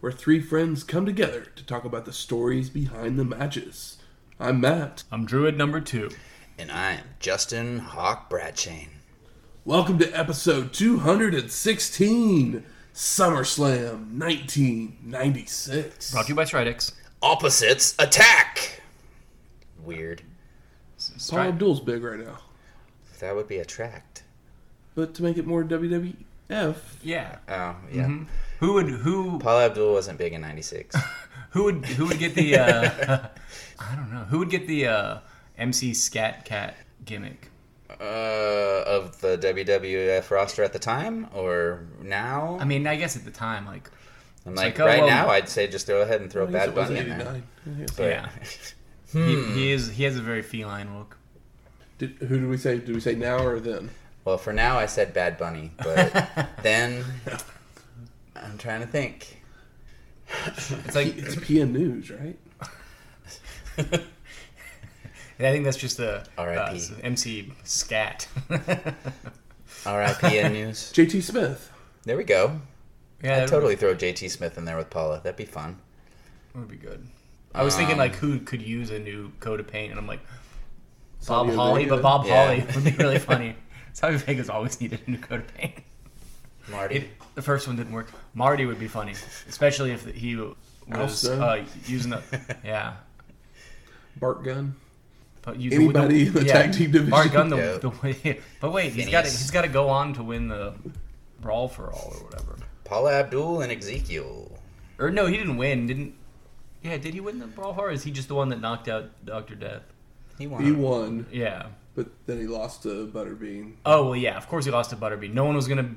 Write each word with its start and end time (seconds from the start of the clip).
where 0.00 0.12
three 0.12 0.40
friends 0.40 0.84
come 0.84 1.06
together 1.06 1.46
to 1.56 1.64
talk 1.64 1.84
about 1.84 2.04
the 2.04 2.12
stories 2.12 2.68
behind 2.70 3.18
the 3.18 3.24
matches. 3.24 3.96
I'm 4.38 4.60
Matt. 4.60 5.04
I'm 5.10 5.24
Druid 5.24 5.56
number 5.56 5.80
two. 5.80 6.10
And 6.58 6.70
I 6.70 6.92
am 6.92 7.04
Justin 7.18 7.78
Hawk 7.80 8.28
Bradchain. 8.30 8.88
Welcome 9.64 9.98
to 9.98 10.10
episode 10.12 10.72
216, 10.72 12.64
SummerSlam 12.94 14.18
1996. 14.18 16.10
Brought 16.12 16.26
to 16.26 16.28
you 16.30 16.34
by 16.34 16.44
Stridex. 16.44 16.92
Opposites 17.22 17.94
attack! 17.98 18.82
Weird. 19.82 20.20
Paul 20.98 21.18
Stride- 21.18 21.48
Abdul's 21.48 21.80
big 21.80 22.02
right 22.02 22.18
now. 22.20 22.38
That 23.20 23.34
would 23.34 23.48
be 23.48 23.58
attract. 23.58 24.22
But 24.94 25.14
to 25.14 25.22
make 25.22 25.36
it 25.38 25.46
more 25.46 25.64
WWF, 26.50 26.76
Yeah. 27.02 27.36
Oh, 27.48 27.76
yeah. 27.92 28.10
Who 28.60 28.74
would 28.74 28.88
who 28.88 29.38
Paula 29.38 29.66
Abdul 29.66 29.92
wasn't 29.92 30.18
big 30.18 30.32
in 30.32 30.40
96. 30.40 30.96
who 31.50 31.64
would 31.64 31.84
who 31.84 32.06
would 32.06 32.18
get 32.18 32.34
the 32.34 32.58
uh, 32.58 33.18
I 33.78 33.96
don't 33.96 34.12
know 34.12 34.24
who 34.24 34.38
would 34.38 34.50
get 34.50 34.66
the 34.66 34.86
uh, 34.86 35.18
MC 35.58 35.92
Scat 35.94 36.44
Cat 36.44 36.76
gimmick? 37.04 37.50
uh, 38.00 38.82
of 38.86 39.20
the 39.20 39.38
WWF 39.38 40.30
roster 40.30 40.62
at 40.62 40.72
the 40.72 40.78
time 40.78 41.28
or 41.34 41.86
now? 42.02 42.58
I 42.60 42.64
mean, 42.64 42.86
I 42.86 42.96
guess 42.96 43.16
at 43.16 43.24
the 43.24 43.30
time, 43.30 43.66
like 43.66 43.90
I'm 44.44 44.54
like, 44.54 44.78
like, 44.78 44.80
oh, 44.80 44.86
right 44.86 44.98
well- 45.00 45.08
now, 45.08 45.28
I'd 45.28 45.48
say 45.48 45.66
just 45.66 45.86
go 45.86 46.02
ahead 46.02 46.20
and 46.20 46.30
throw 46.30 46.46
I 46.46 46.50
guess 46.50 46.66
Bad 46.66 46.68
it 46.68 46.74
was 46.74 46.88
Bunny 46.88 47.00
in 47.00 47.08
there. 47.08 47.20
89. 47.20 47.42
I 47.66 47.70
guess. 47.80 47.90
But- 47.96 48.02
yeah, 48.10 48.28
he, 49.12 49.44
he 49.52 49.70
is 49.72 49.90
he 49.90 50.04
has 50.04 50.16
a 50.16 50.22
very 50.22 50.42
feline 50.42 50.96
look. 50.98 51.16
Did, 51.98 52.10
who 52.18 52.38
did 52.40 52.48
we 52.48 52.58
say? 52.58 52.78
Did 52.78 52.94
we 52.94 53.00
say 53.00 53.14
now 53.14 53.38
or 53.38 53.58
then? 53.60 53.90
Well, 54.26 54.38
for 54.38 54.52
now, 54.52 54.76
I 54.76 54.86
said 54.86 55.14
Bad 55.14 55.38
Bunny, 55.38 55.70
but 55.78 56.28
then 56.64 57.04
I'm 58.34 58.58
trying 58.58 58.80
to 58.80 58.86
think. 58.88 59.40
It's 60.48 60.96
like 60.96 61.16
It's 61.16 61.36
PN 61.36 61.70
News, 61.70 62.10
right? 62.10 62.36
I 63.78 65.52
think 65.52 65.64
that's 65.64 65.76
just 65.76 66.00
a 66.00 66.24
R.I.P.. 66.36 66.76
uh, 66.76 66.98
MC 67.04 67.52
Scat. 67.62 68.26
R.I.P. 69.86 70.38
in 70.38 70.52
news. 70.54 70.92
JT 70.92 71.22
Smith. 71.22 71.70
There 72.02 72.16
we 72.16 72.24
go. 72.24 72.60
yeah, 73.22 73.42
I'd 73.44 73.48
totally 73.48 73.76
throw 73.76 73.94
JT 73.94 74.28
Smith 74.28 74.58
in 74.58 74.64
there 74.64 74.76
with 74.76 74.90
Paula. 74.90 75.20
That'd 75.22 75.36
be 75.36 75.44
fun. 75.44 75.76
That 76.52 76.60
would 76.60 76.68
be 76.68 76.76
good. 76.78 77.06
I 77.54 77.62
was 77.62 77.76
thinking 77.76 77.92
Um, 77.92 77.98
like 78.00 78.16
who 78.16 78.40
could 78.40 78.60
use 78.60 78.90
a 78.90 78.98
new 78.98 79.30
coat 79.38 79.60
of 79.60 79.68
paint, 79.68 79.92
and 79.92 80.00
I'm 80.00 80.08
like 80.08 80.20
Bob 81.28 81.48
Holly, 81.50 81.86
but 81.86 82.02
Bob 82.02 82.26
Yeah. 82.26 82.44
Holly 82.46 82.66
would 82.74 82.84
be 82.84 82.90
really 83.02 83.20
funny. 83.20 83.54
Savio 83.96 84.18
Vega 84.18 84.52
always 84.52 84.78
needed 84.78 85.00
a 85.06 85.10
new 85.10 85.16
coat 85.16 85.40
of 85.40 85.54
paint. 85.54 85.72
Marty. 86.68 86.96
It, 86.96 87.08
the 87.34 87.40
first 87.40 87.66
one 87.66 87.76
didn't 87.76 87.94
work. 87.94 88.10
Marty 88.34 88.66
would 88.66 88.78
be 88.78 88.88
funny, 88.88 89.14
especially 89.48 89.90
if 89.92 90.04
he 90.04 90.36
was 90.36 91.26
uh, 91.26 91.64
using 91.86 92.10
the 92.10 92.22
yeah. 92.64 92.96
Bart 94.20 94.44
Gunn. 94.44 94.76
But 95.40 95.58
you, 95.58 95.70
Anybody 95.70 96.26
in 96.26 96.34
the 96.34 96.44
tag 96.44 96.74
team 96.74 96.90
division? 96.90 97.08
Bart 97.10 97.32
Gunn, 97.32 97.48
the, 97.48 97.56
Yeah. 97.56 97.78
the 97.78 97.88
way, 97.88 98.40
but 98.60 98.70
wait, 98.70 98.92
he's 98.92 99.08
got 99.08 99.24
to 99.24 99.30
he's 99.30 99.50
got 99.50 99.62
to 99.62 99.68
go 99.68 99.88
on 99.88 100.12
to 100.12 100.22
win 100.22 100.48
the 100.48 100.74
brawl 101.40 101.66
for 101.66 101.90
all 101.90 102.12
or 102.18 102.24
whatever. 102.24 102.58
Paula 102.84 103.14
Abdul 103.14 103.62
and 103.62 103.72
Ezekiel. 103.72 104.58
Or 104.98 105.10
no, 105.10 105.24
he 105.24 105.38
didn't 105.38 105.56
win. 105.56 105.86
Didn't? 105.86 106.14
Yeah, 106.82 106.98
did 106.98 107.14
he 107.14 107.20
win 107.20 107.38
the 107.38 107.46
brawl 107.46 107.72
for? 107.72 107.88
Or 107.88 107.90
is 107.92 108.02
he 108.02 108.10
just 108.10 108.28
the 108.28 108.34
one 108.34 108.50
that 108.50 108.60
knocked 108.60 108.88
out 108.88 109.24
Doctor 109.24 109.54
Death? 109.54 109.84
He 110.36 110.46
won. 110.46 110.62
He 110.62 110.72
won, 110.72 111.26
Yeah. 111.32 111.68
But 111.96 112.08
then 112.26 112.38
he 112.38 112.46
lost 112.46 112.82
to 112.84 113.10
Butterbean. 113.12 113.72
Oh 113.84 114.04
well, 114.04 114.16
yeah. 114.16 114.36
Of 114.36 114.48
course, 114.48 114.66
he 114.66 114.70
lost 114.70 114.90
to 114.90 114.96
Butterbean. 114.96 115.32
No 115.32 115.44
one 115.44 115.56
was 115.56 115.66
gonna 115.66 115.90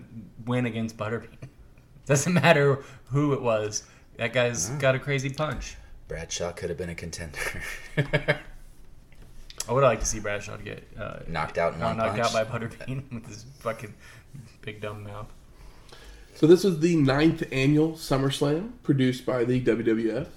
win 0.46 0.66
against 0.66 0.98
Butterbean. 0.98 1.38
Doesn't 2.06 2.34
matter 2.34 2.80
who 3.12 3.34
it 3.34 3.42
was. 3.42 3.84
That 4.18 4.34
guy's 4.34 4.70
got 4.70 4.96
a 4.96 5.00
crazy 5.00 5.30
punch. 5.30 5.76
Bradshaw 6.08 6.52
could 6.54 6.70
have 6.70 6.78
been 6.78 6.90
a 6.90 6.96
contender. 6.96 7.38
I 7.98 9.72
would 9.72 9.84
like 9.84 10.00
to 10.00 10.06
see 10.06 10.20
Bradshaw 10.20 10.58
get 10.58 10.88
uh, 11.00 11.20
Knocked 11.28 11.60
out 11.60 11.76
in 11.76 11.80
one 11.80 11.98
knocked 11.98 12.18
punch. 12.18 12.34
out 12.34 12.34
by 12.34 12.44
Butterbean 12.60 13.12
with 13.14 13.28
his 13.28 13.46
fucking 13.60 13.94
big 14.62 14.82
dumb 14.82 15.04
mouth. 15.04 15.32
So 16.34 16.48
this 16.48 16.64
was 16.64 16.80
the 16.80 16.96
ninth 16.96 17.44
annual 17.52 17.92
SummerSlam 17.92 18.72
produced 18.82 19.26
by 19.26 19.44
the 19.44 19.62
WWF. 19.62 20.28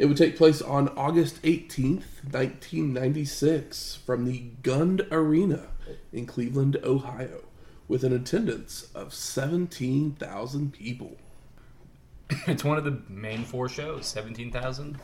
It 0.00 0.06
would 0.06 0.16
take 0.16 0.34
place 0.34 0.62
on 0.62 0.88
August 0.96 1.42
18th, 1.42 2.24
1996, 2.32 3.96
from 3.96 4.24
the 4.24 4.44
Gund 4.62 5.06
Arena 5.10 5.66
in 6.10 6.24
Cleveland, 6.24 6.78
Ohio, 6.82 7.42
with 7.86 8.02
an 8.02 8.14
attendance 8.14 8.88
of 8.94 9.12
17,000 9.12 10.72
people. 10.72 11.18
It's 12.46 12.64
one 12.64 12.78
of 12.78 12.84
the 12.84 13.02
main 13.10 13.44
four 13.44 13.68
shows. 13.68 14.06
Seventeen 14.06 14.50
thousand. 14.50 14.98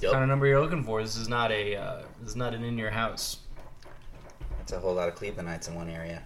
Yup. 0.00 0.12
Kind 0.12 0.22
of 0.22 0.28
number 0.30 0.46
you're 0.46 0.60
looking 0.60 0.84
for. 0.84 1.02
This 1.02 1.16
is 1.16 1.28
not 1.28 1.50
a. 1.50 1.74
Uh, 1.74 2.02
this 2.20 2.30
is 2.30 2.36
not 2.36 2.54
an 2.54 2.62
in 2.62 2.78
your 2.78 2.90
house. 2.90 3.38
That's 4.58 4.70
a 4.70 4.78
whole 4.78 4.94
lot 4.94 5.08
of 5.08 5.16
Clevelandites 5.16 5.68
in 5.68 5.74
one 5.74 5.90
area. 5.90 6.22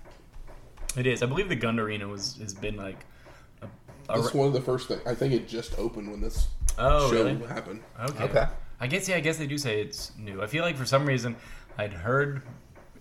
It 0.99 1.07
is. 1.07 1.23
I 1.23 1.27
believe 1.27 1.49
the 1.49 1.57
Gund 1.57 1.81
Arena 1.81 2.07
was 2.07 2.37
has 2.37 2.53
been 2.53 2.77
like. 2.77 3.07
A, 4.09 4.15
a, 4.19 4.23
one 4.37 4.47
of 4.49 4.53
the 4.53 4.61
first 4.61 4.89
things. 4.89 5.03
I 5.07 5.15
think 5.15 5.33
it 5.35 5.49
just 5.49 5.79
opened 5.79 6.11
when 6.11 6.21
this 6.21 6.49
oh 6.79 7.11
show 7.11 7.25
really? 7.25 7.47
happened. 7.47 7.81
Okay. 8.01 8.25
Okay. 8.25 8.47
I 8.81 8.87
guess 8.87 9.09
yeah. 9.09 9.17
I 9.17 9.21
guess 9.21 9.37
they 9.39 9.47
do 9.47 9.59
say 9.59 9.81
it's 9.81 10.13
new. 10.19 10.43
I 10.43 10.47
feel 10.47 10.65
like 10.65 10.77
for 10.77 10.87
some 10.87 11.05
reason 11.07 11.37
I'd 11.77 11.93
heard 11.93 12.43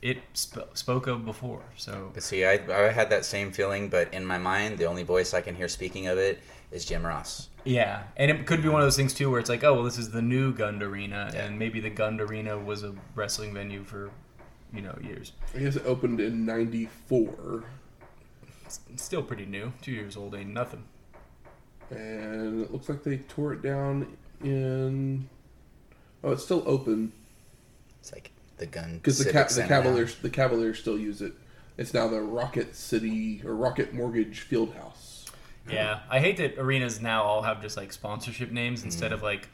it 0.01 0.17
sp- 0.38 0.69
spoke 0.75 1.07
of 1.07 1.25
before. 1.25 1.62
So 1.75 2.12
But 2.13 2.23
see, 2.23 2.46
I, 2.46 2.53
I 2.69 2.91
had 2.91 3.09
that 3.09 3.25
same 3.25 3.51
feeling, 3.51 3.90
but 3.90 4.13
in 4.13 4.25
my 4.25 4.38
mind, 4.38 4.78
the 4.78 4.85
only 4.85 5.03
voice 5.03 5.34
I 5.34 5.41
can 5.41 5.56
hear 5.56 5.67
speaking 5.67 6.07
of 6.07 6.17
it 6.19 6.40
is 6.72 6.85
Jim 6.85 7.03
Ross. 7.06 7.50
yeah, 7.63 8.03
and 8.17 8.29
it 8.29 8.46
could 8.46 8.62
be 8.62 8.69
one 8.69 8.81
of 8.81 8.85
those 8.85 8.96
things 8.97 9.13
too 9.13 9.31
where 9.31 9.40
it's 9.40 9.50
like, 9.50 9.63
oh 9.63 9.73
well, 9.73 9.84
this 9.84 9.97
is 9.97 10.12
the 10.12 10.22
new 10.22 10.53
Gund 10.53 10.84
Arena, 10.84 11.31
Yeah. 11.34 11.46
and 11.46 11.57
maybe 11.57 11.79
the 11.79 11.90
Gund 11.90 12.22
Arena 12.22 12.57
was 12.59 12.84
a 12.84 12.94
wrestling 13.16 13.53
venue 13.53 13.84
for, 13.84 14.12
you 14.73 14.81
know, 14.81 14.96
years. 15.01 15.31
I 15.56 15.59
guess 15.59 15.75
it 15.78 15.84
opened 15.85 16.19
in 16.19 16.46
94, 16.46 17.63
It's 18.66 18.79
still 18.97 19.23
pretty 19.23 19.46
new. 19.46 19.72
Two 19.81 19.91
years 19.94 20.16
old 20.17 20.35
ain't 20.35 20.50
nothing. 20.53 20.84
And 21.92 22.62
it 22.64 22.72
looks 22.72 22.90
like 22.90 23.03
they 23.03 23.18
tore 23.18 23.53
it 23.53 23.62
down 23.62 24.16
in. 24.44 25.28
Oh, 26.24 26.31
it's 26.31 26.44
still 26.44 26.64
open. 26.66 27.12
It's 28.00 28.12
like 28.12 28.31
the 28.58 28.66
gun. 28.66 28.96
Because 28.96 29.20
the, 29.20 29.31
ca- 29.31 29.44
the 29.44 29.50
Center 29.50 29.70
now. 29.70 29.81
Cavaliers 29.81 30.16
the 30.16 30.30
Cavaliers 30.30 30.80
still 30.80 30.97
use 30.97 31.22
it. 31.22 31.34
It's 31.78 31.94
now 31.94 32.08
the 32.08 32.22
Rocket 32.22 32.76
City 32.76 33.42
or 33.46 33.56
Rocket 33.56 33.94
Mortgage 33.94 34.40
Field 34.42 34.74
House. 34.74 35.26
Yeah, 35.70 36.00
I 36.09 36.20
hate 36.20 36.38
that 36.38 36.58
arenas 36.58 37.02
now 37.02 37.24
all 37.24 37.42
have 37.42 37.62
just 37.62 37.76
like 37.78 37.92
sponsorship 37.94 38.52
names 38.52 38.80
Mm-hmm. 38.80 38.88
instead 38.88 39.12
of 39.14 39.22
like 39.22 39.50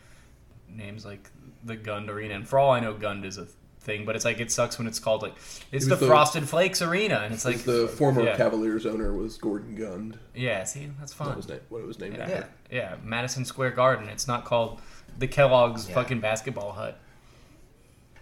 names 0.70 1.06
like 1.06 1.30
the 1.64 1.76
Gund 1.76 2.10
Arena. 2.10 2.36
And 2.36 2.48
for 2.48 2.60
all 2.60 2.72
I 2.72 2.80
know, 2.80 2.94
Gund 2.94 3.26
is 3.26 3.38
a 3.38 3.48
thing, 3.84 4.06
but 4.06 4.16
it's 4.16 4.26
like 4.26 4.40
it 4.40 4.52
sucks 4.52 4.78
when 4.78 4.88
it's 4.88 5.00
called 5.00 5.22
like 5.22 5.36
it's 5.72 5.86
It 5.86 5.90
the 5.90 5.96
the- 5.98 6.08
Frosted 6.08 6.48
Flakes 6.50 6.82
Arena, 6.82 7.22
and 7.24 7.34
it's 7.34 7.46
like 7.46 7.58
Like 7.58 7.66
the 7.66 7.88
former 7.88 8.24
yeah. 8.24 8.36
Cavaliers 8.38 8.86
owner 8.86 9.14
was 9.14 9.38
Gordon 9.38 9.76
Gund. 9.76 10.18
yeah. 10.34 10.64
See, 10.64 10.90
that's 11.00 11.14
That 11.14 11.26
fun. 11.26 11.36
was 11.36 11.48
na- 11.48 11.56
what 11.70 11.80
it 11.80 11.88
was 11.88 12.00
named 12.00 12.16
Yeah. 12.18 12.24
after. 12.24 12.48
yeah, 12.72 12.96
Madison 13.04 13.46
Square 13.46 13.72
Garden. 13.72 14.10
It's 14.10 14.28
not 14.28 14.46
called 14.46 14.82
the 15.18 15.28
Kellogg's 15.28 15.88
Yeah. 15.88 15.96
fucking 15.96 16.19
basketball 16.22 16.72
hut. 16.72 16.98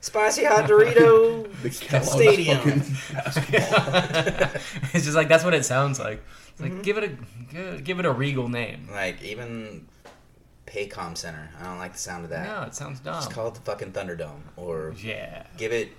Spicy 0.03 0.43
hot 0.45 0.67
Dorito 0.67 1.47
The 1.61 1.69
Kellogg's 1.69 2.11
Stadium. 2.11 2.57
fucking 2.57 2.97
basketball. 3.13 4.61
it's 4.93 5.05
just 5.05 5.15
like 5.15 5.27
that's 5.27 5.43
what 5.43 5.53
it 5.53 5.63
sounds 5.65 5.99
like. 5.99 6.23
It's 6.53 6.61
Mm-hmm. 6.61 6.73
like 6.75 6.83
give 6.83 6.97
it 6.97 7.03
a 7.03 7.07
give- 7.53 7.83
give 7.83 7.99
it 7.99 8.05
a 8.05 8.11
regal 8.11 8.49
name. 8.49 8.89
Like 8.91 9.21
even 9.23 9.87
Paycom 10.71 11.17
Center. 11.17 11.49
I 11.59 11.65
don't 11.65 11.79
like 11.79 11.93
the 11.93 11.99
sound 11.99 12.23
of 12.23 12.29
that. 12.29 12.47
No, 12.47 12.63
it 12.63 12.73
sounds 12.75 12.99
dumb. 13.01 13.15
Just 13.15 13.31
call 13.31 13.49
it 13.49 13.55
the 13.55 13.61
fucking 13.61 13.91
Thunderdome, 13.91 14.41
or 14.55 14.93
yeah. 14.97 15.43
give 15.57 15.73
it 15.73 15.89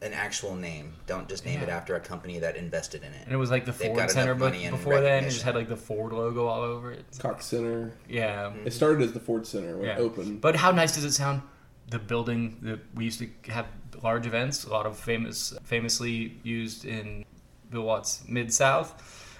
an 0.00 0.12
actual 0.12 0.54
name. 0.54 0.94
Don't 1.06 1.28
just 1.28 1.44
name 1.44 1.60
it 1.60 1.68
after 1.68 1.96
a 1.96 2.00
company 2.00 2.38
that 2.38 2.56
invested 2.56 3.02
in 3.02 3.12
it. 3.12 3.22
And 3.24 3.32
it 3.32 3.36
was 3.36 3.50
like 3.50 3.64
the 3.64 3.72
They've 3.72 3.92
Ford 3.92 4.10
Center, 4.10 4.34
but 4.34 4.52
before 4.52 5.00
then 5.00 5.24
it 5.24 5.30
just 5.30 5.42
had 5.42 5.54
like 5.56 5.68
the 5.68 5.76
Ford 5.76 6.12
logo 6.12 6.46
all 6.46 6.62
over 6.62 6.92
it. 6.92 7.04
Cox 7.18 7.46
Center. 7.46 7.92
Yeah, 8.08 8.44
mm-hmm. 8.44 8.66
It 8.66 8.72
started 8.72 9.02
as 9.02 9.12
the 9.12 9.20
Ford 9.20 9.46
Center 9.46 9.76
when 9.76 9.86
yeah. 9.86 9.96
it 9.96 9.98
opened. 9.98 10.40
But 10.40 10.56
how 10.56 10.70
nice 10.70 10.94
does 10.94 11.04
it 11.04 11.12
sound? 11.12 11.42
The 11.90 11.98
building 11.98 12.58
that 12.62 12.78
we 12.94 13.04
used 13.04 13.18
to 13.18 13.28
have 13.52 13.66
large 14.02 14.24
events, 14.24 14.64
a 14.64 14.70
lot 14.70 14.86
of 14.86 14.96
famous, 14.96 15.52
famously 15.64 16.38
used 16.44 16.84
in 16.84 17.24
Bill 17.70 17.82
Watts 17.82 18.22
Mid 18.28 18.54
South. 18.54 19.36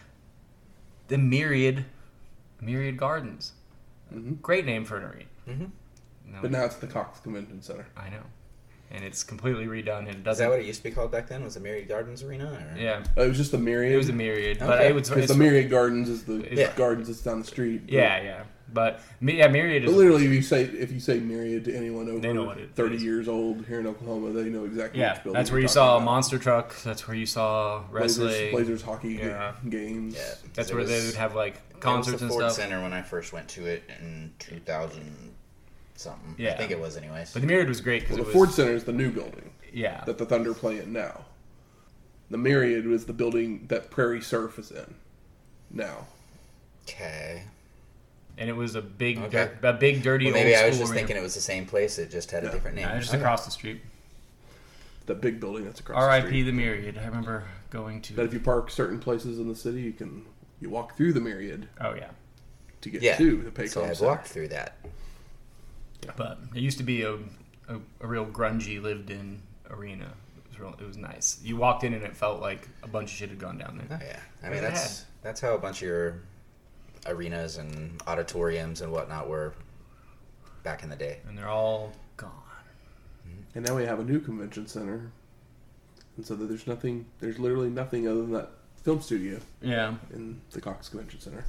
The 1.06 1.18
myriad, 1.18 1.86
myriad 2.60 2.96
gardens. 2.96 3.52
Great 4.42 4.64
name 4.66 4.84
for 4.84 4.96
an 4.98 5.04
arena. 5.04 5.24
hmm 5.46 5.64
No, 6.32 6.38
But 6.42 6.50
now 6.50 6.64
it's 6.64 6.76
the 6.76 6.86
Cox 6.86 7.20
Convention 7.20 7.60
Center. 7.62 7.86
I 7.96 8.08
know, 8.08 8.22
and 8.90 9.04
it's 9.04 9.22
completely 9.24 9.66
redone 9.66 10.00
and 10.00 10.08
it 10.08 10.16
Is 10.18 10.22
doesn't. 10.24 10.44
that 10.44 10.50
what 10.50 10.60
it 10.60 10.66
used 10.66 10.78
to 10.82 10.84
be 10.88 10.90
called 10.94 11.10
back 11.12 11.28
then? 11.28 11.42
Was 11.44 11.56
it 11.56 11.62
Myriad 11.62 11.88
Gardens 11.88 12.22
Arena? 12.22 12.46
Or? 12.74 12.78
yeah, 12.80 13.02
Uh, 13.16 13.22
it 13.22 13.28
was 13.28 13.36
just 13.36 13.52
the 13.52 13.58
Myriad. 13.58 13.92
it 13.92 13.96
was 13.96 14.08
a 14.08 14.12
myriad, 14.12 14.58
but 14.58 14.80
it 14.84 14.94
was 14.94 15.08
Because 15.08 15.24
it's, 15.24 15.32
the 15.32 15.38
Myriad 15.38 15.70
Gardens 15.70 16.08
is 16.08 16.24
the 16.24 16.46
Yeah. 16.50 16.72
gardens 16.76 17.08
that's 17.08 17.22
down 17.22 17.40
the 17.40 17.46
street. 17.46 17.82
But- 17.86 17.92
Yeah, 17.94 18.22
yeah, 18.22 18.42
but 18.72 19.00
yeah, 19.20 19.48
myriad 19.48 19.84
But 19.84 19.94
literally, 19.94 20.24
if 20.26 20.32
you 20.32 20.42
say 20.42 20.62
if 20.64 20.92
you 20.92 21.00
say 21.00 21.18
Myriad 21.20 21.64
to 21.64 21.74
anyone 21.74 22.08
over 22.08 22.18
They 22.20 22.32
know 22.32 22.44
what 22.44 22.58
it 22.58 22.70
thirty 22.74 22.96
is. 22.96 23.02
years 23.04 23.28
old 23.28 23.66
here 23.66 23.80
in 23.80 23.86
Oklahoma, 23.86 24.30
they 24.32 24.48
know 24.48 24.64
exactly. 24.64 25.00
yeah. 25.00 25.14
which 25.14 25.22
building 25.24 25.38
That's 25.38 25.50
where 25.50 25.60
you 25.60 25.68
saw 25.68 25.96
about. 25.96 26.04
monster 26.04 26.38
truck. 26.38 26.74
That's 26.82 27.06
where 27.08 27.16
you 27.16 27.26
saw 27.26 27.82
Blazers, 27.90 28.18
wrestling. 28.24 28.50
Blazers 28.52 28.82
hockey 28.82 29.14
Yeah. 29.14 29.52
games. 29.68 30.14
Yeah. 30.16 30.34
That's 30.54 30.70
It 30.70 30.74
where 30.74 30.84
they 30.84 31.04
would 31.04 31.14
have 31.16 31.34
like 31.34 31.54
it 31.54 31.74
was 31.74 31.82
concerts 31.82 32.18
the 32.18 32.24
and 32.26 32.32
Ford 32.32 32.44
stuff. 32.44 32.52
Center 32.56 32.82
when 32.82 32.92
I 32.92 33.02
first 33.02 33.32
went 33.32 33.48
to 33.50 33.66
it 33.66 33.82
in 34.00 34.32
2000 34.38 35.32
something. 35.96 36.34
Yeah, 36.38 36.52
I 36.52 36.56
think 36.56 36.70
it 36.70 36.80
was 36.80 36.96
anyways. 36.96 37.32
But 37.32 37.42
the 37.42 37.48
myriad 37.48 37.68
was 37.68 37.80
great 37.80 38.02
because 38.02 38.16
Well, 38.16 38.24
the 38.24 38.30
it 38.30 38.34
Ford 38.34 38.50
Center 38.50 38.72
is 38.72 38.84
the 38.84 38.92
new 38.92 39.10
building 39.10 39.50
yeah. 39.72 40.02
that 40.04 40.18
the 40.18 40.24
Thunder 40.26 40.54
play 40.54 40.78
in 40.78 40.92
now. 40.92 41.24
The 42.30 42.38
Myriad 42.38 42.86
was 42.86 43.06
the 43.06 43.12
building 43.12 43.66
that 43.70 43.90
Prairie 43.90 44.20
Surf 44.20 44.56
is 44.58 44.70
in 44.70 44.94
now. 45.68 46.06
Okay. 46.84 47.42
And 48.40 48.48
it 48.48 48.54
was 48.54 48.74
a 48.74 48.82
big, 48.82 49.18
Okay. 49.18 49.28
dir- 49.30 49.58
a 49.68 49.72
big 49.74 50.02
dirty 50.02 50.24
Well, 50.26 50.34
maybe 50.34 50.54
old 50.56 50.64
I 50.64 50.68
was 50.68 50.78
just 50.78 50.90
arena. 50.90 50.98
thinking 51.00 51.16
it 51.16 51.22
was 51.22 51.34
the 51.34 51.40
same 51.40 51.66
place. 51.66 51.98
It 51.98 52.10
just 52.10 52.30
had 52.32 52.42
a 52.42 52.50
different 52.50 52.74
name. 52.76 52.86
Yeah, 52.88 52.98
just 52.98 53.10
Okay. 53.14 53.20
across 53.20 53.44
the 53.44 53.50
street. 53.52 53.82
The 55.06 55.14
big 55.14 55.38
building 55.40 55.64
that's 55.64 55.80
across 55.80 55.96
the 55.96 56.00
R.I.P. 56.00 56.26
street. 56.26 56.42
the 56.44 56.52
Myriad. 56.52 56.98
I 56.98 57.06
remember 57.06 57.44
going 57.70 58.00
to. 58.02 58.14
But 58.14 58.24
if 58.26 58.32
you 58.32 58.40
park 58.40 58.70
certain 58.70 58.98
places 58.98 59.38
in 59.38 59.48
the 59.48 59.54
city, 59.56 59.82
you 59.82 59.92
can 59.92 60.24
you 60.60 60.70
walk 60.70 60.96
through 60.96 61.12
the 61.12 61.20
Myriad 61.20 61.68
oh 61.80 61.94
yeah, 61.94 62.10
to 62.80 62.90
get 62.90 63.02
Yeah. 63.02 63.16
to 63.16 63.42
the 63.42 63.50
Paycom 63.50 63.68
So 63.70 63.84
I've 63.84 63.96
Center. 63.96 64.10
walked 64.10 64.26
through 64.26 64.48
that. 64.48 64.76
but 66.16 66.38
it 66.54 66.60
used 66.60 66.78
to 66.78 66.84
be 66.84 67.02
a 67.02 67.14
a, 67.68 67.76
a 68.00 68.06
real 68.06 68.26
grungy 68.26 68.80
lived-in 68.82 69.42
arena. 69.70 70.12
It 70.38 70.48
was 70.48 70.58
real. 70.60 70.74
It 70.80 70.86
was 70.86 70.96
nice. 70.96 71.38
You 71.44 71.56
walked 71.56 71.84
in 71.84 71.92
and 71.94 72.02
it 72.02 72.16
felt 72.16 72.40
like 72.40 72.68
a 72.82 72.88
bunch 72.88 73.10
of 73.12 73.16
shit 73.16 73.28
had 73.30 73.38
gone 73.38 73.58
down 73.58 73.78
there. 73.78 73.98
Oh 74.00 74.04
yeah. 74.04 74.18
I 74.46 74.50
mean 74.50 74.62
that's 74.62 75.04
that's 75.22 75.40
how 75.40 75.54
a 75.54 75.58
bunch 75.58 75.82
of 75.82 75.88
your 75.88 76.22
arenas 77.06 77.56
and 77.56 78.00
auditoriums 78.06 78.80
and 78.80 78.92
whatnot 78.92 79.28
were 79.28 79.54
back 80.62 80.82
in 80.82 80.90
the 80.90 80.96
day. 80.96 81.18
And 81.28 81.36
they're 81.36 81.48
all 81.48 81.92
gone. 82.16 82.30
Mm-hmm. 83.26 83.58
And 83.58 83.66
now 83.66 83.76
we 83.76 83.84
have 83.84 83.98
a 84.00 84.04
new 84.04 84.20
convention 84.20 84.66
center, 84.66 85.10
and 86.16 86.26
so 86.26 86.34
that 86.36 86.46
there's 86.46 86.66
nothing. 86.66 87.06
There's 87.20 87.38
literally 87.38 87.70
nothing 87.70 88.06
other 88.08 88.22
than 88.22 88.32
that 88.32 88.50
film 88.82 89.00
studio 89.00 89.38
Yeah. 89.60 89.94
in 90.12 90.40
the 90.50 90.60
Cox 90.60 90.88
Convention 90.88 91.20
Center. 91.20 91.44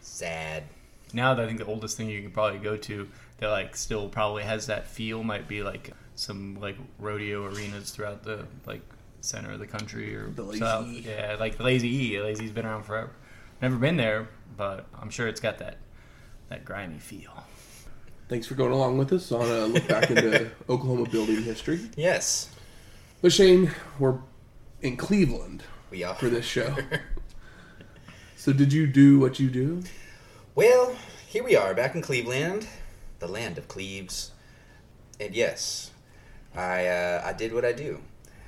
Sad. 0.00 0.64
Now 1.12 1.34
that 1.34 1.42
I 1.42 1.46
think 1.46 1.58
the 1.58 1.66
oldest 1.66 1.96
thing 1.96 2.08
you 2.10 2.20
can 2.22 2.30
probably 2.30 2.58
go 2.58 2.76
to 2.76 3.08
that 3.38 3.48
like 3.48 3.76
still 3.76 4.08
probably 4.08 4.42
has 4.42 4.66
that 4.66 4.86
feel 4.86 5.22
might 5.22 5.48
be 5.48 5.62
like 5.62 5.92
some 6.16 6.58
like 6.60 6.76
rodeo 6.98 7.44
arenas 7.46 7.90
throughout 7.90 8.24
the 8.24 8.44
like 8.66 8.82
center 9.20 9.52
of 9.52 9.58
the 9.58 9.66
country 9.66 10.14
or 10.14 10.28
The 10.30 10.42
Lazy 10.42 10.58
south. 10.60 10.86
E. 10.86 11.04
Yeah, 11.06 11.36
like 11.38 11.56
the 11.56 11.64
Lazy 11.64 11.88
E. 12.14 12.20
Lazy's 12.20 12.50
been 12.50 12.66
around 12.66 12.82
forever. 12.84 13.10
Never 13.62 13.76
been 13.76 13.96
there, 13.96 14.28
but 14.58 14.86
I'm 15.00 15.08
sure 15.08 15.26
it's 15.28 15.40
got 15.40 15.56
that 15.58 15.78
that 16.50 16.64
grimy 16.66 16.98
feel. 16.98 17.44
Thanks 18.28 18.46
for 18.46 18.54
going 18.54 18.72
along 18.72 18.98
with 18.98 19.12
us 19.12 19.32
on 19.32 19.42
a 19.48 19.66
look 19.66 19.88
back 19.88 20.10
into 20.10 20.50
Oklahoma 20.68 21.08
building 21.08 21.42
history. 21.42 21.80
Yes. 21.96 22.50
But 23.22 23.32
Shane, 23.32 23.70
we're 23.98 24.18
in 24.82 24.96
Cleveland 24.96 25.62
We 25.90 26.04
are. 26.04 26.14
for 26.14 26.28
this 26.28 26.44
show. 26.44 26.76
so 28.36 28.52
did 28.52 28.72
you 28.72 28.86
do 28.86 29.18
what 29.18 29.40
you 29.40 29.48
do? 29.48 29.82
Well, 30.54 30.94
here 31.26 31.44
we 31.44 31.56
are 31.56 31.72
back 31.74 31.94
in 31.94 32.02
Cleveland, 32.02 32.66
the 33.18 33.28
land 33.28 33.56
of 33.58 33.68
Cleves. 33.68 34.32
And 35.20 35.34
yes, 35.34 35.90
I 36.54 36.86
uh, 36.86 37.22
I 37.24 37.32
did 37.32 37.52
what 37.54 37.64
I 37.64 37.72
do. 37.72 38.00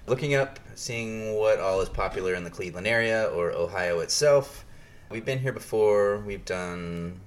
Looking 0.06 0.34
up, 0.34 0.58
seeing 0.74 1.34
what 1.36 1.58
all 1.60 1.80
is 1.80 1.88
popular 1.88 2.34
in 2.34 2.44
the 2.44 2.50
Cleveland 2.50 2.86
area 2.86 3.24
or 3.26 3.52
Ohio 3.52 4.00
itself. 4.00 4.64
We've 5.10 5.24
been 5.24 5.40
here 5.40 5.52
before. 5.52 6.18
We've 6.18 6.44
done 6.44 7.20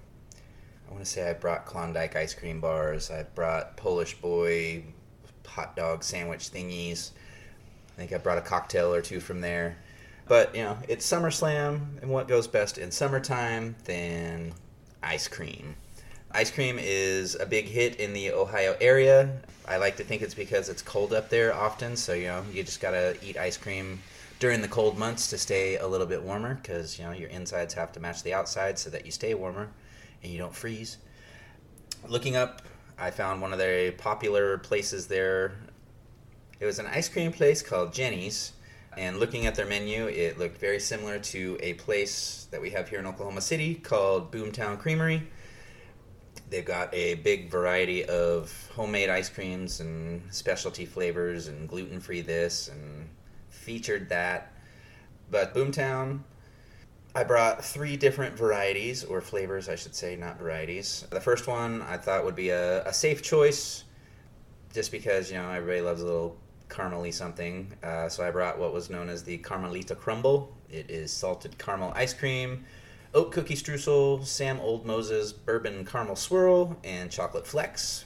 I 0.87 0.91
want 0.93 1.03
to 1.03 1.09
say 1.09 1.29
I 1.29 1.33
brought 1.33 1.65
Klondike 1.65 2.15
ice 2.15 2.33
cream 2.33 2.61
bars. 2.61 3.11
I 3.11 3.23
brought 3.35 3.75
Polish 3.75 4.13
boy 4.15 4.83
hot 5.45 5.75
dog 5.75 6.01
sandwich 6.03 6.49
thingies. 6.49 7.11
I 7.93 7.97
think 7.97 8.13
I 8.13 8.19
brought 8.19 8.37
a 8.37 8.41
cocktail 8.41 8.93
or 8.93 9.01
two 9.01 9.19
from 9.19 9.41
there. 9.41 9.75
But, 10.27 10.55
you 10.55 10.63
know, 10.63 10.77
it's 10.87 11.05
SummerSlam, 11.05 12.01
and 12.01 12.09
what 12.09 12.29
goes 12.29 12.47
best 12.47 12.77
in 12.77 12.89
summertime 12.89 13.75
than 13.83 14.53
ice 15.03 15.27
cream? 15.27 15.75
Ice 16.31 16.49
cream 16.49 16.77
is 16.79 17.35
a 17.35 17.45
big 17.45 17.65
hit 17.65 17.97
in 17.97 18.13
the 18.13 18.31
Ohio 18.31 18.77
area. 18.79 19.29
I 19.67 19.75
like 19.77 19.97
to 19.97 20.03
think 20.03 20.21
it's 20.21 20.33
because 20.33 20.69
it's 20.69 20.81
cold 20.81 21.13
up 21.13 21.29
there 21.29 21.53
often, 21.53 21.97
so, 21.97 22.13
you 22.13 22.27
know, 22.27 22.45
you 22.53 22.63
just 22.63 22.79
gotta 22.79 23.17
eat 23.21 23.35
ice 23.35 23.57
cream 23.57 23.99
during 24.43 24.59
the 24.59 24.67
cold 24.67 24.97
months 24.97 25.29
to 25.29 25.37
stay 25.37 25.77
a 25.77 25.87
little 25.87 26.05
bit 26.05 26.21
warmer 26.21 26.55
because, 26.55 26.99
you 26.99 27.05
know, 27.05 27.13
your 27.13 27.29
insides 27.29 27.73
have 27.73 27.93
to 27.93 28.01
match 28.01 28.23
the 28.23 28.33
outside 28.33 28.77
so 28.77 28.89
that 28.89 29.05
you 29.05 29.11
stay 29.11 29.33
warmer 29.33 29.69
and 30.21 30.29
you 30.33 30.37
don't 30.37 30.53
freeze. 30.53 30.97
Looking 32.09 32.35
up, 32.35 32.61
I 32.99 33.09
found 33.09 33.41
one 33.41 33.53
of 33.53 33.59
the 33.59 33.93
popular 33.97 34.57
places 34.57 35.07
there. 35.07 35.53
It 36.59 36.65
was 36.65 36.77
an 36.77 36.87
ice 36.87 37.07
cream 37.07 37.31
place 37.31 37.61
called 37.61 37.93
Jenny's, 37.93 38.51
and 38.97 39.15
looking 39.15 39.45
at 39.45 39.55
their 39.55 39.65
menu, 39.65 40.07
it 40.07 40.37
looked 40.37 40.57
very 40.57 40.81
similar 40.81 41.19
to 41.19 41.57
a 41.61 41.75
place 41.75 42.49
that 42.51 42.61
we 42.61 42.69
have 42.71 42.89
here 42.89 42.99
in 42.99 43.05
Oklahoma 43.05 43.39
City 43.39 43.75
called 43.75 44.29
Boomtown 44.29 44.77
Creamery. 44.77 45.25
They've 46.49 46.65
got 46.65 46.93
a 46.93 47.15
big 47.15 47.49
variety 47.49 48.03
of 48.03 48.69
homemade 48.75 49.09
ice 49.09 49.29
creams 49.29 49.79
and 49.79 50.21
specialty 50.33 50.85
flavors 50.85 51.47
and 51.47 51.69
gluten 51.69 52.01
free 52.01 52.19
this 52.19 52.67
and 52.67 53.07
featured 53.63 54.09
that. 54.09 54.51
But 55.31 55.53
Boomtown, 55.55 56.19
I 57.15 57.23
brought 57.23 57.63
three 57.63 57.95
different 57.97 58.37
varieties, 58.37 59.03
or 59.03 59.21
flavors, 59.21 59.69
I 59.69 59.75
should 59.75 59.95
say, 59.95 60.15
not 60.15 60.37
varieties. 60.39 61.05
The 61.09 61.21
first 61.21 61.47
one 61.47 61.81
I 61.83 61.97
thought 61.97 62.25
would 62.25 62.35
be 62.35 62.49
a, 62.49 62.83
a 62.85 62.93
safe 62.93 63.21
choice, 63.21 63.83
just 64.73 64.91
because, 64.91 65.31
you 65.31 65.37
know, 65.37 65.49
everybody 65.49 65.81
loves 65.81 66.01
a 66.01 66.05
little 66.05 66.37
caramely 66.69 67.13
something. 67.13 67.71
Uh, 67.83 68.09
so 68.09 68.25
I 68.25 68.31
brought 68.31 68.57
what 68.57 68.73
was 68.73 68.89
known 68.89 69.09
as 69.09 69.23
the 69.23 69.37
Carmelita 69.37 69.95
Crumble. 69.95 70.51
It 70.69 70.89
is 70.89 71.11
salted 71.11 71.57
caramel 71.57 71.93
ice 71.95 72.13
cream, 72.13 72.65
oat 73.13 73.31
cookie 73.31 73.55
streusel, 73.55 74.25
Sam 74.25 74.59
Old 74.59 74.85
Moses 74.85 75.31
bourbon 75.31 75.85
caramel 75.85 76.15
swirl, 76.15 76.77
and 76.83 77.11
chocolate 77.11 77.45
flecks. 77.45 78.05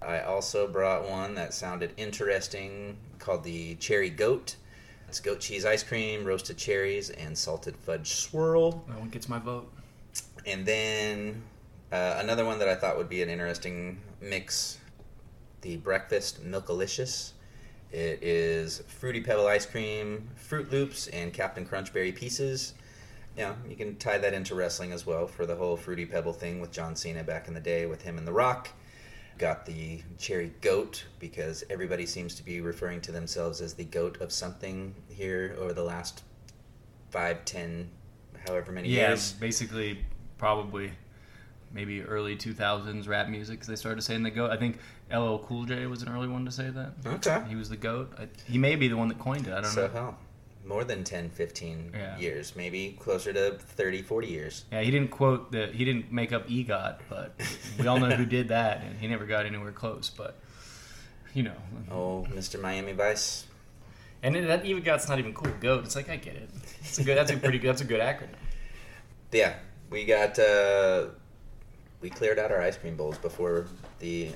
I 0.00 0.20
also 0.20 0.66
brought 0.66 1.08
one 1.08 1.34
that 1.34 1.52
sounded 1.52 1.92
interesting 1.96 2.96
called 3.18 3.44
the 3.44 3.74
Cherry 3.74 4.08
Goat. 4.08 4.56
It's 5.10 5.18
goat 5.18 5.40
cheese 5.40 5.64
ice 5.64 5.82
cream, 5.82 6.24
roasted 6.24 6.56
cherries, 6.56 7.10
and 7.10 7.36
salted 7.36 7.74
fudge 7.76 8.12
swirl. 8.12 8.84
That 8.86 9.00
one 9.00 9.08
gets 9.08 9.28
my 9.28 9.40
vote. 9.40 9.68
And 10.46 10.64
then 10.64 11.42
uh, 11.90 12.18
another 12.18 12.44
one 12.44 12.60
that 12.60 12.68
I 12.68 12.76
thought 12.76 12.96
would 12.96 13.08
be 13.08 13.20
an 13.20 13.28
interesting 13.28 13.98
mix 14.20 14.78
the 15.62 15.78
breakfast 15.78 16.48
Milkalicious. 16.48 17.32
It 17.90 18.22
is 18.22 18.84
fruity 18.86 19.20
pebble 19.20 19.48
ice 19.48 19.66
cream, 19.66 20.28
Fruit 20.36 20.70
Loops, 20.70 21.08
and 21.08 21.32
Captain 21.32 21.66
Crunch 21.66 21.92
berry 21.92 22.12
pieces. 22.12 22.74
You 23.36 23.46
know, 23.46 23.56
you 23.68 23.74
can 23.74 23.96
tie 23.96 24.18
that 24.18 24.32
into 24.32 24.54
wrestling 24.54 24.92
as 24.92 25.06
well 25.06 25.26
for 25.26 25.44
the 25.44 25.56
whole 25.56 25.76
fruity 25.76 26.06
pebble 26.06 26.34
thing 26.34 26.60
with 26.60 26.70
John 26.70 26.94
Cena 26.94 27.24
back 27.24 27.48
in 27.48 27.54
the 27.54 27.58
day 27.58 27.86
with 27.86 28.02
him 28.02 28.16
and 28.16 28.28
The 28.28 28.32
Rock. 28.32 28.68
Got 29.40 29.64
the 29.64 30.02
cherry 30.18 30.52
goat 30.60 31.06
because 31.18 31.64
everybody 31.70 32.04
seems 32.04 32.34
to 32.34 32.44
be 32.44 32.60
referring 32.60 33.00
to 33.00 33.10
themselves 33.10 33.62
as 33.62 33.72
the 33.72 33.84
goat 33.84 34.20
of 34.20 34.30
something 34.32 34.94
here 35.08 35.56
over 35.58 35.72
the 35.72 35.82
last 35.82 36.22
five, 37.08 37.42
ten, 37.46 37.88
however 38.46 38.70
many 38.70 38.90
Yeah, 38.90 39.08
years. 39.08 39.32
basically, 39.32 40.04
probably, 40.36 40.92
maybe 41.72 42.02
early 42.02 42.36
2000s 42.36 43.08
rap 43.08 43.30
music 43.30 43.60
'cause 43.60 43.66
they 43.68 43.76
started 43.76 44.02
saying 44.02 44.24
the 44.24 44.30
goat. 44.30 44.50
I 44.50 44.58
think 44.58 44.78
LL 45.10 45.38
Cool 45.38 45.64
J 45.64 45.86
was 45.86 46.02
an 46.02 46.10
early 46.10 46.28
one 46.28 46.44
to 46.44 46.50
say 46.52 46.68
that. 46.68 46.92
Okay. 47.06 47.42
He 47.48 47.54
was 47.56 47.70
the 47.70 47.78
goat. 47.78 48.12
I, 48.18 48.28
he 48.46 48.58
may 48.58 48.76
be 48.76 48.88
the 48.88 48.96
one 48.98 49.08
that 49.08 49.18
coined 49.18 49.46
it. 49.46 49.54
I 49.54 49.62
don't 49.62 49.70
So, 49.70 49.86
know. 49.88 50.16
More 50.64 50.84
than 50.84 51.04
10, 51.04 51.30
15 51.30 51.90
Yeah. 51.94 52.18
years, 52.18 52.54
maybe 52.54 52.96
closer 53.00 53.32
to 53.32 53.52
30, 53.58 54.02
40 54.02 54.26
years. 54.28 54.64
Yeah, 54.70 54.82
he 54.82 54.90
didn't 54.90 55.10
quote 55.10 55.50
the. 55.52 55.66
He 55.68 55.84
didn't 55.84 56.12
make 56.12 56.32
up 56.32 56.48
EGOT, 56.48 56.98
but 57.08 57.32
we 57.78 57.86
all 57.86 57.98
know 57.98 58.10
who 58.10 58.24
did 58.26 58.48
that, 58.48 58.82
and 58.82 58.98
he 59.00 59.08
never 59.08 59.24
got 59.26 59.46
anywhere 59.46 59.72
close. 59.72 60.10
But 60.10 60.38
you 61.34 61.42
know, 61.44 61.56
Oh, 61.90 62.26
Mr. 62.30 62.60
Miami 62.60 62.92
Vice. 62.92 63.46
and 64.22 64.36
it, 64.36 64.46
that 64.48 64.64
EGOT's 64.64 65.08
not 65.08 65.18
even 65.18 65.32
cool. 65.32 65.52
Goat. 65.60 65.84
It's 65.84 65.96
like 65.96 66.08
I 66.10 66.16
get 66.16 66.36
it. 66.36 66.50
It's 66.80 66.98
a 66.98 67.04
good. 67.04 67.16
That's 67.16 67.30
a 67.30 67.36
pretty 67.36 67.58
good. 67.58 67.70
That's 67.70 67.82
a 67.82 67.84
good 67.84 68.00
acronym. 68.00 68.34
Yeah, 69.32 69.54
we 69.90 70.04
got, 70.04 70.38
uh, 70.40 71.06
we 72.00 72.10
cleared 72.10 72.38
out 72.38 72.50
our 72.50 72.60
ice 72.60 72.76
cream 72.76 72.96
bowls 72.96 73.16
before 73.18 73.66
the 74.00 74.30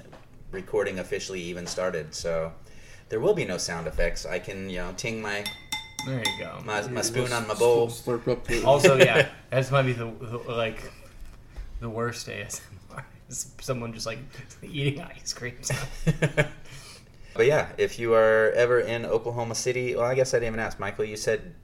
recording 0.53 1.01
officially 1.01 1.43
even 1.43 1.67
started, 1.67 2.15
so 2.15 2.53
there 3.09 3.19
will 3.19 3.35
be 3.35 3.45
no 3.45 3.59
sound 3.59 3.89
effects. 3.89 4.25
I 4.25 4.39
can, 4.39 4.71
you 4.71 4.77
know, 4.79 4.93
ting 4.97 5.21
my, 5.21 5.45
There 6.07 6.19
you 6.19 6.39
go. 6.39 6.61
my, 6.65 6.87
my 6.89 7.01
spoon 7.03 7.33
on 7.33 7.47
my 7.49 7.55
bowl. 7.55 7.89
Slurp 7.89 8.29
up 8.29 8.47
the 8.47 8.63
Also, 8.65 8.97
yeah, 8.99 9.29
that's 9.51 9.71
might 9.71 9.83
be 9.83 9.93
the, 9.93 10.07
the 10.21 10.39
like 10.53 10.83
The 11.81 11.89
worst 11.89 12.27
ASMR 12.29 13.05
is 13.29 13.53
someone 13.61 13.93
just 13.93 14.07
like 14.07 14.19
eating 14.63 15.01
ice 15.01 15.33
cream. 15.33 15.57
but 17.35 17.47
yeah, 17.47 17.69
if 17.79 17.99
you 17.99 18.15
are 18.15 18.51
ever 18.53 18.81
in 18.81 19.05
Oklahoma 19.05 19.55
City, 19.55 19.95
well, 19.97 20.05
I 20.05 20.15
guess 20.15 20.35
I 20.35 20.39
didn't 20.39 20.55
even 20.55 20.61
ask 20.61 20.79
Michael. 20.79 21.05
You 21.05 21.17
said 21.17 21.55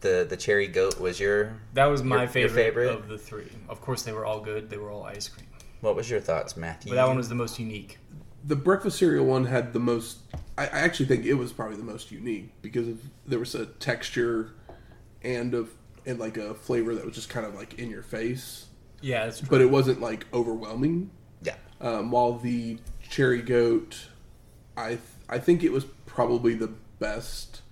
the 0.00 0.26
the 0.28 0.36
cherry 0.36 0.66
goat 0.68 1.00
was 1.00 1.18
your. 1.20 1.56
That 1.74 1.86
was 1.86 2.02
my 2.02 2.16
Your- 2.16 2.22
your 2.24 2.28
favorite, 2.30 2.54
favorite? 2.54 2.88
of 2.94 3.08
the 3.08 3.18
three. 3.18 3.50
Of 3.68 3.80
course, 3.80 4.02
they 4.02 4.12
were 4.12 4.26
all 4.26 4.40
good. 4.40 4.68
They 4.70 4.76
were 4.76 4.90
all 4.90 5.04
ice 5.04 5.28
cream, 5.28 5.46
What 5.80 5.96
was 5.96 6.10
your 6.10 6.20
thoughts, 6.20 6.56
Matthew? 6.56 6.90
but 6.90 6.96
that 6.96 7.06
one 7.06 7.16
was 7.16 7.28
the 7.28 7.34
most 7.34 7.58
unique. 7.58 7.98
The 8.46 8.56
breakfast 8.56 8.98
cereal 8.98 9.24
one 9.24 9.46
had 9.46 9.72
the 9.72 9.78
most. 9.80 10.18
I, 10.56 10.64
I 10.66 10.78
actually 10.80 11.06
think 11.06 11.24
it 11.26 11.34
was 11.34 11.52
probably 11.52 11.76
the 11.76 11.82
most 11.84 12.10
unique 12.12 12.50
because 12.62 12.88
of 12.88 13.00
there 13.26 13.38
was 13.38 13.54
a 13.54 13.66
texture 13.66 14.52
and 15.22 15.54
of 15.54 15.70
and 16.06 16.18
like 16.18 16.36
a 16.36 16.54
flavor 16.54 16.94
that 16.94 17.04
was 17.04 17.14
just 17.14 17.28
kind 17.30 17.46
of 17.46 17.54
like 17.54 17.78
in 17.78 17.90
your 17.90 18.02
face, 18.02 18.66
Yeah, 19.00 19.24
that's 19.24 19.38
true. 19.40 19.48
but 19.50 19.60
it 19.60 19.70
wasn't 19.70 20.00
like 20.00 20.26
overwhelming. 20.34 21.10
Yeah. 21.42 21.54
Um, 21.80 22.10
while 22.10 22.38
the 22.38 22.78
cherry 23.08 23.40
goat, 23.42 24.08
I 24.76 24.88
th- 24.88 25.00
I 25.28 25.38
think 25.38 25.62
it 25.64 25.72
was 25.72 25.84
probably 26.06 26.54
the 26.54 26.70
best 26.98 27.62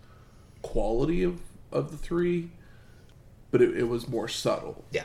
quality 0.63 1.23
of 1.23 1.41
of 1.71 1.91
the 1.91 1.97
three, 1.99 2.51
but 3.51 3.61
it, 3.63 3.77
it 3.77 3.85
was 3.89 4.09
more 4.09 4.29
subtle. 4.29 4.85
Yeah. 4.91 5.05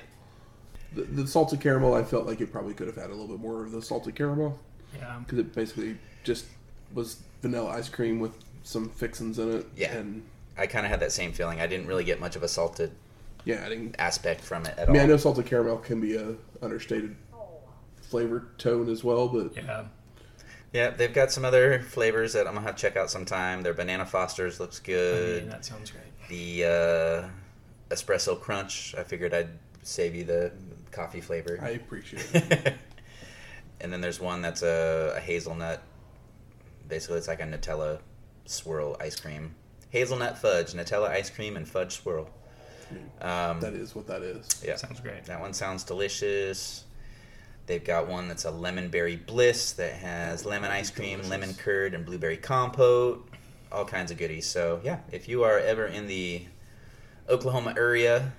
The, 0.94 1.04
the 1.04 1.28
salted 1.28 1.60
caramel, 1.62 1.94
I 1.94 2.04
felt 2.04 2.26
like 2.26 2.40
it 2.42 2.52
probably 2.52 2.74
could 2.74 2.88
have 2.88 2.96
had 2.96 3.08
a 3.08 3.14
little 3.14 3.28
bit 3.28 3.40
more 3.40 3.64
of 3.64 3.72
the 3.72 3.82
salted 3.82 4.16
caramel 4.16 4.58
yeah, 4.98 5.18
because 5.20 5.38
it 5.40 5.54
basically 5.54 5.98
just 6.24 6.46
was 6.94 7.18
vanilla 7.42 7.70
ice 7.70 7.90
cream 7.90 8.20
with 8.20 8.34
some 8.64 8.90
fixins 8.90 9.40
in 9.40 9.52
it. 9.60 9.66
Yeah. 9.76 9.96
and 9.96 10.24
I 10.58 10.68
kind 10.68 10.86
of 10.86 10.90
had 10.90 11.00
that 11.02 11.12
same 11.12 11.32
feeling. 11.32 11.62
I 11.62 11.68
didn't 11.68 11.88
really 11.88 12.04
get 12.04 12.20
much 12.20 12.36
of 12.36 12.44
a 12.44 12.48
salted 12.48 12.92
yeah, 13.46 13.64
I 13.66 13.70
didn't. 13.70 13.96
aspect 14.00 14.42
from 14.42 14.66
it 14.66 14.78
at 14.78 14.90
I 14.90 14.92
mean, 14.92 15.02
I 15.02 15.06
know 15.06 15.18
salted 15.18 15.46
caramel 15.46 15.78
can 15.78 16.02
be 16.02 16.16
a 16.16 16.36
understated 16.62 17.16
flavor 18.02 18.48
tone 18.58 18.90
as 18.90 19.04
well, 19.04 19.28
but 19.28 19.56
yeah. 19.56 19.86
Yeah, 20.74 20.90
they've 20.90 21.14
got 21.14 21.32
some 21.32 21.46
other 21.46 21.80
flavors 21.80 22.34
that 22.34 22.46
I'm 22.46 22.54
gonna 22.54 22.66
have 22.66 22.76
to 22.76 22.82
check 22.82 22.98
out 22.98 23.10
sometime. 23.10 23.62
Their 23.64 23.74
banana 23.74 24.06
Fosters 24.06 24.60
looks 24.60 24.82
I 24.84 24.88
good. 24.88 25.42
mean, 25.44 25.50
that 25.50 25.64
sounds 25.64 25.92
great. 25.92 26.04
The 26.30 26.66
uh, 26.66 27.94
espresso 27.96 28.40
crunch. 28.40 28.94
I 28.98 29.04
figured 29.04 29.34
I'd 29.34 29.50
save 29.82 30.14
you 30.14 30.26
the 30.26 30.52
coffee 30.92 31.22
flavor. 31.22 31.58
I 31.62 31.70
appreciate 31.70 32.28
it. 32.34 32.76
and 33.82 33.94
then 33.94 34.02
there's 34.02 34.20
one 34.20 34.42
that's 34.42 34.62
a, 34.62 35.14
a 35.16 35.20
hazelnut. 35.22 35.82
Basically, 36.88 37.18
it's 37.18 37.28
like 37.28 37.42
a 37.42 37.44
Nutella 37.44 38.00
swirl 38.46 38.96
ice 39.00 39.20
cream. 39.20 39.56
Hazelnut 39.90 40.38
fudge, 40.38 40.74
Nutella 40.74 41.10
ice 41.10 41.30
cream, 41.30 41.56
and 41.58 41.68
fudge 41.68 41.94
swirl. 42.02 42.30
Um, 43.22 43.60
that 43.60 43.74
is 43.74 43.94
what 43.96 44.08
that 44.08 44.22
is. 44.22 44.64
yeah, 44.66 44.76
Sounds 44.78 45.00
great. 45.02 45.26
that 45.26 45.40
one 45.42 45.54
sounds 45.54 45.84
delicious. 45.84 46.86
They've 47.66 47.84
got 47.84 48.08
one 48.08 48.30
that's 48.30 48.46
a 48.46 48.52
lemon 48.52 48.88
berry 48.88 49.18
bliss 49.18 49.74
that 49.74 49.94
has 49.96 50.46
lemon 50.46 50.72
ice 50.72 50.90
cream, 50.90 51.18
Delicious. 51.20 51.30
lemon 51.30 51.54
curd, 51.56 51.94
and 51.94 52.06
blueberry 52.06 52.38
compote. 52.38 53.28
All 53.74 53.84
kinds 53.84 54.10
of 54.12 54.18
goodies. 54.18 54.46
So 54.46 54.80
yeah, 54.86 55.00
if 55.12 55.28
you 55.28 55.44
are 55.44 55.60
ever 55.60 55.86
in 55.86 56.08
the 56.08 56.46
Oklahoma 57.28 57.74
area 57.78 58.32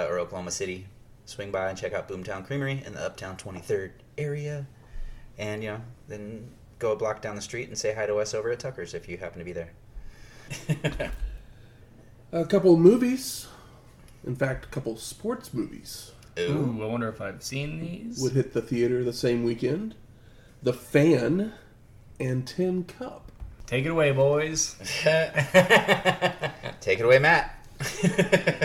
uh, 0.00 0.06
or 0.06 0.18
Oklahoma 0.18 0.50
City, 0.50 0.86
swing 1.26 1.52
by 1.52 1.68
and 1.68 1.78
check 1.78 1.92
out 1.92 2.08
Boomtown 2.08 2.44
Creamery 2.44 2.82
in 2.84 2.94
the 2.94 3.00
Uptown 3.00 3.36
23rd 3.36 3.92
area, 4.18 4.66
and 5.38 5.62
you 5.62 5.70
know 5.70 5.80
then 6.08 6.50
go 6.82 6.92
a 6.92 6.96
block 6.96 7.22
down 7.22 7.36
the 7.36 7.42
street 7.42 7.68
and 7.68 7.78
say 7.78 7.94
hi 7.94 8.06
to 8.06 8.16
us 8.16 8.34
over 8.34 8.50
at 8.50 8.58
Tucker's 8.58 8.92
if 8.92 9.08
you 9.08 9.16
happen 9.16 9.38
to 9.38 9.44
be 9.44 9.52
there. 9.52 9.70
A 12.32 12.44
couple 12.46 12.74
of 12.74 12.80
movies, 12.80 13.46
in 14.26 14.34
fact, 14.36 14.64
a 14.64 14.68
couple 14.68 14.92
of 14.92 15.00
sports 15.00 15.52
movies 15.52 16.12
Ooh. 16.38 16.76
Ooh, 16.78 16.82
I 16.82 16.86
wonder 16.86 17.08
if 17.08 17.20
I've 17.20 17.42
seen 17.42 17.78
these. 17.80 18.18
would 18.22 18.32
hit 18.32 18.54
the 18.54 18.62
theater 18.62 19.04
the 19.04 19.12
same 19.12 19.44
weekend. 19.44 19.94
The 20.62 20.72
Fan 20.72 21.52
and 22.18 22.46
Tin 22.46 22.84
Cup. 22.84 23.30
Take 23.66 23.84
it 23.84 23.90
away, 23.90 24.12
boys. 24.12 24.76
Take 26.80 26.98
it 26.98 27.04
away, 27.04 27.18
Matt. 27.18 27.61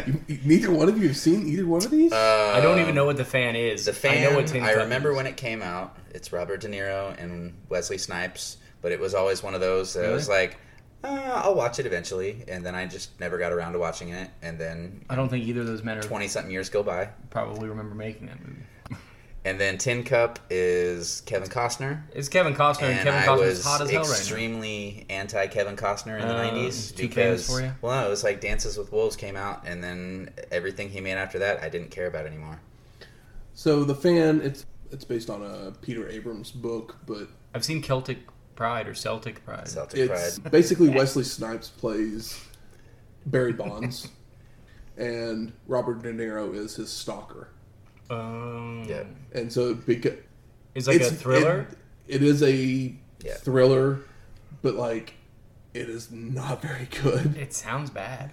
You, 0.07 0.21
you- 0.27 0.39
neither 0.45 0.71
one 0.71 0.89
of 0.89 0.97
you 0.97 1.07
have 1.07 1.17
seen 1.17 1.47
either 1.47 1.65
one 1.65 1.83
of 1.83 1.91
these. 1.91 2.13
I 2.13 2.59
don't 2.61 2.79
even 2.79 2.95
know 2.95 3.05
what 3.05 3.17
the 3.17 3.25
fan 3.25 3.55
is. 3.55 3.85
The 3.85 3.93
fan. 3.93 4.17
I 4.23 4.27
I, 4.27 4.29
know 4.29 4.35
what 4.37 4.47
Tin 4.47 4.63
Cup 4.63 4.75
remember 4.77 5.11
is. 5.11 5.17
when 5.17 5.27
it 5.27 5.37
came 5.37 5.61
out. 5.61 5.97
It's 6.11 6.31
Robert 6.33 6.61
De 6.61 6.67
Niro 6.67 7.17
and 7.21 7.53
Wesley 7.69 7.97
Snipes, 7.97 8.57
but 8.81 8.91
it 8.91 8.99
was 8.99 9.13
always 9.13 9.43
one 9.43 9.53
of 9.53 9.61
those 9.61 9.93
that 9.93 10.05
I 10.05 10.11
was 10.11 10.27
like, 10.29 10.57
uh, 11.03 11.41
I'll 11.43 11.55
watch 11.55 11.77
it 11.79 11.85
eventually, 11.85 12.43
and 12.47 12.65
then 12.65 12.73
I 12.73 12.85
just 12.87 13.19
never 13.19 13.37
got 13.37 13.51
around 13.53 13.73
to 13.73 13.79
watching 13.79 14.09
it, 14.09 14.29
and 14.41 14.57
then 14.59 15.05
I 15.09 15.15
don't 15.15 15.29
think 15.29 15.45
either 15.45 15.61
of 15.61 15.67
those 15.67 15.83
men 15.83 15.97
are 15.97 16.01
twenty 16.03 16.27
something 16.27 16.51
years 16.51 16.69
go 16.69 16.81
by, 16.83 17.09
probably 17.29 17.67
remember 17.69 17.93
making 17.95 18.27
that 18.27 18.39
movie. 18.39 18.61
And 19.45 19.61
then 19.61 19.77
Tin 19.77 20.03
Cup 20.03 20.39
is 20.49 21.21
Kevin 21.25 21.47
Costner. 21.47 22.01
It's 22.13 22.27
Kevin 22.27 22.53
Costner, 22.53 22.89
and, 22.89 22.99
And 22.99 23.03
Kevin 23.07 23.21
Costner 23.21 23.47
is 23.47 23.63
hot 23.63 23.79
as 23.81 23.89
hell 23.89 24.01
right 24.01 24.07
now. 24.09 24.13
extremely 24.13 25.05
anti 25.09 25.47
Kevin 25.47 25.77
Costner 25.77 26.19
in 26.19 26.27
the 26.27 26.35
Uh, 26.35 26.43
nineties 26.51 26.91
because 26.91 27.47
for 27.47 27.61
you? 27.61 27.71
well, 27.81 28.01
no, 28.01 28.07
it 28.07 28.09
was 28.09 28.23
like 28.25 28.41
Dances 28.41 28.77
with 28.77 28.91
Wolves 28.91 29.15
came 29.15 29.37
out, 29.37 29.65
and 29.65 29.81
then 29.81 30.31
everything 30.51 30.89
he 30.89 30.99
made 30.99 31.13
after 31.13 31.39
that, 31.39 31.63
I 31.63 31.69
didn't 31.69 31.91
care 31.91 32.07
about 32.07 32.25
anymore. 32.25 32.59
so 33.53 33.83
the 33.85 33.95
Fan, 33.95 34.41
it's 34.41 34.65
it's 34.91 35.05
based 35.05 35.29
on 35.29 35.41
a 35.41 35.71
Peter 35.81 36.09
Abrahams 36.09 36.51
book, 36.51 36.97
but 37.05 37.27
I've 37.53 37.63
seen 37.63 37.81
Celtic 37.81 38.19
Pride 38.55 38.87
or 38.87 38.93
Celtic 38.95 39.45
Pride. 39.45 39.67
Celtic 39.69 39.99
it's 40.11 40.39
Pride. 40.39 40.51
basically 40.51 40.89
Wesley 40.97 41.23
Snipes 41.23 41.69
plays 41.69 42.37
Barry 43.25 43.53
Bonds, 43.53 44.09
and 44.97 45.53
Robert 45.67 46.01
De 46.01 46.11
Niro 46.11 46.53
is 46.53 46.75
his 46.75 46.89
stalker, 46.91 47.49
Um, 48.09 48.85
Yeah. 48.87 49.03
and 49.33 49.51
so 49.51 49.73
because 49.75 50.13
It's 50.75 50.87
like 50.87 51.01
a 51.01 51.09
thriller. 51.11 51.67
it- 52.07 52.21
it 52.21 52.23
is 52.23 52.41
a 52.43 52.53
Yeah. 53.23 53.33
thriller, 53.35 53.99
but 54.61 54.75
like 54.75 55.13
it 55.73 55.89
is 55.89 56.11
not 56.11 56.61
very 56.61 56.87
good. 57.03 57.35
It 57.37 57.53
sounds 57.53 57.89
bad. 57.89 58.31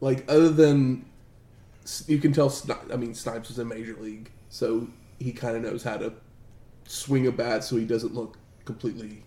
Like 0.00 0.24
other 0.30 0.48
than 0.50 1.04
you 2.06 2.18
can 2.18 2.32
tell, 2.32 2.50
Sni- 2.50 2.92
I 2.92 2.96
mean 2.96 3.14
Snipes 3.14 3.50
is 3.50 3.58
in 3.58 3.68
Major 3.68 3.96
League, 4.00 4.30
so 4.48 4.88
he 5.18 5.32
kind 5.32 5.56
of 5.56 5.62
knows 5.62 5.82
how 5.82 5.96
to 5.98 6.12
swing 6.86 7.26
a 7.26 7.32
bat 7.32 7.64
so 7.64 7.76
he 7.76 7.84
doesn't 7.84 8.14
look 8.14 8.38
completely 8.64 9.22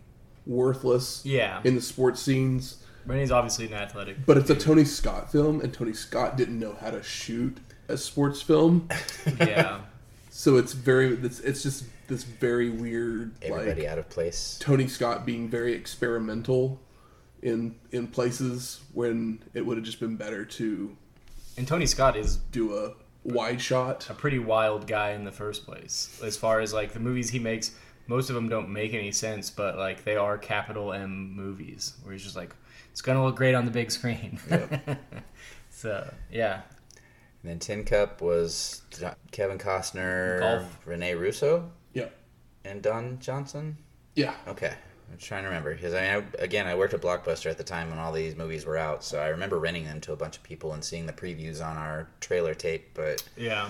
worthless 0.46 1.22
Yeah. 1.25 1.62
in 1.63 1.75
the 1.75 1.82
sports 1.82 2.22
scenes. 2.22 2.77
But 3.06 3.18
he's 3.18 3.32
obviously 3.32 3.65
an 3.68 3.74
athletic. 3.74 4.25
But 4.25 4.38
it's 4.38 4.50
a 4.50 4.56
Tony 4.56 4.86
Scott 4.86 5.32
film, 5.32 5.60
and 5.62 5.74
Tony 5.74 5.94
Scott 5.94 6.38
didn't 6.38 6.60
know 6.60 6.74
how 6.80 6.91
to 6.91 7.01
shoot 7.03 7.58
a 7.91 7.98
sports 7.98 8.41
film, 8.41 8.89
yeah. 9.39 9.81
so 10.29 10.57
it's 10.57 10.74
very 10.74 11.13
it's, 11.13 11.39
it's 11.41 11.63
just 11.63 11.86
this 12.07 12.24
very 12.24 12.69
weird 12.69 13.31
Everybody 13.41 13.81
like 13.81 13.89
out 13.89 13.98
of 13.98 14.10
place. 14.10 14.57
Tony 14.60 14.88
Scott 14.88 15.25
being 15.25 15.50
very 15.50 15.74
experimental 15.74 16.79
in 17.41 17.75
in 17.91 18.07
places 18.07 18.81
when 18.93 19.39
it 19.53 19.65
would 19.65 19.77
have 19.77 19.86
just 19.86 20.00
been 20.00 20.15
better 20.15 20.45
to 20.45 20.95
And 21.57 21.67
Tony 21.67 21.86
Scott 21.86 22.15
is 22.15 22.38
do 22.38 22.77
a 22.77 22.93
wide 23.24 23.62
shot. 23.62 24.10
a 24.10 24.13
pretty 24.13 24.39
wild 24.39 24.88
guy 24.88 25.12
in 25.12 25.24
the 25.24 25.31
first 25.31 25.65
place. 25.65 26.19
As 26.24 26.38
far 26.38 26.60
as 26.60 26.74
like 26.74 26.93
the 26.93 27.00
movies 27.00 27.29
he 27.29 27.39
makes, 27.39 27.71
most 28.07 28.29
of 28.29 28.36
them 28.36 28.50
don't 28.50 28.69
make 28.69 28.93
any 28.93 29.12
sense, 29.12 29.50
but 29.50 29.77
like 29.77 30.03
they 30.03 30.15
are 30.15 30.38
capital 30.38 30.93
M 30.93 31.33
movies 31.36 31.93
where 32.03 32.13
he's 32.13 32.24
just 32.24 32.36
like, 32.36 32.55
it's 32.91 33.01
gonna 33.01 33.24
look 33.24 33.36
great 33.36 33.55
on 33.55 33.65
the 33.65 33.71
big 33.71 33.91
screen. 33.91 34.39
so 35.69 36.12
yeah, 36.31 36.62
And 37.43 37.50
then 37.51 37.60
Tin 37.60 37.83
Cup 37.83 38.21
was 38.21 38.81
Kevin 39.31 39.57
Costner, 39.57 40.39
Golf. 40.39 40.77
Rene 40.86 41.15
Russo, 41.15 41.71
Yeah, 41.93 42.10
and 42.63 42.81
Don 42.81 43.17
Johnson. 43.19 43.77
yeah. 44.15 44.36
Okay, 44.48 44.74
I'm 45.12 45.17
trying 45.17 45.43
to 45.43 45.50
remember 45.50 45.74
because 45.74 45.93
I 45.95 46.01
mean, 46.01 46.25
I, 46.39 46.43
again, 46.43 46.67
I 46.67 46.75
worked 46.75 46.93
at 46.93 47.01
Blockbuster 47.01 47.50
at 47.50 47.57
the 47.57 47.63
time 47.63 47.89
when 47.89 47.98
all 48.00 48.12
these 48.12 48.36
movies 48.36 48.65
were 48.65 48.77
out, 48.77 49.03
so 49.03 49.19
I 49.19 49.29
remember 49.29 49.57
renting 49.60 49.86
them 49.86 50.00
to 50.01 50.13
a 50.13 50.15
bunch 50.15 50.38
of 50.38 50.43
people 50.43 50.74
and 50.74 50.83
seeing 50.83 51.05
the 51.07 51.13
previews 51.13 51.65
on 51.65 51.77
our 51.77 52.07
trailer 52.19 52.53
tape. 52.53 52.89
But 52.93 53.24
yeah. 53.36 53.69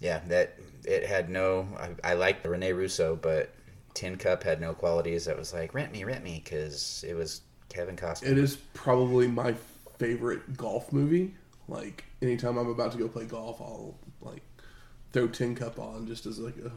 yeah, 0.00 0.20
that 0.28 0.58
it 0.84 1.06
had 1.06 1.30
no. 1.30 1.66
I, 1.78 2.12
I 2.12 2.14
liked 2.14 2.46
Rene 2.46 2.72
Russo, 2.72 3.16
but 3.16 3.50
Tin 3.94 4.16
Cup 4.18 4.42
had 4.42 4.60
no 4.60 4.74
qualities. 4.74 5.24
That 5.24 5.38
was 5.38 5.54
like 5.54 5.72
rent 5.72 5.90
me, 5.90 6.04
rent 6.04 6.22
me, 6.22 6.42
because 6.44 7.02
it 7.08 7.14
was 7.14 7.40
Kevin 7.70 7.96
Costner. 7.96 8.28
It 8.28 8.36
is 8.38 8.56
probably 8.74 9.26
my 9.26 9.54
favorite 9.98 10.58
golf 10.58 10.92
movie. 10.92 11.34
Like 11.68 12.04
anytime 12.22 12.56
I'm 12.58 12.68
about 12.68 12.92
to 12.92 12.98
go 12.98 13.08
play 13.08 13.24
golf, 13.24 13.60
I'll 13.60 13.96
like 14.20 14.42
throw 15.12 15.26
Tin 15.28 15.54
Cup 15.54 15.78
on 15.78 16.06
just 16.06 16.26
as 16.26 16.38
like 16.38 16.56
a 16.58 16.70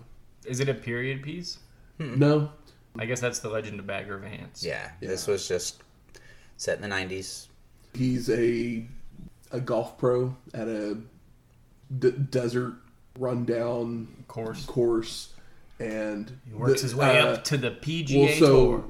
Is 0.47 0.59
it 0.59 0.69
a 0.69 0.73
period 0.73 1.21
piece? 1.23 1.59
no. 1.99 2.51
I 2.97 3.05
guess 3.05 3.19
that's 3.21 3.39
the 3.39 3.49
Legend 3.49 3.79
of 3.79 3.85
Bagger 3.85 4.17
Vance. 4.17 4.63
yeah, 4.63 4.91
Yeah. 4.99 5.09
this 5.09 5.27
was 5.27 5.47
just 5.47 5.83
set 6.57 6.75
in 6.77 6.81
the 6.81 6.87
'90s. 6.93 7.47
He's 7.93 8.29
a 8.29 8.85
a 9.51 9.59
golf 9.59 9.97
pro 9.97 10.35
at 10.53 10.67
a 10.67 10.97
d- 11.97 12.11
desert 12.11 12.73
rundown 13.17 14.07
Course. 14.27 14.65
course, 14.65 15.33
and 15.79 16.31
He 16.47 16.53
works 16.55 16.81
the- 16.81 16.87
his 16.87 16.95
way 16.95 17.19
uh, 17.19 17.33
up 17.33 17.43
to 17.45 17.57
the 17.57 17.71
PGA 17.71 18.25
Well, 18.25 18.37
so 18.39 18.47
Tour. 18.47 18.83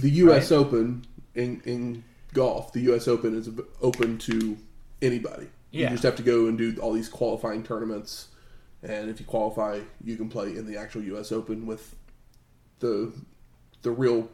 the 0.00 0.10
U.S. 0.10 0.50
right? 0.50 0.58
Open 0.58 1.06
in 1.34 1.62
in 1.64 2.04
golf, 2.34 2.72
the 2.72 2.80
U.S. 2.80 3.08
Open 3.08 3.34
is 3.36 3.48
open 3.80 4.18
to 4.18 4.58
anybody. 5.02 5.48
Yeah. 5.70 5.84
You 5.86 5.90
just 5.90 6.02
have 6.04 6.16
to 6.16 6.22
go 6.22 6.46
and 6.46 6.56
do 6.56 6.76
all 6.80 6.92
these 6.92 7.08
qualifying 7.08 7.62
tournaments 7.62 8.28
and 8.82 9.10
if 9.10 9.18
you 9.18 9.26
qualify, 9.26 9.80
you 10.04 10.16
can 10.16 10.28
play 10.28 10.48
in 10.56 10.64
the 10.66 10.76
actual 10.76 11.02
U.S. 11.02 11.32
Open 11.32 11.66
with 11.66 11.96
the 12.78 13.12
the 13.82 13.90
real 13.90 14.28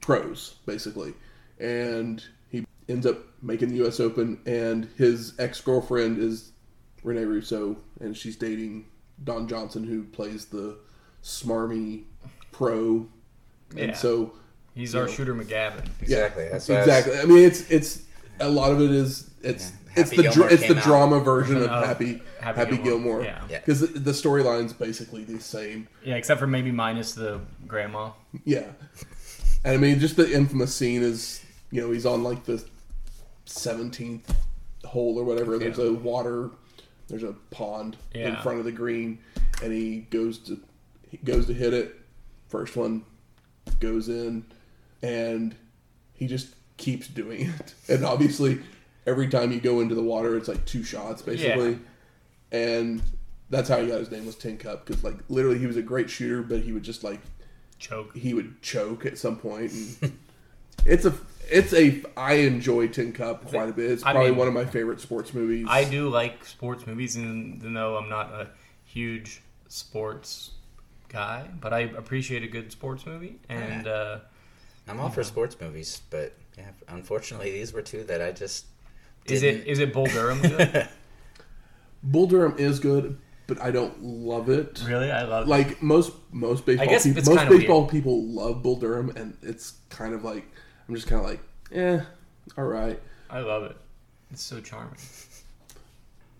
pros, 0.00 0.56
basically. 0.66 1.12
And 1.60 2.24
he 2.50 2.64
ends 2.88 3.04
up 3.06 3.18
making 3.42 3.68
the 3.68 3.76
U.S. 3.76 4.00
Open, 4.00 4.40
and 4.46 4.88
his 4.96 5.34
ex 5.38 5.60
girlfriend 5.60 6.18
is 6.18 6.52
Rene 7.02 7.24
Russo, 7.24 7.76
and 8.00 8.16
she's 8.16 8.36
dating 8.36 8.86
Don 9.22 9.46
Johnson, 9.46 9.84
who 9.84 10.04
plays 10.04 10.46
the 10.46 10.78
smarmy 11.22 12.04
pro. 12.52 13.06
Yeah. 13.76 13.84
And 13.84 13.96
so, 13.96 14.32
He's 14.74 14.94
our 14.94 15.04
know. 15.04 15.12
shooter 15.12 15.34
McGavin. 15.34 15.86
Exactly. 16.00 16.48
That's 16.48 16.68
what 16.68 16.78
I 16.78 16.80
was- 16.80 16.88
exactly. 16.88 17.18
I 17.18 17.24
mean, 17.26 17.44
it's 17.44 17.70
it's 17.70 18.02
a 18.40 18.48
lot 18.48 18.72
of 18.72 18.80
it 18.80 18.90
is 18.90 19.30
it's 19.42 19.70
Yeah. 19.70 20.02
it's 20.02 20.10
the 20.10 20.22
dra- 20.22 20.32
Gilmore 20.32 20.50
it's 20.50 20.68
the 20.68 20.76
out. 20.76 20.82
drama 20.84 21.20
version 21.20 21.56
of 21.58 21.62
Of 21.70 21.70
oh, 21.70 21.86
Happy 21.86 22.22
Happy, 22.40 22.58
Happy 22.58 22.76
Gilmore. 22.76 23.22
Gilmore, 23.22 23.24
yeah. 23.24 23.42
Yeah. 23.48 23.58
because 23.60 23.80
the, 23.80 23.86
the 23.98 24.10
storyline's 24.12 24.72
basically 24.72 25.24
the 25.24 25.40
same. 25.40 25.88
Yeah, 26.04 26.16
except 26.16 26.40
for 26.40 26.46
maybe 26.46 26.70
minus 26.70 27.14
the 27.14 27.40
grandma. 27.66 28.10
Yeah, 28.44 28.66
and 29.64 29.74
I 29.74 29.76
mean, 29.76 29.98
just 30.00 30.16
the 30.16 30.30
infamous 30.32 30.74
scene 30.74 31.02
is 31.02 31.42
you 31.70 31.80
know 31.80 31.90
he's 31.90 32.06
on 32.06 32.22
like 32.22 32.44
the 32.44 32.64
seventeenth 33.44 34.34
hole 34.84 35.18
or 35.18 35.24
whatever. 35.24 35.58
There's 35.58 35.78
a 35.78 35.92
water, 35.92 36.50
there's 37.08 37.22
a 37.22 37.32
pond 37.50 37.96
in 38.12 38.36
front 38.36 38.58
of 38.58 38.64
the 38.64 38.72
green, 38.72 39.18
and 39.62 39.72
he 39.72 40.00
goes 40.10 40.38
to 40.40 40.60
he 41.08 41.18
goes 41.18 41.46
to 41.46 41.54
hit 41.54 41.72
it. 41.74 41.94
First 42.48 42.76
one 42.76 43.04
goes 43.80 44.08
in, 44.08 44.44
and 45.02 45.54
he 46.12 46.26
just 46.26 46.54
keeps 46.76 47.08
doing 47.08 47.52
it. 47.58 47.74
And 47.88 48.04
obviously, 48.04 48.60
every 49.06 49.28
time 49.28 49.52
you 49.52 49.60
go 49.60 49.80
into 49.80 49.94
the 49.94 50.02
water, 50.02 50.36
it's 50.36 50.48
like 50.48 50.64
two 50.64 50.82
shots 50.82 51.22
basically, 51.22 51.78
and 52.52 53.02
that's 53.50 53.68
how 53.68 53.80
he 53.80 53.88
got 53.88 53.98
his 53.98 54.10
name 54.10 54.26
was 54.26 54.36
Tin 54.36 54.56
Cup 54.56 54.86
because 54.86 55.04
like 55.04 55.16
literally 55.28 55.58
he 55.58 55.66
was 55.66 55.76
a 55.76 55.82
great 55.82 56.08
shooter, 56.10 56.42
but 56.42 56.60
he 56.60 56.72
would 56.72 56.82
just 56.82 57.04
like 57.04 57.20
Choke. 57.78 58.16
he 58.16 58.32
would 58.34 58.62
choke 58.62 59.04
at 59.04 59.18
some 59.18 59.36
point. 59.36 59.72
And 60.00 60.18
it's 60.86 61.04
a 61.04 61.14
it's 61.50 61.72
a 61.74 62.02
I 62.16 62.34
enjoy 62.34 62.88
Tin 62.88 63.12
Cup 63.12 63.46
quite 63.46 63.68
a 63.68 63.72
bit. 63.72 63.90
It's 63.90 64.02
I 64.02 64.12
probably 64.12 64.30
mean, 64.30 64.38
one 64.38 64.48
of 64.48 64.54
my 64.54 64.64
favorite 64.64 65.00
sports 65.00 65.34
movies. 65.34 65.66
I 65.68 65.84
do 65.84 66.08
like 66.08 66.44
sports 66.44 66.86
movies, 66.86 67.16
and 67.16 67.56
even 67.56 67.74
though 67.74 67.96
I'm 67.96 68.08
not 68.08 68.32
a 68.32 68.48
huge 68.84 69.42
sports 69.68 70.52
guy, 71.08 71.48
but 71.60 71.72
I 71.72 71.80
appreciate 71.80 72.42
a 72.42 72.48
good 72.48 72.72
sports 72.72 73.06
movie. 73.06 73.38
And 73.48 73.86
uh, 73.86 74.18
I'm 74.88 75.00
all 75.00 75.08
for 75.10 75.24
sports 75.24 75.56
movies, 75.60 76.02
but 76.10 76.34
yeah, 76.58 76.70
unfortunately, 76.88 77.50
these 77.52 77.72
were 77.72 77.82
two 77.82 78.04
that 78.04 78.20
I 78.22 78.32
just. 78.32 78.66
is 79.26 79.42
it 79.42 79.52
didn't- 79.52 79.66
is 79.66 79.78
it 79.78 79.92
Bull 79.92 80.06
Durham 80.06 80.40
good? 80.42 80.88
Bull 82.02 82.26
Durham 82.26 82.54
is 82.58 82.80
good, 82.80 83.18
but 83.46 83.60
I 83.62 83.70
don't 83.70 84.02
love 84.02 84.48
it. 84.50 84.82
really, 84.86 85.10
I 85.10 85.22
love. 85.22 85.46
It. 85.46 85.48
Like 85.50 85.82
most 85.82 86.12
most 86.32 86.66
baseball 86.66 86.86
guess 86.86 87.04
people, 87.04 87.34
most 87.34 87.48
baseball 87.48 87.80
weird. 87.80 87.90
people 87.90 88.22
love 88.24 88.62
Bull 88.62 88.76
Durham, 88.76 89.10
and 89.16 89.36
it's 89.42 89.74
kind 89.88 90.14
of 90.14 90.22
like 90.24 90.44
I'm 90.88 90.94
just 90.94 91.06
kind 91.06 91.20
of 91.24 91.26
like, 91.30 91.40
eh, 91.72 92.00
all 92.58 92.64
right, 92.64 93.00
I 93.30 93.40
love 93.40 93.62
it. 93.64 93.76
It's 94.30 94.42
so 94.42 94.60
charming. 94.60 94.96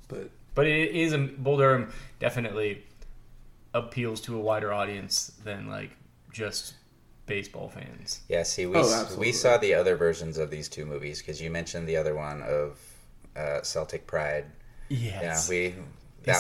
but 0.08 0.28
But 0.54 0.66
it 0.66 0.90
is 0.94 1.12
a 1.14 1.18
Bull 1.18 1.56
Durham 1.56 1.90
definitely 2.20 2.84
appeals 3.72 4.20
to 4.22 4.36
a 4.36 4.40
wider 4.40 4.72
audience 4.72 5.32
than 5.44 5.68
like 5.68 5.90
just 6.32 6.74
baseball 7.26 7.68
fans. 7.68 8.20
Yeah, 8.28 8.42
see, 8.42 8.66
we 8.66 8.76
Oh, 8.76 9.08
we 9.18 9.32
saw 9.32 9.56
the 9.58 9.74
other 9.74 9.96
versions 9.96 10.38
of 10.38 10.50
these 10.50 10.68
two 10.68 10.84
movies 10.86 11.18
because 11.20 11.40
you 11.40 11.50
mentioned 11.50 11.88
the 11.88 11.96
other 11.96 12.14
one 12.14 12.42
of 12.42 12.78
uh, 13.36 13.62
Celtic 13.62 14.06
Pride. 14.06 14.44
Yes. 14.88 15.48
Yeah, 15.48 15.50
we 15.54 15.66
Is 15.66 15.74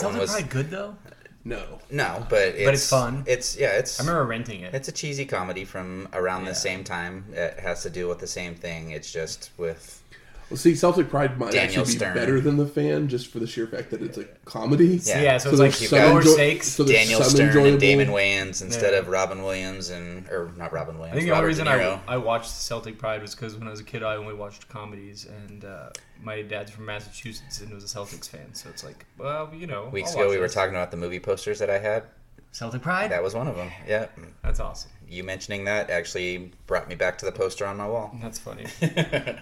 that 0.00 0.04
one 0.04 0.18
was 0.18 0.30
Pride 0.30 0.50
good 0.50 0.70
though? 0.70 0.96
no, 1.44 1.62
no, 1.90 2.26
but 2.30 2.48
it's, 2.48 2.70
it's 2.70 2.90
fun. 2.90 3.24
It's 3.26 3.56
yeah, 3.56 3.72
it's 3.78 3.98
I 4.00 4.02
remember 4.04 4.24
renting 4.24 4.60
it. 4.62 4.74
it's 4.74 4.88
a 4.88 4.92
cheesy 4.92 5.24
comedy 5.26 5.64
from 5.64 6.08
around 6.12 6.42
Yeah. 6.44 6.50
the 6.50 6.54
same 6.54 6.84
time. 6.84 7.24
It 7.32 7.58
has 7.60 7.82
to 7.82 7.90
do 7.90 8.08
with 8.08 8.18
the 8.18 8.26
same 8.26 8.54
thing. 8.54 8.90
It's 8.90 9.10
just 9.10 9.50
with 9.56 10.02
well, 10.50 10.56
see, 10.58 10.74
Celtic 10.74 11.08
Pride 11.08 11.38
might 11.38 11.52
Daniel 11.52 11.80
actually 11.80 11.94
be 11.94 11.98
Stern. 11.98 12.14
better 12.14 12.40
than 12.40 12.56
the 12.56 12.66
fan 12.66 13.08
just 13.08 13.28
for 13.28 13.38
the 13.38 13.46
sheer 13.46 13.66
fact 13.66 13.90
that 13.90 14.02
it's 14.02 14.18
a 14.18 14.24
comedy. 14.44 15.00
Yeah. 15.04 15.20
yeah, 15.22 15.38
so, 15.38 15.44
So 15.54 15.64
it's 15.64 15.80
like 15.80 15.88
some 15.88 15.98
lower 15.98 16.20
enjoy- 16.20 16.32
stakes. 16.32 16.68
so 16.68 16.84
there's 16.84 16.98
Daniel 16.98 17.20
some 17.22 17.30
Stern 17.30 17.46
enjoyable- 17.48 17.68
and 17.70 17.80
Damon 17.80 18.08
Wayans 18.08 18.62
instead 18.62 18.92
Yeah. 18.92 18.98
of 19.00 19.08
Robin 19.08 19.42
Williams 19.42 19.90
and 19.90 20.28
or 20.28 20.52
not 20.56 20.72
Robin 20.72 20.96
Williams. 20.98 21.16
I 21.16 21.20
think 21.20 21.30
the 21.30 21.34
only 21.36 21.46
reason 21.46 21.66
I, 21.68 21.98
I 22.06 22.16
watched 22.18 22.50
Celtic 22.50 22.98
Pride 22.98 23.22
was 23.22 23.34
because 23.34 23.56
when 23.56 23.66
I 23.68 23.70
was 23.70 23.80
a 23.80 23.84
kid, 23.84 24.02
I 24.02 24.16
only 24.16 24.34
watched 24.34 24.68
comedies, 24.68 25.26
and 25.26 25.64
uh, 25.64 25.90
my 26.22 26.42
dad's 26.42 26.70
from 26.70 26.84
Massachusetts 26.86 27.60
and 27.60 27.72
was 27.72 27.84
a 27.84 27.98
Celtics 27.98 28.28
fan. 28.28 28.54
So 28.54 28.68
it's 28.70 28.84
like, 28.84 29.06
well, 29.18 29.50
you 29.54 29.66
know, 29.66 29.88
Weeks 29.92 30.10
I'll 30.10 30.16
ago, 30.18 30.26
watch 30.28 30.34
we 30.34 30.40
were 30.40 30.48
talking 30.48 30.74
about 30.74 30.90
the 30.90 30.96
movie 30.96 31.20
posters 31.20 31.58
that 31.58 31.70
I 31.70 31.78
had. 31.78 32.04
Celtic 32.52 32.82
Pride. 32.82 33.10
That 33.10 33.22
was 33.22 33.34
one 33.34 33.48
of 33.48 33.56
them. 33.56 33.70
Yeah, 33.88 34.06
That's 34.44 34.60
awesome. 34.60 34.90
you 35.08 35.24
mentioning 35.24 35.64
that 35.64 35.90
actually 35.90 36.52
brought 36.68 36.88
me 36.88 36.94
back 36.94 37.18
to 37.18 37.24
the 37.24 37.32
poster 37.32 37.66
on 37.66 37.76
my 37.76 37.88
wall. 37.88 38.16
That's 38.22 38.38
funny. 38.38 38.66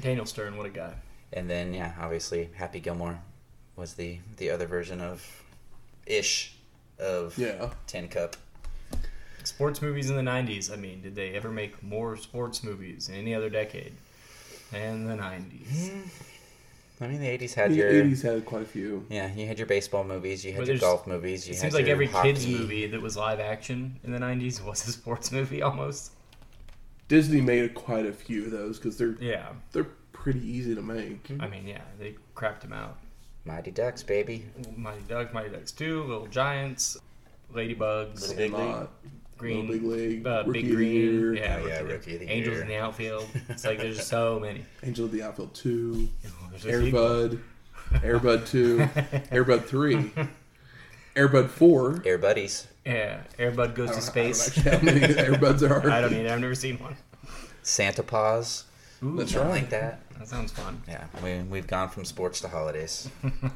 Daniel 0.00 0.26
Stern, 0.26 0.56
what 0.56 0.66
a 0.66 0.70
guy. 0.70 0.94
And 1.32 1.48
then, 1.48 1.72
yeah, 1.74 1.92
obviously, 2.00 2.50
Happy 2.54 2.80
Gilmore 2.80 3.20
was 3.76 3.94
the 3.94 4.18
the 4.36 4.50
other 4.50 4.66
version 4.66 5.00
of 5.00 5.24
ish 6.06 6.54
of 6.98 7.36
Yeah. 7.38 7.70
Tin 7.86 8.08
Cup. 8.08 8.36
Sports 9.44 9.82
movies 9.82 10.08
in 10.10 10.16
the 10.16 10.22
'90s. 10.22 10.72
I 10.72 10.76
mean, 10.76 11.02
did 11.02 11.14
they 11.16 11.30
ever 11.30 11.50
make 11.50 11.82
more 11.82 12.16
sports 12.16 12.62
movies 12.62 13.08
in 13.08 13.14
any 13.16 13.34
other 13.34 13.50
decade 13.50 13.92
than 14.70 15.06
the 15.06 15.14
'90s? 15.14 15.90
Hmm. 15.90 16.00
I 17.04 17.08
mean, 17.08 17.20
the 17.20 17.26
eighties 17.28 17.54
had 17.54 17.72
The 17.72 17.76
your 17.76 17.88
eighties 17.88 18.22
had 18.22 18.44
quite 18.44 18.62
a 18.62 18.66
few. 18.66 19.04
yeah, 19.10 19.32
you 19.34 19.46
had 19.46 19.58
your 19.58 19.66
baseball 19.66 20.04
movies, 20.04 20.44
you 20.44 20.52
had 20.52 20.60
But 20.60 20.68
your 20.68 20.78
golf 20.78 21.06
movies, 21.08 21.48
you 21.48 21.52
It 21.52 21.56
had 21.56 21.60
seems 21.62 21.74
like 21.74 21.86
your 21.86 21.94
every 21.94 22.06
kids 22.06 22.44
hockey. 22.44 22.56
movie 22.56 22.86
that 22.86 23.00
was 23.02 23.16
live 23.16 23.40
action 23.40 23.98
in 24.04 24.12
the 24.12 24.18
'90s 24.20 24.62
was 24.64 24.86
a 24.86 24.92
sports 24.92 25.32
movie 25.36 25.62
almost. 25.62 26.12
Disney 27.08 27.40
made 27.40 27.74
quite 27.74 28.06
a 28.06 28.12
few 28.12 28.44
of 28.46 28.50
those 28.50 28.78
because 28.78 28.96
they're 28.96 29.16
Yeah, 29.20 29.48
they're 29.72 29.86
pretty 30.12 30.40
easy 30.46 30.74
to 30.74 30.82
make. 30.82 31.30
I 31.40 31.46
mean, 31.48 31.66
yeah, 31.66 31.82
they 31.98 32.14
crapped 32.34 32.60
them 32.60 32.72
out. 32.72 32.98
Mighty 33.44 33.70
Ducks, 33.72 34.02
baby. 34.02 34.46
Mighty 34.76 35.02
Ducks, 35.08 35.32
Mighty 35.34 35.50
Ducks 35.50 35.72
2, 35.72 36.04
Little 36.04 36.26
Giants, 36.28 36.96
Ladybugs, 37.52 38.20
Little 38.20 38.36
Big 38.36 38.52
League. 38.52 38.88
Green, 39.36 39.66
Little 39.68 39.72
Big 39.74 39.82
League, 39.98 40.26
uh, 40.26 40.44
Rookie 40.46 40.52
Big 40.52 40.64
of 40.64 40.70
the 40.70 40.76
Green, 40.76 40.92
Year, 40.92 41.34
yeah, 41.34 41.58
Oh, 41.60 41.66
yeah, 41.66 41.80
Rookie, 41.80 41.92
Rookie 41.92 42.14
of 42.14 42.20
the 42.20 42.30
Angels 42.30 42.54
Year. 42.54 42.62
in 42.62 42.68
the 42.68 42.76
Outfield. 42.76 43.26
It's 43.48 43.64
like 43.64 43.78
there's 43.78 44.06
so 44.06 44.38
many. 44.38 44.64
Angel 44.84 45.06
of 45.06 45.12
the 45.12 45.22
Outfield 45.22 45.52
two, 45.54 46.08
There's 46.50 46.64
a 46.64 46.84
sequel. 46.84 47.00
Airbud, 47.00 47.40
Airbud 47.94 48.46
two, 48.46 48.78
Airbud 49.32 49.64
three, 49.64 50.12
Airbud 51.14 51.48
four. 51.50 52.02
Air 52.04 52.18
Buddies. 52.18 52.66
Yeah, 52.86 53.20
Airbud 53.38 53.74
goes 53.74 53.90
I 53.90 54.00
to 54.00 54.00
don't- 54.00 54.16
I 54.16 54.22
don't 54.24 54.34
space. 54.34 54.48
actually 54.48 54.64
know 54.70 54.78
how 54.78 54.84
many 54.84 55.00
Airbuds 55.14 55.70
are. 55.70 55.90
I 55.90 56.00
don't 56.00 56.12
need. 56.12 56.26
I've 56.26 56.40
never 56.40 56.54
seen 56.54 56.78
one. 56.78 56.96
Santa 57.62 58.02
Paws. 58.02 58.64
Ooh, 59.04 59.16
That's 59.16 59.32
Something 59.32 59.50
right. 59.50 59.60
like 59.62 59.70
that. 59.70 60.00
That 60.18 60.28
sounds 60.28 60.52
fun. 60.52 60.82
Yeah, 60.88 61.04
we, 61.22 61.40
we've 61.42 61.66
gone 61.66 61.88
from 61.90 62.04
sports 62.04 62.40
to 62.40 62.48
holidays. 62.48 63.08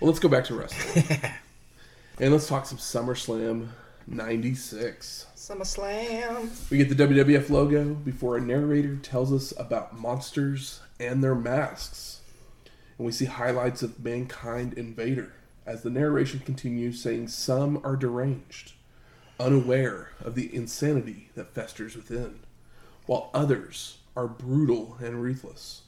Well, 0.00 0.08
let's 0.08 0.18
go 0.18 0.30
back 0.30 0.44
to 0.46 0.54
wrestling. 0.54 1.04
and 2.18 2.32
let's 2.32 2.48
talk 2.48 2.64
some 2.64 2.78
SummerSlam 2.78 3.68
96. 4.06 5.26
SummerSlam. 5.36 6.70
We 6.70 6.78
get 6.78 6.88
the 6.88 6.94
WWF 7.06 7.50
logo 7.50 7.92
before 7.92 8.38
a 8.38 8.40
narrator 8.40 8.96
tells 8.96 9.30
us 9.30 9.52
about 9.58 9.98
monsters 9.98 10.80
and 10.98 11.22
their 11.22 11.34
masks. 11.34 12.20
And 12.96 13.04
we 13.06 13.12
see 13.12 13.26
highlights 13.26 13.82
of 13.82 14.02
Mankind 14.02 14.76
and 14.78 14.96
Vader 14.96 15.34
as 15.66 15.82
the 15.82 15.90
narration 15.90 16.40
continues 16.40 17.00
saying 17.00 17.28
some 17.28 17.80
are 17.84 17.96
deranged, 17.96 18.72
unaware 19.38 20.10
of 20.22 20.34
the 20.34 20.54
insanity 20.54 21.30
that 21.34 21.54
festers 21.54 21.96
within, 21.96 22.40
while 23.06 23.30
others 23.34 23.98
are 24.16 24.28
brutal 24.28 24.96
and 25.00 25.22
ruthless. 25.22 25.82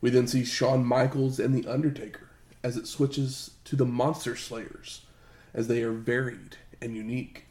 We 0.00 0.10
then 0.10 0.26
see 0.26 0.44
Shawn 0.44 0.84
Michaels 0.84 1.38
and 1.38 1.54
The 1.54 1.68
Undertaker 1.70 2.30
as 2.62 2.76
it 2.76 2.86
switches 2.86 3.52
to 3.64 3.76
the 3.76 3.86
Monster 3.86 4.36
Slayers, 4.36 5.02
as 5.54 5.68
they 5.68 5.82
are 5.82 5.92
varied 5.92 6.56
and 6.80 6.94
unique. 6.94 7.46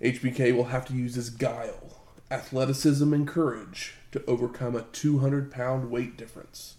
HBK 0.00 0.54
will 0.54 0.66
have 0.66 0.86
to 0.86 0.94
use 0.94 1.14
his 1.14 1.30
guile, 1.30 2.04
athleticism, 2.30 3.12
and 3.12 3.26
courage 3.26 3.94
to 4.12 4.24
overcome 4.26 4.74
a 4.76 4.82
200 4.82 5.50
pound 5.50 5.90
weight 5.90 6.16
difference, 6.16 6.76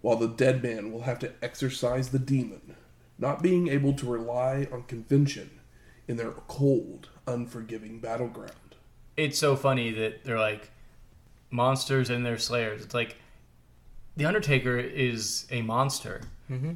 while 0.00 0.16
the 0.16 0.28
dead 0.28 0.62
man 0.62 0.92
will 0.92 1.02
have 1.02 1.18
to 1.20 1.32
exercise 1.42 2.10
the 2.10 2.18
demon, 2.18 2.76
not 3.18 3.42
being 3.42 3.68
able 3.68 3.92
to 3.94 4.06
rely 4.06 4.66
on 4.72 4.84
convention 4.84 5.50
in 6.06 6.16
their 6.16 6.30
cold, 6.30 7.08
unforgiving 7.26 7.98
battleground. 7.98 8.52
It's 9.16 9.38
so 9.38 9.56
funny 9.56 9.92
that 9.92 10.24
they're 10.24 10.38
like 10.38 10.70
monsters 11.50 12.10
and 12.10 12.24
their 12.24 12.38
slayers. 12.38 12.82
It's 12.82 12.94
like 12.94 13.16
the 14.16 14.24
Undertaker 14.24 14.78
is 14.78 15.46
a 15.50 15.62
monster. 15.62 16.22
Mm-hmm. 16.50 16.72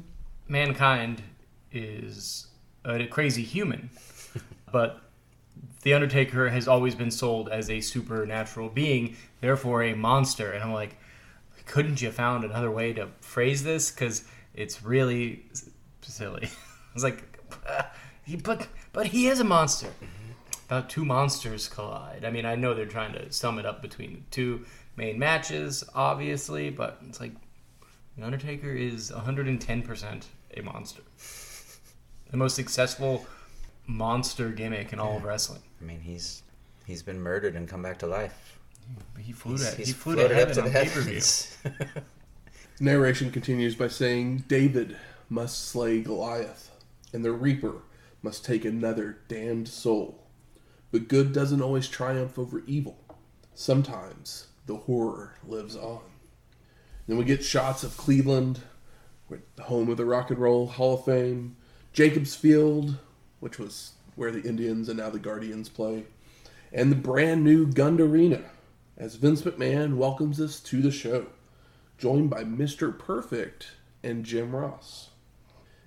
Mankind 0.47 1.21
is 1.71 2.47
a 2.85 3.05
crazy 3.07 3.43
human, 3.43 3.89
but 4.71 5.01
the 5.83 5.93
Undertaker 5.93 6.49
has 6.49 6.67
always 6.67 6.95
been 6.95 7.11
sold 7.11 7.49
as 7.49 7.69
a 7.69 7.81
supernatural 7.81 8.69
being, 8.69 9.15
therefore 9.41 9.83
a 9.83 9.93
monster. 9.93 10.51
And 10.51 10.63
I'm 10.63 10.73
like, 10.73 10.97
couldn't 11.65 12.01
you 12.01 12.07
have 12.09 12.15
found 12.15 12.43
another 12.43 12.71
way 12.71 12.93
to 12.93 13.09
phrase 13.21 13.63
this? 13.63 13.89
Because 13.89 14.25
it's 14.53 14.83
really 14.83 15.45
s- 16.03 16.13
silly. 16.13 16.49
It's 16.93 17.03
like, 17.03 17.23
uh, 17.67 17.83
he, 18.23 18.35
but 18.35 18.67
but 18.91 19.07
he 19.07 19.25
is 19.27 19.39
a 19.39 19.43
monster. 19.43 19.87
About 20.67 20.91
two 20.91 21.03
monsters 21.03 21.67
collide. 21.67 22.23
I 22.23 22.29
mean, 22.29 22.45
I 22.45 22.55
know 22.55 22.75
they're 22.75 22.85
trying 22.85 23.13
to 23.13 23.31
sum 23.31 23.57
it 23.57 23.65
up 23.65 23.81
between 23.81 24.13
the 24.13 24.19
two 24.29 24.65
main 24.95 25.17
matches, 25.17 25.83
obviously, 25.95 26.69
but 26.69 26.99
it's 27.09 27.19
like 27.19 27.31
the 28.15 28.23
Undertaker 28.23 28.71
is 28.71 29.11
110% 29.11 30.23
a 30.55 30.61
monster. 30.61 31.01
The 32.29 32.37
most 32.37 32.55
successful 32.55 33.25
monster 33.87 34.49
gimmick 34.49 34.93
in 34.93 34.99
all 34.99 35.17
of 35.17 35.23
wrestling. 35.23 35.63
I 35.81 35.85
mean, 35.85 35.99
he's 35.99 36.43
he's 36.85 37.01
been 37.01 37.19
murdered 37.19 37.55
and 37.55 37.67
come 37.67 37.81
back 37.81 37.97
to 37.99 38.07
life. 38.07 38.59
He 39.17 39.31
flew 39.31 39.53
He's, 39.53 39.67
to 39.71 39.75
he's 39.77 39.87
he 39.87 39.93
flew 39.93 40.13
floated 40.13 40.29
to 40.29 40.33
up 40.35 40.39
heaven 40.39 40.55
to 40.55 40.61
on 40.61 40.67
the 40.67 40.73
pay 40.73 40.85
per 40.89 41.01
view. 41.01 41.13
heavens. 41.15 41.57
Narration 42.79 43.31
continues 43.31 43.75
by 43.75 43.87
saying, 43.87 44.43
David 44.47 44.95
must 45.33 45.65
slay 45.65 45.99
Goliath, 45.99 46.69
and 47.11 47.25
the 47.25 47.31
Reaper 47.31 47.81
must 48.21 48.45
take 48.45 48.63
another 48.63 49.17
damned 49.27 49.67
soul. 49.67 50.27
But 50.91 51.07
good 51.07 51.33
doesn't 51.33 51.61
always 51.61 51.87
triumph 51.87 52.37
over 52.37 52.63
evil. 52.67 52.99
Sometimes 53.55 54.47
the 54.67 54.75
horror 54.75 55.33
lives 55.43 55.75
on. 55.75 56.03
Then 57.07 57.17
we 57.17 57.25
get 57.25 57.43
shots 57.43 57.83
of 57.83 57.97
Cleveland, 57.97 58.61
the 59.55 59.63
home 59.63 59.89
of 59.89 59.97
the 59.97 60.05
Rock 60.05 60.29
and 60.29 60.37
Roll 60.37 60.67
Hall 60.67 60.99
of 60.99 61.05
Fame, 61.05 61.57
Jacobs 61.91 62.35
Field, 62.35 62.97
which 63.39 63.57
was 63.57 63.93
where 64.15 64.31
the 64.31 64.47
Indians 64.47 64.87
and 64.87 64.99
now 64.99 65.09
the 65.09 65.17
Guardians 65.17 65.67
play, 65.67 66.05
and 66.71 66.91
the 66.91 66.95
brand 66.95 67.43
new 67.43 67.65
Gund 67.65 67.99
Arena, 67.99 68.43
as 68.95 69.15
Vince 69.15 69.41
McMahon 69.41 69.97
welcomes 69.97 70.39
us 70.39 70.59
to 70.59 70.79
the 70.79 70.91
show 70.91 71.25
joined 71.97 72.29
by 72.29 72.43
Mr. 72.43 72.97
Perfect 72.97 73.71
and 74.03 74.23
Jim 74.23 74.55
Ross. 74.55 75.09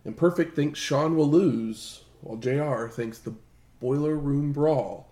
And 0.07 0.17
Perfect 0.17 0.55
thinks 0.55 0.79
Shawn 0.79 1.17
will 1.17 1.29
lose, 1.29 2.05
while 2.21 2.37
JR 2.37 2.87
thinks 2.87 3.19
the 3.19 3.35
Boiler 3.81 4.15
Room 4.15 4.53
Brawl 4.53 5.09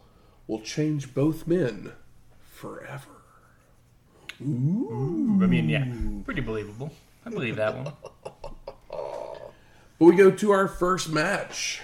will 0.46 0.60
change 0.60 1.12
both 1.14 1.48
men 1.48 1.92
forever. 2.40 3.10
Ooh. 4.40 5.40
I 5.42 5.46
mean, 5.46 5.68
yeah, 5.68 5.84
pretty 6.24 6.42
believable. 6.42 6.92
I 7.26 7.30
believe 7.30 7.56
that 7.56 7.76
one. 7.76 7.92
But 9.96 10.06
we 10.06 10.16
go 10.16 10.30
to 10.32 10.50
our 10.50 10.66
first 10.66 11.08
match 11.08 11.80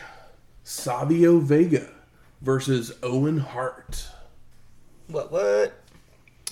Savio 0.65 1.39
Vega 1.39 1.89
versus 2.41 2.93
Owen 3.05 3.39
Hart. 3.39 4.09
what? 5.07 5.31
What? 5.31 5.73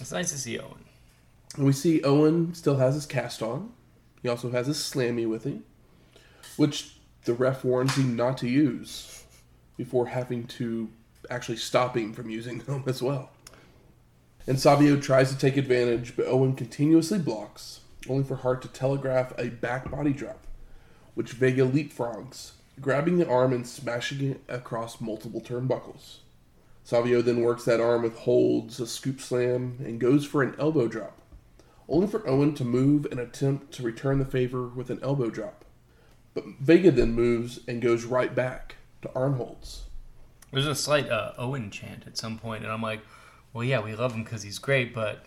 It's 0.00 0.12
nice 0.12 0.30
to 0.30 0.38
see 0.38 0.56
Owen. 0.58 0.84
And 1.56 1.66
we 1.66 1.72
see 1.72 2.00
Owen 2.04 2.54
still 2.54 2.76
has 2.76 2.94
his 2.94 3.06
cast 3.06 3.42
on. 3.42 3.72
He 4.22 4.28
also 4.28 4.50
has 4.52 4.68
his 4.68 4.78
slammy 4.78 5.28
with 5.28 5.42
him, 5.44 5.64
which 6.58 6.96
the 7.24 7.32
ref 7.34 7.64
warns 7.64 7.96
him 7.96 8.16
not 8.16 8.36
to 8.38 8.48
use 8.48 9.24
before 9.76 10.06
having 10.06 10.44
to 10.44 10.88
actually 11.30 11.56
stop 11.56 11.96
him 11.96 12.12
from 12.12 12.28
using 12.28 12.58
them 12.66 12.82
as 12.86 13.00
well. 13.00 13.30
And 14.46 14.58
Savio 14.58 14.98
tries 14.98 15.30
to 15.30 15.38
take 15.38 15.56
advantage, 15.56 16.16
but 16.16 16.26
Owen 16.26 16.54
continuously 16.54 17.18
blocks, 17.18 17.80
only 18.08 18.24
for 18.24 18.36
Hart 18.36 18.62
to 18.62 18.68
telegraph 18.68 19.32
a 19.38 19.50
back 19.50 19.90
body 19.90 20.12
drop, 20.12 20.46
which 21.14 21.32
Vega 21.32 21.66
leapfrogs, 21.66 22.52
grabbing 22.80 23.18
the 23.18 23.28
arm 23.28 23.52
and 23.52 23.66
smashing 23.66 24.30
it 24.30 24.40
across 24.48 25.00
multiple 25.00 25.40
turnbuckles. 25.40 26.18
Savio 26.82 27.20
then 27.20 27.42
works 27.42 27.66
that 27.66 27.80
arm 27.80 28.02
with 28.02 28.16
holds, 28.20 28.80
a 28.80 28.86
scoop 28.86 29.20
slam, 29.20 29.76
and 29.84 30.00
goes 30.00 30.24
for 30.24 30.42
an 30.42 30.54
elbow 30.58 30.88
drop, 30.88 31.20
only 31.86 32.06
for 32.06 32.26
Owen 32.26 32.54
to 32.54 32.64
move 32.64 33.06
and 33.10 33.20
attempt 33.20 33.72
to 33.74 33.82
return 33.82 34.18
the 34.18 34.24
favor 34.24 34.66
with 34.66 34.88
an 34.88 34.98
elbow 35.02 35.28
drop. 35.28 35.66
But 36.38 36.54
Vega 36.60 36.92
then 36.92 37.14
moves 37.14 37.58
and 37.66 37.82
goes 37.82 38.04
right 38.04 38.32
back 38.32 38.76
to 39.02 39.12
arm 39.12 39.34
holds. 39.34 39.86
There's 40.52 40.68
a 40.68 40.74
slight 40.76 41.10
uh, 41.10 41.32
Owen 41.36 41.72
chant 41.72 42.04
at 42.06 42.16
some 42.16 42.38
point, 42.38 42.62
and 42.62 42.70
I'm 42.72 42.80
like, 42.80 43.00
well, 43.52 43.64
yeah, 43.64 43.80
we 43.80 43.92
love 43.96 44.12
him 44.12 44.22
because 44.22 44.44
he's 44.44 44.60
great, 44.60 44.94
but 44.94 45.24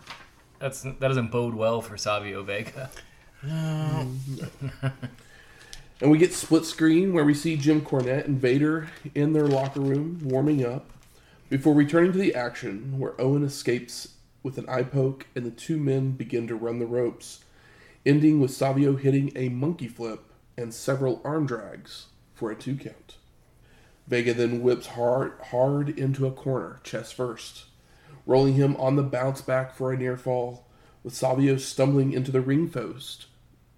that's 0.60 0.84
that 0.84 1.02
doesn't 1.02 1.30
bode 1.30 1.54
well 1.54 1.82
for 1.82 1.98
Savio 1.98 2.44
Vega. 2.44 2.90
And 6.02 6.10
we 6.10 6.18
get 6.18 6.34
split 6.34 6.66
screen 6.66 7.14
where 7.14 7.24
we 7.24 7.36
see 7.36 7.56
Jim 7.56 7.82
Cornette 7.82 8.26
and 8.26 8.42
Vader 8.42 8.88
in 9.14 9.34
their 9.34 9.46
locker 9.46 9.82
room 9.82 10.20
warming 10.24 10.66
up 10.66 10.90
before 11.48 11.76
returning 11.76 12.12
to 12.12 12.18
the 12.18 12.34
action 12.34 12.98
where 12.98 13.20
Owen 13.22 13.44
escapes 13.44 14.16
with 14.42 14.58
an 14.58 14.68
eye 14.68 14.82
poke 14.82 15.28
and 15.36 15.46
the 15.46 15.52
two 15.52 15.78
men 15.78 16.14
begin 16.14 16.48
to 16.48 16.56
run 16.56 16.80
the 16.80 16.88
ropes, 16.88 17.44
ending 18.04 18.40
with 18.40 18.50
Savio 18.50 18.96
hitting 18.96 19.32
a 19.36 19.50
monkey 19.50 19.88
flip 19.88 20.31
and 20.58 20.74
several 20.74 21.22
arm 21.24 21.46
drags 21.46 22.08
for 22.34 22.52
a 22.52 22.56
two 22.56 22.76
count. 22.76 23.16
Vega 24.08 24.34
then 24.34 24.62
whips 24.62 24.88
hard 24.88 25.34
hard 25.52 25.90
into 25.90 26.26
a 26.26 26.32
corner, 26.32 26.80
chest 26.84 27.14
first, 27.14 27.66
rolling 28.26 28.56
him 28.56 28.76
on 28.78 28.96
the 28.96 29.04
bounce 29.04 29.42
back 29.42 29.76
for 29.76 29.94
a 29.94 29.98
near 29.98 30.18
fall, 30.18 30.66
with 31.04 31.16
Savio 31.16 31.58
stumbling 31.58 32.12
into 32.12 32.32
the 32.32 32.42
ring 32.42 32.70
post, 32.70 33.28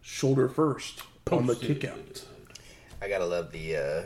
shoulder 0.02 0.50
first, 0.50 1.04
on 1.32 1.48
the 1.48 1.56
kick 1.56 1.84
out. 1.84 2.26
I 3.02 3.10
gotta 3.10 3.26
love 3.26 3.52
the 3.52 3.76
uh, 3.76 4.04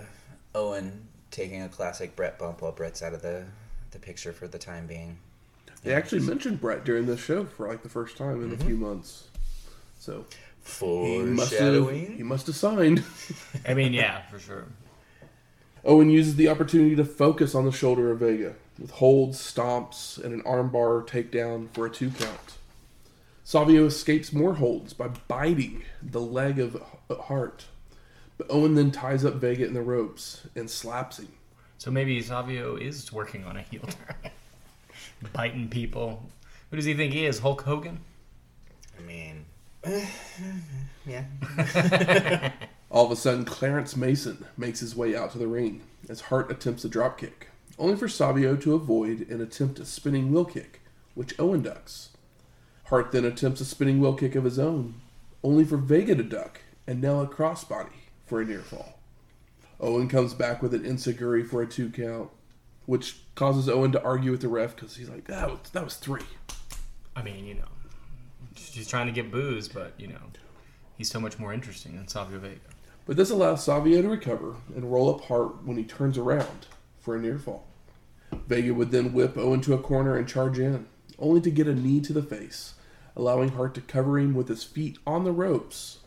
Owen 0.55 1.07
taking 1.31 1.61
a 1.61 1.69
classic 1.69 2.15
Brett 2.15 2.39
bump 2.39 2.61
while 2.61 2.71
Brett's 2.71 3.01
out 3.01 3.13
of 3.13 3.21
the 3.21 3.45
the 3.91 3.99
picture 3.99 4.33
for 4.33 4.47
the 4.47 4.57
time 4.57 4.85
being. 4.87 5.17
They 5.83 5.93
actually 5.93 6.21
mentioned 6.21 6.59
Brett 6.59 6.83
during 6.83 7.05
this 7.05 7.19
show 7.19 7.45
for 7.45 7.67
like 7.67 7.83
the 7.83 7.89
first 7.89 8.17
time 8.17 8.43
in 8.43 8.51
a 8.51 8.57
few 8.57 8.75
months. 8.75 9.27
So 9.99 10.25
he 10.79 11.19
must 11.19 11.53
have 11.53 11.89
he 11.91 12.23
must 12.23 12.47
have 12.47 12.55
signed. 12.55 13.03
I 13.67 13.73
mean, 13.73 13.93
yeah, 13.93 14.21
for 14.29 14.39
sure. 14.39 14.65
Owen 15.85 16.09
uses 16.09 16.35
the 16.35 16.49
opportunity 16.49 16.95
to 16.95 17.05
focus 17.05 17.55
on 17.55 17.65
the 17.65 17.71
shoulder 17.71 18.11
of 18.11 18.19
Vega 18.19 18.55
with 18.77 18.91
holds, 18.91 19.39
stomps, 19.39 20.21
and 20.21 20.33
an 20.33 20.41
armbar 20.43 21.07
takedown 21.07 21.69
for 21.73 21.85
a 21.85 21.89
two 21.89 22.09
count. 22.11 22.57
Savio 23.43 23.85
escapes 23.85 24.33
more 24.33 24.55
holds 24.55 24.91
by 24.93 25.07
biting 25.07 25.83
the 26.01 26.19
leg 26.19 26.59
of 26.59 26.81
Hart, 27.09 27.65
but 28.37 28.47
Owen 28.49 28.75
then 28.75 28.91
ties 28.91 29.23
up 29.23 29.35
Vega 29.35 29.65
in 29.65 29.73
the 29.73 29.81
ropes 29.81 30.45
and 30.55 30.69
slaps 30.69 31.19
him. 31.19 31.29
So 31.77 31.89
maybe 31.89 32.21
Savio 32.21 32.75
is 32.75 33.13
working 33.13 33.45
on 33.45 33.55
a 33.55 33.61
heel 33.61 33.81
turn, 33.81 34.31
biting 35.33 35.69
people. 35.69 36.23
Who 36.69 36.75
does 36.75 36.85
he 36.85 36.93
think 36.93 37.13
he 37.13 37.25
is? 37.25 37.39
Hulk 37.39 37.61
Hogan? 37.61 38.01
I 38.99 39.01
mean, 39.03 39.45
yeah. 41.05 41.23
All 42.91 43.05
of 43.05 43.11
a 43.11 43.15
sudden, 43.15 43.45
Clarence 43.45 43.95
Mason 43.95 44.45
makes 44.57 44.79
his 44.79 44.95
way 44.95 45.15
out 45.15 45.31
to 45.31 45.37
the 45.37 45.47
ring 45.47 45.81
as 46.09 46.21
Hart 46.21 46.51
attempts 46.51 46.85
a 46.85 46.89
dropkick, 46.89 47.47
only 47.77 47.95
for 47.95 48.07
Savio 48.07 48.55
to 48.57 48.75
avoid 48.75 49.27
and 49.29 49.41
attempt 49.41 49.79
a 49.79 49.85
spinning 49.85 50.31
wheel 50.31 50.45
kick, 50.45 50.81
which 51.15 51.37
Owen 51.39 51.61
ducks. 51.61 52.09
Hart 52.85 53.11
then 53.11 53.25
attempts 53.25 53.61
a 53.61 53.65
spinning 53.65 53.99
wheel 53.99 54.13
kick 54.13 54.35
of 54.35 54.45
his 54.45 54.57
own, 54.57 54.95
only 55.43 55.65
for 55.65 55.77
Vega 55.77 56.15
to 56.15 56.23
duck 56.23 56.61
and 56.87 57.01
nail 57.01 57.21
a 57.21 57.27
crossbody 57.27 57.89
for 58.25 58.41
a 58.41 58.45
near 58.45 58.61
fall. 58.61 58.97
Owen 59.79 60.07
comes 60.07 60.33
back 60.33 60.61
with 60.61 60.73
an 60.73 60.83
enzuigiri 60.83 61.47
for 61.47 61.61
a 61.61 61.67
two 61.67 61.89
count, 61.89 62.29
which 62.85 63.19
causes 63.35 63.69
Owen 63.69 63.91
to 63.91 64.01
argue 64.01 64.31
with 64.31 64.41
the 64.41 64.47
ref 64.47 64.75
because 64.75 64.95
he's 64.95 65.09
like, 65.09 65.25
that 65.25 65.49
was, 65.49 65.59
that 65.73 65.83
was 65.83 65.95
three. 65.95 66.21
I 67.15 67.21
mean, 67.21 67.45
you 67.45 67.55
know, 67.55 67.67
she's 68.71 68.87
trying 68.87 69.07
to 69.07 69.11
get 69.11 69.31
boos, 69.31 69.67
but 69.67 69.93
you 69.97 70.07
know, 70.07 70.19
he's 70.97 71.09
so 71.09 71.19
much 71.19 71.39
more 71.39 71.53
interesting 71.53 71.95
than 71.95 72.07
Savio 72.07 72.39
Vega. 72.39 72.59
But 73.05 73.15
this 73.15 73.29
allows 73.29 73.63
Savio 73.63 74.01
to 74.01 74.09
recover 74.09 74.55
and 74.75 74.91
roll 74.91 75.13
up 75.13 75.25
Hart 75.25 75.63
when 75.63 75.77
he 75.77 75.83
turns 75.83 76.17
around 76.17 76.67
for 76.99 77.15
a 77.15 77.19
near 77.19 77.37
fall. 77.37 77.65
Vega 78.47 78.73
would 78.73 78.91
then 78.91 79.13
whip 79.13 79.37
Owen 79.37 79.61
to 79.61 79.73
a 79.73 79.77
corner 79.77 80.17
and 80.17 80.27
charge 80.27 80.59
in, 80.59 80.85
only 81.17 81.39
to 81.41 81.49
get 81.49 81.67
a 81.67 81.73
knee 81.73 82.01
to 82.01 82.13
the 82.13 82.21
face, 82.21 82.73
allowing 83.15 83.49
Hart 83.49 83.73
to 83.75 83.81
cover 83.81 84.19
him 84.19 84.33
with 84.33 84.49
his 84.49 84.63
feet 84.63 84.97
on 85.07 85.23
the 85.23 85.31
ropes 85.31 85.99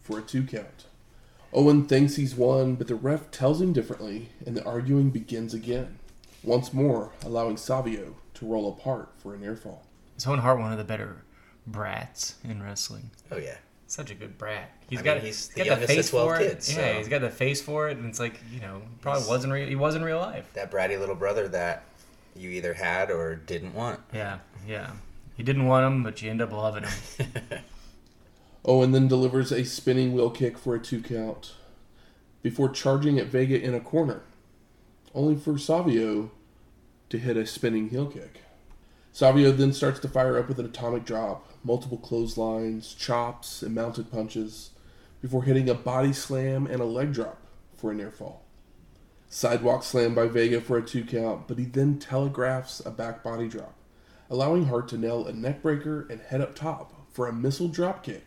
for 0.00 0.18
a 0.18 0.22
two 0.22 0.42
count. 0.42 0.86
Owen 1.52 1.86
thinks 1.86 2.16
he's 2.16 2.34
won, 2.34 2.74
but 2.74 2.88
the 2.88 2.94
ref 2.94 3.30
tells 3.30 3.60
him 3.60 3.72
differently, 3.72 4.30
and 4.44 4.56
the 4.56 4.64
arguing 4.64 5.10
begins 5.10 5.54
again, 5.54 5.98
once 6.42 6.74
more 6.74 7.12
allowing 7.24 7.56
Savio 7.56 8.16
to 8.34 8.46
roll 8.46 8.68
apart 8.68 9.10
for 9.16 9.34
a 9.34 9.38
near 9.38 9.56
fall. 9.56 9.86
Is 10.16 10.26
Owen 10.26 10.40
Hart 10.40 10.58
one 10.58 10.72
of 10.72 10.78
the 10.78 10.84
better 10.84 11.22
brats 11.72 12.34
in 12.44 12.62
wrestling? 12.62 13.10
Oh 13.30 13.36
yeah. 13.38 13.56
Such 13.86 14.10
a 14.10 14.14
good 14.14 14.36
brat. 14.36 14.70
He's 14.90 14.98
I 15.00 15.02
got 15.02 15.16
mean, 15.18 15.26
he's 15.26 15.46
he's 15.46 15.48
the 15.48 15.64
got 15.64 15.64
the 15.64 15.70
youngest 15.70 15.90
of 15.90 15.96
face 15.96 16.10
12 16.10 16.28
for 16.28 16.36
it. 16.40 16.48
kids, 16.50 16.76
Yeah, 16.76 16.92
he's 16.98 17.08
got 17.08 17.20
the 17.22 17.30
face 17.30 17.62
for 17.62 17.88
it, 17.88 17.96
and 17.96 18.06
it's 18.06 18.20
like 18.20 18.38
you 18.52 18.60
know, 18.60 18.82
probably 19.00 19.20
He's- 19.22 19.30
wasn't 19.30 19.52
real. 19.52 19.66
He 19.66 19.76
was 19.76 19.94
in 19.94 20.02
real 20.04 20.18
life. 20.18 20.50
That 20.54 20.70
bratty 20.70 20.98
little 20.98 21.14
brother 21.14 21.48
that 21.48 21.84
you 22.36 22.50
either 22.50 22.74
had 22.74 23.10
or 23.10 23.34
didn't 23.36 23.74
want. 23.74 24.00
Yeah, 24.12 24.38
yeah. 24.66 24.90
You 25.36 25.44
didn't 25.44 25.66
want 25.66 25.86
him, 25.86 26.02
but 26.02 26.20
you 26.20 26.30
end 26.30 26.42
up 26.42 26.52
loving 26.52 26.84
him. 26.84 27.26
Oh, 28.64 28.80
Owen 28.80 28.92
then 28.92 29.08
delivers 29.08 29.50
a 29.52 29.64
spinning 29.64 30.12
wheel 30.12 30.28
kick 30.30 30.58
for 30.58 30.74
a 30.74 30.78
two 30.80 31.00
count 31.00 31.54
before 32.42 32.68
charging 32.68 33.18
at 33.18 33.26
Vega 33.28 33.58
in 33.58 33.72
a 33.72 33.80
corner, 33.80 34.22
only 35.14 35.36
for 35.36 35.56
Savio 35.56 36.30
to 37.08 37.18
hit 37.18 37.36
a 37.36 37.46
spinning 37.46 37.88
heel 37.88 38.06
kick. 38.06 38.42
Savio 39.12 39.52
then 39.52 39.72
starts 39.72 40.00
to 40.00 40.08
fire 40.08 40.36
up 40.38 40.48
with 40.48 40.58
an 40.58 40.66
atomic 40.66 41.04
drop, 41.06 41.47
multiple 41.64 41.98
clotheslines, 41.98 42.94
chops, 42.94 43.62
and 43.62 43.74
mounted 43.74 44.10
punches 44.10 44.70
before 45.20 45.44
hitting 45.44 45.68
a 45.68 45.74
body 45.74 46.12
slam 46.12 46.66
and 46.66 46.80
a 46.80 46.84
leg 46.84 47.12
drop 47.12 47.38
for 47.76 47.90
a 47.90 47.94
near 47.94 48.10
fall. 48.10 48.44
Sidewalk 49.28 49.82
slam 49.82 50.14
by 50.14 50.26
Vega 50.26 50.60
for 50.60 50.78
a 50.78 50.82
two 50.82 51.04
count, 51.04 51.48
but 51.48 51.58
he 51.58 51.64
then 51.64 51.98
telegraphs 51.98 52.80
a 52.84 52.90
back 52.90 53.22
body 53.22 53.48
drop, 53.48 53.74
allowing 54.30 54.66
Hart 54.66 54.88
to 54.88 54.98
nail 54.98 55.26
a 55.26 55.32
neck 55.32 55.62
breaker 55.62 56.06
and 56.08 56.20
head 56.20 56.40
up 56.40 56.54
top 56.54 56.94
for 57.12 57.26
a 57.26 57.32
missile 57.32 57.68
drop 57.68 58.02
kick 58.02 58.24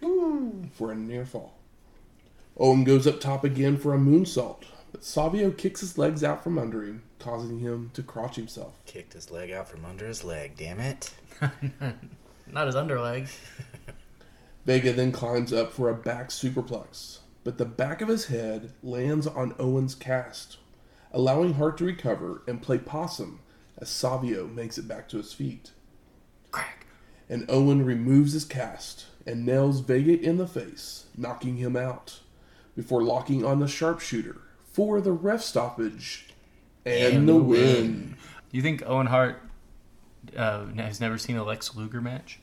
for 0.74 0.91
a 0.91 0.96
near 0.96 1.26
fall. 1.26 1.58
Owen 2.58 2.84
goes 2.84 3.08
up 3.08 3.20
top 3.20 3.44
again 3.44 3.78
for 3.78 3.96
a 3.96 3.98
moonsault, 3.98 4.65
but 4.91 5.04
Savio 5.04 5.50
kicks 5.50 5.80
his 5.80 5.98
legs 5.98 6.24
out 6.24 6.44
from 6.44 6.60
under 6.60 6.84
him, 6.84 7.02
causing 7.17 7.60
him 7.60 7.89
to 7.94 8.04
crotch 8.04 8.36
himself. 8.36 8.74
Kicked 8.86 9.13
his 9.13 9.32
leg 9.32 9.50
out 9.52 9.70
from 9.70 9.86
under 9.86 10.06
his 10.06 10.24
leg. 10.24 10.56
Damn 10.58 10.80
it. 10.80 11.12
Not 12.51 12.67
his 12.67 12.75
underleg. 12.75 13.29
Vega 14.65 14.93
then 14.93 15.11
climbs 15.11 15.51
up 15.51 15.71
for 15.71 15.89
a 15.89 15.95
back 15.95 16.29
superplex, 16.29 17.19
but 17.43 17.57
the 17.57 17.65
back 17.65 18.01
of 18.01 18.07
his 18.09 18.25
head 18.25 18.73
lands 18.83 19.25
on 19.25 19.55
Owen's 19.57 19.95
cast, 19.95 20.57
allowing 21.11 21.53
Hart 21.55 21.77
to 21.79 21.85
recover 21.85 22.43
and 22.47 22.61
play 22.61 22.77
possum 22.77 23.39
as 23.77 23.89
Savio 23.89 24.47
makes 24.47 24.77
it 24.77 24.87
back 24.87 25.09
to 25.09 25.17
his 25.17 25.33
feet. 25.33 25.71
Crack. 26.51 26.85
And 27.27 27.45
Owen 27.49 27.83
removes 27.85 28.33
his 28.33 28.45
cast 28.45 29.05
and 29.25 29.45
nails 29.45 29.79
Vega 29.79 30.19
in 30.19 30.37
the 30.37 30.47
face, 30.47 31.05
knocking 31.17 31.55
him 31.57 31.75
out, 31.75 32.19
before 32.75 33.01
locking 33.01 33.43
on 33.45 33.59
the 33.59 33.67
sharpshooter 33.67 34.41
for 34.71 35.01
the 35.01 35.11
ref 35.11 35.41
stoppage 35.41 36.27
and, 36.85 37.15
And 37.15 37.29
the 37.29 37.35
win. 37.35 37.47
win. 37.47 38.17
You 38.51 38.61
think 38.61 38.83
Owen 38.85 39.07
Hart 39.07 39.41
uh, 40.37 40.65
has 40.75 40.99
never 40.99 41.17
seen 41.17 41.37
a 41.37 41.43
Lex 41.43 41.75
Luger 41.75 42.01
match? 42.01 42.39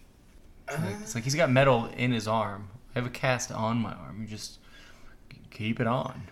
Like, 0.71 0.97
it's 1.03 1.15
like 1.15 1.25
he's 1.25 1.35
got 1.35 1.51
metal 1.51 1.87
in 1.97 2.13
his 2.13 2.27
arm. 2.29 2.69
I 2.95 2.99
have 2.99 3.07
a 3.07 3.11
cast 3.11 3.51
on 3.53 3.79
my 3.79 3.93
arm. 3.93 4.19
You 4.21 4.27
just 4.27 4.59
keep 5.51 5.81
it 5.81 5.87
on. 5.87 6.23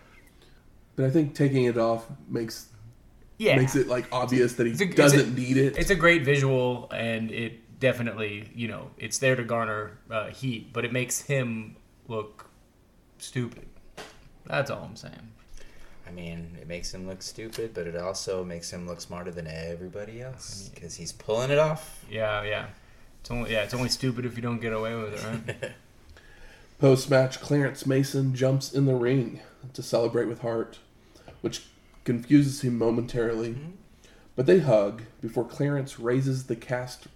But 0.96 1.07
I 1.07 1.11
think 1.11 1.35
taking 1.35 1.64
it 1.64 1.77
off 1.79 2.07
makes 2.29 2.68
Yeah, 3.38 3.57
makes 3.57 3.77
it 3.77 3.87
like 3.88 4.07
obvious 4.12 4.55
that 4.55 4.66
he 4.66 4.72
a- 4.72 4.94
doesn't 4.94 5.35
need 5.35 5.57
it. 5.57 5.77
it's 5.77 5.90
a 5.90 5.94
great 5.94 6.25
visual, 6.25 6.88
and 6.92 7.31
it 7.31 7.79
definitely, 7.81 8.49
you 8.55 8.68
know, 8.68 8.90
it's 8.99 9.18
there 9.18 9.37
to 9.37 9.44
garner 9.44 9.99
uh, 10.11 10.29
heat, 10.29 10.72
but 10.72 10.85
it 10.85 10.92
makes 10.92 11.20
him 11.20 11.77
look 12.09 12.49
stupid. 13.18 13.66
That's 14.46 14.70
all 14.70 14.83
I'm 14.85 14.96
saying. 14.96 15.33
I 16.09 16.12
mean, 16.12 16.57
it 16.61 16.68
makes 16.68 16.94
him 16.94 17.07
look 17.09 17.20
stupid, 17.20 17.75
but 17.75 17.87
it 17.88 17.96
also 17.96 18.44
makes 18.44 18.72
him 18.72 18.87
look 18.87 19.01
smarter 19.01 19.33
than 19.33 19.46
everybody 19.49 20.22
else 20.22 20.70
because 20.72 20.94
he's 20.94 21.11
pulling 21.12 21.51
it 21.51 21.59
off. 21.59 22.05
Yeah, 22.09 22.42
yeah. 22.44 22.66
It's 23.26 23.30
only 23.32 23.50
yeah, 23.50 23.64
it's 23.64 23.74
only 23.74 23.88
stupid 23.88 24.24
if 24.24 24.36
you 24.36 24.40
don't 24.40 24.60
get 24.60 24.72
away 24.72 24.94
with 24.94 25.14
it, 25.14 25.24
right? 25.24 25.72
Post 26.78 27.10
match, 27.10 27.40
Clarence 27.40 27.84
Mason 27.84 28.36
jumps 28.36 28.72
in 28.72 28.86
the 28.86 28.94
ring 28.94 29.40
to 29.72 29.82
celebrate 29.82 30.26
with 30.26 30.42
Hart, 30.42 30.78
which 31.40 31.64
confuses 32.04 32.60
him 32.60 32.78
momentarily. 32.78 33.54
Mm-hmm. 33.54 33.70
But 34.36 34.46
they 34.46 34.60
hug 34.60 35.02
before 35.20 35.44
Clarence 35.44 35.98
raises 35.98 36.44
the 36.44 36.54
cast 36.54 37.08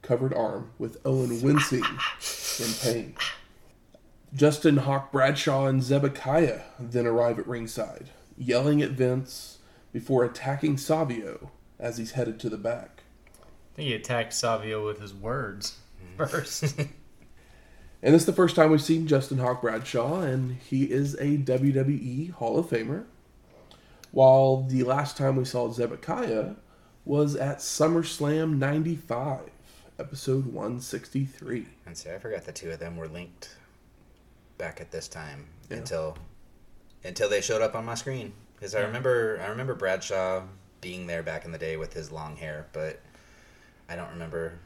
covered 0.00 0.32
arm 0.32 0.70
with 0.78 0.96
Owen 1.04 1.42
wincing 1.42 1.84
in 1.84 2.72
pain. 2.80 3.14
Justin 4.34 4.78
Hawk 4.78 5.12
Bradshaw 5.12 5.66
and 5.66 5.82
Zebekiah 5.82 6.62
then 6.80 7.06
arrive 7.06 7.38
at 7.38 7.46
ringside, 7.46 8.08
yelling 8.38 8.80
at 8.80 8.92
Vince 8.92 9.58
before 9.92 10.24
attacking 10.24 10.78
Savio 10.78 11.50
as 11.78 11.98
he's 11.98 12.12
headed 12.12 12.40
to 12.40 12.48
the 12.48 12.56
back. 12.56 13.01
I 13.72 13.76
think 13.76 13.88
he 13.88 13.94
attacked 13.94 14.34
Savio 14.34 14.84
with 14.84 15.00
his 15.00 15.14
words 15.14 15.78
hmm. 15.98 16.24
first. 16.24 16.74
And 18.02 18.12
this 18.12 18.22
is 18.22 18.26
the 18.26 18.32
first 18.32 18.56
time 18.56 18.70
we've 18.70 18.82
seen 18.82 19.06
Justin 19.06 19.38
Hawk 19.38 19.62
Bradshaw, 19.62 20.22
and 20.22 20.56
he 20.56 20.90
is 20.90 21.14
a 21.14 21.38
WWE 21.38 22.32
Hall 22.32 22.58
of 22.58 22.66
Famer. 22.66 23.04
While 24.10 24.62
the 24.62 24.82
last 24.82 25.16
time 25.16 25.36
we 25.36 25.44
saw 25.44 25.70
Zebekiah 25.70 26.54
was 27.04 27.36
at 27.36 27.58
SummerSlam 27.58 28.58
95, 28.58 29.50
episode 30.00 30.46
163. 30.46 31.66
And 31.86 31.96
see, 31.96 32.10
I 32.10 32.18
forgot 32.18 32.44
the 32.44 32.50
two 32.50 32.72
of 32.72 32.80
them 32.80 32.96
were 32.96 33.06
linked 33.06 33.56
back 34.58 34.80
at 34.80 34.90
this 34.90 35.06
time 35.06 35.46
Yeah. 35.70 35.78
until 35.78 36.18
until 37.04 37.28
they 37.28 37.40
showed 37.40 37.62
up 37.62 37.74
on 37.74 37.84
my 37.84 37.94
screen. 37.94 38.32
Because 38.56 38.74
I 38.74 38.80
remember 38.80 39.40
I 39.42 39.46
remember 39.46 39.74
Bradshaw 39.74 40.42
being 40.80 41.06
there 41.06 41.22
back 41.22 41.44
in 41.44 41.52
the 41.52 41.58
day 41.58 41.76
with 41.76 41.92
his 41.92 42.10
long 42.10 42.36
hair, 42.36 42.66
but 42.72 43.00
I 43.92 43.96
don't 43.96 44.10
remember 44.10 44.58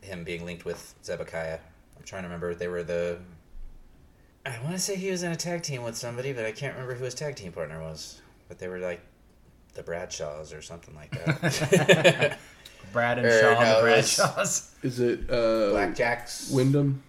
him 0.00 0.24
being 0.24 0.44
linked 0.44 0.64
with 0.64 0.96
Zebekiah. 1.04 1.60
I'm 1.96 2.02
trying 2.04 2.22
to 2.22 2.28
remember. 2.28 2.54
They 2.56 2.66
were 2.66 2.82
the. 2.82 3.18
I 4.44 4.58
want 4.64 4.74
to 4.74 4.80
say 4.80 4.96
he 4.96 5.12
was 5.12 5.22
in 5.22 5.30
a 5.30 5.36
tag 5.36 5.62
team 5.62 5.84
with 5.84 5.96
somebody, 5.96 6.32
but 6.32 6.44
I 6.44 6.50
can't 6.50 6.74
remember 6.74 6.94
who 6.94 7.04
his 7.04 7.14
tag 7.14 7.36
team 7.36 7.52
partner 7.52 7.80
was. 7.80 8.20
But 8.48 8.58
they 8.58 8.66
were 8.66 8.80
like 8.80 9.00
the 9.74 9.84
Bradshaws 9.84 10.52
or 10.52 10.60
something 10.60 10.92
like 10.96 11.12
that. 11.12 12.38
Brad 12.92 13.18
and 13.18 13.26
Er, 13.28 13.40
Shaw, 13.40 13.62
no, 13.62 13.76
the 13.76 13.82
Bradshaws. 13.82 14.74
Is 14.82 14.98
it 14.98 15.20
uh, 15.30 15.70
Blackjacks. 15.72 16.52
Windham? 16.52 17.00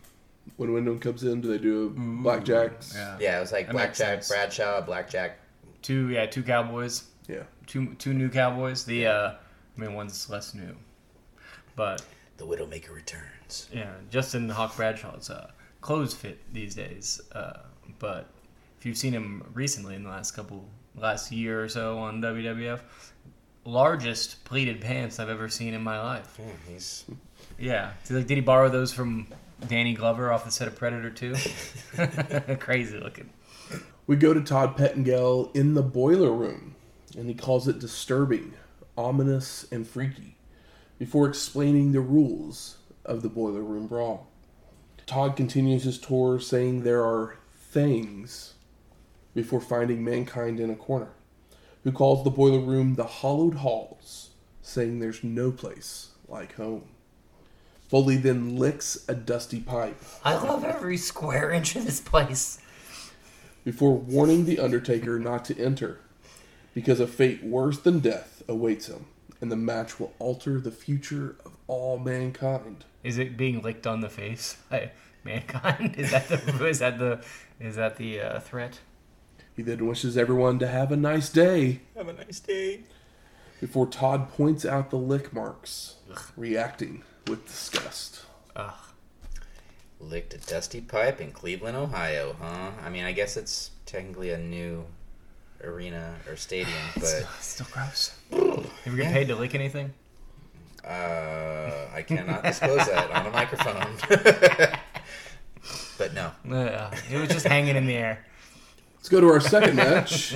When 0.58 0.72
Windham 0.72 1.00
comes 1.00 1.24
in, 1.24 1.42
do 1.42 1.48
they 1.48 1.58
do 1.58 1.88
a 1.88 1.90
Blackjacks? 2.00 2.94
Yeah. 2.94 3.18
Yeah, 3.20 3.38
it 3.38 3.42
was 3.42 3.52
like 3.52 3.68
That 3.68 3.74
makes 3.74 3.98
Blackjack, 3.98 4.24
sense. 4.24 4.30
Bradshaw, 4.30 4.82
Blackjack. 4.82 5.40
Two 5.82 6.10
yeah, 6.10 6.28
two 6.28 6.44
cowboys. 6.44 7.06
Yeah. 7.28 7.44
Two 7.66 7.96
two 7.96 8.14
new 8.14 8.30
cowboys. 8.30 8.86
The 8.86 9.08
uh 9.08 9.32
I 9.76 9.82
mean 9.82 9.96
one's 9.96 10.30
less 10.30 10.54
new. 10.54 10.76
But 11.76 12.04
The 12.38 12.46
Widowmaker 12.46 12.94
returns. 12.94 13.68
yeah, 13.74 13.92
Justin 14.10 14.50
Hawk 14.50 14.76
Bradshaw's 14.76 15.30
uh 15.30 15.52
clothes 15.82 16.14
fit 16.14 16.40
these 16.54 16.76
days. 16.76 17.22
Uh 17.32 17.60
but 18.00 18.28
if 18.80 18.86
you've 18.86 18.98
seen 18.98 19.14
him 19.14 19.44
recently 19.54 19.96
in 19.96 20.04
the 20.04 20.10
last 20.10 20.32
couple 20.32 20.66
last 20.96 21.32
year 21.32 21.64
or 21.64 21.70
so 21.70 21.98
on 22.00 22.22
WWF, 22.22 22.82
largest 23.66 24.44
pleated 24.46 24.82
pants 24.82 25.20
I've 25.20 25.30
ever 25.30 25.50
seen 25.50 25.74
in 25.74 25.82
my 25.84 26.02
life. 26.02 26.38
Yeah, 26.40 26.46
he's 26.74 27.06
Yeah. 27.58 27.92
Did, 28.06 28.18
like, 28.18 28.28
did 28.28 28.36
he 28.36 28.42
borrow 28.42 28.70
those 28.70 28.92
from 28.94 29.28
Danny 29.68 29.94
Glover 29.94 30.32
off 30.32 30.44
the 30.46 30.52
set 30.52 30.68
of 30.68 30.76
Predator 30.76 31.10
2? 31.10 32.56
Crazy 32.60 32.98
looking. 33.00 33.30
We 34.08 34.18
go 34.18 34.34
to 34.34 34.42
Todd 34.42 34.76
Pettengill 34.76 35.52
in 35.54 35.74
the 35.76 35.82
boiler 35.82 36.32
room, 36.34 36.76
and 37.18 37.30
he 37.30 37.34
calls 37.36 37.68
it 37.70 37.80
disturbing, 37.80 38.54
ominous, 38.98 39.66
and 39.72 39.88
freaky, 39.88 40.33
before 41.04 41.28
explaining 41.28 41.92
the 41.92 42.00
rules 42.00 42.78
of 43.04 43.22
the 43.24 43.28
boiler 43.28 43.62
room 43.62 43.88
brawl. 43.88 44.26
Todd 45.06 45.36
continues 45.36 45.84
his 45.84 46.00
tour 46.00 46.40
saying 46.40 46.84
there 46.84 47.04
are 47.04 47.36
things 47.52 48.54
before 49.36 49.60
finding 49.60 50.02
mankind 50.02 50.62
in 50.62 50.70
a 50.70 50.78
corner, 50.78 51.10
who 51.84 51.92
calls 51.92 52.24
the 52.24 52.30
boiler 52.30 52.62
room 52.62 52.96
the 52.96 53.04
hollowed 53.04 53.56
halls, 53.56 54.30
saying 54.62 55.00
there's 55.00 55.26
no 55.26 55.52
place 55.52 56.12
like 56.30 56.56
home. 56.56 56.86
Foley 57.90 58.16
then 58.16 58.56
licks 58.56 59.04
a 59.10 59.14
dusty 59.14 59.60
pipe 59.60 60.02
I 60.24 60.36
love 60.36 60.64
every 60.64 60.96
square 60.96 61.52
inch 61.52 61.76
of 61.76 61.86
this 61.86 62.00
place. 62.00 62.62
before 63.66 63.98
warning 63.98 64.46
the 64.46 64.58
Undertaker 64.58 65.20
not 65.20 65.44
to 65.44 65.60
enter, 65.60 66.00
because 66.74 67.02
a 67.02 67.08
fate 67.08 67.44
worse 67.44 67.78
than 67.78 68.00
death 68.00 68.42
awaits 68.48 68.88
him, 68.88 69.08
and 69.44 69.52
the 69.52 69.58
match 69.58 70.00
will 70.00 70.14
alter 70.20 70.58
the 70.62 70.72
future 70.72 71.36
of 71.46 71.58
all 71.68 72.00
mankind. 72.00 72.86
Is 73.04 73.18
it 73.18 73.36
being 73.36 73.62
licked 73.62 73.86
on 73.86 74.00
the 74.00 74.08
face 74.08 74.56
by 74.70 74.92
mankind? 75.26 75.96
Is 75.98 76.12
that 76.12 76.30
the 76.30 76.66
is 76.66 76.80
that 76.80 76.98
the 76.98 77.22
is 77.60 77.76
that 77.76 77.98
the 77.98 78.22
uh, 78.22 78.40
threat? 78.40 78.80
He 79.54 79.62
then 79.62 79.86
wishes 79.86 80.18
everyone 80.18 80.60
to 80.60 80.68
have 80.68 80.94
a 80.94 80.96
nice 80.96 81.30
day, 81.30 81.82
have 81.98 82.08
a 82.08 82.14
nice 82.14 82.40
day. 82.40 82.84
before 83.60 83.86
Todd 83.86 84.30
points 84.32 84.66
out 84.66 84.90
the 84.92 84.96
lick 84.96 85.34
marks, 85.34 85.96
reacting 86.38 87.04
with 87.28 87.46
disgust. 87.46 88.22
Ugh. 88.56 88.74
Licked 90.00 90.34
a 90.34 90.38
dusty 90.38 90.80
pipe 90.80 91.20
in 91.20 91.32
Cleveland, 91.32 91.76
Ohio, 91.76 92.38
huh? 92.40 92.72
I 92.82 92.90
mean, 92.90 93.04
I 93.04 93.12
guess 93.12 93.36
it's 93.36 93.72
technically 93.86 94.30
a 94.30 94.38
new 94.38 94.86
arena 95.64 96.16
or 96.28 96.36
stadium, 96.36 96.78
but 96.96 97.28
Still 97.40 97.68
gross. 97.72 98.16
Have 98.32 98.68
you 98.86 98.96
get 98.98 99.14
paid 99.14 99.28
to 99.30 99.36
lick 99.36 99.56
anything? 99.56 99.94
uh, 100.86 101.88
I 101.94 102.02
cannot 102.06 102.44
disclose 102.44 102.86
that 102.88 103.10
on 103.12 103.26
a 103.28 103.32
microphone. 103.32 103.96
but 105.98 106.14
no, 106.14 106.32
Yeah, 106.50 106.94
it 107.12 107.18
was 107.18 107.30
just 107.30 107.46
hanging 107.48 107.76
in 107.76 107.86
the 107.88 107.96
air. 107.96 108.26
Let's 108.98 109.10
go 109.10 109.22
to 109.22 109.28
our 109.28 109.40
second 109.40 109.76
match. 109.76 110.36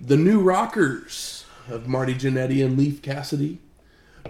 The 0.00 0.16
New 0.16 0.40
Rockers 0.40 1.44
of 1.68 1.88
Marty 1.88 2.14
Jannetty 2.14 2.64
and 2.64 2.76
Leif 2.78 3.02
Cassidy 3.02 3.58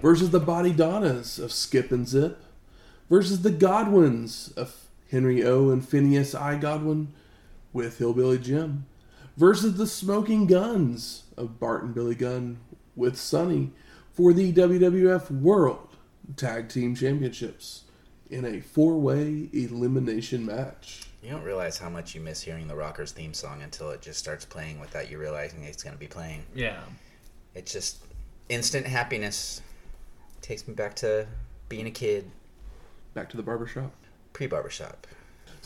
versus 0.01 0.31
the 0.31 0.41
Body 0.41 0.73
Donnas 0.73 1.39
of 1.39 1.53
Skip 1.53 1.93
and 1.93 2.07
Zip 2.09 2.43
versus 3.11 3.43
the 3.43 3.51
Godwinns 3.51 4.53
of 4.57 4.75
Henry 5.11 5.45
O. 5.45 5.71
and 5.71 5.87
Phineas 5.87 6.35
I. 6.35 6.57
Godwinn 6.57 7.09
with 7.73 7.99
Hillbilly 7.99 8.39
Jim 8.39 8.87
versus 9.37 9.77
the 9.77 9.87
Smoking 9.87 10.47
Gunns 10.47 11.25
of 11.37 11.59
Bart 11.61 11.83
and 11.85 11.95
Billy 11.95 12.15
Gunn 12.15 12.59
with 12.95 13.17
Sunny 13.19 13.73
for 14.13 14.33
the 14.33 14.53
WWF 14.53 15.31
World 15.31 15.97
Tag 16.37 16.69
Team 16.69 16.95
Championships 16.95 17.83
in 18.31 18.45
a 18.45 18.61
four 18.61 18.99
way 18.99 19.49
elimination 19.53 20.45
match. 20.47 21.03
You 21.23 21.31
don't 21.31 21.43
realize 21.43 21.77
how 21.79 21.89
much 21.91 22.15
you 22.15 22.21
miss 22.21 22.41
hearing 22.43 22.69
the 22.69 22.77
Rockers 22.77 23.13
theme 23.13 23.35
song 23.35 23.63
until 23.63 23.91
it 23.91 24.01
just 24.01 24.19
starts 24.19 24.45
playing 24.45 24.79
without 24.81 25.11
you 25.11 25.19
realizing 25.19 25.65
it's 25.65 25.83
going 25.83 25.95
to 25.95 26.01
be 26.01 26.07
playing. 26.07 26.45
Yeah. 26.55 26.81
It's 27.55 27.73
just 27.73 27.99
instant 28.49 28.87
happiness. 28.87 29.61
Takes 30.41 30.69
me 30.69 30.75
back 30.75 30.95
to 30.97 31.27
being 31.69 31.87
a 31.87 31.91
kid, 31.91 32.31
Back 33.15 33.29
to 33.31 33.37
the 33.37 33.43
barbershop. 33.43 33.93
pre 34.33 34.47
barbershop. 34.47 35.07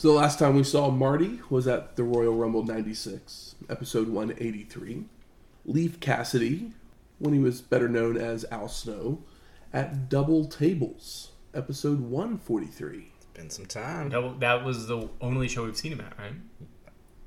So 0.01 0.07
the 0.07 0.15
last 0.15 0.39
time 0.39 0.55
we 0.55 0.63
saw 0.63 0.89
Marty 0.89 1.41
was 1.51 1.67
at 1.67 1.95
the 1.95 2.03
Royal 2.03 2.33
Rumble 2.33 2.63
96, 2.63 3.53
episode 3.69 4.07
183. 4.09 5.03
Leif 5.63 5.99
Cassidy, 5.99 6.71
when 7.19 7.35
he 7.35 7.39
was 7.39 7.61
better 7.61 7.87
known 7.87 8.17
as 8.17 8.43
Al 8.45 8.67
Snow, 8.67 9.21
at 9.71 10.09
Double 10.09 10.45
Tables, 10.45 11.33
episode 11.53 11.99
143. 11.99 13.11
It's 13.15 13.25
Been 13.35 13.51
some 13.51 13.67
time. 13.67 14.09
That, 14.09 14.39
that 14.39 14.65
was 14.65 14.87
the 14.87 15.07
only 15.21 15.47
show 15.47 15.65
we've 15.65 15.77
seen 15.77 15.91
him 15.91 16.01
at, 16.01 16.17
right? 16.17 16.33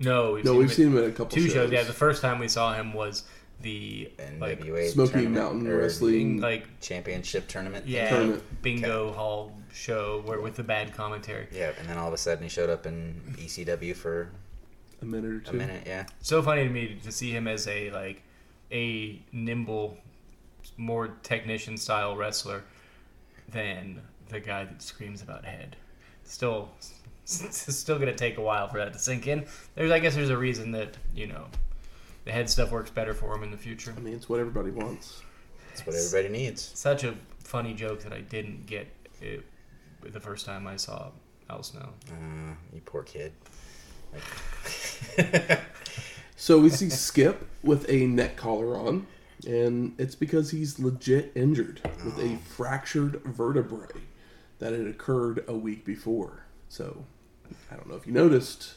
No, 0.01 0.33
we've 0.33 0.45
No, 0.45 0.51
seen 0.51 0.59
we've 0.59 0.65
him 0.67 0.71
at 0.71 0.75
seen 0.77 0.87
him 0.89 0.99
at 0.99 1.05
a 1.05 1.13
couple 1.13 1.27
two 1.27 1.43
shows. 1.43 1.53
shows. 1.53 1.71
Yeah, 1.71 1.85
the 1.85 1.93
first 1.93 2.23
time 2.23 2.41
we 2.41 2.49
saw 2.49 2.75
him 2.75 2.93
was 2.93 3.23
the 3.65 4.11
like 4.41 4.61
NWA 4.61 4.89
Smoky 4.91 5.11
tournament, 5.13 5.35
Mountain 5.35 5.67
or 5.67 5.79
Wrestling. 5.79 6.41
like 6.41 6.81
championship 6.81 7.49
tournament. 7.49 7.87
yeah 7.89 8.11
Tournament. 8.11 8.43
bingo 8.63 9.13
hall 9.13 9.53
show 9.73 10.23
where 10.25 10.41
with 10.41 10.55
the 10.55 10.63
bad 10.63 10.95
commentary. 10.95 11.49
Yeah, 11.53 11.73
and 11.81 11.89
then 11.89 11.99
all 11.99 12.07
of 12.07 12.15
a 12.15 12.19
sudden 12.19 12.45
he 12.45 12.49
showed 12.49 12.71
up 12.71 12.87
in 12.87 13.21
ECW 13.39 13.97
for 13.97 14.31
a 15.03 15.05
minute 15.05 15.31
or 15.33 15.41
two. 15.41 15.51
a 15.51 15.55
minute. 15.55 15.83
Yeah, 15.87 16.07
So 16.21 16.41
funny 16.43 16.63
to 16.65 16.71
me 16.71 16.99
to 17.03 17.11
see 17.11 17.33
him 17.33 17.49
as 17.49 17.67
a 17.67 17.91
like 17.91 18.23
a 18.71 19.21
nimble, 19.33 19.99
more 20.77 21.09
technician 21.25 21.77
style 21.77 22.17
wrestler 22.17 22.63
than 23.51 24.01
the 24.29 24.41
guy 24.41 24.65
that 24.65 24.81
screams 24.83 25.23
about 25.23 25.45
head. 25.45 25.77
Still, 26.23 26.69
it's 27.25 27.77
still 27.77 27.99
gonna 27.99 28.15
take 28.15 28.39
a 28.39 28.41
while 28.43 28.69
for 28.69 28.79
that 28.79 28.93
to 28.93 28.99
sink 28.99 29.27
in. 29.27 29.45
There's, 29.75 29.91
I 29.91 29.99
guess, 29.99 30.15
there's 30.15 30.31
a 30.31 30.37
reason 30.39 30.71
that 30.73 30.97
you 31.15 31.27
know 31.27 31.47
the 32.25 32.33
head 32.33 32.49
stuff 32.51 32.71
works 32.71 32.91
better 32.91 33.15
for 33.15 33.35
him 33.35 33.43
in 33.43 33.51
the 33.51 33.57
future. 33.57 33.95
I 33.97 34.01
mean, 34.01 34.15
it's 34.15 34.29
what 34.29 34.41
everybody 34.41 34.71
wants. 34.71 35.23
that's 35.69 35.87
what 35.87 35.97
everybody 35.97 36.29
needs. 36.29 36.71
Such 36.75 37.05
a 37.05 37.15
funny 37.43 37.75
joke 37.75 38.03
that 38.03 38.13
I 38.13 38.21
didn't 38.21 38.67
get 38.67 38.89
it 39.21 39.45
the 40.03 40.21
first 40.21 40.45
time 40.47 40.67
I 40.67 40.77
saw 40.77 41.11
Al 41.49 41.63
Snow. 41.63 41.89
Uh, 42.11 42.55
you 42.73 42.81
poor 42.85 43.03
kid. 43.03 43.33
So 46.37 46.59
we 46.59 46.69
see 46.69 46.91
Skip 46.91 47.47
with 47.63 47.89
a 47.89 48.07
neck 48.07 48.37
collar 48.37 48.77
on, 48.77 49.07
and 49.47 49.95
it's 49.99 50.15
because 50.15 50.51
he's 50.51 50.79
legit 50.79 51.33
injured 51.35 51.81
with 52.05 52.19
a 52.19 52.37
fractured 52.37 53.23
vertebrae 53.25 54.03
that 54.59 54.73
had 54.75 54.87
occurred 54.87 55.43
a 55.49 55.55
week 55.55 55.87
before. 55.87 56.45
So 56.69 57.07
I 57.71 57.77
don't 57.77 57.89
know 57.89 57.95
if 57.95 58.07
you 58.07 58.13
noticed, 58.13 58.75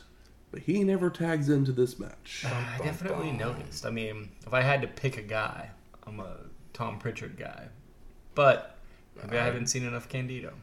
but 0.51 0.61
he 0.61 0.83
never 0.83 1.09
tags 1.09 1.49
into 1.49 1.71
this 1.71 1.99
match. 1.99 2.45
Uh, 2.45 2.49
I 2.49 2.83
definitely 2.83 3.31
noticed. 3.31 3.85
I 3.85 3.89
mean, 3.89 4.29
if 4.45 4.53
I 4.53 4.61
had 4.61 4.81
to 4.81 4.87
pick 4.87 5.17
a 5.17 5.21
guy, 5.21 5.69
I'm 6.05 6.19
a 6.19 6.37
Tom 6.73 6.99
Pritchard 6.99 7.37
guy. 7.37 7.67
But 8.35 8.77
maybe 9.15 9.37
I 9.37 9.45
haven't 9.45 9.67
seen 9.67 9.83
enough 9.83 10.07
Candido. 10.07 10.53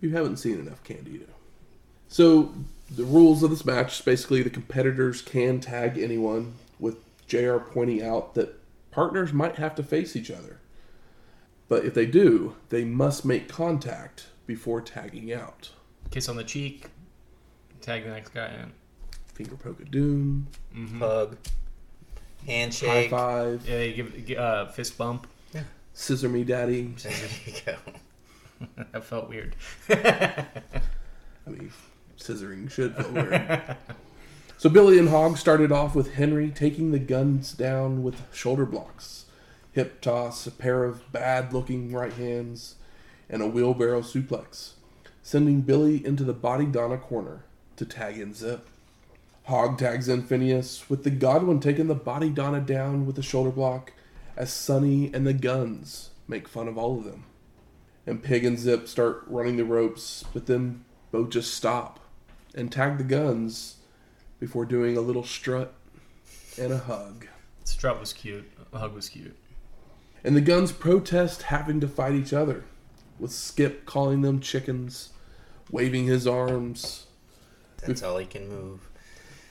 You 0.00 0.10
haven't 0.10 0.36
seen 0.36 0.58
enough 0.58 0.82
Candido. 0.84 1.26
So 2.08 2.52
the 2.90 3.04
rules 3.04 3.42
of 3.42 3.50
this 3.50 3.64
match 3.64 4.04
basically 4.04 4.42
the 4.42 4.50
competitors 4.50 5.22
can 5.22 5.60
tag 5.60 5.98
anyone, 5.98 6.54
with 6.78 6.96
JR 7.26 7.58
pointing 7.58 8.02
out 8.02 8.34
that 8.34 8.58
partners 8.90 9.32
might 9.32 9.56
have 9.56 9.74
to 9.76 9.82
face 9.82 10.16
each 10.16 10.30
other. 10.30 10.60
But 11.68 11.84
if 11.84 11.94
they 11.94 12.06
do, 12.06 12.56
they 12.70 12.84
must 12.84 13.24
make 13.24 13.48
contact 13.48 14.28
before 14.46 14.80
tagging 14.80 15.32
out. 15.32 15.70
Kiss 16.10 16.28
on 16.28 16.36
the 16.36 16.44
cheek, 16.44 16.86
tag 17.82 18.04
the 18.04 18.10
next 18.10 18.30
guy 18.30 18.48
in. 18.48 18.72
Finger 19.38 19.54
poke 19.54 19.78
of 19.80 19.88
doom, 19.92 20.48
Hug, 20.98 21.36
Handshake. 22.44 22.88
high 22.88 23.08
five, 23.08 23.62
Yeah, 23.68 23.76
they 23.76 23.92
give 23.92 24.26
gi- 24.26 24.36
uh, 24.36 24.66
fist 24.66 24.98
bump. 24.98 25.28
Yeah. 25.54 25.62
scissor 25.94 26.28
me 26.28 26.42
daddy. 26.42 26.92
There 27.02 27.12
you 27.46 27.52
go. 27.64 27.76
that 28.92 29.04
felt 29.04 29.28
weird. 29.28 29.54
I 29.88 30.44
mean, 31.46 31.70
scissoring 32.18 32.68
should 32.68 32.96
feel 32.96 33.12
weird. 33.12 33.76
so 34.56 34.68
Billy 34.68 34.98
and 34.98 35.08
Hog 35.08 35.38
started 35.38 35.70
off 35.70 35.94
with 35.94 36.14
Henry 36.14 36.50
taking 36.50 36.90
the 36.90 36.98
Gunns 36.98 37.52
down 37.52 38.02
with 38.02 38.20
shoulder 38.34 38.66
blocks, 38.66 39.26
hip 39.70 40.00
toss, 40.00 40.48
a 40.48 40.50
pair 40.50 40.82
of 40.82 41.12
bad-looking 41.12 41.92
right 41.92 42.12
hands, 42.12 42.74
and 43.30 43.40
a 43.40 43.46
wheelbarrow 43.46 44.00
suplex, 44.02 44.72
sending 45.22 45.60
Billy 45.60 46.04
into 46.04 46.24
the 46.24 46.34
BodyDonna 46.34 47.00
corner 47.00 47.44
to 47.76 47.84
tag 47.84 48.18
in 48.18 48.34
Zip. 48.34 48.66
Hog 49.48 49.78
tags 49.78 50.08
in 50.08 50.22
Phineas 50.22 50.88
with 50.88 51.04
the 51.04 51.10
Godwinn 51.10 51.60
taking 51.60 51.88
the 51.88 51.96
BodyDonna 51.96 52.64
down 52.64 53.04
with 53.04 53.18
a 53.18 53.22
shoulder 53.22 53.50
block, 53.50 53.92
as 54.36 54.52
Sunny 54.52 55.10
and 55.12 55.26
the 55.26 55.34
Gunns 55.34 56.10
make 56.26 56.46
fun 56.46 56.68
of 56.68 56.78
all 56.78 56.98
of 56.98 57.04
them 57.04 57.24
and 58.08 58.22
Pig 58.22 58.44
and 58.44 58.58
Zip 58.58 58.88
start 58.88 59.22
running 59.26 59.58
the 59.58 59.64
ropes, 59.64 60.24
but 60.32 60.46
then 60.46 60.84
both 61.12 61.28
just 61.28 61.52
stop 61.52 62.00
and 62.54 62.72
tag 62.72 62.96
the 62.96 63.04
Gunns 63.04 63.76
before 64.40 64.64
doing 64.64 64.96
a 64.96 65.02
little 65.02 65.24
strut 65.24 65.74
and 66.58 66.72
a 66.72 66.78
hug. 66.78 67.26
Strut 67.64 68.00
was 68.00 68.14
cute. 68.14 68.50
The 68.70 68.78
hug 68.78 68.94
was 68.94 69.10
cute. 69.10 69.36
And 70.24 70.34
the 70.34 70.40
Gunns 70.40 70.72
protest 70.72 71.42
having 71.42 71.80
to 71.80 71.88
fight 71.88 72.14
each 72.14 72.32
other, 72.32 72.64
with 73.18 73.30
Skip 73.30 73.84
calling 73.84 74.22
them 74.22 74.40
chickens, 74.40 75.10
waving 75.70 76.06
his 76.06 76.26
arms, 76.26 77.06
That's 77.84 78.02
all 78.02 78.16
he 78.16 78.26
can 78.26 78.48
move. 78.48 78.87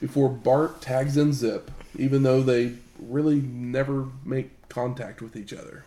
Before 0.00 0.28
Bart 0.28 0.80
tags 0.80 1.16
in 1.16 1.32
Zip, 1.32 1.70
even 1.96 2.22
though 2.22 2.42
they 2.42 2.74
really 2.98 3.40
never 3.40 4.08
make 4.24 4.68
contact 4.68 5.22
with 5.22 5.36
each 5.36 5.52
other. 5.52 5.84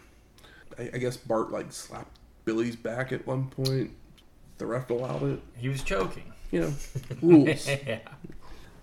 I, 0.78 0.90
I 0.94 0.98
guess 0.98 1.18
Bart 1.18 1.52
like 1.52 1.72
slapped 1.72 2.18
Billy's 2.46 2.76
back 2.76 3.12
at 3.12 3.26
one 3.28 3.50
point. 3.50 3.92
The 4.58 4.66
ref 4.66 4.90
allowed 4.90 5.24
it. 5.24 5.40
He 5.58 5.70
was 5.70 5.84
choking. 5.84 6.34
You 6.52 6.62
know, 6.62 6.74
rules. 7.22 7.68
yeah. 7.88 8.00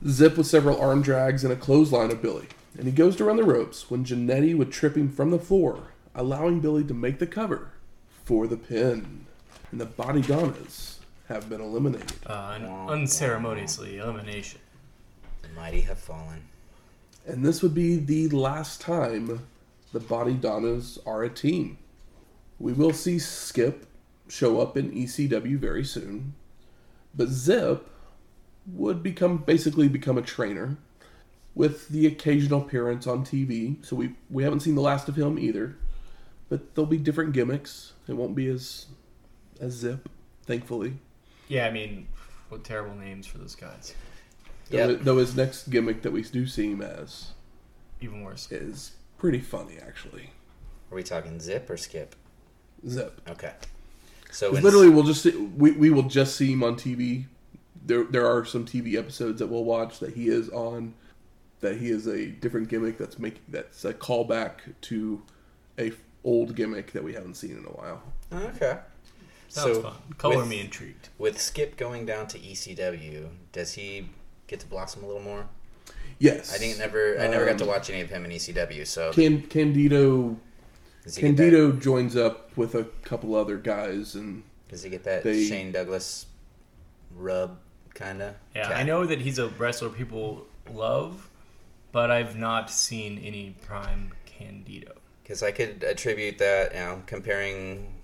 Zip 0.06 0.36
with 0.38 0.46
several 0.46 0.80
arm 0.80 1.02
drags 1.02 1.44
and 1.44 1.52
a 1.52 1.56
clothesline 1.56 2.10
of 2.10 2.22
Billy, 2.22 2.46
and 2.76 2.86
he 2.86 2.92
goes 2.92 3.16
to 3.16 3.24
run 3.24 3.36
the 3.36 3.44
ropes 3.44 3.90
when 3.90 4.04
Jannetty 4.04 4.56
would 4.56 4.70
trip 4.70 4.96
him 4.96 5.10
from 5.10 5.30
the 5.30 5.38
floor, 5.38 5.88
allowing 6.14 6.60
Billy 6.60 6.84
to 6.84 6.94
make 6.94 7.18
the 7.18 7.26
cover 7.26 7.72
for 8.24 8.46
the 8.46 8.56
pin. 8.56 9.26
And 9.70 9.80
the 9.80 9.86
BodyDonnas 9.86 10.98
have 11.28 11.48
been 11.50 11.60
eliminated. 11.60 12.12
Uh, 12.26 12.54
an 12.56 12.64
unceremoniously 12.64 13.98
elimination. 13.98 14.60
The 15.58 15.64
mighty 15.64 15.80
have 15.80 15.98
fallen. 15.98 16.44
And 17.26 17.44
this 17.44 17.62
would 17.62 17.74
be 17.74 17.96
the 17.96 18.28
last 18.28 18.80
time 18.80 19.44
the 19.92 19.98
BodyDonnas 19.98 21.00
are 21.04 21.24
a 21.24 21.28
team. 21.28 21.78
We 22.60 22.72
will 22.72 22.92
see 22.92 23.18
Skip 23.18 23.84
show 24.28 24.60
up 24.60 24.76
in 24.76 24.92
ECW 24.92 25.58
very 25.58 25.84
soon, 25.84 26.34
but 27.12 27.28
Zip 27.28 27.90
would 28.68 29.02
become 29.02 29.38
basically 29.38 29.88
become 29.88 30.16
a 30.16 30.22
trainer 30.22 30.76
with 31.56 31.88
the 31.88 32.06
occasional 32.06 32.62
appearance 32.62 33.08
on 33.08 33.24
TV. 33.24 33.84
So 33.84 33.96
we 33.96 34.14
we 34.30 34.44
haven't 34.44 34.60
seen 34.60 34.76
the 34.76 34.80
last 34.80 35.08
of 35.08 35.16
him 35.16 35.40
either, 35.40 35.76
but 36.48 36.76
there'll 36.76 36.86
be 36.86 36.98
different 36.98 37.32
gimmicks. 37.32 37.94
It 38.06 38.12
won't 38.12 38.36
be 38.36 38.46
as 38.46 38.86
as 39.60 39.72
Zip, 39.72 40.08
thankfully. 40.44 40.98
Yeah, 41.48 41.66
I 41.66 41.72
mean, 41.72 42.06
what 42.48 42.62
terrible 42.62 42.94
names 42.94 43.26
for 43.26 43.38
those 43.38 43.56
guys. 43.56 43.94
Though, 44.70 44.88
Yep. 44.90 45.00
though 45.02 45.18
his 45.18 45.34
next 45.36 45.70
gimmick 45.70 46.02
that 46.02 46.10
we 46.12 46.22
do 46.22 46.46
see 46.46 46.70
him 46.70 46.82
as 46.82 47.32
Even 48.00 48.22
worse. 48.22 48.50
is 48.52 48.92
pretty 49.18 49.40
funny 49.40 49.78
actually. 49.78 50.30
Are 50.90 50.94
we 50.94 51.02
talking 51.02 51.40
zip 51.40 51.68
or 51.70 51.76
skip? 51.76 52.14
Zip. 52.86 53.20
Okay. 53.28 53.52
So 54.30 54.50
literally, 54.50 54.88
we'll 54.90 55.04
just 55.04 55.22
see, 55.22 55.30
we 55.36 55.70
we 55.72 55.90
will 55.90 56.02
just 56.04 56.36
see 56.36 56.52
him 56.52 56.62
on 56.62 56.76
TV. 56.76 57.26
There 57.84 58.04
there 58.04 58.26
are 58.26 58.44
some 58.44 58.66
TV 58.66 58.96
episodes 58.96 59.38
that 59.38 59.46
we'll 59.46 59.64
watch 59.64 59.98
that 60.00 60.14
he 60.14 60.28
is 60.28 60.48
on. 60.50 60.94
That 61.60 61.78
he 61.78 61.88
is 61.90 62.06
a 62.06 62.26
different 62.26 62.68
gimmick 62.68 62.98
that's 62.98 63.18
making 63.18 63.42
that's 63.48 63.84
a 63.84 63.92
callback 63.94 64.74
to 64.82 65.22
a 65.78 65.92
old 66.24 66.54
gimmick 66.54 66.92
that 66.92 67.02
we 67.02 67.14
haven't 67.14 67.34
seen 67.34 67.52
in 67.52 67.64
a 67.64 67.68
while. 67.70 68.02
okay. 68.32 68.78
Sounds 69.48 69.76
So, 69.76 69.82
fun. 69.82 69.94
Color 70.18 70.38
with- 70.40 70.48
me 70.48 70.60
intrigued. 70.60 71.08
With 71.16 71.40
Skip 71.40 71.76
going 71.78 72.04
down 72.04 72.26
to 72.28 72.38
ECW, 72.38 73.30
does 73.52 73.72
he 73.74 74.10
get 74.48 74.58
to 74.60 74.66
blossom 74.66 75.04
a 75.04 75.06
little 75.06 75.22
more? 75.22 75.46
Yes, 76.18 76.52
I 76.52 76.58
didn't 76.58 76.78
never. 76.80 77.16
I 77.20 77.28
never 77.28 77.46
got 77.46 77.58
to 77.58 77.64
Um, 77.64 77.68
watch 77.68 77.88
any 77.90 78.00
of 78.00 78.10
him 78.10 78.24
in 78.24 78.32
ECW. 78.32 78.84
So 78.84 79.12
Can, 79.12 79.42
Candido 79.42 80.36
does 81.04 81.14
that, 81.14 81.20
Candido 81.20 81.70
joins 81.72 82.16
up 82.16 82.56
with 82.56 82.74
a 82.74 82.84
couple 83.02 83.36
other 83.36 83.56
guys, 83.56 84.16
and 84.16 84.42
does 84.68 84.82
he 84.82 84.90
get 84.90 85.04
that 85.04 85.22
they- 85.22 85.44
Shane 85.44 85.70
Douglas 85.70 86.26
rub 87.14 87.58
kind 87.94 88.20
of? 88.20 88.34
Yeah, 88.56 88.68
I 88.70 88.82
know 88.82 89.06
that 89.06 89.20
he's 89.20 89.38
a 89.38 89.48
wrestler 89.50 89.90
people 89.90 90.46
love, 90.72 91.30
but 91.92 92.10
I've 92.10 92.36
not 92.36 92.68
seen 92.70 93.18
any 93.18 93.54
prime 93.62 94.12
Candido. 94.26 94.94
Because 95.22 95.42
I 95.42 95.52
could 95.52 95.84
attribute 95.84 96.38
that, 96.38 96.72
you 96.72 96.80
know, 96.80 97.02
comparing 97.06 97.94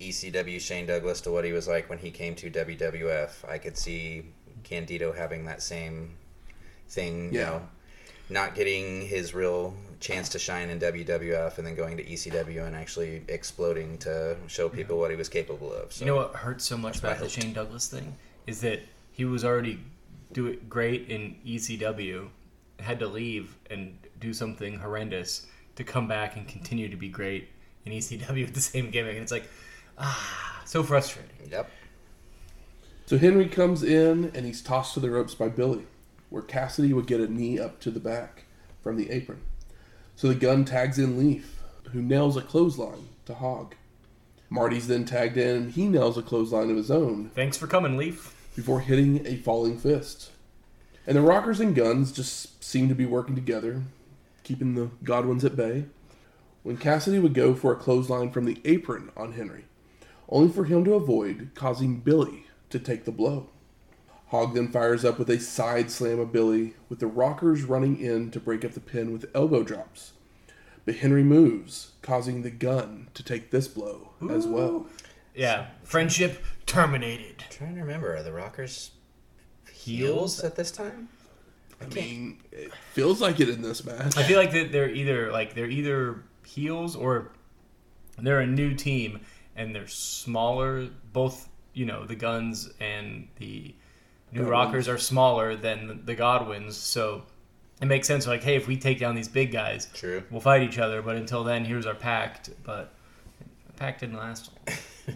ECW 0.00 0.58
Shane 0.60 0.86
Douglas 0.86 1.20
to 1.20 1.30
what 1.30 1.44
he 1.44 1.52
was 1.52 1.68
like 1.68 1.88
when 1.88 1.98
he 1.98 2.10
came 2.10 2.34
to 2.36 2.50
WWF. 2.50 3.48
I 3.48 3.58
could 3.58 3.76
see 3.78 4.24
Candido 4.64 5.12
having 5.12 5.44
that 5.44 5.62
same 5.62 6.16
thing, 6.88 7.32
you 7.32 7.40
know, 7.40 7.62
not 8.28 8.54
getting 8.54 9.02
his 9.02 9.34
real 9.34 9.74
chance 10.00 10.28
to 10.30 10.38
shine 10.38 10.70
in 10.70 10.78
WWF 10.78 11.58
and 11.58 11.66
then 11.66 11.74
going 11.74 11.96
to 11.96 12.04
ECW 12.04 12.66
and 12.66 12.74
actually 12.76 13.22
exploding 13.28 13.98
to 13.98 14.36
show 14.46 14.68
people 14.68 14.98
what 14.98 15.10
he 15.10 15.16
was 15.16 15.28
capable 15.28 15.72
of. 15.72 15.92
So. 15.92 16.04
You 16.04 16.10
know 16.10 16.16
what 16.16 16.34
hurts 16.34 16.64
so 16.64 16.76
much 16.76 16.98
about 16.98 17.18
the. 17.18 17.28
Shane 17.28 17.52
Douglas 17.52 17.88
thing 17.88 18.14
is 18.46 18.60
that 18.60 18.80
he 19.12 19.24
was 19.24 19.44
already 19.44 19.80
doing 20.32 20.58
great 20.68 21.08
in 21.08 21.36
ECW, 21.46 22.28
had 22.80 22.98
to 22.98 23.06
leave 23.06 23.56
and 23.70 23.96
do 24.20 24.34
something 24.34 24.78
horrendous 24.78 25.46
to 25.76 25.84
come 25.84 26.06
back 26.06 26.36
and 26.36 26.46
continue 26.46 26.88
to 26.88 26.96
be 26.96 27.08
great 27.08 27.48
in 27.84 27.92
ECW 27.92 28.46
with 28.46 28.54
the 28.54 28.60
same 28.60 28.90
gimmick. 28.90 29.14
And 29.14 29.22
it's 29.22 29.32
like, 29.32 29.48
ah, 29.98 30.62
so 30.64 30.82
frustrating. 30.82 31.50
Yep. 31.50 31.70
So 33.06 33.18
Henry 33.18 33.48
comes 33.48 33.82
in 33.82 34.32
and 34.34 34.46
he's 34.46 34.62
tossed 34.62 34.94
to 34.94 35.00
the 35.00 35.10
ropes 35.10 35.34
by 35.34 35.48
Billy, 35.48 35.86
where 36.30 36.42
Cassidy 36.42 36.94
would 36.94 37.06
get 37.06 37.20
a 37.20 37.30
knee 37.30 37.58
up 37.58 37.78
to 37.80 37.90
the 37.90 38.00
back 38.00 38.44
from 38.82 38.96
the 38.96 39.10
apron. 39.10 39.42
So 40.16 40.28
the 40.28 40.34
Gunn 40.34 40.64
tags 40.64 40.98
in 40.98 41.18
Leif, 41.18 41.62
who 41.92 42.00
nails 42.00 42.36
a 42.36 42.42
clothesline 42.42 43.08
to 43.26 43.34
Hog. 43.34 43.74
Marty's 44.48 44.86
then 44.86 45.04
tagged 45.04 45.36
in 45.36 45.56
and 45.56 45.72
he 45.72 45.86
nails 45.86 46.16
a 46.16 46.22
clothesline 46.22 46.70
of 46.70 46.76
his 46.76 46.90
own 46.90 47.30
Thanks 47.34 47.58
for 47.58 47.66
coming, 47.66 47.96
Leif. 47.98 48.34
before 48.56 48.80
hitting 48.80 49.26
a 49.26 49.36
falling 49.36 49.78
fist. 49.78 50.30
And 51.06 51.16
the 51.16 51.22
Rockers 51.22 51.60
and 51.60 51.74
Gunns 51.74 52.10
just 52.10 52.64
seem 52.64 52.88
to 52.88 52.94
be 52.94 53.04
working 53.04 53.34
together, 53.34 53.82
keeping 54.44 54.74
the 54.74 54.90
Godwinns 55.02 55.44
at 55.44 55.56
bay. 55.56 55.84
When 56.62 56.78
Cassidy 56.78 57.18
would 57.18 57.34
go 57.34 57.54
for 57.54 57.72
a 57.72 57.76
clothesline 57.76 58.30
from 58.30 58.46
the 58.46 58.62
apron 58.64 59.10
on 59.14 59.32
Henry, 59.32 59.66
only 60.30 60.50
for 60.50 60.64
him 60.64 60.84
to 60.86 60.94
avoid 60.94 61.50
causing 61.54 62.00
Billy 62.00 62.43
to 62.74 62.80
take 62.80 63.04
the 63.04 63.12
blow. 63.12 63.48
Hog 64.28 64.54
then 64.54 64.68
fires 64.68 65.04
up 65.04 65.16
with 65.16 65.30
a 65.30 65.38
side 65.38 65.92
slam 65.92 66.18
of 66.18 66.32
Billy, 66.32 66.74
with 66.88 66.98
the 66.98 67.06
Rockers 67.06 67.62
running 67.62 68.00
in 68.00 68.32
to 68.32 68.40
break 68.40 68.64
up 68.64 68.72
the 68.72 68.80
pin 68.80 69.12
with 69.12 69.30
elbow 69.32 69.62
drops. 69.62 70.12
But 70.84 70.96
Henry 70.96 71.22
moves, 71.22 71.92
causing 72.02 72.42
the 72.42 72.50
Gunn 72.50 73.08
to 73.14 73.22
take 73.22 73.52
this 73.52 73.68
blow 73.68 74.10
as 74.28 74.44
well. 74.46 74.86
Yeah, 75.34 75.68
friendship 75.84 76.42
terminated. 76.66 77.44
trying 77.48 77.76
to 77.76 77.80
remember, 77.80 78.16
are 78.16 78.22
the 78.24 78.32
Rockers 78.32 78.90
Heels? 79.72 80.38
heels 80.38 80.40
at 80.44 80.56
this 80.56 80.72
time? 80.72 81.08
I 81.80 81.86
mean, 81.94 82.40
it 82.50 82.72
feels 82.92 83.20
like 83.20 83.38
it 83.38 83.48
in 83.48 83.62
this 83.62 83.84
match. 83.84 84.16
I 84.16 84.24
feel 84.24 84.38
like 84.38 84.52
that 84.52 84.72
they're 84.72 84.90
either 84.90 85.30
like 85.30 85.54
they're 85.54 85.70
either 85.70 86.22
heels 86.44 86.96
or 86.96 87.30
they're 88.18 88.40
a 88.40 88.46
new 88.46 88.74
team 88.74 89.20
and 89.54 89.74
they're 89.74 89.86
smaller. 89.86 90.88
Both 91.12 91.48
you 91.74 91.84
know 91.84 92.06
the 92.06 92.14
Gunns 92.14 92.70
and 92.80 93.28
the 93.36 93.74
New 94.32 94.40
Godwinns. 94.40 94.50
Rockers 94.50 94.88
are 94.88 94.98
smaller 94.98 95.56
than 95.56 96.02
the 96.04 96.14
Godwinns, 96.14 96.72
so 96.72 97.24
it 97.82 97.86
makes 97.86 98.08
sense. 98.08 98.26
Like, 98.26 98.42
hey, 98.42 98.56
if 98.56 98.66
we 98.66 98.76
take 98.76 98.98
down 98.98 99.14
these 99.14 99.28
big 99.28 99.52
guys, 99.52 99.88
True. 99.92 100.22
we'll 100.30 100.40
fight 100.40 100.62
each 100.62 100.78
other. 100.78 101.02
But 101.02 101.16
until 101.16 101.44
then, 101.44 101.64
here's 101.64 101.86
our 101.86 101.94
pact. 101.94 102.50
But 102.64 102.94
the 103.66 103.72
pact 103.74 104.00
didn't 104.00 104.16
last. 104.16 104.50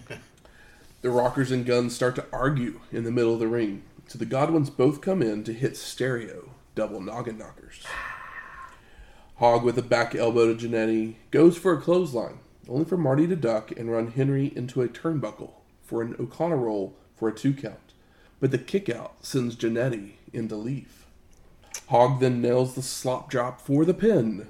The 1.01 1.11
Rockers 1.11 1.53
and 1.53 1.65
Gunns 1.65 1.95
start 1.95 2.17
to 2.17 2.27
argue 2.33 2.81
in 2.91 3.05
the 3.05 3.13
middle 3.13 3.33
of 3.33 3.39
the 3.39 3.47
ring, 3.47 3.85
so 4.09 4.19
the 4.19 4.27
Godwinns 4.27 4.69
both 4.69 5.01
come 5.01 5.23
in 5.23 5.45
to 5.45 5.53
hit 5.53 5.77
stereo 5.77 6.51
double 6.75 7.01
noggin 7.01 7.39
knockers. 7.39 7.85
Hog 9.37 9.63
with 9.63 9.79
a 9.79 9.83
back 9.83 10.17
elbow 10.17 10.53
to 10.53 10.69
Jannetty 10.69 11.15
goes 11.31 11.57
for 11.57 11.73
a 11.73 11.81
clothesline, 11.81 12.41
only 12.69 12.85
for 12.85 12.97
Marty 12.97 13.29
to 13.29 13.37
duck 13.37 13.71
and 13.71 13.93
run 13.93 14.11
Henry 14.11 14.53
into 14.57 14.83
a 14.83 14.89
turnbuckle 14.89 15.53
for 15.89 16.03
an 16.03 16.15
O'Connor 16.21 16.59
roll 16.59 16.95
for 17.17 17.29
a 17.29 17.35
two 17.35 17.55
count. 17.55 17.95
But 18.41 18.51
the 18.51 18.59
kick 18.59 18.91
out 18.91 19.25
sends 19.25 19.57
Jannetty 19.57 20.13
into 20.35 20.55
Leif. 20.55 21.07
Hog 21.89 22.21
then 22.21 22.43
nails 22.43 22.75
the 22.75 22.83
slop 22.83 23.31
drop 23.31 23.63
for 23.63 23.87
the 23.87 23.95
pin, 23.95 24.49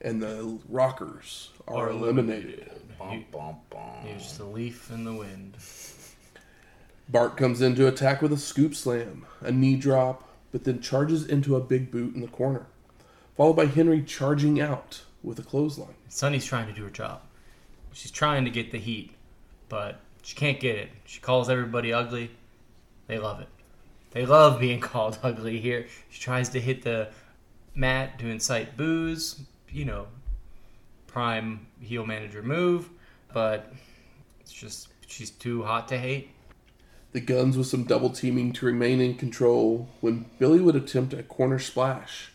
and 0.00 0.20
the 0.20 0.58
Rockers 0.68 1.50
are, 1.68 1.86
Are 1.86 1.90
eliminated. 1.90 2.68
Bum, 2.98 3.24
bum, 3.30 3.56
bum. 3.70 3.80
Here's 4.02 4.24
just 4.24 4.40
a 4.40 4.44
leaf 4.44 4.90
in 4.90 5.04
the 5.04 5.12
wind. 5.12 5.56
Bart 7.08 7.36
comes 7.36 7.62
in 7.62 7.76
to 7.76 7.86
attack 7.86 8.20
with 8.20 8.32
a 8.32 8.36
scoop 8.36 8.74
slam, 8.74 9.24
a 9.40 9.52
knee 9.52 9.76
drop, 9.76 10.28
but 10.50 10.64
then 10.64 10.80
charges 10.80 11.24
into 11.24 11.54
a 11.54 11.60
big 11.60 11.92
boot 11.92 12.14
in 12.14 12.20
the 12.20 12.28
corner, 12.28 12.66
followed 13.36 13.54
by 13.54 13.66
Henry 13.66 14.02
charging 14.02 14.60
out 14.60 15.02
with 15.22 15.38
a 15.38 15.42
clothesline. 15.42 15.94
Sunny's 16.08 16.44
trying 16.44 16.66
to 16.66 16.72
do 16.72 16.82
her 16.82 16.90
job. 16.90 17.22
She's 17.92 18.10
trying 18.10 18.44
to 18.44 18.50
get 18.50 18.72
the 18.72 18.78
heat, 18.78 19.12
but 19.68 20.00
she 20.22 20.34
can't 20.34 20.60
get 20.60 20.76
it. 20.76 20.88
She 21.04 21.20
calls 21.20 21.50
everybody 21.50 21.92
ugly. 21.92 22.30
They 23.08 23.18
love 23.18 23.40
it. 23.40 23.48
They 24.12 24.24
love 24.24 24.60
being 24.60 24.80
called 24.92 25.18
ugly 25.22 25.60
here. 25.60 25.86
She 26.08 26.20
tries 26.20 26.48
to 26.50 26.60
hit 26.60 26.82
the 26.82 27.08
mat 27.74 28.18
to 28.20 28.28
incite 28.28 28.76
boos, 28.76 29.40
you 29.70 29.84
know, 29.84 30.06
prime 31.06 31.66
heel 31.80 32.06
manager 32.06 32.42
move, 32.42 32.88
but 33.32 33.72
it's 34.40 34.52
just 34.52 34.88
she's 35.06 35.30
too 35.30 35.62
hot 35.62 35.88
to 35.88 35.98
hate. 35.98 36.30
The 37.12 37.20
Gunns 37.20 37.58
with 37.58 37.66
some 37.66 37.84
double 37.84 38.08
teaming 38.08 38.52
to 38.54 38.66
remain 38.66 39.00
in 39.00 39.16
control 39.16 39.88
when 40.00 40.26
Billy 40.38 40.60
would 40.60 40.76
attempt 40.76 41.12
a 41.12 41.22
corner 41.22 41.58
splash, 41.58 42.32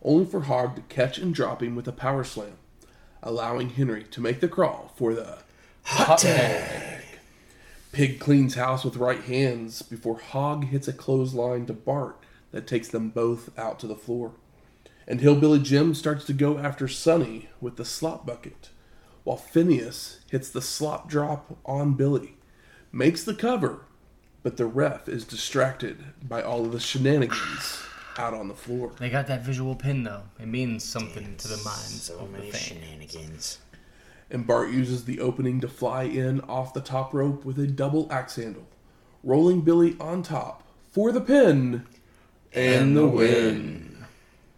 only 0.00 0.24
for 0.24 0.42
Hog 0.42 0.76
to 0.76 0.82
catch 0.82 1.18
and 1.18 1.34
drop 1.34 1.60
him 1.60 1.74
with 1.74 1.88
a 1.88 1.92
power 1.92 2.22
slam, 2.22 2.56
allowing 3.20 3.70
Henry 3.70 4.04
to 4.04 4.20
make 4.20 4.38
the 4.38 4.46
crawl 4.46 4.92
for 4.96 5.12
the 5.12 5.38
Hot 5.84 6.18
tag. 6.18 7.01
Pig 7.92 8.18
cleans 8.18 8.54
house 8.54 8.84
with 8.84 8.96
right 8.96 9.20
hands 9.24 9.82
before 9.82 10.18
Hog 10.18 10.64
hits 10.64 10.88
a 10.88 10.94
clothesline 10.94 11.66
to 11.66 11.74
Bart 11.74 12.16
that 12.50 12.66
takes 12.66 12.88
them 12.88 13.10
both 13.10 13.56
out 13.58 13.78
to 13.80 13.86
the 13.86 13.94
floor. 13.94 14.32
And 15.06 15.20
Hillbilly 15.20 15.58
Jim 15.58 15.94
starts 15.94 16.24
to 16.24 16.32
go 16.32 16.56
after 16.58 16.88
Sunny 16.88 17.50
with 17.60 17.76
the 17.76 17.84
slop 17.84 18.24
bucket, 18.24 18.70
while 19.24 19.36
Phineas 19.36 20.20
hits 20.30 20.48
the 20.48 20.62
slop 20.62 21.08
drop 21.08 21.58
on 21.66 21.92
Billy, 21.92 22.36
makes 22.92 23.24
the 23.24 23.34
cover, 23.34 23.84
but 24.42 24.56
the 24.56 24.66
ref 24.66 25.06
is 25.08 25.24
distracted 25.24 26.02
by 26.22 26.40
all 26.42 26.64
of 26.64 26.72
the 26.72 26.80
shenanigans 26.80 27.82
out 28.16 28.32
on 28.32 28.48
the 28.48 28.54
floor. 28.54 28.92
They 28.98 29.10
got 29.10 29.26
that 29.26 29.42
visual 29.42 29.74
pin 29.74 30.02
though. 30.04 30.22
It 30.40 30.46
means 30.48 30.82
something 30.84 31.36
to 31.36 31.48
the 31.48 31.56
minds 31.58 32.04
So 32.04 32.18
of 32.18 32.30
many 32.30 32.46
the 32.46 32.52
fans. 32.52 32.64
shenanigans. 32.64 33.58
And 34.32 34.46
Bart 34.46 34.70
uses 34.70 35.04
the 35.04 35.20
opening 35.20 35.60
to 35.60 35.68
fly 35.68 36.04
in 36.04 36.40
off 36.42 36.72
the 36.72 36.80
top 36.80 37.12
rope 37.12 37.44
with 37.44 37.58
a 37.58 37.66
double 37.66 38.08
axe 38.10 38.36
handle, 38.36 38.66
rolling 39.22 39.60
Billy 39.60 39.94
on 40.00 40.22
top 40.22 40.64
for 40.90 41.12
the 41.12 41.20
pin 41.20 41.86
and, 42.52 42.96
the 42.96 43.06
win. 43.06 44.04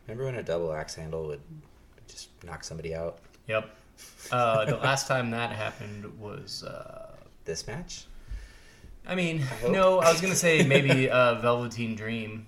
Remember 0.07 0.25
when 0.27 0.37
a 0.37 0.43
double 0.43 0.73
axe 0.73 0.95
handle 0.95 1.27
would 1.27 1.41
just 2.09 2.29
knock 2.45 2.63
somebody 2.63 2.95
out? 2.95 3.19
Yep. 3.49 3.77
Uh, 4.31 4.65
the 4.65 4.77
last 4.77 5.09
time 5.09 5.31
that 5.33 5.51
happened 5.51 6.19
was, 6.19 6.63
uh, 6.63 7.17
This 7.45 7.67
match? 7.67 8.07
I 9.07 9.15
mean, 9.15 9.41
hope. 9.41 9.73
no, 9.73 9.99
I 9.99 10.11
was 10.11 10.21
gonna 10.21 10.35
say 10.35 10.63
maybe 10.67 11.11
uh, 11.11 11.35
Velveteen 11.41 11.95
Dream, 11.95 12.47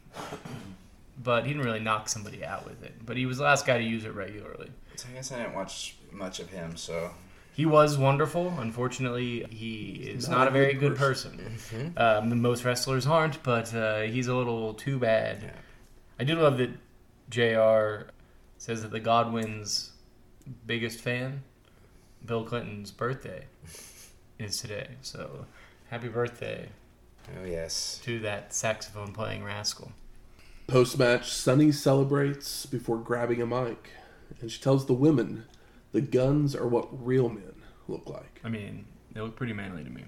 but 1.23 1.45
he 1.45 1.53
didn't 1.53 1.67
really 1.67 1.81
knock 1.81 2.09
somebody 2.09 2.45
out 2.45 2.65
with 2.65 2.83
it. 2.83 2.95
But 3.05 3.17
he 3.19 3.27
was 3.27 3.39
the 3.39 3.45
last 3.45 3.67
guy 3.67 3.77
to 3.77 3.85
use 3.85 4.05
it 4.05 4.15
regularly. 4.15 4.71
I 4.95 5.15
guess 5.15 5.33
I 5.33 5.39
didn't 5.39 5.55
watch 5.55 5.96
much 6.13 6.41
of 6.41 6.51
him, 6.51 6.77
so. 6.77 7.11
He 7.55 7.65
was 7.65 7.97
wonderful. 7.97 8.53
Unfortunately, 8.59 9.47
he 9.51 10.11
is 10.11 10.29
not, 10.29 10.47
a 10.47 10.51
very 10.51 10.75
good 10.75 10.95
person. 10.97 11.41
Um, 11.97 12.43
most 12.43 12.65
wrestlers 12.67 13.07
aren't, 13.07 13.43
but 13.43 13.75
uh, 13.75 14.03
he's 14.03 14.27
a 14.29 14.35
little 14.35 14.75
too 14.75 14.99
bad. 14.99 15.43
Yeah. 15.43 15.51
I 16.21 16.25
do 16.25 16.35
love 16.35 16.59
that 16.59 16.71
Jr. 17.31 18.11
says 18.59 18.83
that 18.83 18.91
the 18.91 19.01
Godwinns' 19.01 19.91
biggest 20.67 21.01
fan, 21.01 21.43
Bill 22.27 22.45
Clinton's 22.45 22.91
birthday, 22.91 23.47
is 24.39 24.59
today. 24.59 24.89
So, 25.01 25.47
happy 25.89 26.09
birthday 26.09 26.69
Oh, 27.41 27.45
yes. 27.47 28.01
to 28.05 28.21
that 28.21 28.53
saxophone 28.55 29.13
playing 29.13 29.45
rascal. 29.45 29.93
Post 30.67 30.99
match, 30.99 31.33
Sunny 31.33 31.73
celebrates 31.73 32.67
before 32.67 32.99
grabbing 32.99 33.41
a 33.41 33.47
mic, 33.47 33.91
and 34.41 34.51
she 34.51 34.61
tells 34.61 34.87
the 34.87 34.93
women 34.93 35.45
the 35.97 36.03
Gunns 36.03 36.55
are 36.55 36.67
what 36.69 36.89
real 37.07 37.31
men 37.31 37.55
look 37.89 38.07
like. 38.07 38.39
I 38.45 38.51
mean, 38.51 38.85
they 39.13 39.21
look 39.23 39.35
pretty 39.35 39.55
manly 39.55 39.83
to 39.83 39.89
me. 39.89 40.05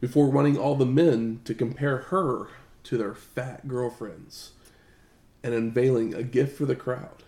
Before 0.00 0.30
wanting 0.30 0.56
all 0.56 0.76
the 0.76 0.86
men 0.86 1.40
to 1.44 1.54
compare 1.54 1.96
her 1.96 2.46
to 2.84 2.96
their 2.96 3.14
fat 3.14 3.66
girlfriends 3.66 4.52
and 5.42 5.52
unveiling 5.52 6.14
a 6.14 6.22
gift 6.22 6.56
for 6.56 6.66
the 6.66 6.76
crowd. 6.76 7.24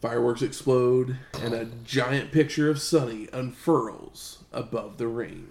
Fireworks 0.00 0.40
explode, 0.40 1.16
and 1.34 1.52
a 1.52 1.64
giant 1.84 2.30
picture 2.30 2.70
of 2.70 2.80
Sunny 2.80 3.28
unfurls 3.32 4.44
above 4.52 4.96
the 4.98 5.08
ring. 5.08 5.50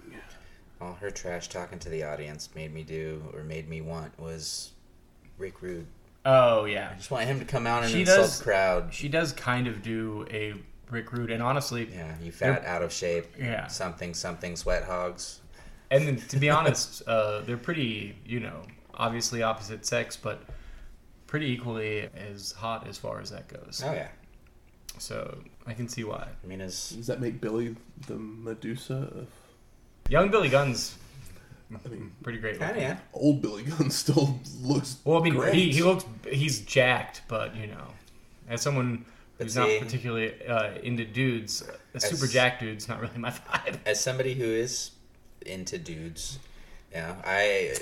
All 0.80 0.94
her 0.94 1.10
trash 1.10 1.48
talking 1.50 1.78
to 1.80 1.90
the 1.90 2.04
audience 2.04 2.48
made 2.54 2.72
me 2.72 2.84
do, 2.84 3.22
or 3.34 3.44
made 3.44 3.68
me 3.68 3.82
want, 3.82 4.18
was 4.18 4.70
Rick 5.36 5.60
Rude. 5.60 5.86
Oh 6.24 6.64
yeah, 6.64 6.88
I 6.92 6.96
just 6.96 7.10
want 7.10 7.26
him 7.26 7.38
to 7.38 7.44
come 7.44 7.66
out 7.66 7.82
and 7.82 7.92
She 7.92 8.00
insult 8.00 8.18
does- 8.18 8.38
the 8.38 8.44
crowd. 8.44 8.94
she 8.94 9.08
does 9.10 9.32
kind 9.32 9.66
of 9.66 9.82
do 9.82 10.26
a 10.30 10.54
Rick 10.90 11.12
Rude, 11.12 11.30
and 11.30 11.42
honestly, 11.42 11.88
Yeah, 11.92 12.14
you 12.22 12.32
fat, 12.32 12.64
out 12.64 12.82
of 12.82 12.92
shape. 12.92 13.26
Yeah. 13.38 13.66
Something, 13.68 14.14
something, 14.14 14.56
sweat 14.56 14.84
hogs. 14.84 15.40
and 15.90 16.06
then, 16.06 16.16
to 16.28 16.36
be 16.38 16.50
honest, 16.58 17.02
uh, 17.06 17.40
they're 17.42 17.56
pretty, 17.56 18.16
you 18.26 18.40
know, 18.40 18.62
obviously 18.94 19.42
opposite 19.42 19.86
sex, 19.86 20.16
but 20.16 20.42
pretty 21.26 21.46
equally 21.46 22.08
as 22.14 22.52
hot 22.52 22.86
as 22.88 22.98
far 22.98 23.20
as 23.20 23.30
that 23.30 23.48
goes. 23.48 23.82
Oh 23.86 23.92
yeah. 23.92 24.08
So 24.98 25.38
I 25.66 25.72
can 25.74 25.88
see 25.88 26.04
why. 26.04 26.26
I 26.42 26.46
mean, 26.46 26.60
is 26.60 26.90
Does 26.90 27.06
that 27.06 27.20
make 27.20 27.40
Billy 27.40 27.76
the 28.06 28.16
Medusa 28.16 28.94
of 29.14 29.28
Young 30.08 30.30
Billy 30.30 30.48
Gunn's 30.48 30.96
I 31.72 31.88
mean, 31.88 32.10
pretty 32.24 32.40
great. 32.40 32.58
kind 32.58 32.72
of 32.72 32.76
looking. 32.78 32.90
yeah. 32.90 32.98
old 33.14 33.40
Billy 33.40 33.62
Gunn 33.62 33.90
still 33.92 34.40
looks 34.60 34.96
Well, 35.04 35.20
I 35.20 35.22
mean, 35.22 35.34
great. 35.34 35.54
he, 35.54 35.70
he 35.72 35.82
looks 35.82 36.04
he's 36.28 36.60
jacked, 36.62 37.22
but 37.28 37.54
you 37.54 37.68
know, 37.68 37.86
as 38.48 38.60
someone 38.60 39.04
But 39.40 39.46
who's 39.46 39.56
not 39.56 39.68
particularly 39.80 40.34
uh, 40.46 40.72
into 40.82 41.04
dudes, 41.06 41.64
a 41.94 42.00
super 42.00 42.26
As- 42.26 42.32
jacked 42.32 42.60
dude's 42.60 42.88
not 42.88 43.00
really 43.00 43.16
my 43.16 43.30
vibe. 43.30 43.78
As 43.86 43.98
somebody 43.98 44.34
who 44.34 44.44
is 44.44 44.90
into 45.46 45.78
dudes, 45.78 46.38
yeah, 46.92 47.14
I 47.24 47.74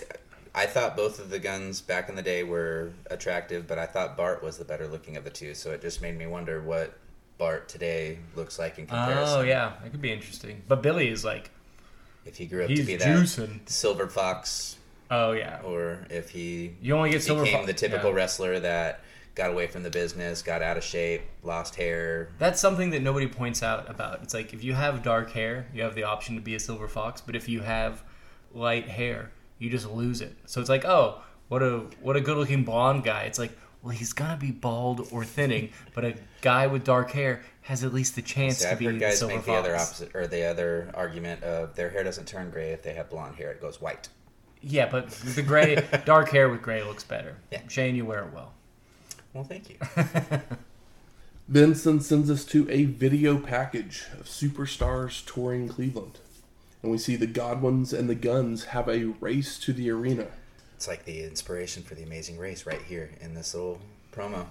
I 0.54 0.66
thought 0.66 0.96
both 0.96 1.18
of 1.18 1.30
the 1.30 1.40
Gunns 1.40 1.80
back 1.80 2.08
in 2.08 2.14
the 2.14 2.22
day 2.22 2.44
were 2.44 2.92
attractive, 3.10 3.66
but 3.66 3.76
I 3.78 3.86
thought 3.86 4.16
Bart 4.16 4.40
was 4.42 4.56
the 4.58 4.64
better 4.64 4.86
looking 4.86 5.16
of 5.16 5.24
the 5.24 5.30
two. 5.30 5.54
So 5.54 5.72
it 5.72 5.80
just 5.82 6.00
made 6.00 6.16
me 6.16 6.26
wonder 6.28 6.62
what 6.62 6.96
Bart 7.38 7.68
today 7.68 8.18
looks 8.36 8.58
like 8.58 8.78
in 8.78 8.86
comparison. 8.86 9.38
Oh 9.38 9.42
yeah, 9.42 9.72
that 9.82 9.90
could 9.90 10.00
be 10.00 10.12
interesting. 10.12 10.62
But 10.68 10.80
Billy 10.82 11.08
is 11.08 11.24
like 11.24 11.50
If 12.24 12.36
he 12.36 12.46
grew 12.46 12.62
up 12.62 12.70
he's 12.70 12.80
to 12.80 12.86
be 12.86 12.96
that 12.96 13.60
silver 13.66 14.06
fox, 14.06 14.76
Oh 15.10 15.32
yeah, 15.32 15.60
or 15.64 16.06
if 16.08 16.30
he 16.30 16.76
you 16.80 16.94
only 16.94 17.10
get 17.10 17.22
silver. 17.24 17.42
became 17.42 17.62
fo- 17.62 17.66
the 17.66 17.72
typical 17.74 18.10
yeah. 18.10 18.16
wrestler 18.16 18.60
that 18.60 19.00
got 19.38 19.50
away 19.50 19.68
from 19.68 19.84
the 19.84 19.90
business, 19.90 20.42
got 20.42 20.62
out 20.62 20.76
of 20.76 20.82
shape, 20.82 21.22
lost 21.44 21.76
hair. 21.76 22.30
That's 22.38 22.60
something 22.60 22.90
that 22.90 23.02
nobody 23.02 23.28
points 23.28 23.62
out 23.62 23.88
about. 23.88 24.20
It's 24.22 24.34
like 24.34 24.52
if 24.52 24.64
you 24.64 24.74
have 24.74 25.02
dark 25.04 25.30
hair, 25.30 25.68
you 25.72 25.82
have 25.84 25.94
the 25.94 26.02
option 26.02 26.34
to 26.34 26.42
be 26.42 26.56
a 26.56 26.60
silver 26.60 26.88
fox, 26.88 27.20
but 27.20 27.36
if 27.36 27.48
you 27.48 27.60
have 27.60 28.02
light 28.52 28.88
hair, 28.88 29.30
you 29.58 29.70
just 29.70 29.88
lose 29.88 30.20
it. 30.20 30.36
So 30.46 30.60
it's 30.60 30.68
like, 30.68 30.84
oh, 30.84 31.22
what 31.46 31.62
a 31.62 31.86
what 32.00 32.16
a 32.16 32.20
good 32.20 32.36
looking 32.36 32.64
blonde 32.64 33.04
guy. 33.04 33.22
It's 33.22 33.38
like, 33.38 33.56
well, 33.80 33.94
he's 33.94 34.12
gonna 34.12 34.36
be 34.36 34.50
bald 34.50 35.08
or 35.12 35.24
thinning, 35.24 35.70
but 35.94 36.04
a 36.04 36.16
guy 36.40 36.66
with 36.66 36.82
dark 36.82 37.12
hair 37.12 37.42
has 37.62 37.84
at 37.84 37.94
least 37.94 38.16
the 38.16 38.22
chance 38.22 38.58
See, 38.58 38.64
to 38.64 38.72
I've 38.72 38.78
be 38.80 38.86
heard 38.86 38.96
the 38.96 39.00
guys 39.00 39.20
silver 39.20 39.36
make 39.36 39.44
the 39.44 39.54
other 39.54 39.76
opposite 39.76 40.10
or 40.16 40.26
the 40.26 40.42
other 40.50 40.90
argument 40.94 41.44
of 41.44 41.76
their 41.76 41.90
hair 41.90 42.02
doesn't 42.02 42.26
turn 42.26 42.50
gray 42.50 42.70
if 42.70 42.82
they 42.82 42.94
have 42.94 43.08
blonde 43.08 43.36
hair; 43.36 43.52
it 43.52 43.60
goes 43.60 43.80
white. 43.80 44.08
Yeah, 44.60 44.88
but 44.90 45.10
the 45.10 45.42
gray, 45.42 45.86
dark 46.04 46.30
hair 46.30 46.48
with 46.48 46.62
gray 46.62 46.82
looks 46.82 47.04
better. 47.04 47.36
Yeah. 47.52 47.60
Shane, 47.68 47.94
you 47.94 48.04
wear 48.04 48.24
it 48.24 48.32
well. 48.34 48.52
Well, 49.32 49.44
thank 49.44 49.70
you. 49.70 49.76
Benson 51.48 52.00
sends 52.00 52.30
us 52.30 52.44
to 52.46 52.68
a 52.70 52.84
video 52.84 53.38
package 53.38 54.04
of 54.18 54.26
superstars 54.26 55.24
touring 55.24 55.68
Cleveland. 55.68 56.18
And 56.82 56.92
we 56.92 56.98
see 56.98 57.16
the 57.16 57.26
Godwinns 57.26 57.92
and 57.92 58.08
the 58.08 58.14
Gunns 58.14 58.66
have 58.66 58.88
a 58.88 59.06
race 59.20 59.58
to 59.60 59.72
the 59.72 59.90
arena. 59.90 60.26
It's 60.76 60.86
like 60.86 61.04
the 61.04 61.24
inspiration 61.24 61.82
for 61.82 61.94
the 61.94 62.04
Amazing 62.04 62.38
Race 62.38 62.66
right 62.66 62.82
here 62.82 63.10
in 63.20 63.34
this 63.34 63.54
little 63.54 63.80
promo. 64.12 64.46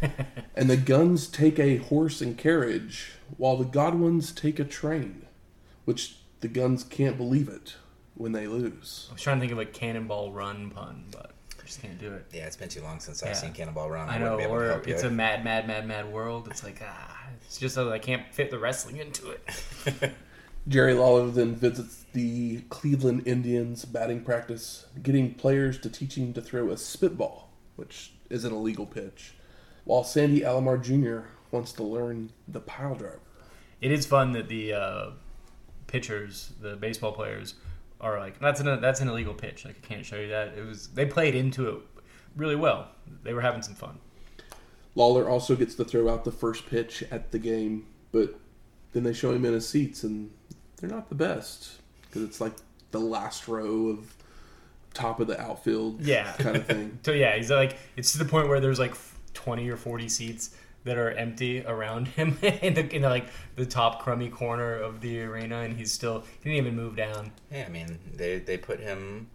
And 0.54 0.70
the 0.70 0.78
Gunns 0.78 1.26
take 1.26 1.58
a 1.58 1.76
horse 1.76 2.22
and 2.22 2.38
carriage, 2.38 3.12
while 3.36 3.58
the 3.58 3.64
Godwinns 3.64 4.34
take 4.34 4.58
a 4.58 4.64
train. 4.64 5.26
Which 5.84 6.16
the 6.40 6.48
Gunns 6.48 6.82
can't 6.82 7.18
believe 7.18 7.48
it 7.48 7.74
when 8.14 8.32
they 8.32 8.46
lose. 8.46 9.08
I 9.10 9.12
was 9.12 9.22
trying 9.22 9.36
to 9.36 9.40
think 9.40 9.52
of 9.52 9.58
a 9.58 9.66
cannonball 9.66 10.32
run 10.32 10.70
pun, 10.70 11.04
but 11.10 11.32
I 11.32 11.35
just 11.66 11.82
can't 11.82 11.98
do 11.98 12.12
it. 12.12 12.26
Yeah, 12.32 12.46
it's 12.46 12.56
been 12.56 12.68
too 12.68 12.82
long 12.82 13.00
since 13.00 13.22
Yeah. 13.22 13.30
I've 13.30 13.36
seen 13.36 13.52
Cannonball 13.52 13.90
Run. 13.90 14.08
I 14.08 14.14
wouldn't 14.14 14.30
know, 14.30 14.36
be 14.36 14.44
able 14.44 14.54
to 14.54 14.60
or 14.60 14.68
help 14.68 14.86
you 14.86 14.94
it's 14.94 15.02
a 15.02 15.10
mad, 15.10 15.44
mad, 15.44 15.66
mad, 15.66 15.86
mad 15.86 16.10
world. 16.12 16.48
It's 16.50 16.64
like 16.64 16.80
ah, 16.84 17.26
it's 17.44 17.58
just 17.58 17.74
that 17.74 17.88
I 17.88 17.98
can't 17.98 18.22
fit 18.32 18.50
the 18.50 18.58
wrestling 18.58 18.96
into 18.98 19.30
it. 19.30 20.12
Jerry 20.68 20.94
Lawler 20.94 21.30
then 21.30 21.54
visits 21.54 22.06
the 22.12 22.62
Cleveland 22.70 23.22
Indians 23.26 23.84
batting 23.84 24.22
practice, 24.24 24.86
getting 25.00 25.34
players 25.34 25.78
to 25.80 25.90
teach 25.90 26.16
him 26.16 26.32
to 26.32 26.40
throw 26.42 26.70
a 26.70 26.76
spitball, 26.76 27.50
which 27.76 28.12
is 28.30 28.44
an 28.44 28.52
illegal 28.52 28.84
pitch, 28.84 29.34
while 29.84 30.02
Sandy 30.02 30.40
Alomar 30.40 30.82
Jr. 30.82 31.28
wants 31.52 31.72
to 31.74 31.84
learn 31.84 32.32
the 32.48 32.58
pile 32.58 32.96
driver. 32.96 33.20
It 33.80 33.92
is 33.92 34.06
fun 34.06 34.32
that 34.32 34.48
the 34.48 34.72
uh, 34.72 35.10
pitchers, 35.86 36.52
the 36.60 36.74
baseball 36.74 37.12
players, 37.12 37.54
are 38.00 38.18
like 38.18 38.38
that's 38.38 38.60
an 38.60 38.80
that's 38.80 39.00
an 39.00 39.08
illegal 39.08 39.34
pitch. 39.34 39.64
Like 39.64 39.76
I 39.82 39.86
can't 39.86 40.04
show 40.04 40.16
you 40.16 40.28
that. 40.28 40.48
It 40.56 40.66
was 40.66 40.88
they 40.88 41.06
played 41.06 41.34
into 41.34 41.68
it 41.68 41.76
really 42.36 42.56
well. 42.56 42.88
They 43.22 43.32
were 43.34 43.40
having 43.40 43.62
some 43.62 43.74
fun. 43.74 43.98
Lawler 44.94 45.28
also 45.28 45.54
gets 45.56 45.74
to 45.76 45.84
throw 45.84 46.08
out 46.12 46.24
the 46.24 46.32
first 46.32 46.66
pitch 46.66 47.04
at 47.10 47.30
the 47.30 47.38
game, 47.38 47.86
but 48.12 48.38
then 48.92 49.02
they 49.02 49.12
show 49.12 49.32
him 49.32 49.44
in 49.44 49.52
his 49.52 49.68
seats, 49.68 50.04
and 50.04 50.30
they're 50.78 50.88
not 50.90 51.08
the 51.08 51.14
best 51.14 51.80
because 52.02 52.22
it's 52.22 52.40
like 52.40 52.54
the 52.92 53.00
last 53.00 53.46
row 53.48 53.88
of 53.88 54.14
top 54.94 55.20
of 55.20 55.26
the 55.26 55.38
outfield 55.38 56.00
Yeah. 56.00 56.32
kind 56.38 56.56
of 56.56 56.64
thing. 56.66 56.98
So 57.04 57.12
yeah, 57.12 57.36
he's 57.36 57.50
like 57.50 57.76
it's 57.96 58.12
to 58.12 58.18
the 58.18 58.24
point 58.24 58.48
where 58.48 58.60
there's 58.60 58.78
like 58.78 58.94
twenty 59.34 59.68
or 59.68 59.76
forty 59.76 60.08
seats 60.08 60.56
that 60.86 60.96
are 60.96 61.10
empty 61.12 61.62
around 61.66 62.08
him 62.08 62.38
in 62.42 62.72
the 62.74 62.94
in 62.96 63.02
the, 63.02 63.08
like 63.10 63.26
the 63.56 63.66
top 63.66 64.02
crummy 64.02 64.30
corner 64.30 64.74
of 64.74 65.00
the 65.02 65.20
arena, 65.20 65.60
and 65.60 65.76
he's 65.76 65.92
still 65.92 66.24
he 66.42 66.50
didn't 66.50 66.66
even 66.66 66.76
move 66.76 66.96
down. 66.96 67.30
Yeah, 67.52 67.64
I 67.66 67.68
mean, 67.68 67.98
they 68.14 68.38
they 68.38 68.56
put 68.56 68.80
him 68.80 69.28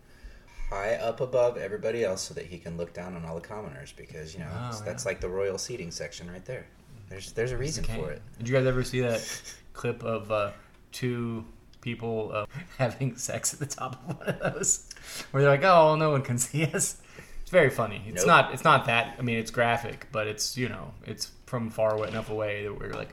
high 0.70 0.95
up 0.95 1.20
above 1.22 1.58
everybody 1.58 2.04
else 2.04 2.22
so 2.22 2.34
that 2.34 2.45
he 2.45 2.58
can 2.58 2.78
look 2.78 2.93
down 2.93 3.16
on 3.16 3.26
all 3.26 3.36
the 3.36 3.41
commoners 3.41 3.91
because 3.95 4.34
you 4.34 4.39
know 4.39 4.47
Oh, 4.52 4.72
yeah. 4.80 4.82
that's 4.86 5.06
like 5.06 5.20
the 5.20 5.30
royal 5.30 5.58
seating 5.58 5.91
section 5.91 6.32
right 6.32 6.45
there. 6.45 6.66
There's 7.10 7.34
there's 7.34 7.52
a 7.52 7.58
reason 7.58 7.84
Okay. 7.84 7.95
for 7.99 8.10
it. 8.12 8.22
Did 8.38 8.47
you 8.47 8.56
guys 8.56 8.66
ever 8.66 8.84
see 8.84 9.02
that 9.02 9.22
clip 9.74 10.02
of 10.04 10.32
uh, 10.32 10.52
two 10.93 11.43
people 11.82 12.32
uh, 12.34 12.45
having 12.78 13.18
sex 13.18 13.54
at 13.54 13.60
the 13.60 13.66
top 13.66 14.02
of 14.08 14.18
one 14.18 14.28
of 14.30 14.54
those, 14.54 14.89
where 15.32 15.43
they're 15.43 15.52
like, 15.52 15.64
"Oh, 15.64 15.95
no 15.95 16.12
one 16.12 16.22
can 16.22 16.38
see 16.38 16.64
us." 16.66 17.02
It's 17.41 17.52
very 17.52 17.70
funny. 17.70 18.02
It's 18.08 18.22
Nope. 18.22 18.28
not. 18.28 18.54
It's 18.54 18.64
not 18.64 18.86
that. 18.86 19.18
I 19.20 19.24
mean, 19.24 19.38
it's 19.38 19.52
graphic, 19.52 20.08
but 20.14 20.26
it's 20.28 20.56
you 20.58 20.70
know, 20.70 20.93
it's 21.06 21.32
from 21.52 21.70
far 21.70 22.08
enough 22.08 22.30
away 22.30 22.64
that 22.64 22.80
we're 22.80 22.93
like, 22.93 23.10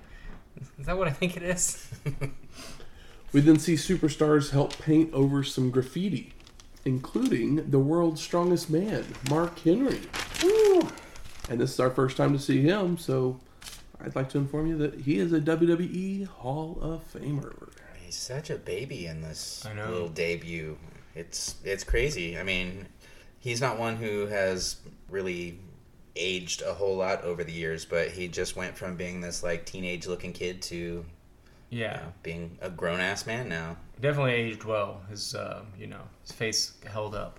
"Is 0.79 0.87
that 0.87 0.97
what 0.97 1.09
I 1.09 1.11
think 1.11 1.37
it 1.37 1.43
is?" 1.43 1.91
We 3.31 3.43
then 3.43 3.59
see 3.59 3.75
superstars 3.75 4.53
help 4.53 4.79
paint 4.79 5.13
over 5.13 5.45
some 5.45 5.71
graffiti, 5.71 6.33
including 6.87 7.71
the 7.71 7.79
world's 7.79 8.23
strongest 8.23 8.71
man, 8.71 9.05
Mark 9.29 9.59
Henry. 9.59 10.01
Woo! 10.43 10.89
And 11.51 11.61
this 11.61 11.75
is 11.75 11.79
our 11.81 11.91
first 11.91 12.17
time 12.17 12.33
to 12.33 12.39
see 12.39 12.63
him, 12.63 12.97
so 12.97 13.39
I'd 14.01 14.17
like 14.17 14.31
to 14.31 14.39
inform 14.39 14.67
you 14.67 14.79
that 14.79 15.01
he 15.01 15.19
is 15.19 15.35
a 15.35 15.43
WWE 15.43 16.27
Hall 16.27 16.79
of 16.81 17.05
Famer. 17.13 17.71
He's 18.03 18.17
such 18.17 18.49
a 18.49 18.57
baby 18.57 19.05
in 19.05 19.21
this 19.21 19.67
I 19.67 19.75
know. 19.75 19.91
little 19.91 20.09
debut. 20.09 20.79
It's 21.15 21.57
it's 21.65 21.85
crazy. 21.85 22.39
I 22.39 22.45
mean, 22.45 22.87
he's 23.41 23.61
not 23.61 23.79
one 23.79 23.97
who 23.97 24.27
has 24.29 24.77
really 25.11 25.59
aged 26.19 26.63
a 26.63 26.75
whole 26.75 26.97
lot 26.97 27.23
over 27.25 27.45
the 27.45 27.53
years, 27.53 27.85
but 27.85 28.11
he 28.11 28.29
just 28.29 28.57
went 28.57 28.77
from 28.77 28.97
being 28.97 29.21
this 29.21 29.43
like 29.43 29.65
teenage 29.67 30.07
looking 30.07 30.33
kid 30.33 30.63
to 30.63 30.77
you 30.77 31.05
Yeah, 31.71 31.97
know, 31.97 32.13
being 32.23 32.59
a 32.61 32.71
grown 32.71 33.01
ass 33.01 33.27
man 33.27 33.49
now. 33.49 33.77
definitely 34.01 34.33
aged 34.33 34.65
well. 34.65 35.03
His, 35.11 35.35
uh, 35.35 35.63
you 35.79 35.87
know, 35.87 36.03
his 36.23 36.33
face 36.33 36.73
held 36.87 37.15
up. 37.15 37.39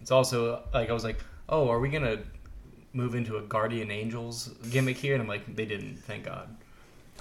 It's 0.00 0.10
also 0.10 0.62
like 0.74 0.90
I 0.90 0.92
was 0.92 1.04
like, 1.04 1.18
"Oh, 1.48 1.68
are 1.70 1.80
we 1.80 1.88
gonna 1.88 2.22
move 2.92 3.14
into 3.14 3.36
a 3.38 3.42
Guardian 3.42 3.90
Angels 3.90 4.48
gimmick 4.70 4.96
here?" 4.98 5.14
And 5.14 5.22
I'm 5.22 5.28
like, 5.28 5.54
"They 5.56 5.64
didn't, 5.66 5.96
thank 5.98 6.24
God." 6.24 6.56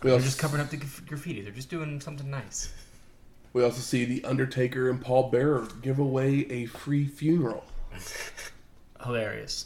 We 0.03 0.11
They're 0.11 0.13
also, 0.13 0.25
just 0.25 0.39
covering 0.39 0.61
up 0.61 0.69
the 0.69 0.77
graffiti. 0.77 1.41
They're 1.41 1.51
just 1.53 1.69
doing 1.69 2.01
something 2.01 2.29
nice. 2.29 2.73
we 3.53 3.63
also 3.63 3.81
see 3.81 4.05
the 4.05 4.23
Undertaker 4.25 4.89
and 4.89 5.01
Paul 5.01 5.29
Bearer 5.29 5.67
give 5.81 5.99
away 5.99 6.45
a 6.49 6.65
free 6.65 7.05
funeral 7.07 7.65
Hilarious. 9.03 9.65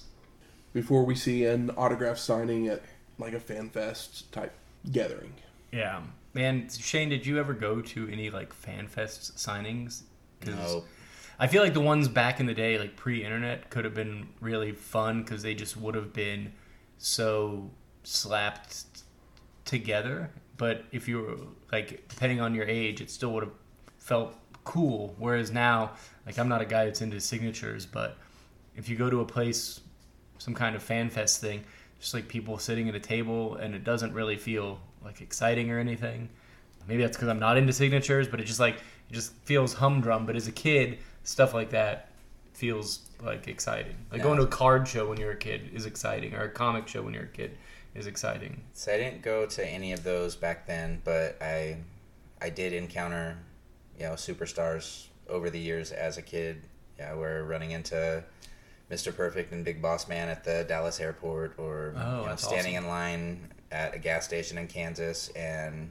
Before 0.76 1.05
we 1.05 1.15
see 1.15 1.45
an 1.45 1.69
autograph 1.78 2.17
signing 2.17 2.67
at 2.67 2.84
like 3.17 3.32
a 3.34 3.39
fan 3.39 3.69
fest 3.69 4.30
type 4.34 4.53
gathering. 4.91 5.34
Yeah, 5.71 6.01
man. 6.34 6.67
Shane, 6.69 7.07
did 7.07 7.26
you 7.26 7.39
ever 7.39 7.53
go 7.53 7.80
to 7.82 8.09
any 8.09 8.30
like 8.30 8.51
fan 8.53 8.88
fest 8.89 9.38
signings? 9.38 10.01
'Cause 10.41 10.53
No, 10.53 10.84
I 11.39 11.47
feel 11.47 11.63
like 11.63 11.73
the 11.73 11.80
ones 11.80 12.09
back 12.09 12.41
in 12.41 12.45
the 12.45 12.53
day, 12.53 12.78
like 12.78 12.97
pre-internet, 12.97 13.69
could 13.69 13.86
have 13.86 13.93
been 13.93 14.28
really 14.41 14.73
fun 14.73 15.23
because 15.23 15.43
they 15.43 15.55
just 15.55 15.78
would 15.78 15.95
have 15.95 16.11
been 16.11 16.51
so 16.97 17.71
slapped 18.03 18.84
together. 19.63 20.30
But 20.57 20.84
if 20.91 21.07
you 21.07 21.21
were 21.21 21.38
like, 21.71 22.05
depending 22.09 22.41
on 22.41 22.53
your 22.53 22.65
age, 22.65 22.99
it 22.99 23.09
still 23.09 23.32
would 23.34 23.43
have 23.43 23.53
felt 23.97 24.36
cool. 24.65 25.15
Whereas 25.17 25.51
now, 25.51 25.93
like, 26.26 26.38
I'm 26.38 26.49
not 26.49 26.61
a 26.61 26.65
guy 26.65 26.86
that's 26.86 27.01
into 27.01 27.19
signatures, 27.21 27.86
but 27.86 28.17
if 28.76 28.89
you 28.89 28.97
go 28.97 29.09
to 29.09 29.21
a 29.21 29.26
place, 29.26 29.80
some 30.46 30.54
kind 30.54 30.76
of 30.76 30.84
fan 30.84 31.10
fest 31.10 31.41
thing, 31.41 31.64
just 32.00 32.14
like 32.14 32.28
people 32.28 32.60
sitting 32.60 32.88
at 32.88 32.93
a 32.93 33.00
table, 33.00 33.56
and 33.56 33.74
it 33.74 33.84
doesn't 33.84 34.14
really 34.14 34.38
feel 34.38 34.80
like 35.04 35.20
exciting 35.20 35.72
or 35.72 35.80
anything. 35.80 36.30
Maybe 36.88 37.02
that's 37.02 37.18
because 37.18 37.30
I'm 37.30 37.39
not 37.39 37.58
into 37.58 37.74
signatures, 37.74 38.28
but 38.28 38.39
it 38.39 38.43
just 38.46 38.60
like 38.60 38.76
it 38.76 39.14
just 39.14 39.34
feels 39.46 39.74
humdrum. 39.74 40.28
But 40.28 40.36
as 40.36 40.48
a 40.48 40.52
kid, 40.52 41.00
stuff 41.24 41.56
like 41.56 41.72
that 41.72 42.10
feels 42.54 43.00
like 43.24 43.48
exciting. 43.48 43.96
Like 44.12 44.20
Yeah. 44.20 44.24
going 44.24 44.38
to 44.38 44.43
a 44.43 44.48
card 44.48 44.88
show 44.88 45.10
when 45.10 45.20
you're 45.20 45.32
a 45.32 45.36
kid 45.36 45.72
is 45.74 45.88
exciting, 45.88 46.36
or 46.36 46.43
a 46.43 46.50
comic 46.50 46.88
show 46.88 47.02
when 47.02 47.16
you're 47.16 47.24
a 47.24 47.28
kid 47.28 47.58
is 47.96 48.06
exciting. 48.06 48.62
So 48.74 48.93
I 48.93 48.98
didn't 48.98 49.24
go 49.24 49.48
to 49.48 49.68
any 49.68 49.93
of 49.93 50.04
those 50.04 50.36
back 50.36 50.68
then, 50.68 51.02
but 51.04 51.41
I 51.41 51.78
I 52.39 52.52
did 52.52 52.72
encounter 52.72 53.39
you 53.98 54.04
know 54.06 54.14
superstars 54.14 55.08
over 55.28 55.50
the 55.50 55.60
years 55.60 55.91
as 55.91 56.20
a 56.20 56.22
kid. 56.22 56.68
Yeah, 57.00 57.16
we're 57.16 57.43
running 57.43 57.72
into 57.72 58.24
Mr. 58.92 59.16
Perfect 59.16 59.52
and 59.52 59.66
Big 59.66 59.82
Boss 59.82 60.08
Man 60.08 60.30
at 60.30 60.44
the 60.44 60.64
Dallas 60.68 61.00
airport, 61.00 61.56
or 61.58 61.94
Oh, 61.98 62.22
you 62.22 62.28
know, 62.28 62.36
standing 62.36 62.76
awesome. 62.78 62.86
in 62.86 62.90
line 62.90 63.52
at 63.72 63.96
a 63.96 64.00
gas 64.00 64.26
station 64.26 64.58
in 64.58 64.68
Kansas 64.68 65.30
and 65.30 65.90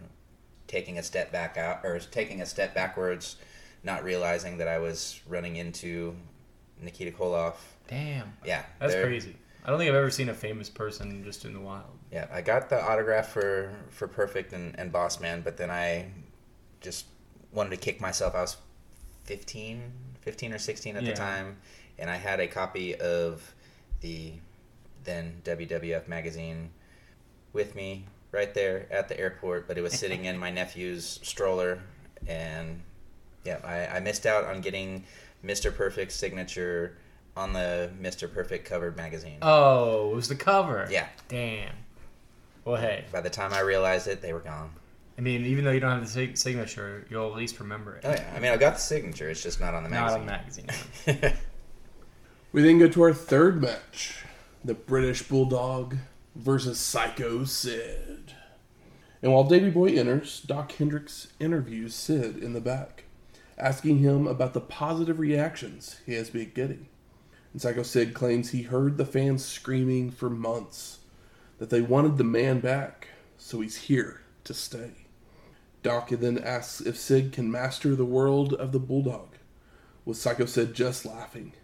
taking 0.69 0.99
a 0.99 1.03
step 1.03 1.33
back 1.33 1.57
out 1.57 1.81
or 1.85 1.99
taking 1.99 2.41
a 2.41 2.47
step 2.47 2.75
backwards, 2.75 3.37
not 3.83 4.05
realizing 4.05 4.59
that 4.59 4.69
I 4.69 4.79
was 4.79 5.21
running 5.29 5.57
into 5.57 6.15
Nikita 6.81 7.11
Koloff. 7.17 7.55
Damn. 7.89 8.33
Yeah, 8.45 8.63
That's 8.79 8.95
crazy. 8.95 9.37
I 9.65 9.71
don't 9.71 9.79
think 9.79 9.89
I've 9.89 9.97
ever 9.97 10.11
seen 10.11 10.29
a 10.29 10.35
famous 10.35 10.69
person 10.71 11.25
just 11.25 11.45
in 11.45 11.53
the 11.55 11.61
wild. 11.61 11.99
Yeah, 12.13 12.27
I 12.33 12.43
got 12.43 12.69
the 12.69 12.83
autograph 12.83 13.29
for 13.29 13.73
for 13.91 14.07
Perfect 14.07 14.53
and, 14.53 14.79
and 14.79 14.93
Boss 14.93 15.21
Man, 15.21 15.41
but 15.41 15.57
then 15.57 15.71
I 15.71 16.11
just 16.81 17.07
wanted 17.51 17.71
to 17.71 17.77
kick 17.79 18.01
myself. 18.01 18.35
I 18.35 18.43
was 18.43 18.57
15, 19.25 19.91
15 20.21 20.53
or 20.53 20.59
16 20.59 20.97
at 20.97 21.03
Yeah. 21.03 21.11
the 21.11 21.17
time, 21.17 21.57
and 21.99 22.11
I 22.11 22.17
had 22.17 22.41
a 22.41 22.47
copy 22.47 22.95
of 22.95 23.55
the 24.01 24.33
then 25.05 25.41
WWF 25.45 26.09
magazine 26.09 26.71
with 27.53 27.75
me 27.75 28.07
right 28.33 28.53
there 28.55 28.87
at 28.91 29.09
the 29.09 29.19
airport, 29.19 29.69
but 29.69 29.79
it 29.79 29.83
was 29.83 29.93
sitting 29.93 30.25
in 30.25 30.37
my 30.39 30.51
nephew's 30.51 31.21
stroller, 31.23 31.81
and 32.27 32.81
yeah, 33.45 33.59
I, 33.65 33.97
I 33.97 34.01
missed 34.01 34.27
out 34.27 34.45
on 34.45 34.61
getting 34.61 35.05
Mr. 35.45 35.75
Perfect's 35.75 36.15
signature 36.15 36.97
on 37.37 37.53
the 37.53 37.91
Mr. 38.01 38.33
Perfect 38.33 38.67
covered 38.67 38.97
magazine. 38.97 39.39
Oh, 39.43 40.13
it 40.13 40.15
was 40.15 40.29
the 40.29 40.37
cover. 40.37 40.89
Yeah. 40.91 41.09
Damn. 41.29 41.73
Well, 42.65 42.77
hey. 42.77 43.05
By 43.13 43.21
the 43.21 43.31
time 43.31 43.53
I 43.53 43.61
realized 43.61 44.09
it, 44.09 44.23
they 44.23 44.33
were 44.33 44.41
gone. 44.41 44.71
I 45.17 45.21
mean, 45.21 45.45
even 45.45 45.65
though 45.65 45.71
you 45.71 45.81
don't 45.81 45.93
have 45.93 46.01
the 46.01 46.09
sig- 46.09 46.37
signature, 46.37 47.07
you'll 47.09 47.31
at 47.31 47.37
least 47.37 47.61
remember 47.61 47.97
it. 47.97 48.05
Oh 48.05 48.11
yeah, 48.11 48.33
I 48.35 48.41
mean 48.41 48.51
I 48.51 48.57
got 48.57 48.75
the 48.75 48.81
signature. 48.81 49.31
It's 49.31 49.43
just 49.43 49.61
not 49.61 49.75
on 49.75 49.85
the 49.85 49.89
magazine. 49.89 50.27
Not 50.27 50.39
on 50.39 50.67
the 51.07 51.13
magazine. 51.13 51.39
We 52.55 52.63
then 52.63 52.79
go 52.79 52.87
to 52.87 53.03
our 53.03 53.13
third 53.13 53.61
match 53.61 54.25
the 54.65 54.75
British 54.75 55.25
Bulldog 55.25 55.97
versus 56.37 56.79
Sycho 56.79 57.45
Sid. 57.45 58.33
And 59.21 59.33
while 59.33 59.43
Davy 59.43 59.71
Boy 59.71 59.89
enters, 59.89 60.41
Doc 60.41 60.71
Hendrix 60.71 61.33
interviews 61.41 61.97
Sid 61.97 62.37
in 62.37 62.53
the 62.53 62.61
back, 62.61 63.07
asking 63.59 63.99
him 63.99 64.29
about 64.29 64.55
the 64.55 64.61
positive 64.61 65.19
reactions 65.19 65.97
he 66.07 66.13
has 66.15 66.31
been 66.31 66.53
getting. 66.55 66.87
And 67.53 67.61
Sycho 67.61 67.83
Sid 67.83 68.15
claims 68.15 68.51
he 68.51 68.63
heard 68.63 68.99
the 68.99 69.05
fans 69.05 69.45
screaming 69.45 70.13
for 70.13 70.31
months 70.31 71.01
that 71.59 71.71
they 71.71 71.81
wanted 71.81 72.19
the 72.19 72.23
man 72.23 72.61
back, 72.61 73.09
so 73.37 73.63
he's 73.63 73.89
here 73.89 74.21
to 74.45 74.55
stay. 74.55 74.93
Doc 75.83 76.11
then 76.11 76.39
asks 76.39 76.81
if 76.83 76.97
Sid 76.97 77.33
can 77.33 77.51
master 77.51 77.97
the 77.97 78.05
world 78.05 78.55
of 78.55 78.71
the 78.71 78.79
Bulldog, 78.79 79.39
with 80.05 80.19
Sycho 80.19 80.47
Sid 80.47 80.73
just 80.73 81.05
laughing 81.05 81.55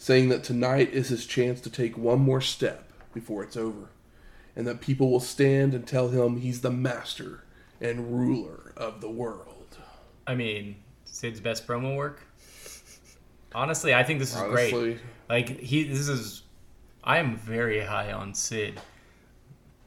saying 0.00 0.30
that 0.30 0.42
tonight 0.42 0.90
is 0.94 1.10
his 1.10 1.26
chance 1.26 1.60
to 1.60 1.68
take 1.68 1.98
one 1.98 2.18
more 2.18 2.40
step 2.40 2.90
before 3.12 3.42
it's 3.42 3.54
over, 3.54 3.90
and 4.56 4.66
that 4.66 4.80
people 4.80 5.10
will 5.10 5.20
stand 5.20 5.74
and 5.74 5.86
tell 5.86 6.08
him 6.08 6.38
he's 6.38 6.62
the 6.62 6.70
master 6.70 7.44
and 7.82 8.10
ruler 8.10 8.72
of 8.78 9.02
the 9.02 9.10
world. 9.10 9.76
I 10.26 10.34
mean, 10.34 10.76
Sid's 11.04 11.38
best 11.38 11.66
promo 11.68 11.96
work. 11.96 12.22
Honestly, 13.54 13.92
I 13.92 14.02
think 14.02 14.20
this 14.20 14.34
is 14.34 14.40
great. 14.40 14.98
Like 15.28 15.60
he, 15.60 15.84
this 15.84 16.08
is. 16.08 16.44
I 17.04 17.18
am 17.18 17.36
very 17.36 17.80
high 17.80 18.10
on 18.10 18.32
Sid. 18.32 18.80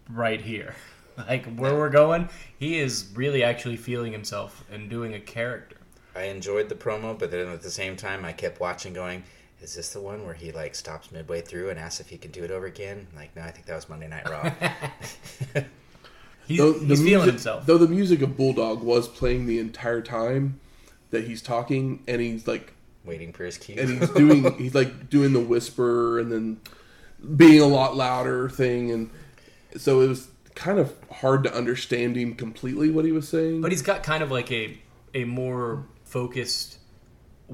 Right 0.10 0.42
here, 0.42 0.76
like 1.18 1.56
where 1.56 1.74
we're 1.74 1.90
going, 1.90 2.30
he 2.60 2.78
is 2.78 3.12
really 3.16 3.44
actually 3.44 3.78
feeling 3.78 4.12
himself 4.12 4.64
and 4.72 4.92
doing 4.92 5.16
a 5.16 5.20
character. 5.20 5.78
I 6.16 6.26
enjoyed 6.26 6.70
the 6.70 6.76
promo, 6.76 7.18
but 7.18 7.32
then 7.32 7.48
at 7.48 7.64
the 7.64 7.72
same 7.72 7.96
time, 7.96 8.24
I 8.24 8.32
kept 8.32 8.60
watching, 8.60 8.94
going, 8.94 9.24
"Is 9.64 9.76
this 9.76 9.94
the 9.94 10.02
one 10.02 10.26
where 10.26 10.34
he 10.34 10.52
like 10.52 10.76
stops 10.76 11.12
midway 11.12 11.42
through 11.42 11.70
and 11.70 11.80
asks 11.80 12.00
if 12.00 12.10
he 12.10 12.18
can 12.18 12.32
do 12.32 12.44
it 12.44 12.52
over 12.52 12.66
again?" 12.66 13.08
Like, 13.16 13.36
no, 13.36 13.42
I 13.42 13.52
think 13.52 13.66
that 13.66 13.76
was 13.76 13.90
Monday 13.90 14.08
Night 14.08 14.30
Raw. 14.30 14.52
He's, 16.46 16.58
though 16.58 16.74
he's 16.74 17.00
feeling 17.00 17.06
music, 17.06 17.26
himself. 17.26 17.66
Though 17.66 17.78
the 17.78 17.88
music 17.88 18.22
of 18.22 18.36
Bulldog 18.36 18.84
was 18.84 19.08
playing 19.08 19.46
the 19.46 19.60
entire 19.60 20.02
time 20.02 20.60
that 21.12 21.24
he's 21.24 21.42
talking, 21.42 22.04
and 22.08 22.22
he's 22.22 22.48
like, 22.48 22.74
Waiting 23.06 23.34
for 23.34 23.46
his 23.46 23.58
cue. 23.58 23.76
and 23.80 23.90
he's 23.90 24.10
doing, 24.10 24.54
he's 24.58 24.76
like 24.76 25.10
doing 25.10 25.34
the 25.34 25.40
whisper 25.40 26.20
and 26.20 26.32
then 26.32 26.60
being 27.38 27.62
a 27.62 27.66
lot 27.66 27.96
louder 27.96 28.50
thing, 28.50 28.92
and 28.92 29.10
so 29.78 30.02
it 30.02 30.08
was 30.08 30.30
kind 30.56 30.80
of 30.80 30.94
hard 31.12 31.44
to 31.44 31.54
understand 31.54 32.16
him 32.16 32.36
completely 32.36 32.90
what 32.90 33.06
he 33.06 33.12
was 33.12 33.28
saying. 33.28 33.62
But 33.62 33.72
he's 33.72 33.82
got 33.82 34.04
kind 34.04 34.22
of 34.24 34.32
like 34.32 34.52
a 34.52 34.78
a 35.14 35.24
more 35.26 35.86
focused 36.04 36.78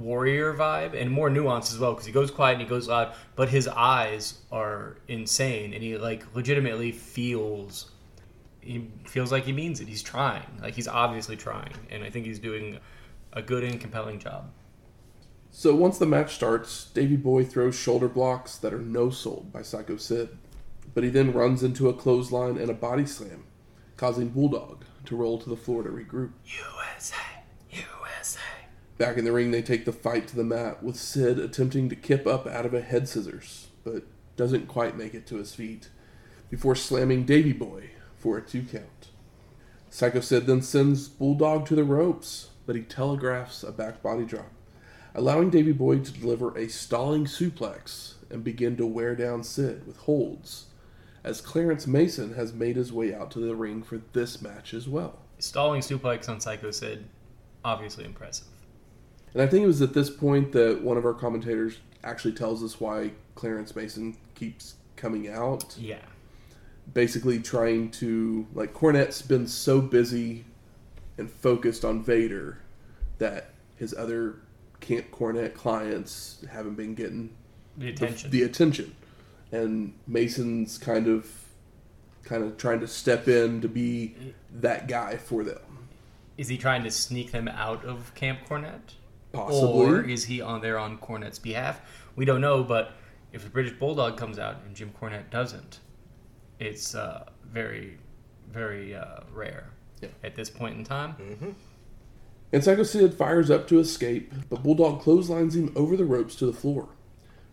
warrior 0.02 0.54
vibe 0.54 1.00
and 1.00 1.12
more 1.12 1.30
nuance 1.30 1.74
as 1.74 1.80
well 1.80 1.94
because 1.94 2.06
he 2.06 2.12
goes 2.12 2.32
quiet 2.32 2.54
and 2.54 2.62
he 2.62 2.68
goes 2.68 2.88
loud, 2.88 3.14
but 3.36 3.50
his 3.50 3.68
eyes 3.68 4.40
are 4.52 4.98
insane 5.08 5.74
and 5.74 5.84
he 5.84 5.98
like 5.98 6.24
legitimately 6.36 6.92
feels 6.92 7.92
he 8.62 8.90
feels 9.06 9.32
like 9.32 9.46
he 9.46 9.54
means 9.54 9.80
it. 9.80 9.88
He's 9.88 10.04
trying. 10.04 10.60
Like 10.62 10.76
he's 10.76 10.88
obviously 10.88 11.36
trying 11.36 11.74
and 11.90 12.04
I 12.04 12.10
think 12.10 12.26
he's 12.26 12.40
doing 12.40 12.80
a 13.34 13.42
good 13.42 13.64
and 13.64 13.80
compelling 13.80 14.20
job. 14.20 14.52
So 15.52 15.74
once 15.76 15.98
the 15.98 16.06
match 16.06 16.36
starts, 16.36 16.86
Davy 16.86 17.16
Boy 17.16 17.44
throws 17.44 17.76
shoulder 17.76 18.08
blocks 18.08 18.56
that 18.58 18.74
are 18.74 18.80
no 18.80 19.10
sold 19.10 19.52
by 19.52 19.64
Sycho 19.64 19.98
Sid, 19.98 20.30
but 20.94 21.04
he 21.04 21.10
then 21.10 21.34
runs 21.34 21.64
into 21.64 21.90
a 21.90 21.94
clothesline 21.94 22.58
and 22.58 22.70
a 22.70 22.74
body 22.74 23.06
slam, 23.06 23.46
causing 23.98 24.30
Bulldog 24.30 24.86
to 25.06 25.16
roll 25.16 25.40
to 25.40 25.50
the 25.50 25.58
floor 25.58 25.82
to 25.84 25.90
regroup. 25.90 26.32
USA, 26.46 27.16
USA. 27.16 27.39
Back 29.00 29.16
in 29.16 29.24
the 29.24 29.32
ring, 29.32 29.52
they 29.52 29.62
take 29.62 29.86
the 29.86 29.94
fight 29.94 30.28
to 30.28 30.36
the 30.36 30.44
mat, 30.44 30.84
with 30.84 30.98
Sid 30.98 31.40
attempting 31.40 31.88
to 31.88 31.96
kip 31.96 32.28
up 32.28 32.46
out 32.46 32.66
of 32.66 32.74
a 32.74 32.82
head 32.82 33.08
scissors, 33.08 33.70
but 33.86 34.04
doesn't 34.36 34.68
quite 34.68 34.98
make 34.98 35.14
it 35.14 35.26
to 35.28 35.38
his 35.38 35.56
feet, 35.56 35.90
before 36.50 36.76
slamming 36.76 37.24
Davy 37.24 37.54
Boy 37.54 37.92
for 38.18 38.38
a 38.38 38.42
two 38.42 38.62
count. 38.62 39.08
Sycho 39.90 40.20
Sid 40.20 40.48
then 40.48 40.62
sends 40.62 41.08
Bulldog 41.08 41.66
to 41.68 41.76
the 41.76 41.86
ropes, 41.86 42.50
but 42.66 42.76
he 42.76 42.82
telegraphs 42.82 43.64
a 43.64 43.72
back 43.72 44.04
body 44.04 44.26
drop, 44.26 44.52
allowing 45.16 45.50
Davy 45.50 45.72
Boy 45.72 46.00
to 46.00 46.12
deliver 46.12 46.56
a 46.58 46.68
stalling 46.68 47.24
suplex 47.24 48.16
and 48.30 48.44
begin 48.44 48.76
to 48.76 48.86
wear 48.86 49.16
down 49.16 49.46
Sid 49.46 49.88
with 49.88 49.96
holds, 50.00 50.66
as 51.24 51.40
Clarence 51.40 51.88
Mason 51.88 52.34
has 52.34 52.52
made 52.52 52.76
his 52.76 52.92
way 52.92 53.14
out 53.14 53.32
to 53.32 53.40
the 53.40 53.56
ring 53.56 53.82
for 53.82 54.02
this 54.12 54.42
match 54.42 54.74
as 54.74 54.90
well. 54.90 55.20
Stalling 55.38 55.80
suplex 55.80 56.28
on 56.28 56.42
Sycho 56.42 56.72
Sid, 56.72 57.06
obviously 57.64 58.04
impressive. 58.04 58.48
And 59.34 59.42
I 59.44 59.48
think 59.48 59.64
it 59.64 59.68
was 59.68 59.82
at 59.82 59.94
this 59.94 60.10
point 60.10 60.52
that 60.54 60.82
one 60.82 60.98
of 60.98 61.06
our 61.06 61.14
commentators 61.14 61.78
actually 62.04 62.34
tells 62.34 62.64
us 62.64 62.80
why 62.80 63.12
Clarence 63.36 63.76
Mason 63.76 64.18
keeps 64.36 64.76
coming 64.96 65.30
out. 65.30 65.76
Yeah. 65.78 65.98
Basically, 66.94 67.40
trying 67.40 67.92
to, 67.92 68.48
like, 68.54 68.74
Cornette's 68.74 69.22
been 69.22 69.48
so 69.48 69.80
busy 69.82 70.46
and 71.18 71.30
focused 71.30 71.86
on 71.86 72.02
Vader 72.04 72.60
that 73.20 73.52
his 73.76 73.94
other 73.94 74.38
Camp 74.80 75.12
Cornette 75.12 75.54
clients 75.54 76.44
haven't 76.50 76.76
been 76.76 76.96
getting 76.96 77.30
The 77.78 77.88
the, 77.88 77.92
attention. 77.92 78.32
the 78.32 78.44
attention. 78.44 78.96
And 79.52 79.94
Mason's 80.08 80.78
kind 80.78 81.08
of 81.08 81.30
kind 82.24 82.44
of 82.44 82.58
trying 82.58 82.80
to 82.80 82.88
step 82.88 83.28
in 83.28 83.62
to 83.62 83.68
be 83.68 84.16
mm. 84.20 84.34
that 84.62 84.88
guy 84.88 85.18
for 85.18 85.44
them. 85.44 85.60
is 86.38 86.48
he 86.48 86.58
trying 86.58 86.84
to 86.84 86.92
sneak 86.92 87.32
them 87.32 87.48
out 87.48 87.84
of 87.84 88.14
Camp 88.16 88.40
Cornette? 88.48 88.94
Possibly. 89.32 89.86
Or 89.86 90.02
is 90.02 90.26
he 90.26 90.42
on 90.42 90.62
there 90.62 90.78
on 90.80 90.98
Cornette's 90.98 91.40
behalf? 91.40 91.82
We 92.16 92.26
don't 92.26 92.42
know, 92.42 92.64
but 92.64 92.94
if 93.32 93.44
the 93.44 93.50
British 93.50 93.74
Bulldog 93.74 94.18
comes 94.18 94.40
out 94.40 94.58
and 94.66 94.76
Jim 94.76 94.92
Cornette 95.00 95.30
doesn't, 95.30 95.80
it's 96.60 96.96
uh, 96.96 97.26
very, 97.52 97.98
very 98.52 98.96
uh, 98.96 99.20
rare 99.34 99.70
Yeah. 100.02 100.10
at 100.24 100.36
this 100.36 100.50
point 100.50 100.78
in 100.78 100.84
time. 100.84 101.56
And 102.52 102.64
Sycho 102.64 102.84
Sid 102.84 103.14
fires 103.14 103.52
up 103.52 103.68
to 103.68 103.80
escape, 103.80 104.34
but 104.50 104.64
Bulldog 104.64 105.02
clotheslines 105.02 105.56
him 105.56 105.72
over 105.76 105.96
the 105.96 106.06
ropes 106.06 106.34
to 106.36 106.46
the 106.48 106.54
floor 106.54 106.90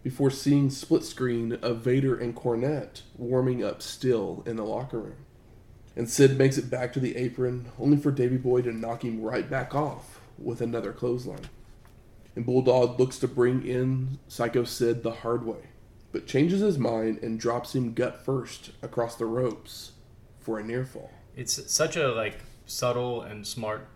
before 0.02 0.30
seeing 0.30 0.70
split 0.70 1.04
screen 1.04 1.52
of 1.60 1.78
Vader 1.78 2.16
and 2.16 2.34
Cornette 2.34 3.02
warming 3.18 3.62
up 3.62 3.82
still 3.82 4.42
in 4.46 4.56
the 4.56 4.64
locker 4.64 4.98
room. 5.00 5.16
And 5.94 6.08
Sid 6.08 6.38
makes 6.38 6.56
it 6.58 6.70
back 6.70 6.92
to 6.94 7.00
the 7.00 7.16
apron, 7.16 7.70
only 7.78 7.96
for 7.96 8.10
Davy 8.10 8.36
Boy 8.36 8.62
to 8.62 8.72
knock 8.72 9.04
him 9.04 9.20
right 9.20 9.48
back 9.48 9.74
off 9.74 10.20
with 10.38 10.60
another 10.60 10.92
clothesline. 10.92 11.48
And 12.36 12.44
Bulldog 12.44 13.00
looks 13.00 13.18
to 13.20 13.28
bring 13.28 13.66
in 13.66 14.18
Sycho 14.28 14.64
Sid 14.64 15.02
the 15.02 15.10
hard 15.10 15.44
way, 15.46 15.70
but 16.12 16.26
changes 16.26 16.60
his 16.60 16.78
mind 16.78 17.18
and 17.22 17.40
drops 17.40 17.74
him 17.74 17.94
gut 17.94 18.24
first 18.24 18.72
across 18.82 19.16
the 19.16 19.24
ropes 19.24 19.92
for 20.38 20.58
a 20.58 20.62
near 20.62 20.84
fall. 20.84 21.10
It's 21.34 21.72
such 21.72 21.96
a 21.96 22.08
like 22.08 22.40
subtle 22.66 23.22
and 23.22 23.46
smart 23.46 23.88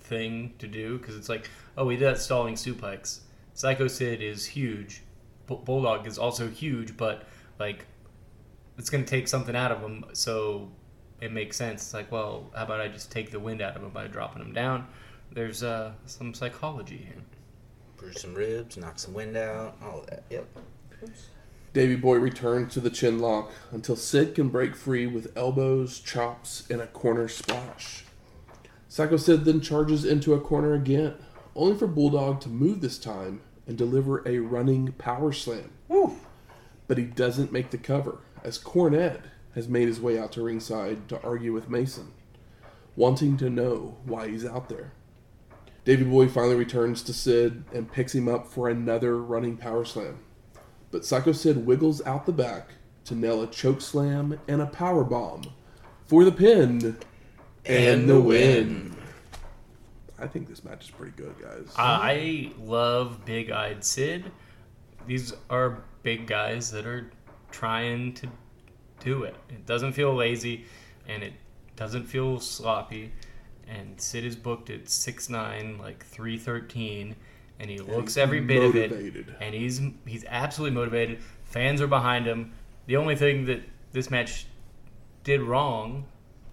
thing 0.00 0.54
to 0.58 0.66
do 0.66 0.98
because 0.98 1.16
it's 1.16 1.28
like, 1.28 1.50
oh, 1.76 1.84
we 1.84 1.96
did 1.96 2.06
that 2.06 2.18
stalling 2.18 2.54
suplex. 2.54 3.20
Sycho 3.52 3.86
Sid 3.88 4.22
is 4.22 4.46
huge. 4.46 5.02
Bu- 5.46 5.58
Bulldog 5.58 6.06
is 6.06 6.18
also 6.18 6.48
huge, 6.48 6.96
but 6.96 7.26
like, 7.58 7.84
it's 8.78 8.88
gonna 8.88 9.04
take 9.04 9.28
something 9.28 9.54
out 9.54 9.70
of 9.70 9.80
him, 9.80 10.04
so 10.14 10.72
it 11.20 11.30
makes 11.30 11.58
sense. 11.58 11.82
It's 11.82 11.94
like, 11.94 12.10
well, 12.10 12.50
how 12.56 12.64
about 12.64 12.80
I 12.80 12.88
just 12.88 13.12
take 13.12 13.30
the 13.30 13.38
wind 13.38 13.60
out 13.60 13.76
of 13.76 13.82
him 13.82 13.90
by 13.90 14.06
dropping 14.06 14.42
him 14.42 14.54
down? 14.54 14.88
There's 15.30 15.62
uh, 15.62 15.92
some 16.06 16.32
psychology 16.32 16.96
here. 16.96 17.22
Bruise 18.02 18.20
some 18.20 18.34
ribs, 18.34 18.76
knock 18.76 18.98
some 18.98 19.14
wind 19.14 19.36
out, 19.36 19.76
all 19.80 20.00
of 20.00 20.06
that. 20.06 20.24
Yep. 20.28 20.46
Davy 21.72 21.94
Boy 21.94 22.16
returns 22.16 22.74
to 22.74 22.80
the 22.80 22.90
chin 22.90 23.20
lock 23.20 23.52
until 23.70 23.94
Sid 23.94 24.34
can 24.34 24.48
break 24.48 24.74
free 24.74 25.06
with 25.06 25.32
elbows, 25.36 26.00
chops, 26.00 26.68
and 26.68 26.80
a 26.80 26.88
corner 26.88 27.28
splash. 27.28 28.04
Sycho 28.88 29.16
Sid 29.16 29.44
then 29.44 29.60
charges 29.60 30.04
into 30.04 30.34
a 30.34 30.40
corner 30.40 30.74
again, 30.74 31.14
only 31.54 31.78
for 31.78 31.86
Bulldog 31.86 32.40
to 32.40 32.48
move 32.48 32.80
this 32.80 32.98
time 32.98 33.40
and 33.68 33.78
deliver 33.78 34.26
a 34.26 34.38
running 34.38 34.92
power 34.98 35.32
slam. 35.32 35.70
Woo. 35.86 36.16
But 36.88 36.98
he 36.98 37.04
doesn't 37.04 37.52
make 37.52 37.70
the 37.70 37.78
cover, 37.78 38.18
as 38.42 38.58
Cornette 38.58 39.22
has 39.54 39.68
made 39.68 39.86
his 39.86 40.00
way 40.00 40.18
out 40.18 40.32
to 40.32 40.42
ringside 40.42 41.08
to 41.08 41.22
argue 41.22 41.52
with 41.52 41.70
Mason, 41.70 42.12
wanting 42.96 43.36
to 43.36 43.48
know 43.48 43.96
why 44.04 44.28
he's 44.28 44.44
out 44.44 44.68
there. 44.68 44.92
Davy 45.84 46.04
Boy 46.04 46.28
finally 46.28 46.54
returns 46.54 47.02
to 47.04 47.12
Sid 47.12 47.64
and 47.72 47.90
picks 47.90 48.14
him 48.14 48.28
up 48.28 48.46
for 48.46 48.68
another 48.68 49.20
running 49.20 49.56
power 49.56 49.84
slam. 49.84 50.20
But 50.90 51.04
Sycho 51.04 51.32
Sid 51.32 51.66
wiggles 51.66 52.04
out 52.06 52.26
the 52.26 52.32
back 52.32 52.70
to 53.04 53.14
nail 53.14 53.42
a 53.42 53.46
choke 53.48 53.80
slam 53.80 54.38
and 54.46 54.62
a 54.62 54.66
power 54.66 55.02
bomb 55.02 55.42
for 56.06 56.24
the 56.24 56.30
pin 56.32 56.96
and, 57.64 58.08
the 58.08 58.20
win. 58.20 58.96
I 60.18 60.26
think 60.28 60.48
this 60.48 60.62
match 60.62 60.84
is 60.84 60.90
pretty 60.90 61.12
good, 61.16 61.34
guys. 61.40 61.72
I 61.76 62.52
love 62.60 63.24
Big 63.24 63.50
Eyed 63.50 63.84
Sid. 63.84 64.30
These 65.06 65.32
are 65.50 65.82
big 66.04 66.26
guys 66.26 66.70
that 66.70 66.86
are 66.86 67.10
trying 67.50 68.14
to 68.14 68.28
do 69.00 69.24
it. 69.24 69.34
It 69.48 69.66
doesn't 69.66 69.92
feel 69.92 70.14
lazy 70.14 70.64
and 71.08 71.24
it 71.24 71.32
doesn't 71.74 72.04
feel 72.04 72.38
sloppy. 72.38 73.12
And 73.72 73.98
Sid 73.98 74.24
is 74.24 74.36
booked 74.36 74.68
at 74.68 74.88
six 74.90 75.30
nine, 75.30 75.78
like 75.78 76.04
313, 76.04 77.16
and 77.58 77.70
he 77.70 77.78
looks 77.78 78.14
he's 78.14 78.18
every 78.18 78.40
bit 78.40 78.62
of 78.62 78.76
it. 78.76 79.26
And 79.40 79.54
he's 79.54 79.80
he's 80.06 80.24
absolutely 80.28 80.74
motivated. 80.74 81.20
Fans 81.44 81.80
are 81.80 81.86
behind 81.86 82.26
him. 82.26 82.52
The 82.86 82.96
only 82.96 83.16
thing 83.16 83.46
that 83.46 83.62
this 83.92 84.10
match 84.10 84.46
did 85.24 85.40
wrong, 85.40 86.04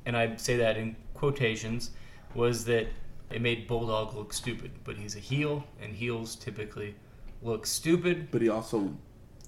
and 0.05 0.15
I 0.15 0.35
say 0.37 0.55
that 0.57 0.77
in 0.77 0.95
quotations, 1.13 1.91
was 2.35 2.63
that 2.65 2.87
it 3.31 3.41
made 3.41 3.67
Bulldog 3.67 4.15
look 4.15 4.31
stupid. 4.31 4.71
But 4.85 4.95
he's 4.95 5.15
a 5.17 5.19
heel, 5.19 5.65
and 5.81 5.93
heels 5.93 6.35
typically 6.35 6.95
look 7.41 7.65
stupid. 7.65 8.29
but 8.31 8.41
he 8.41 8.49
also 8.49 8.93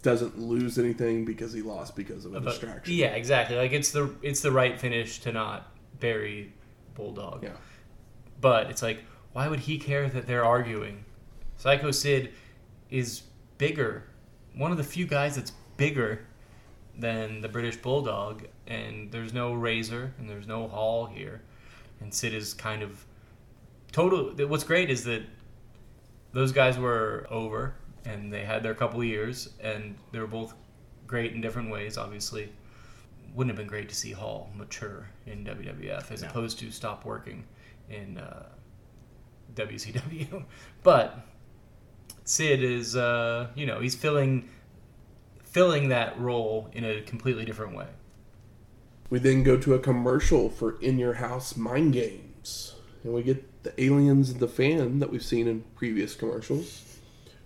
doesn't 0.01 0.39
lose 0.39 0.80
anything 0.80 1.26
because 1.26 1.53
he 1.53 1.61
lost 1.61 1.95
because 1.95 2.26
of 2.26 2.34
a 2.34 2.39
distraction. 2.41 2.95
yeah, 2.95 3.07
exactly. 3.07 3.55
Like 3.55 3.72
it's 3.72 3.91
the 3.91 4.13
it's 4.22 4.41
the 4.41 4.51
right 4.51 4.78
finish 4.80 5.19
to 5.22 5.32
not 5.32 5.72
bury 5.99 6.53
Bulldog. 6.96 7.44
Yeah. 7.44 7.58
But 8.39 8.70
it's 8.70 8.82
like, 8.82 9.04
why 9.34 9.48
would 9.48 9.60
he 9.60 9.78
care 9.78 10.10
that 10.10 10.28
they're 10.28 10.46
arguing? 10.46 11.06
Sycho 11.58 11.92
Sid 11.92 12.34
is 12.89 13.24
bigger, 13.58 14.04
one 14.56 14.72
of 14.72 14.78
the 14.78 14.84
few 14.84 15.06
guys 15.06 15.36
that's 15.36 15.52
bigger 15.78 16.26
than 16.98 17.42
the 17.42 17.48
British 17.48 17.78
Bulldog, 17.78 18.44
and 18.68 19.12
there's 19.12 19.34
no 19.34 19.54
Razor 19.54 20.14
and 20.18 20.30
there's 20.30 20.48
no 20.48 20.68
Hall 20.68 21.06
here, 21.06 21.42
and 22.00 22.14
Sid 22.14 22.34
is 22.34 22.54
kind 22.54 22.82
of 22.82 23.06
total. 23.92 24.34
What's 24.48 24.64
great 24.64 24.89
is 24.89 25.04
that 25.06 25.24
those 26.34 26.52
guys 26.52 26.78
were 26.78 27.28
over 27.30 27.76
and 28.04 28.34
they 28.34 28.44
had 28.44 28.64
their 28.64 28.74
couple 28.74 29.04
years, 29.04 29.50
and 29.62 29.96
they 30.12 30.20
were 30.20 30.28
both 30.28 30.54
great 31.06 31.34
in 31.34 31.42
different 31.42 31.70
ways. 31.70 31.98
Obviously, 31.98 32.52
wouldn't 33.34 33.49
have 33.51 33.57
been 33.57 33.67
great 33.67 33.89
to 33.89 33.95
see 33.95 34.11
Hall 34.11 34.49
mature 34.55 35.07
in 35.25 35.45
WWF 35.45 36.11
as 36.11 36.21
No. 36.21 36.29
opposed 36.29 36.59
to 36.59 36.71
stop 36.71 37.05
working 37.05 37.45
in 37.89 38.17
uh, 38.17 38.47
WCW. 39.55 40.43
But 40.84 41.19
Sid 42.23 42.63
is, 42.63 42.95
uh, 42.95 43.47
you 43.55 43.65
know, 43.65 43.79
he's 43.79 43.95
filling 43.95 44.49
filling 45.43 45.89
that 45.89 46.17
role 46.19 46.69
in 46.71 46.86
a 46.86 47.01
completely 47.01 47.43
different 47.43 47.75
way. 47.75 47.88
We 49.09 49.19
then 49.19 49.43
go 49.43 49.57
to 49.57 49.73
a 49.73 49.79
commercial 49.79 50.49
for 50.49 50.79
In 50.82 50.97
Your 50.97 51.15
House 51.15 51.57
Mind 51.57 51.91
Games. 51.91 52.75
And 53.03 53.13
we 53.13 53.21
get 53.23 53.63
the 53.63 53.84
aliens 53.84 54.29
and 54.29 54.39
the 54.39 54.47
fan 54.47 54.99
that 54.99 55.11
we've 55.11 55.23
seen 55.23 55.47
in 55.47 55.63
previous 55.75 56.15
commercials 56.15 56.91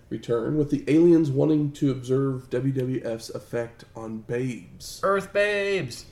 return, 0.08 0.56
with 0.56 0.70
the 0.70 0.84
aliens 0.88 1.30
wanting 1.30 1.72
to 1.72 1.90
observe 1.90 2.48
WWF's 2.50 3.30
effect 3.30 3.84
on 3.94 4.18
babes 4.18 5.00
Earth 5.02 5.32
Babes. 5.32 6.06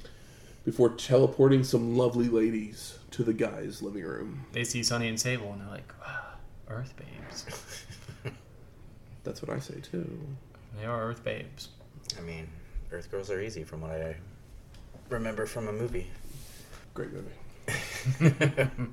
before 0.64 0.90
teleporting 0.90 1.62
some 1.64 1.96
lovely 1.96 2.28
ladies 2.28 2.98
to 3.12 3.22
the 3.22 3.32
guy's 3.32 3.82
living 3.82 4.02
room. 4.04 4.46
They 4.52 4.64
see 4.64 4.82
Sunny 4.82 5.08
and 5.08 5.18
Sable 5.20 5.52
and 5.52 5.60
they're 5.60 5.68
like, 5.68 5.92
wow, 6.00 6.34
Earth 6.68 6.94
Babes. 6.96 7.46
That's 9.24 9.40
what 9.42 9.56
I 9.56 9.60
say 9.60 9.80
too. 9.80 10.18
They 10.78 10.86
are 10.86 11.08
Earth 11.08 11.22
Babes. 11.22 11.68
I 12.18 12.22
mean, 12.22 12.48
Earth 12.90 13.10
Girls 13.10 13.30
are 13.30 13.40
easy 13.40 13.64
from 13.64 13.80
what 13.82 13.92
I 13.92 14.16
remember 15.08 15.46
from 15.46 15.68
a 15.68 15.72
movie. 15.72 16.08
Great 16.94 17.10
movie. 17.12 18.70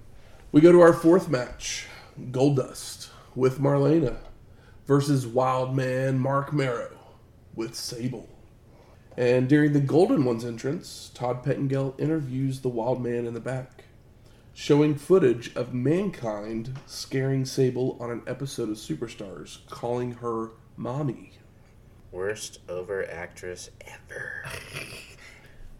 We 0.54 0.60
go 0.60 0.74
to 0.74 0.82
our 0.82 0.92
fourth 0.92 1.30
match 1.30 1.88
Goldust 2.30 3.08
with 3.36 3.60
Marlena 3.60 4.18
versus 4.92 5.26
Wildman 5.26 6.20
Marc 6.20 6.52
Mero 6.52 6.90
with 7.56 7.76
Sable. 7.76 8.28
And 9.16 9.48
during 9.48 9.72
the 9.72 9.80
Golden 9.80 10.26
One's 10.26 10.44
entrance, 10.44 11.10
Todd 11.14 11.44
Pettengill 11.44 11.96
interviews 11.98 12.60
the 12.60 12.68
Wild 12.68 13.02
Man 13.02 13.26
in 13.26 13.34
the 13.34 13.40
back, 13.40 13.86
showing 14.54 14.96
footage 14.96 15.56
of 15.56 15.74
Mankind 15.74 16.78
scaring 16.88 17.46
Sable 17.46 17.96
on 18.02 18.12
an 18.12 18.22
episode 18.28 18.68
of 18.68 18.76
Superstars, 18.76 19.66
calling 19.70 20.16
her 20.16 20.50
mommy. 20.76 21.32
Worst 22.12 22.60
over 22.68 23.10
actress 23.10 23.70
ever. 23.88 24.44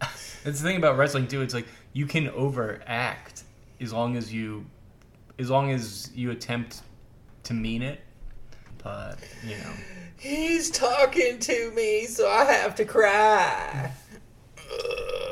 That's 0.00 0.40
the 0.42 0.54
thing 0.54 0.78
about 0.78 0.96
wrestling 0.96 1.28
too. 1.28 1.42
It's 1.42 1.52
like 1.52 1.68
you 1.92 2.06
can 2.06 2.30
overact 2.30 3.42
as 3.78 3.92
long 3.92 4.16
as 4.16 4.32
you, 4.32 4.64
as 5.38 5.50
long 5.50 5.70
as 5.70 6.10
you 6.14 6.30
attempt 6.30 6.80
to 7.42 7.52
mean 7.52 7.82
it. 7.82 8.00
But 8.82 9.18
you 9.44 9.56
know, 9.56 9.72
He's 10.22 10.70
talking 10.70 11.40
to 11.40 11.72
me, 11.72 12.06
so 12.06 12.28
I 12.28 12.44
have 12.44 12.76
to 12.76 12.84
cry. 12.84 13.92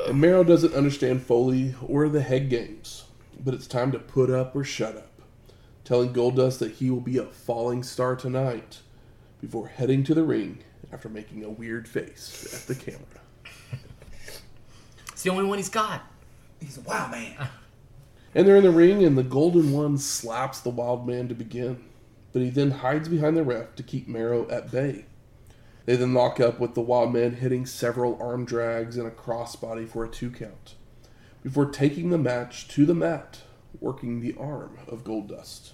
And 0.05 0.19
Mero 0.19 0.43
doesn't 0.43 0.73
understand 0.73 1.21
Foley 1.21 1.75
or 1.87 2.09
the 2.09 2.19
head 2.19 2.49
games, 2.49 3.05
but 3.41 3.53
it's 3.53 3.67
time 3.67 3.93
to 3.93 3.99
put 3.99 4.29
up 4.29 4.53
or 4.53 4.65
shut 4.65 4.97
up, 4.97 5.21
telling 5.85 6.11
Goldust 6.11 6.59
that 6.59 6.73
he 6.73 6.89
will 6.89 6.99
be 6.99 7.17
a 7.17 7.23
falling 7.23 7.83
star 7.83 8.17
tonight 8.17 8.79
before 9.39 9.67
heading 9.69 10.03
to 10.03 10.13
the 10.13 10.23
ring 10.23 10.61
after 10.91 11.07
making 11.07 11.45
a 11.45 11.49
weird 11.49 11.87
face 11.87 12.53
at 12.53 12.67
the 12.67 12.75
camera. 12.75 12.99
it's 15.07 15.23
the 15.23 15.29
only 15.29 15.45
one 15.45 15.57
he's 15.57 15.69
got. 15.69 16.01
He's 16.59 16.77
a 16.77 16.81
wild 16.81 17.11
man. 17.11 17.47
And 18.35 18.45
they're 18.45 18.57
in 18.57 18.63
the 18.63 18.71
ring, 18.71 19.05
and 19.05 19.17
the 19.17 19.23
Golden 19.23 19.71
One 19.71 19.97
slaps 19.97 20.59
the 20.59 20.69
Wild 20.69 21.07
Man 21.07 21.29
to 21.29 21.33
begin, 21.33 21.83
but 22.33 22.41
he 22.41 22.49
then 22.49 22.71
hides 22.71 23.09
behind 23.09 23.35
the 23.35 23.43
ref 23.43 23.75
to 23.75 23.83
keep 23.83 24.07
Mero 24.07 24.49
at 24.49 24.71
bay. 24.71 25.05
They 25.85 25.95
then 25.95 26.13
lock 26.13 26.39
up 26.39 26.59
with 26.59 26.75
the 26.75 26.81
Wild 26.81 27.11
Man 27.11 27.35
hitting 27.35 27.65
several 27.65 28.21
arm 28.21 28.45
drags 28.45 28.97
and 28.97 29.07
a 29.07 29.11
crossbody 29.11 29.87
for 29.87 30.05
a 30.05 30.09
two 30.09 30.29
count, 30.29 30.75
before 31.43 31.65
taking 31.65 32.09
the 32.09 32.17
match 32.17 32.67
to 32.69 32.85
the 32.85 32.93
mat, 32.93 33.39
working 33.79 34.21
the 34.21 34.35
arm 34.39 34.77
of 34.87 35.03
Goldust. 35.03 35.71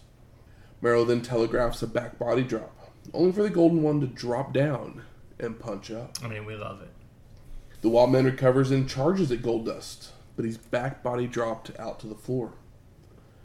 Mero 0.82 1.04
then 1.04 1.22
telegraphs 1.22 1.82
a 1.82 1.88
back 1.88 2.18
body 2.18 2.44
drop, 2.44 2.92
only 3.14 3.32
for 3.32 3.44
the 3.44 3.50
Golden 3.50 3.82
One 3.82 4.00
to 4.00 4.08
drop 4.08 4.54
down 4.54 5.04
and 5.40 5.60
punch 5.60 5.92
up. 5.92 6.18
I 6.24 6.28
mean, 6.28 6.46
we 6.46 6.56
love 6.56 6.82
it. 6.82 6.90
The 7.82 7.90
Wild 7.90 8.12
Man 8.12 8.26
recovers 8.26 8.72
and 8.72 8.90
charges 8.90 9.32
at 9.32 9.42
Goldust, 9.42 10.10
but 10.36 10.46
he's 10.46 10.58
back 10.58 11.04
body 11.04 11.28
dropped 11.28 11.78
out 11.78 12.00
to 12.00 12.08
the 12.08 12.16
floor. 12.16 12.54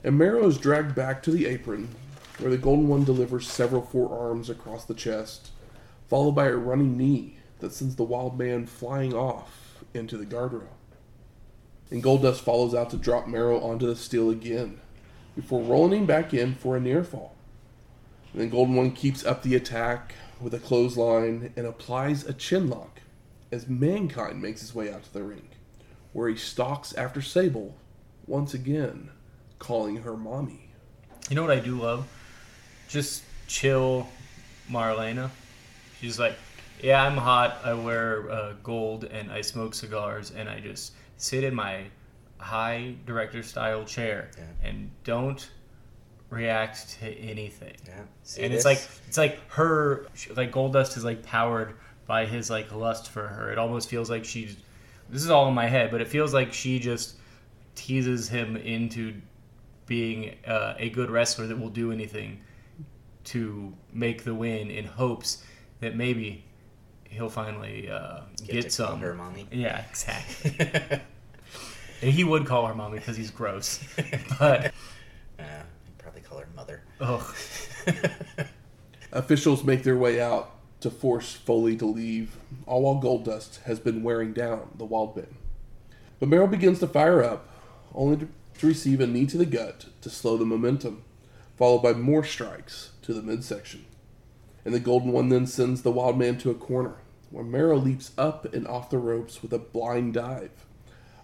And 0.05 0.19
Mero 0.19 0.47
is 0.47 0.59
dragged 0.59 0.95
back 0.95 1.23
to 1.23 1.31
the 1.31 1.47
apron, 1.47 1.95
where 2.39 2.51
the 2.51 2.59
Golden 2.59 2.89
One 2.89 3.05
delivers 3.05 3.47
several 3.47 3.83
forearms 3.83 4.51
across 4.51 4.85
the 4.85 4.95
chest, 4.95 5.51
followed 6.09 6.33
by 6.33 6.47
a 6.47 6.57
running 6.57 6.97
knee 6.97 7.39
that 7.61 7.73
sends 7.73 7.97
the 7.97 8.03
Wild 8.03 8.39
Man 8.39 8.67
flying 8.67 9.15
off 9.15 9.83
into 9.95 10.17
the 10.17 10.27
guardrail. 10.27 10.67
And 11.91 12.03
Goldust 12.03 12.41
follows 12.41 12.75
out 12.75 12.91
to 12.91 12.97
drop 12.97 13.27
Mero 13.27 13.61
onto 13.61 13.87
the 13.87 13.97
steel 13.97 14.31
again, 14.31 14.81
before 15.37 15.63
rolling 15.63 16.01
him 16.01 16.07
back 16.07 16.35
in 16.35 16.55
for 16.55 16.77
a 16.77 16.81
near 16.81 17.05
fall. 17.05 17.35
And 18.33 18.41
then 18.41 18.51
Golden 18.51 18.75
One 18.75 18.93
keeps 18.93 19.25
up 19.25 19.43
the 19.43 19.55
attack 19.55 20.15
with 20.41 20.55
a 20.55 20.59
clothesline 20.59 21.53
and 21.57 21.67
applies 21.67 22.25
a 22.25 22.33
chin 22.33 22.69
lock 22.69 23.01
as 23.53 23.69
Mankind 23.69 24.41
makes 24.41 24.61
his 24.61 24.75
way 24.75 24.93
out 24.93 25.05
to 25.05 25.13
the 25.13 25.23
ring, 25.23 25.49
where 26.13 26.29
he 26.29 26.37
stalks 26.37 26.95
after 26.95 27.21
Sable, 27.21 27.77
once 28.27 28.55
again 28.55 29.11
calling 29.59 29.99
her 29.99 30.17
mommy. 30.17 30.71
You 31.29 31.37
know 31.37 31.43
what 31.43 31.57
I 31.57 31.61
do 31.61 31.79
love? 31.79 32.09
Just 32.93 33.25
chill, 33.49 34.07
Marlena. 34.71 35.31
She's 35.99 36.19
like, 36.19 36.35
yeah, 36.83 37.03
I'm 37.03 37.17
hot. 37.17 37.59
I 37.65 37.73
wear 37.73 38.31
uh, 38.31 38.53
gold 38.63 39.05
and 39.05 39.33
I 39.33 39.41
smoke 39.41 39.75
cigars 39.75 40.31
and 40.31 40.47
I 40.47 40.61
just 40.61 40.93
sit 41.17 41.43
in 41.43 41.55
my 41.55 41.85
high 42.37 42.95
director 43.07 43.43
style 43.43 43.85
chair 43.87 44.31
Yeah. 44.37 44.69
and 44.69 44.91
don't 45.05 45.49
react 46.29 46.99
to 47.01 47.07
anything. 47.15 47.77
Yeah. 47.87 48.03
See 48.25 48.43
and 48.43 48.53
it's 48.53 48.67
like 48.67 48.87
it's 49.09 49.17
like 49.17 49.39
her 49.53 50.07
like 50.37 50.53
Goldust 50.53 50.99
is 50.99 51.05
like 51.05 51.23
powered 51.23 51.73
by 52.07 52.27
his 52.27 52.51
like 52.51 52.71
lust 52.75 53.09
for 53.11 53.27
her. 53.27 53.51
It 53.51 53.59
almost 53.59 53.89
feels 53.89 54.11
like 54.11 54.25
she's. 54.27 54.55
This 55.09 55.23
is 55.25 55.31
all 55.31 55.49
in 55.49 55.55
my 55.55 55.67
head, 55.67 55.91
but 55.91 56.03
it 56.03 56.09
feels 56.09 56.35
like 56.35 56.53
she 56.53 56.79
just 56.79 57.17
teases 57.75 58.29
him 58.29 58.57
into 58.57 59.15
being 59.87 60.35
uh, 60.47 60.75
a 60.79 60.91
good 60.91 61.11
wrestler 61.11 61.47
that 61.47 61.59
will 61.59 61.71
do 61.71 61.91
anything 61.91 62.39
to 63.25 63.73
make 63.93 64.25
the 64.25 64.35
win 64.35 64.71
in 64.71 64.85
hopes 64.85 65.43
that 65.81 65.97
maybe 65.97 66.45
he'll 67.05 67.29
finally 67.29 67.89
uh, 67.91 68.21
get, 68.47 68.71
to 68.71 68.83
call 68.83 68.93
some. 68.93 69.01
her 69.01 69.15
mommy. 69.15 69.47
Yeah, 69.53 69.85
exactly. 69.89 70.57
and 72.03 72.11
he 72.11 72.25
would 72.25 72.47
call 72.47 72.67
her 72.67 72.75
mommy 72.75 72.99
because 72.99 73.17
he's 73.17 73.31
gross. 73.31 73.83
but 74.39 74.73
Uh, 75.39 75.43
he'd 75.85 75.99
probably 75.99 76.21
call 76.21 76.39
her 76.39 76.49
mother. 76.55 76.83
oh, 77.01 77.35
Officials 79.13 79.63
make 79.65 79.83
their 79.83 79.97
way 79.97 80.21
out 80.21 80.53
to 80.81 80.91
force 80.91 81.35
Foley 81.35 81.77
to 81.77 81.85
leave, 81.87 82.37
all 82.67 82.83
while 82.83 83.01
Goldust 83.03 83.63
has 83.65 83.79
been 83.79 84.03
wearing 84.03 84.33
down 84.33 84.71
the 84.79 84.85
Wild 84.85 85.15
Wildman. 85.17 85.37
But 86.19 86.29
Mero 86.29 86.47
begins 86.47 86.79
to 86.81 86.87
fire 86.87 87.23
up, 87.23 87.49
only 87.95 88.17
to, 88.17 88.29
to 88.59 88.67
receive 88.67 89.01
a 89.01 89.07
knee 89.07 89.27
to 89.27 89.37
the 89.37 89.45
gut 89.47 89.87
to 90.01 90.09
slow 90.09 90.37
the 90.37 90.45
momentum, 90.47 91.03
followed 91.59 91.83
by 91.83 91.93
more 91.93 92.25
strikes 92.25 92.92
to 93.03 93.13
the 93.13 93.23
midsection. 93.23 93.85
And 94.65 94.73
the 94.73 94.81
Golden 94.81 95.13
One 95.13 95.29
then 95.29 95.47
sends 95.47 95.83
the 95.83 95.91
Wild 95.91 96.19
Man 96.19 96.39
to 96.39 96.51
a 96.51 96.55
corner, 96.55 96.97
where 97.31 97.45
Mero 97.45 97.77
leaps 97.77 98.13
up 98.17 98.53
and 98.55 98.67
off 98.67 98.91
the 98.91 98.99
ropes 98.99 99.43
with 99.43 99.53
a 99.53 99.59
blind 99.59 100.15
dive, 100.15 100.67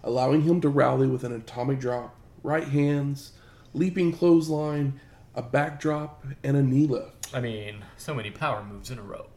allowing 0.03 0.41
him 0.41 0.59
to 0.61 0.69
rally 0.69 1.07
with 1.07 1.23
an 1.23 1.33
atomic 1.33 1.79
drop, 1.79 2.15
right 2.43 2.67
hands, 2.67 3.33
leaping 3.73 4.11
clothesline, 4.11 4.99
a 5.35 5.41
backdrop, 5.41 6.25
and 6.43 6.57
a 6.57 6.63
knee 6.63 6.87
lift. 6.87 7.33
I 7.33 7.39
mean, 7.39 7.85
so 7.97 8.13
many 8.13 8.31
power 8.31 8.63
moves 8.63 8.91
in 8.91 8.97
a 8.97 9.03
row. 9.03 9.27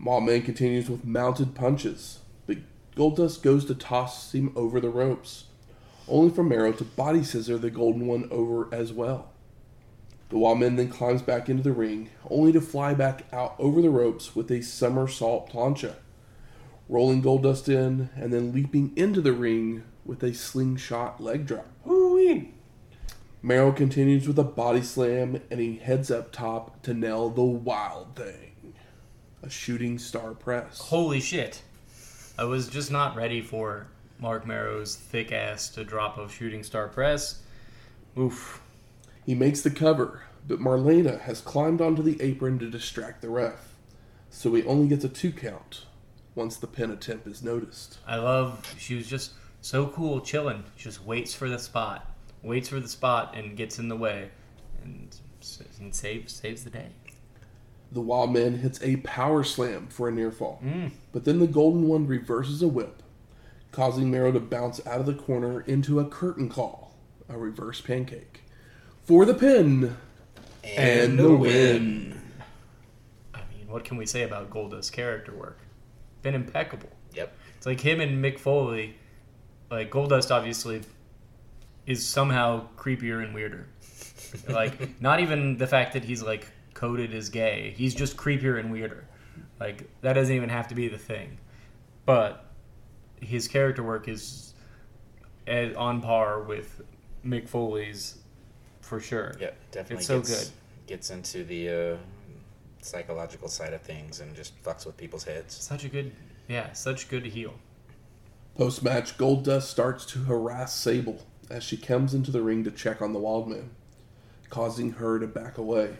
Mawman 0.00 0.44
continues 0.44 0.90
with 0.90 1.04
mounted 1.04 1.54
punches, 1.54 2.20
but 2.46 2.58
Goldust 2.96 3.42
goes 3.42 3.64
to 3.66 3.74
toss 3.74 4.34
him 4.34 4.52
over 4.56 4.80
the 4.80 4.90
ropes, 4.90 5.44
only 6.08 6.34
for 6.34 6.42
Mero 6.42 6.72
to 6.72 6.84
body 6.84 7.24
scissor 7.24 7.56
the 7.56 7.70
Golden 7.70 8.06
One 8.06 8.28
over 8.30 8.68
as 8.74 8.92
well. 8.92 9.32
The 10.28 10.38
Wildman 10.38 10.76
then 10.76 10.88
climbs 10.88 11.22
back 11.22 11.48
into 11.48 11.62
the 11.62 11.72
ring, 11.72 12.10
only 12.28 12.52
to 12.52 12.60
fly 12.60 12.94
back 12.94 13.24
out 13.32 13.54
over 13.58 13.80
the 13.80 13.90
ropes 13.90 14.34
with 14.34 14.50
a 14.50 14.62
somersault 14.62 15.48
plancha, 15.50 15.96
rolling 16.88 17.22
Goldust 17.22 17.68
in 17.68 18.10
and 18.16 18.32
then 18.32 18.52
leaping 18.52 18.92
into 18.96 19.20
the 19.20 19.32
ring 19.32 19.84
with 20.04 20.22
a 20.24 20.34
slingshot 20.34 21.20
leg 21.20 21.46
drop. 21.46 21.66
Woo-wee. 21.84 22.52
Mero 23.40 23.70
continues 23.70 24.26
with 24.26 24.38
a 24.38 24.44
body 24.44 24.82
slam 24.82 25.40
and 25.50 25.60
he 25.60 25.76
heads 25.76 26.10
up 26.10 26.32
top 26.32 26.82
to 26.82 26.92
nail 26.92 27.30
the 27.30 27.44
wild 27.44 28.16
thing. 28.16 28.74
A 29.42 29.48
shooting 29.48 29.98
star 29.98 30.34
press. 30.34 30.78
Holy 30.78 31.20
shit. 31.20 31.62
I 32.36 32.44
was 32.44 32.68
just 32.68 32.90
not 32.90 33.14
ready 33.14 33.40
for 33.40 33.86
Marc 34.18 34.46
Mero's 34.46 34.96
thick 34.96 35.30
ass 35.30 35.68
to 35.70 35.84
drop 35.84 36.18
a 36.18 36.28
shooting 36.28 36.64
star 36.64 36.88
press. 36.88 37.42
Oof. 38.18 38.60
He 39.26 39.34
makes 39.34 39.60
the 39.60 39.70
cover, 39.70 40.22
but 40.46 40.60
Marlena 40.60 41.20
has 41.22 41.40
climbed 41.40 41.80
onto 41.80 42.00
the 42.02 42.16
apron 42.22 42.58
to 42.60 42.70
distract 42.70 43.20
the 43.20 43.28
ref. 43.28 43.74
So 44.30 44.54
he 44.54 44.62
only 44.64 44.86
gets 44.88 45.04
a 45.04 45.08
two 45.08 45.32
count 45.32 45.84
once 46.36 46.56
the 46.56 46.66
pin 46.68 46.90
attempt 46.92 47.26
is 47.26 47.42
noticed. 47.42 47.98
I 48.06 48.16
love 48.16 48.74
she 48.78 48.94
was 48.94 49.08
just 49.08 49.32
so 49.60 49.88
cool 49.88 50.20
chilling. 50.20 50.62
Just 50.76 51.04
waits 51.04 51.34
for 51.34 51.48
the 51.48 51.58
spot. 51.58 52.08
Waits 52.42 52.68
for 52.68 52.78
the 52.78 52.88
spot 52.88 53.34
and 53.36 53.56
gets 53.56 53.78
in 53.80 53.88
the 53.88 53.96
way 53.96 54.30
and, 54.84 55.16
and 55.80 55.94
saves 55.94 56.32
saves 56.32 56.62
the 56.62 56.70
day. 56.70 56.90
The 57.90 58.00
Wild 58.00 58.32
Man 58.32 58.58
hits 58.58 58.80
a 58.82 58.96
power 58.96 59.42
slam 59.42 59.88
for 59.88 60.08
a 60.08 60.12
near 60.12 60.30
fall, 60.30 60.60
Mm. 60.64 60.90
but 61.12 61.24
then 61.24 61.38
the 61.38 61.46
Golden 61.46 61.88
One 61.88 62.06
reverses 62.06 62.60
a 62.62 62.68
whip, 62.68 63.02
causing 63.72 64.10
Mero 64.10 64.30
to 64.32 64.40
bounce 64.40 64.84
out 64.86 65.00
of 65.00 65.06
the 65.06 65.14
corner 65.14 65.60
into 65.62 65.98
a 66.00 66.04
curtain 66.04 66.48
call, 66.48 66.94
a 67.28 67.38
reverse 67.38 67.80
pancake. 67.80 68.42
For 69.06 69.24
the 69.24 69.34
pin! 69.34 69.96
And 70.64 71.16
the 71.16 71.32
win. 71.32 72.20
I 73.32 73.38
mean, 73.54 73.68
what 73.68 73.84
can 73.84 73.96
we 73.96 74.04
say 74.04 74.24
about 74.24 74.50
Goldust's 74.50 74.90
character 74.90 75.32
work? 75.32 75.60
Been 76.22 76.34
impeccable. 76.34 76.90
Yep. 77.14 77.32
It's 77.56 77.66
like 77.66 77.80
him 77.80 78.00
and 78.00 78.22
Mick 78.22 78.36
Foley. 78.40 78.96
Like 79.70 79.92
Goldust, 79.92 80.32
obviously, 80.32 80.82
is 81.86 82.04
somehow 82.04 82.66
creepier 82.76 83.22
and 83.22 83.32
weirder. 83.32 83.68
like 84.48 85.00
not 85.00 85.20
even 85.20 85.56
the 85.56 85.68
fact 85.68 85.92
that 85.92 86.02
he's 86.02 86.24
like 86.24 86.48
coded 86.74 87.14
as 87.14 87.28
gay. 87.28 87.74
He's 87.76 87.94
just 87.94 88.16
creepier 88.16 88.58
and 88.58 88.72
weirder. 88.72 89.04
Like 89.60 89.88
that 90.00 90.14
doesn't 90.14 90.34
even 90.34 90.48
have 90.48 90.66
to 90.66 90.74
be 90.74 90.88
the 90.88 90.98
thing. 90.98 91.38
But 92.06 92.44
his 93.20 93.46
character 93.46 93.84
work 93.84 94.08
is 94.08 94.52
eh, 95.46 95.72
on 95.76 96.00
par 96.00 96.42
with 96.42 96.82
Mick 97.24 97.48
Foley's 97.48 98.18
for 98.86 99.00
sure. 99.00 99.34
Yep. 99.40 99.56
Definitely 99.72 99.96
It's 99.96 100.06
so 100.06 100.18
gets, 100.20 100.44
good. 100.44 100.52
gets 100.86 101.10
into 101.10 101.44
the 101.44 101.68
uh, 101.68 101.96
psychological 102.80 103.48
side 103.48 103.72
of 103.72 103.82
things 103.82 104.20
and 104.20 104.34
just 104.34 104.62
fucks 104.62 104.86
with 104.86 104.96
people's 104.96 105.24
heads. 105.24 105.54
Such 105.54 105.84
a 105.84 105.88
good, 105.88 106.12
yeah, 106.48 106.72
such 106.72 107.08
good 107.08 107.26
heel. 107.26 107.54
Post 108.56 108.82
match, 108.82 109.18
Goldust 109.18 109.62
starts 109.62 110.06
to 110.06 110.20
harass 110.20 110.74
Sable 110.74 111.26
as 111.50 111.62
she 111.62 111.76
comes 111.76 112.14
into 112.14 112.30
the 112.30 112.40
ring 112.40 112.64
to 112.64 112.70
check 112.70 113.02
on 113.02 113.12
the 113.12 113.18
Wild 113.18 113.48
Man, 113.48 113.70
causing 114.48 114.92
her 114.92 115.18
to 115.18 115.26
back 115.26 115.58
away. 115.58 115.96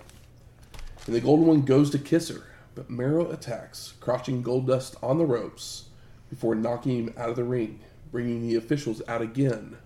And 1.06 1.14
the 1.14 1.20
Golden 1.20 1.46
One 1.46 1.62
goes 1.62 1.90
to 1.90 1.98
kiss 1.98 2.28
her, 2.30 2.44
but 2.74 2.88
Mero 2.90 3.30
attacks, 3.30 3.94
crouching 4.00 4.42
Goldust 4.42 4.96
on 5.02 5.18
the 5.18 5.26
ropes 5.26 5.90
before 6.30 6.54
knocking 6.54 7.06
him 7.06 7.14
out 7.16 7.30
of 7.30 7.36
the 7.36 7.44
ring, 7.44 7.80
bringing 8.10 8.42
the 8.42 8.56
officials 8.56 9.02
out 9.06 9.22
again 9.22 9.76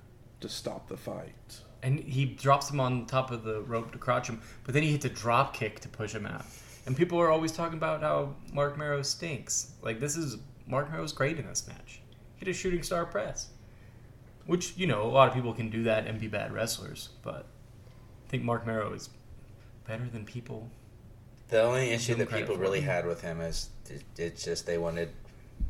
to 0.40 0.48
stop 0.48 0.88
the 0.88 0.96
fight. 0.96 1.60
And 1.82 1.98
he 1.98 2.26
drops 2.26 2.70
him 2.70 2.80
on 2.80 3.06
top 3.06 3.30
of 3.30 3.42
the 3.42 3.62
rope 3.62 3.92
to 3.92 3.98
crouch 3.98 4.28
him, 4.28 4.42
but 4.64 4.74
then 4.74 4.82
he 4.82 4.92
hits 4.92 5.06
a 5.06 5.08
drop 5.08 5.54
kick 5.54 5.80
to 5.80 5.88
push 5.88 6.14
him 6.14 6.26
out. 6.26 6.44
And 6.86 6.96
people 6.96 7.18
are 7.18 7.30
always 7.30 7.52
talking 7.52 7.78
about 7.78 8.02
how 8.02 8.34
Marc 8.52 8.76
Mero 8.76 9.02
stinks. 9.02 9.72
Like 9.82 10.00
this 10.00 10.16
is 10.16 10.38
Marc 10.66 10.90
Mero's 10.90 11.12
great 11.12 11.38
in 11.38 11.46
this 11.46 11.66
match. 11.66 12.00
Hit 12.36 12.48
a 12.48 12.52
shooting 12.52 12.82
star 12.82 13.04
press, 13.04 13.48
which 14.46 14.76
you 14.76 14.86
know 14.86 15.02
a 15.02 15.12
lot 15.12 15.28
of 15.28 15.34
people 15.34 15.52
can 15.52 15.70
do 15.70 15.82
that 15.84 16.06
and 16.06 16.18
be 16.18 16.26
bad 16.26 16.52
wrestlers, 16.52 17.10
but 17.22 17.46
I 18.26 18.28
think 18.30 18.44
Marc 18.44 18.66
Mero 18.66 18.92
is 18.92 19.10
better 19.86 20.06
than 20.08 20.24
people. 20.24 20.70
The 21.48 21.62
only 21.62 21.90
issue 21.90 22.14
that 22.14 22.30
people 22.30 22.56
really 22.56 22.78
it. 22.78 22.84
had 22.84 23.06
with 23.06 23.20
him 23.20 23.40
is 23.40 23.70
it's 24.16 24.44
just 24.44 24.66
they 24.66 24.78
wanted 24.78 25.10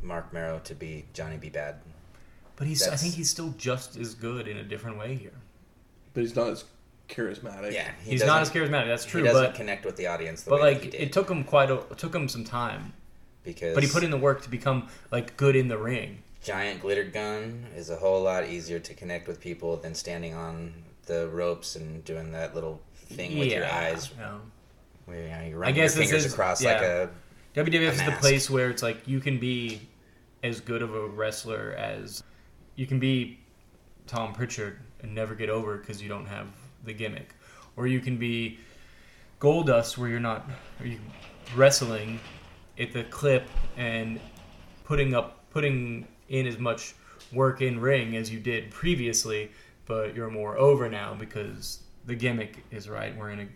Marc 0.03 0.33
Mero 0.33 0.61
to 0.65 0.75
be 0.75 1.07
Johnny 1.13 1.39
B. 1.39 1.49
Bad. 1.49 1.77
But 2.57 2.67
he's 2.67 2.87
I 2.87 2.97
think 2.97 3.15
he's 3.15 3.31
still 3.31 3.55
just 3.57 3.97
as 3.97 4.15
good 4.15 4.47
in 4.47 4.59
a 4.59 4.63
different 4.63 4.99
way 4.99 5.15
here. 5.15 5.40
But 6.13 6.23
he's 6.23 6.35
not 6.37 6.49
as 6.49 6.65
charismatic. 7.09 7.73
Yeah, 7.73 7.91
he 8.05 8.13
he's 8.13 8.25
not 8.25 8.43
as 8.43 8.51
charismatic. 8.51 8.87
That's 8.87 9.05
true, 9.05 9.23
he 9.23 9.29
doesn't 9.29 9.43
but 9.45 9.55
connect 9.55 9.85
with 9.85 9.97
the 9.97 10.07
audience 10.07 10.43
the 10.43 10.51
but 10.51 10.61
way 10.61 10.75
like 10.75 10.83
he 10.85 10.91
did. 10.91 11.01
it 11.01 11.13
took 11.13 11.31
him 11.31 11.45
quite 11.45 11.71
a 11.71 11.79
it 11.81 11.99
took 11.99 12.15
him 12.15 12.29
some 12.29 12.45
time. 12.45 12.93
because 13.43 13.75
But 13.75 13.83
he 13.83 13.89
put 13.91 14.05
in 14.05 14.11
the 14.11 14.17
work 14.19 14.43
to 14.43 14.51
become 14.51 14.89
like 15.11 15.37
good 15.37 15.57
in 15.57 15.69
the 15.69 15.79
ring. 15.79 16.23
giant 16.43 16.81
glitter 16.81 17.05
gun 17.05 17.67
is 17.77 17.91
a 17.91 17.97
whole 17.97 18.23
lot 18.23 18.49
easier 18.49 18.79
to 18.79 18.95
connect 18.95 19.29
with 19.29 19.41
people 19.41 19.77
than 19.77 19.95
standing 19.95 20.35
on 20.35 20.73
the 21.07 21.29
ropes 21.29 21.77
and 21.77 22.05
doing 22.05 22.33
that 22.33 22.55
little 22.55 22.81
thing 22.95 23.39
with 23.39 23.51
your 23.53 23.67
eyes 23.67 24.11
yeah. 24.19 24.35
where 25.07 25.23
you, 25.23 25.29
know, 25.29 25.59
you 25.59 25.65
I 25.65 25.73
guess 25.73 25.95
your 25.97 26.03
this 26.03 26.11
fingers 26.11 26.25
is- 26.27 26.33
across 26.33 26.63
yeah. 26.63 26.73
like 26.75 26.83
a 26.83 27.11
WWF 27.55 27.89
a 27.89 27.93
is 27.93 28.05
the 28.05 28.13
place 28.13 28.49
where 28.49 28.71
it's 28.71 28.83
like 28.83 29.09
you 29.09 29.19
can 29.21 29.39
be 29.41 29.81
as 30.45 30.61
good 30.61 30.83
of 30.83 30.95
a 30.95 31.07
wrestler 31.09 31.75
as 31.77 32.23
you 32.77 32.87
can 32.87 32.99
be 33.01 33.41
Tom 34.07 34.33
Pritchard 34.33 34.79
and 35.03 35.15
never 35.15 35.35
get 35.35 35.49
over 35.51 35.77
because 35.77 36.03
you 36.03 36.09
don't 36.09 36.27
have 36.27 36.47
the 36.85 36.93
gimmick, 36.93 37.35
or 37.77 37.87
you 37.87 38.01
can 38.01 38.17
be 38.17 38.59
Goldust 39.41 39.97
where 39.99 40.09
you're 40.09 40.21
not 40.21 40.49
or 40.81 40.87
you 40.87 40.99
wrestling 41.57 42.21
at 42.79 42.93
the 42.93 43.05
clip 43.05 43.45
and 43.77 44.21
putting 44.85 45.15
up 45.15 45.51
putting 45.51 46.07
in 46.29 46.47
as 46.47 46.59
much 46.59 46.95
work 47.33 47.61
in 47.61 47.81
ring 47.81 48.17
as 48.17 48.31
you 48.31 48.39
did 48.41 48.71
previously, 48.71 49.51
but 49.87 50.15
you're 50.15 50.31
more 50.31 50.57
over 50.57 50.89
now 50.89 51.15
because 51.15 51.81
the 52.07 52.15
gimmick 52.15 52.65
is 52.71 52.89
right. 52.89 53.17
We're 53.17 53.31
in 53.31 53.41
a 53.41 53.47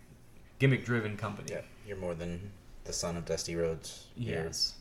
gimmick 0.59 0.85
driven 0.85 1.17
company. 1.17 1.49
yeah. 1.51 1.61
You're 1.87 1.97
more 1.99 2.15
than 2.15 2.51
the 2.85 2.93
son 2.93 3.17
of 3.17 3.25
Dusty 3.27 3.57
Rhodes. 3.57 4.07
You're 4.17 4.45
Yes. 4.45 4.75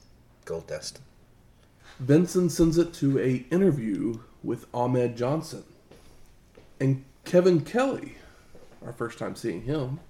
Goldust. 0.45 0.99
Benson 1.99 2.49
sends 2.49 2.77
it 2.77 2.93
to 2.95 3.19
a 3.19 3.45
interview 3.53 4.19
with 4.43 4.65
Ahmed 4.73 5.15
Johnson. 5.15 5.63
And 6.83 7.05
Kevin 7.23 7.61
Kelly, 7.61 8.17
our 8.85 8.91
first 8.91 9.17
time 9.17 9.37
seeing 9.37 9.61
him, 9.61 10.01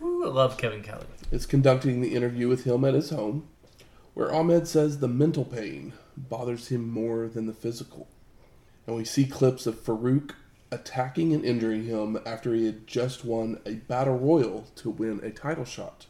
Ooh, 0.00 0.24
I 0.24 0.28
love 0.28 0.56
Kevin 0.56 0.80
Kelly. 0.80 1.06
is 1.32 1.46
conducting 1.46 2.00
the 2.00 2.14
interview 2.14 2.46
with 2.46 2.62
him 2.62 2.84
at 2.84 2.94
his 2.94 3.10
home, 3.10 3.48
where 4.14 4.32
Ahmed 4.32 4.68
says 4.68 5.00
the 5.00 5.08
mental 5.08 5.44
pain 5.44 5.94
bothers 6.16 6.68
him 6.68 6.88
more 6.88 7.26
than 7.26 7.46
the 7.46 7.52
physical. 7.52 8.06
And 8.86 8.94
we 8.94 9.04
see 9.04 9.24
clips 9.24 9.66
of 9.66 9.74
Faarooq 9.74 10.30
attacking 10.70 11.34
and 11.34 11.44
injuring 11.44 11.86
him 11.86 12.16
after 12.24 12.54
he 12.54 12.66
had 12.66 12.86
just 12.86 13.24
won 13.24 13.58
a 13.66 13.74
battle 13.74 14.16
royal 14.16 14.66
to 14.76 14.90
win 14.90 15.18
a 15.24 15.30
title 15.30 15.64
shot, 15.64 16.06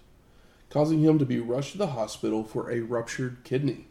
causing 0.69 1.01
him 1.01 1.19
to 1.21 1.25
be 1.25 1.41
rushed 1.41 1.73
to 1.73 1.79
the 1.79 1.87
hospital 1.87 2.45
for 2.45 2.71
a 2.71 2.81
ruptured 2.81 3.45
kidney. 3.45 3.87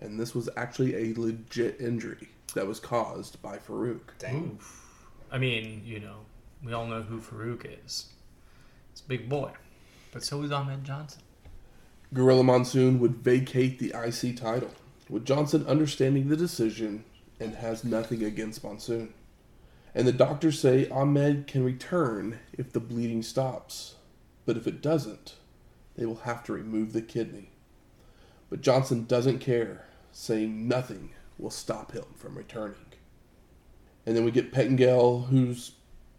And 0.00 0.18
this 0.18 0.34
was 0.34 0.48
actually 0.56 0.96
a 0.96 1.14
legit 1.14 1.80
injury 1.80 2.30
that 2.56 2.66
was 2.66 2.80
caused 2.80 3.40
by 3.40 3.58
Faarooq. 3.58 4.00
Dang. 4.18 4.56
Oof. 4.56 4.87
I 5.30 5.38
mean, 5.38 5.82
you 5.84 6.00
know, 6.00 6.16
we 6.64 6.72
all 6.72 6.86
know 6.86 7.02
who 7.02 7.20
Faarooq 7.20 7.66
is. 7.84 8.06
It's 8.92 9.00
a 9.00 9.08
big 9.08 9.28
boy. 9.28 9.52
But 10.12 10.24
so 10.24 10.42
is 10.42 10.50
Ahmed 10.50 10.84
Johnson. 10.84 11.22
Gorilla 12.14 12.42
Monsoon 12.42 12.98
would 13.00 13.16
vacate 13.16 13.78
the 13.78 13.92
IC 13.94 14.36
title, 14.36 14.70
with 15.10 15.26
Johnson 15.26 15.66
understanding 15.66 16.28
the 16.28 16.36
decision 16.36 17.04
and 17.38 17.56
has 17.56 17.84
nothing 17.84 18.24
against 18.24 18.64
Monsoon. 18.64 19.12
And 19.94 20.06
the 20.06 20.12
doctors 20.12 20.58
say 20.58 20.88
Ahmed 20.88 21.46
can 21.46 21.62
return 21.64 22.38
if 22.52 22.72
the 22.72 22.80
bleeding 22.80 23.22
stops, 23.22 23.96
but 24.46 24.56
if 24.56 24.66
it 24.66 24.80
doesn't, 24.80 25.34
they 25.96 26.06
will 26.06 26.16
have 26.16 26.42
to 26.44 26.52
remove 26.52 26.92
the 26.92 27.02
kidney. 27.02 27.50
But 28.48 28.62
Johnson 28.62 29.04
doesn't 29.04 29.40
care, 29.40 29.84
saying 30.10 30.66
nothing 30.66 31.10
will 31.36 31.50
stop 31.50 31.92
him 31.92 32.04
from 32.16 32.36
returning. 32.36 32.76
And 34.08 34.16
then 34.16 34.24
we 34.24 34.30
get 34.30 34.52
Pettengill, 34.52 35.26
who's 35.26 35.72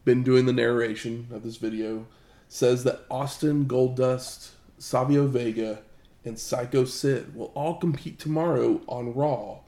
been 0.05 0.21
doing 0.21 0.45
the 0.45 0.53
narration 0.53 1.27
of 1.31 1.41
this 1.41 1.57
video, 1.57 2.05
says 2.47 2.83
that 2.83 3.03
Austin 3.09 3.65
Goldust, 3.65 4.51
Savio 4.77 5.25
Vega, 5.25 5.79
and 6.23 6.37
Sycho 6.37 6.85
Sid 6.85 7.33
will 7.35 7.51
all 7.55 7.77
compete 7.77 8.19
tomorrow 8.19 8.81
on 8.85 9.15
Raw 9.15 9.61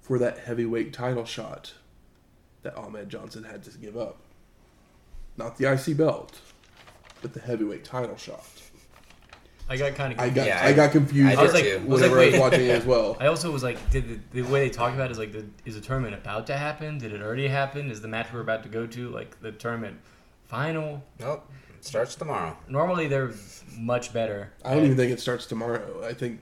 for 0.00 0.20
that 0.20 0.38
heavyweight 0.38 0.92
title 0.92 1.24
shot 1.24 1.74
that 2.62 2.76
Ahmed 2.76 3.08
Johnson 3.08 3.42
had 3.42 3.64
to 3.64 3.76
give 3.76 3.96
up. 3.96 4.18
Not 5.36 5.58
the 5.58 5.72
IC 5.72 5.96
belt, 5.96 6.38
but 7.22 7.34
the 7.34 7.40
heavyweight 7.40 7.84
title 7.84 8.16
shot. 8.16 8.46
I 9.68 9.76
got 9.78 9.94
kind 9.94 10.12
of. 10.12 10.18
I 10.20 10.28
got 10.28 10.46
Yeah, 10.46 10.60
I, 10.62 10.68
I- 10.68 10.72
got 10.74 10.92
confused 10.92 11.36
I 11.36 11.40
I 11.40 11.42
was 11.42 11.54
like. 11.54 11.64
I 11.64 11.76
was 11.76 12.00
like, 12.02 12.10
whenever 12.10 12.20
I 12.20 12.24
was 12.26 12.32
wait. 12.34 12.40
watching 12.40 12.60
it 12.66 12.70
as 12.70 12.84
well. 12.84 13.16
I 13.20 13.26
also 13.28 13.50
was 13.50 13.62
like, 13.62 13.90
did 13.90 14.08
the, 14.32 14.42
the 14.42 14.50
way 14.50 14.68
they 14.68 14.70
talk 14.70 14.92
about 14.92 15.06
it 15.08 15.12
is 15.12 15.18
like, 15.18 15.32
the, 15.32 15.46
is 15.64 15.74
the 15.74 15.80
tournament 15.80 16.14
about 16.14 16.46
to 16.48 16.56
happen? 16.56 16.98
Did 16.98 17.12
it 17.12 17.22
already 17.22 17.48
happen? 17.48 17.90
Is 17.90 18.00
the 18.02 18.08
match 18.08 18.26
we're 18.32 18.40
about 18.40 18.62
to 18.64 18.68
go 18.68 18.86
to 18.86 19.08
like 19.10 19.40
the 19.40 19.52
tournament 19.52 19.96
final? 20.46 21.02
Nope. 21.18 21.50
It 21.78 21.84
starts 21.84 22.14
tomorrow. 22.14 22.56
Normally 22.68 23.08
they're 23.08 23.32
much 23.76 24.12
better. 24.12 24.52
I 24.64 24.74
don't 24.74 24.84
even 24.84 24.96
think 24.96 25.12
it 25.12 25.20
starts 25.20 25.46
tomorrow. 25.46 26.04
I 26.04 26.12
think 26.12 26.40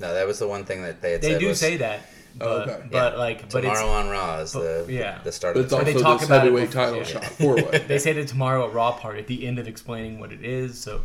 No, 0.00 0.14
that 0.14 0.26
was 0.26 0.38
the 0.38 0.48
one 0.48 0.64
thing 0.64 0.82
that 0.82 1.02
they 1.02 1.12
had 1.12 1.22
They 1.22 1.32
said. 1.32 1.40
do 1.40 1.48
was 1.48 1.58
say 1.60 1.76
that, 1.78 2.00
oh, 2.00 2.38
but, 2.38 2.46
Oh, 2.46 2.60
okay. 2.72 2.82
but 2.90 3.12
Yeah. 3.14 3.18
like, 3.18 3.40
but 3.50 3.60
tomorrow 3.62 3.80
it's 3.80 3.88
on 4.06 4.08
Raw 4.10 4.38
is 4.38 4.52
but- 4.52 4.86
the 4.86 4.92
yeah. 4.92 5.18
the 5.24 5.32
start 5.32 5.54
but 5.54 5.60
of 5.64 5.70
the 5.70 5.76
But 5.76 5.84
they 5.86 5.94
talk 5.94 6.20
this 6.20 6.28
about 6.28 6.46
it 6.46 6.52
before- 6.54 6.66
title 6.72 6.96
yeah. 6.98 7.02
shot 7.04 7.24
four 7.24 7.56
way. 7.56 7.84
they 7.88 7.98
say 7.98 8.12
that 8.12 8.28
tomorrow 8.28 8.66
at 8.68 8.72
Raw 8.74 8.92
part 8.92 9.18
at 9.18 9.26
the 9.26 9.44
end 9.46 9.58
of 9.58 9.66
explaining 9.68 10.18
what 10.20 10.32
it 10.32 10.44
is. 10.44 10.78
So 10.78 11.02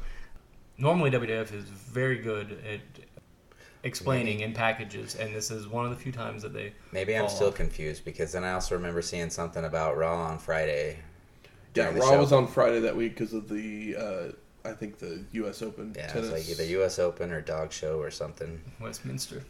normally 0.77 1.11
WWF 1.11 1.53
is 1.53 1.65
very 1.65 2.17
good 2.19 2.51
at 2.71 2.79
explaining 3.83 4.41
in 4.41 4.53
packages, 4.53 5.15
and 5.15 5.33
this 5.35 5.49
is 5.51 5.67
one 5.67 5.85
of 5.85 5.91
the 5.91 5.97
few 5.97 6.11
times 6.11 6.41
that 6.43 6.53
they. 6.53 6.73
Maybe 6.91 7.15
I'm 7.17 7.29
still 7.29 7.49
off. 7.49 7.55
confused 7.55 8.03
because 8.05 8.31
then 8.31 8.43
I 8.43 8.53
also 8.53 8.75
remember 8.75 9.01
seeing 9.01 9.29
something 9.29 9.65
about 9.65 9.97
Raw 9.97 10.15
on 10.25 10.39
Friday. 10.39 10.97
Yeah, 11.75 11.93
Raw 11.95 12.09
show. 12.11 12.19
was 12.19 12.31
on 12.33 12.47
Friday 12.47 12.79
that 12.81 12.95
week 12.95 13.13
because 13.15 13.33
of 13.33 13.47
the 13.49 13.95
uh, 13.95 14.67
I 14.67 14.73
think 14.73 14.97
the 14.99 15.23
U.S. 15.33 15.61
Open 15.61 15.93
Yeah, 15.95 16.07
tennis. 16.07 16.29
it's 16.29 16.49
like 16.49 16.49
either 16.49 16.69
U.S. 16.71 16.97
Open 16.99 17.31
or 17.31 17.39
Dog 17.41 17.71
Show 17.71 17.99
or 17.99 18.09
something. 18.11 18.59
Westminster. 18.81 19.43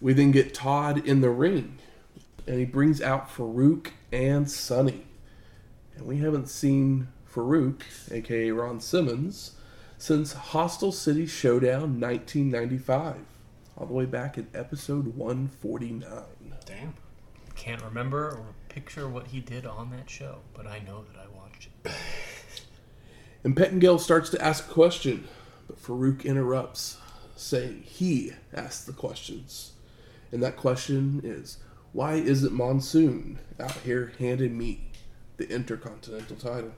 We 0.00 0.12
then 0.12 0.30
get 0.32 0.52
Todd 0.54 1.06
in 1.06 1.20
the 1.20 1.30
ring, 1.30 1.78
and 2.46 2.58
he 2.58 2.64
brings 2.64 3.00
out 3.00 3.28
Faarooq 3.30 3.88
and 4.10 4.50
Sunny. 4.50 5.06
And 5.96 6.06
we 6.06 6.18
haven't 6.18 6.48
seen 6.48 7.08
Faarooq, 7.32 7.82
aka 8.10 8.50
Ron 8.50 8.80
Simmons, 8.80 9.52
since 9.96 10.32
Hostile 10.32 10.92
City 10.92 11.26
Showdown 11.26 12.00
1995, 12.00 13.16
all 13.76 13.86
the 13.86 13.92
way 13.92 14.04
back 14.04 14.36
in 14.36 14.48
episode 14.54 15.16
149. 15.16 16.04
Damn. 16.66 16.94
Can't 17.54 17.82
remember 17.82 18.30
or 18.30 18.44
picture 18.68 19.08
what 19.08 19.28
he 19.28 19.40
did 19.40 19.66
on 19.66 19.90
that 19.90 20.10
show, 20.10 20.38
but 20.54 20.66
I 20.66 20.80
know 20.80 21.04
that 21.04 21.20
I 21.20 21.36
watched 21.36 21.68
it. 21.84 21.92
And 23.44 23.56
Pettengill 23.56 23.98
starts 23.98 24.30
to 24.30 24.40
ask 24.40 24.70
a 24.70 24.72
question, 24.72 25.26
but 25.66 25.82
Faarooq 25.82 26.24
interrupts, 26.24 26.98
saying 27.34 27.82
he 27.84 28.30
asks 28.54 28.84
the 28.84 28.92
questions. 28.92 29.72
And 30.30 30.40
that 30.44 30.56
question 30.56 31.20
is 31.24 31.58
why 31.92 32.14
isn't 32.14 32.52
Monsoon 32.52 33.40
out 33.58 33.78
here 33.78 34.12
handing 34.20 34.56
me 34.56 34.92
the 35.38 35.50
Intercontinental 35.50 36.36
title? 36.36 36.72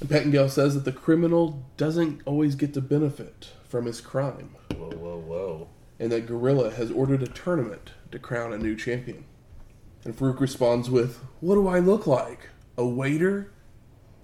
And 0.00 0.08
Pettengill 0.08 0.48
says 0.48 0.74
that 0.74 0.84
the 0.84 0.92
criminal 0.92 1.62
doesn't 1.76 2.22
always 2.24 2.54
get 2.54 2.72
to 2.74 2.80
benefit 2.80 3.50
from 3.68 3.86
his 3.86 4.00
crime, 4.00 4.56
Whoa, 4.74 4.90
whoa, 4.90 5.18
whoa. 5.18 5.68
and 5.98 6.10
that 6.10 6.26
Gorilla 6.26 6.70
has 6.70 6.90
ordered 6.90 7.22
a 7.22 7.26
tournament 7.26 7.90
to 8.10 8.18
crown 8.18 8.52
a 8.52 8.58
new 8.58 8.74
champion. 8.74 9.24
And 10.04 10.16
Faarooq 10.16 10.40
responds 10.40 10.88
with, 10.90 11.18
What 11.40 11.54
do 11.56 11.68
I 11.68 11.78
look 11.78 12.06
like? 12.06 12.48
A 12.78 12.86
waiter? 12.86 13.52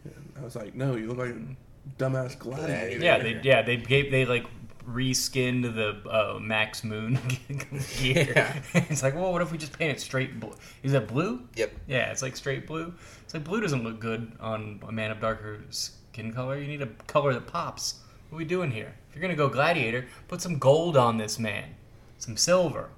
And 0.05 0.33
I 0.39 0.43
was 0.43 0.57
like, 0.57 0.75
No, 0.75 0.97
you 0.97 1.09
look 1.09 1.19
like 1.19 1.35
a 1.37 1.57
dumbass 2.03 2.39
gladiator. 2.39 3.05
Yeah, 3.05 3.19
they 3.19 3.41
yeah 3.43 3.63
they 3.63 3.77
gave 3.77 4.11
they 4.11 4.25
like 4.25 4.47
reskinned 4.89 5.75
the 5.75 6.09
uh, 6.09 6.39
Max 6.39 6.85
Moon 6.85 7.19
gear. 7.99 8.33
Yeah. 8.37 8.63
it's 8.73 9.03
like, 9.03 9.15
well, 9.15 9.33
what 9.33 9.43
if 9.43 9.51
we 9.53 9.59
just 9.59 9.77
paint 9.79 9.93
it 9.97 10.01
straight 10.01 10.39
blue? 10.39 10.55
Is 10.83 10.93
that 10.93 11.09
blue? 11.09 11.43
Yep. 11.57 11.73
Yeah, 11.87 12.11
it's 12.11 12.23
like 12.23 12.37
straight 12.37 12.67
blue. 12.67 12.95
It's 13.25 13.35
like 13.35 13.45
blue 13.45 13.61
doesn't 13.61 13.83
look 13.83 13.99
good 14.01 14.33
on 14.41 14.81
a 14.87 14.93
man 14.93 15.11
of 15.11 15.21
darker 15.21 15.61
skin 15.71 16.33
color. 16.33 16.59
You 16.59 16.67
need 16.67 16.83
a 16.83 16.87
color 17.07 17.33
that 17.35 17.47
pops. 17.47 18.01
What 18.29 18.37
are 18.37 18.39
we 18.39 18.45
doing 18.45 18.71
here? 18.71 18.95
If 19.09 19.15
you're 19.15 19.23
gonna 19.23 19.37
go 19.37 19.49
gladiator, 19.49 20.07
put 20.29 20.41
some 20.41 20.59
gold 20.59 20.97
on 20.97 21.17
this 21.17 21.39
man, 21.39 21.75
some 22.19 22.37
silver. 22.37 22.91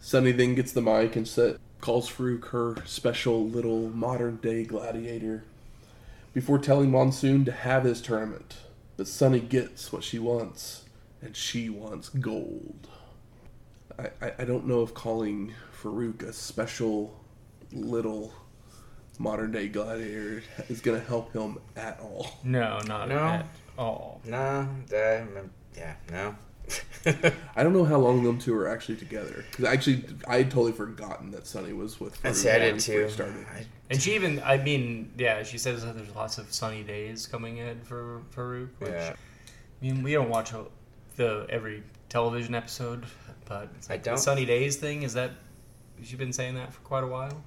Sunny 0.00 0.32
then 0.32 0.54
gets 0.54 0.72
the 0.72 0.82
mic 0.82 1.16
and 1.16 1.26
set, 1.26 1.56
calls 1.80 2.10
Faarooq 2.10 2.46
her 2.48 2.76
special 2.84 3.44
little 3.44 3.88
modern 3.90 4.36
day 4.36 4.64
gladiator 4.64 5.44
before 6.32 6.58
telling 6.58 6.90
Monsoon 6.90 7.44
to 7.44 7.52
have 7.52 7.84
his 7.84 8.00
tournament. 8.00 8.58
But 8.96 9.08
Sunny 9.08 9.40
gets 9.40 9.92
what 9.92 10.04
she 10.04 10.18
wants, 10.18 10.84
and 11.22 11.36
she 11.36 11.68
wants 11.68 12.08
gold. 12.08 12.88
I, 13.98 14.10
I, 14.24 14.32
I 14.40 14.44
don't 14.44 14.66
know 14.66 14.82
if 14.82 14.94
calling 14.94 15.54
Faarooq 15.82 16.22
a 16.22 16.32
special 16.32 17.14
little 17.72 18.32
modern 19.18 19.50
day 19.50 19.68
gladiator 19.68 20.42
is 20.68 20.80
going 20.80 21.00
to 21.00 21.06
help 21.06 21.32
him 21.32 21.58
at 21.76 21.98
all. 22.00 22.28
No, 22.44 22.78
not 22.86 23.08
No. 23.08 23.16
at 23.18 23.46
all. 23.76 24.20
Nah, 24.24 24.66
that, 24.88 25.26
yeah, 25.76 25.94
no. 26.10 26.36
I 27.56 27.62
don't 27.62 27.72
know 27.72 27.84
how 27.84 27.96
long 27.96 28.22
them 28.22 28.38
two 28.38 28.54
are 28.54 28.68
actually 28.68 28.96
together. 28.96 29.44
Because 29.50 29.64
actually, 29.64 30.04
I 30.28 30.38
had 30.38 30.50
totally 30.50 30.72
forgotten 30.72 31.30
that 31.30 31.46
Sunny 31.46 31.72
was 31.72 31.98
with 31.98 32.14
Faarooq 32.22 32.24
And 32.26 32.36
see, 32.36 32.50
I 32.50 32.58
did 32.58 32.72
when 32.72 32.80
too. 32.80 33.08
started. 33.08 33.46
I- 33.52 33.66
And 33.90 34.00
she 34.02 34.14
even, 34.14 34.40
I 34.44 34.58
mean, 34.58 35.10
yeah, 35.16 35.42
she 35.42 35.56
says 35.58 35.82
that 35.84 35.96
there's 35.96 36.14
lots 36.14 36.36
of 36.38 36.52
sunny 36.52 36.82
days 36.82 37.26
coming 37.26 37.56
in 37.56 37.80
for 37.80 38.20
Faarooq. 38.36 38.68
Which, 38.80 38.90
Yeah. 38.90 39.14
I 39.80 39.84
mean, 39.84 40.02
we 40.02 40.12
don't 40.12 40.28
watch 40.28 40.50
the 41.18 41.46
every 41.50 41.82
television 42.08 42.54
episode, 42.54 43.04
but 43.44 43.68
it's 43.76 43.90
like 43.90 44.02
the 44.02 44.10
don't. 44.10 44.18
sunny 44.18 44.46
days 44.46 44.76
thing. 44.76 45.02
Is 45.02 45.12
that 45.12 45.32
she's 46.02 46.18
been 46.18 46.32
saying 46.32 46.54
that 46.54 46.72
for 46.72 46.80
quite 46.80 47.04
a 47.04 47.06
while? 47.06 47.42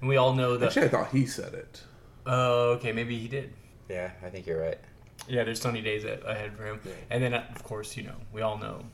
And 0.00 0.08
we 0.08 0.18
all 0.18 0.34
know 0.34 0.58
that. 0.58 0.66
Actually, 0.66 0.86
I 0.86 0.88
thought 0.90 1.10
he 1.10 1.24
said 1.24 1.54
it. 1.54 1.82
Oh, 2.26 2.72
okay, 2.72 2.92
maybe 2.92 3.18
he 3.18 3.28
did. 3.28 3.52
yeah, 3.88 4.10
I 4.22 4.28
think 4.28 4.46
you're 4.46 4.60
right. 4.60 4.78
Yeah, 5.28 5.44
there's 5.44 5.60
sunny 5.60 5.80
days 5.80 6.04
ahead 6.04 6.54
for 6.56 6.66
him. 6.66 6.80
Yeah. 6.84 6.92
And 7.08 7.22
then, 7.22 7.32
uh, 7.32 7.44
of 7.54 7.62
course, 7.64 7.96
you 7.96 8.02
know, 8.02 8.16
we 8.32 8.42
all 8.42 8.58
know 8.58 8.84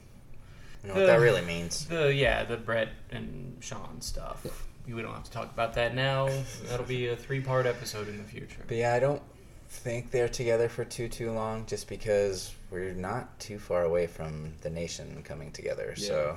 You 0.83 0.89
know 0.91 0.95
what 0.95 1.07
that 1.07 1.18
really 1.21 1.43
means. 1.43 1.87
the 1.87 2.14
yeah 2.14 2.45
the 2.45 2.57
Bret 2.57 2.89
and 3.11 3.57
Shawn 3.61 4.01
stuff. 4.01 4.47
We 4.87 5.01
don't 5.03 5.12
have 5.14 5.25
to 5.25 5.31
talk 5.31 5.51
about 5.53 5.75
that 5.75 5.95
now. 5.95 6.29
That'll 6.68 6.87
be 6.87 7.09
a 7.09 7.16
three-part 7.16 7.66
episode 7.66 8.09
in 8.09 8.18
the 8.18 8.25
future. 8.25 8.62
But 8.66 8.77
yeah, 8.77 8.95
I 8.95 8.99
don't 8.99 9.23
think 9.71 10.11
they're 10.11 10.29
together 10.29 10.68
for 10.68 10.85
too 10.85 11.09
too 11.09 11.31
long, 11.33 11.64
just 11.66 11.89
because 11.89 12.53
we're 12.71 12.93
not 12.93 13.39
too 13.39 13.59
far 13.59 13.85
away 13.85 14.07
from 14.07 14.53
the 14.62 14.71
nation 14.71 15.23
coming 15.23 15.53
together. 15.53 15.95
So 15.97 16.37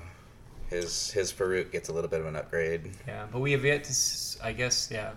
his 0.69 1.11
his 1.11 1.33
Faarooq 1.33 1.71
gets 1.71 1.89
a 1.89 1.93
little 1.93 2.09
bit 2.09 2.21
of 2.21 2.27
an 2.27 2.35
upgrade. 2.35 2.91
Yeah, 3.07 3.25
but 3.31 3.39
we 3.39 3.51
have 3.51 3.65
yet 3.65 3.83
to, 3.85 3.93
I 4.43 4.53
guess, 4.53 4.89
yeah, 4.91 5.11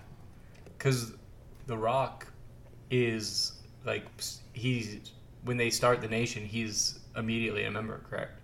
because 0.76 1.12
The 1.66 1.76
Rock 1.76 2.26
is 2.90 3.52
like 3.84 4.04
he's 4.54 5.12
when 5.44 5.56
they 5.56 5.70
start 5.70 6.00
the 6.00 6.08
nation, 6.08 6.44
he's 6.44 6.98
immediately 7.16 7.64
a 7.64 7.70
member, 7.70 8.00
correct? 8.10 8.40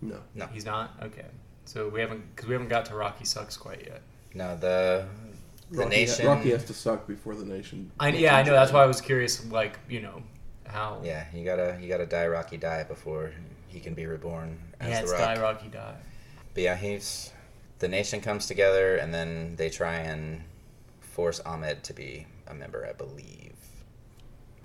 No. 0.00 0.18
No, 0.34 0.46
He's 0.46 0.64
not. 0.64 0.94
Okay, 1.02 1.26
so 1.64 1.88
we 1.88 2.00
haven't 2.00 2.22
because 2.34 2.46
we 2.48 2.52
haven't 2.52 2.68
got 2.68 2.84
to 2.86 2.94
Rocky 2.94 3.24
sucks 3.24 3.56
quite 3.56 3.84
yet. 3.86 4.02
no, 4.34 4.56
the 4.56 5.06
the 5.70 5.78
Rocky, 5.78 5.90
nation. 5.90 6.26
Rocky 6.26 6.50
has 6.50 6.64
to 6.64 6.74
suck 6.74 7.06
before 7.06 7.34
the 7.34 7.44
nation. 7.44 7.90
I 8.00 8.08
yeah, 8.10 8.36
I 8.36 8.42
know. 8.42 8.52
That's 8.52 8.72
why 8.72 8.82
I 8.82 8.86
was 8.86 9.00
curious, 9.00 9.44
like 9.50 9.78
you 9.88 10.00
know, 10.00 10.22
how 10.66 11.00
Yeah, 11.04 11.24
you 11.34 11.44
gotta 11.44 11.78
you 11.80 11.88
gotta 11.88 12.06
die 12.06 12.26
Rocky 12.26 12.56
die 12.56 12.84
before 12.84 13.32
he 13.68 13.80
can 13.80 13.94
be 13.94 14.06
reborn 14.06 14.58
as 14.80 14.88
yeah, 14.88 14.96
the 14.96 15.02
it's 15.02 15.12
Rock. 15.12 15.20
die 15.20 15.40
Rocky 15.40 15.68
die. 15.68 15.96
But 16.54 16.62
yeah, 16.62 16.76
he's 16.76 17.32
the 17.78 17.88
nation 17.88 18.20
comes 18.20 18.46
together 18.46 18.96
and 18.96 19.12
then 19.12 19.54
they 19.56 19.68
try 19.70 19.96
and 19.96 20.42
force 21.00 21.40
Ahmed 21.40 21.84
to 21.84 21.92
be 21.92 22.26
a 22.46 22.54
member. 22.54 22.86
I 22.88 22.92
believe. 22.92 23.54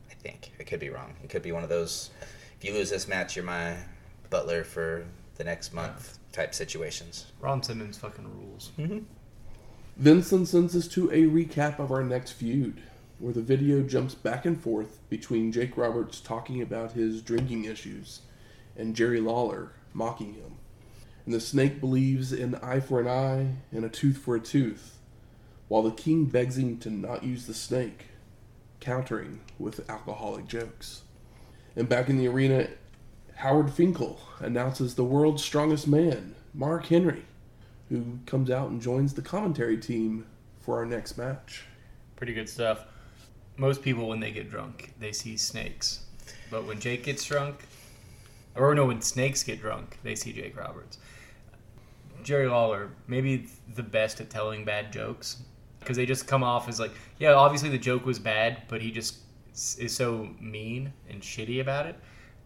I 0.09 0.13
think 0.15 0.51
I 0.59 0.63
could 0.63 0.79
be 0.79 0.89
wrong. 0.89 1.13
It 1.23 1.29
could 1.29 1.41
be 1.43 1.51
one 1.51 1.63
of 1.63 1.69
those. 1.69 2.11
If 2.57 2.63
you 2.63 2.73
lose 2.73 2.89
this 2.89 3.07
match, 3.09 3.35
you're 3.35 3.43
my 3.43 3.75
butler 4.29 4.63
for 4.63 5.05
the 5.35 5.43
next 5.43 5.73
month 5.73 6.17
type 6.31 6.53
situations. 6.55 7.25
Ron 7.41 7.61
Simmons 7.61 7.97
fucking 7.97 8.23
rules. 8.39 8.71
Mm-hmm. 8.79 8.99
Vincent 9.95 10.47
sends 10.47 10.75
us 10.75 10.87
to 10.87 11.11
a 11.11 11.25
recap 11.25 11.77
of 11.77 11.91
our 11.91 12.03
next 12.03 12.31
feud, 12.31 12.81
where 13.19 13.31
the 13.31 13.43
video 13.43 13.83
jumps 13.83 14.15
back 14.15 14.43
and 14.43 14.59
forth 14.59 14.97
between 15.07 15.51
Jake 15.51 15.77
Roberts 15.77 16.19
talking 16.19 16.63
about 16.63 16.93
his 16.93 17.21
drinking 17.21 17.65
issues 17.65 18.21
and 18.75 18.95
Jerry 18.95 19.21
Lawler 19.21 19.73
mocking 19.93 20.33
him. 20.33 20.55
And 21.25 21.33
the 21.33 21.39
snake 21.39 21.79
believes 21.79 22.33
in 22.33 22.55
eye 22.55 22.79
for 22.79 22.99
an 22.99 23.07
eye 23.07 23.57
and 23.71 23.85
a 23.85 23.89
tooth 23.89 24.17
for 24.17 24.35
a 24.35 24.39
tooth, 24.39 24.97
while 25.67 25.83
the 25.83 25.91
king 25.91 26.25
begs 26.25 26.57
him 26.57 26.79
to 26.79 26.89
not 26.89 27.23
use 27.23 27.45
the 27.45 27.53
snake, 27.53 28.07
countering 28.79 29.41
with 29.59 29.87
alcoholic 29.87 30.47
jokes. 30.47 31.03
And 31.75 31.87
back 31.87 32.09
in 32.09 32.17
the 32.17 32.27
arena, 32.27 32.67
Howard 33.35 33.71
Finkel 33.71 34.19
announces 34.39 34.95
the 34.95 35.03
world's 35.03 35.43
strongest 35.43 35.87
man, 35.87 36.33
Mark 36.51 36.87
Henry, 36.87 37.25
who 37.93 38.17
comes 38.25 38.49
out 38.49 38.71
and 38.71 38.81
joins 38.81 39.13
the 39.13 39.21
commentary 39.21 39.77
team 39.77 40.25
for 40.61 40.77
our 40.77 40.85
next 40.85 41.15
match. 41.15 41.63
Pretty 42.15 42.33
good 42.33 42.49
stuff. 42.49 42.85
Most 43.55 43.83
people, 43.83 44.07
when 44.07 44.19
they 44.19 44.31
get 44.31 44.49
drunk, 44.49 44.91
they 44.99 45.11
see 45.11 45.37
snakes. 45.37 46.05
But 46.49 46.65
when 46.65 46.79
Jake 46.79 47.03
gets 47.03 47.23
drunk, 47.23 47.67
or 48.55 48.73
no, 48.73 48.87
when 48.87 48.99
snakes 48.99 49.43
get 49.43 49.61
drunk, 49.61 49.99
they 50.01 50.15
see 50.15 50.33
Jake 50.33 50.57
Roberts. 50.57 50.97
Jerry 52.23 52.47
Lawler, 52.47 52.89
maybe 53.05 53.47
the 53.75 53.83
best 53.83 54.19
at 54.21 54.31
telling 54.31 54.65
bad 54.65 54.91
jokes 54.91 55.43
because 55.79 55.95
they 55.95 56.07
just 56.07 56.25
come 56.25 56.43
off 56.43 56.67
as 56.67 56.79
like, 56.79 56.93
yeah, 57.19 57.33
obviously 57.33 57.69
the 57.69 57.77
joke 57.77 58.07
was 58.07 58.17
bad, 58.17 58.63
but 58.69 58.81
he 58.81 58.89
just 58.89 59.17
is 59.53 59.95
so 59.95 60.29
mean 60.39 60.91
and 61.11 61.21
shitty 61.21 61.61
about 61.61 61.85
it 61.85 61.95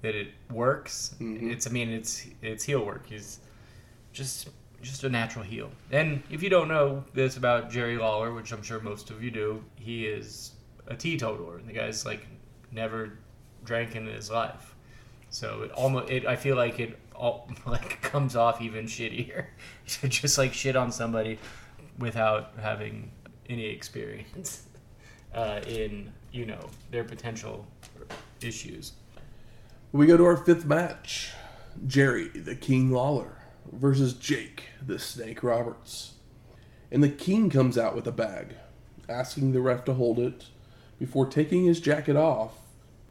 that 0.01 0.13
it 0.13 0.27
works. 0.51 1.15
Mm-hmm. 1.21 1.51
It's, 1.51 1.67
I 1.67 1.69
mean, 1.69 1.89
it's 1.89 2.27
it's 2.41 2.65
heel 2.65 2.83
work. 2.83 3.05
He's 3.07 3.39
just 4.11 4.49
just 4.87 5.03
a 5.03 5.09
natural 5.09 5.43
heel. 5.43 5.69
And 5.91 6.23
if 6.29 6.41
you 6.41 6.49
don't 6.49 6.67
know 6.67 7.03
this 7.13 7.37
about 7.37 7.69
Jerry 7.69 7.97
Lawler, 7.97 8.33
which 8.33 8.51
I'm 8.51 8.63
sure 8.63 8.79
most 8.79 9.09
of 9.09 9.23
you 9.23 9.31
do, 9.31 9.63
he 9.75 10.05
is 10.05 10.51
a 10.87 10.95
teetotaler. 10.95 11.61
The 11.65 11.73
guy's 11.73 12.05
like 12.05 12.25
never 12.71 13.17
drank 13.63 13.95
in 13.95 14.05
his 14.05 14.31
life. 14.31 14.75
So 15.29 15.63
it 15.63 15.71
almost 15.71 16.09
it 16.09 16.25
I 16.25 16.35
feel 16.35 16.55
like 16.55 16.79
it 16.79 16.97
all 17.15 17.51
like 17.65 18.01
comes 18.01 18.35
off 18.35 18.61
even 18.61 18.85
shittier 18.85 19.45
to 19.87 20.07
just 20.07 20.37
like 20.37 20.53
shit 20.53 20.75
on 20.75 20.91
somebody 20.91 21.39
without 21.99 22.53
having 22.59 23.11
any 23.49 23.65
experience 23.65 24.63
uh, 25.33 25.61
in 25.67 26.11
you 26.31 26.45
know 26.45 26.69
their 26.91 27.03
potential 27.03 27.67
issues. 28.41 28.93
We 29.91 30.05
go 30.05 30.17
to 30.17 30.25
our 30.25 30.37
fifth 30.37 30.65
match 30.65 31.31
Jerry, 31.85 32.29
the 32.29 32.55
King 32.55 32.91
Lawler, 32.91 33.36
versus 33.71 34.13
Jake, 34.13 34.65
the 34.85 34.99
Snake 34.99 35.43
Roberts. 35.43 36.13
And 36.91 37.03
the 37.03 37.09
King 37.09 37.49
comes 37.49 37.77
out 37.77 37.95
with 37.95 38.07
a 38.07 38.11
bag, 38.11 38.55
asking 39.09 39.51
the 39.51 39.61
ref 39.61 39.83
to 39.85 39.93
hold 39.93 40.19
it 40.19 40.45
before 40.99 41.25
taking 41.25 41.65
his 41.65 41.79
jacket 41.79 42.15
off 42.15 42.53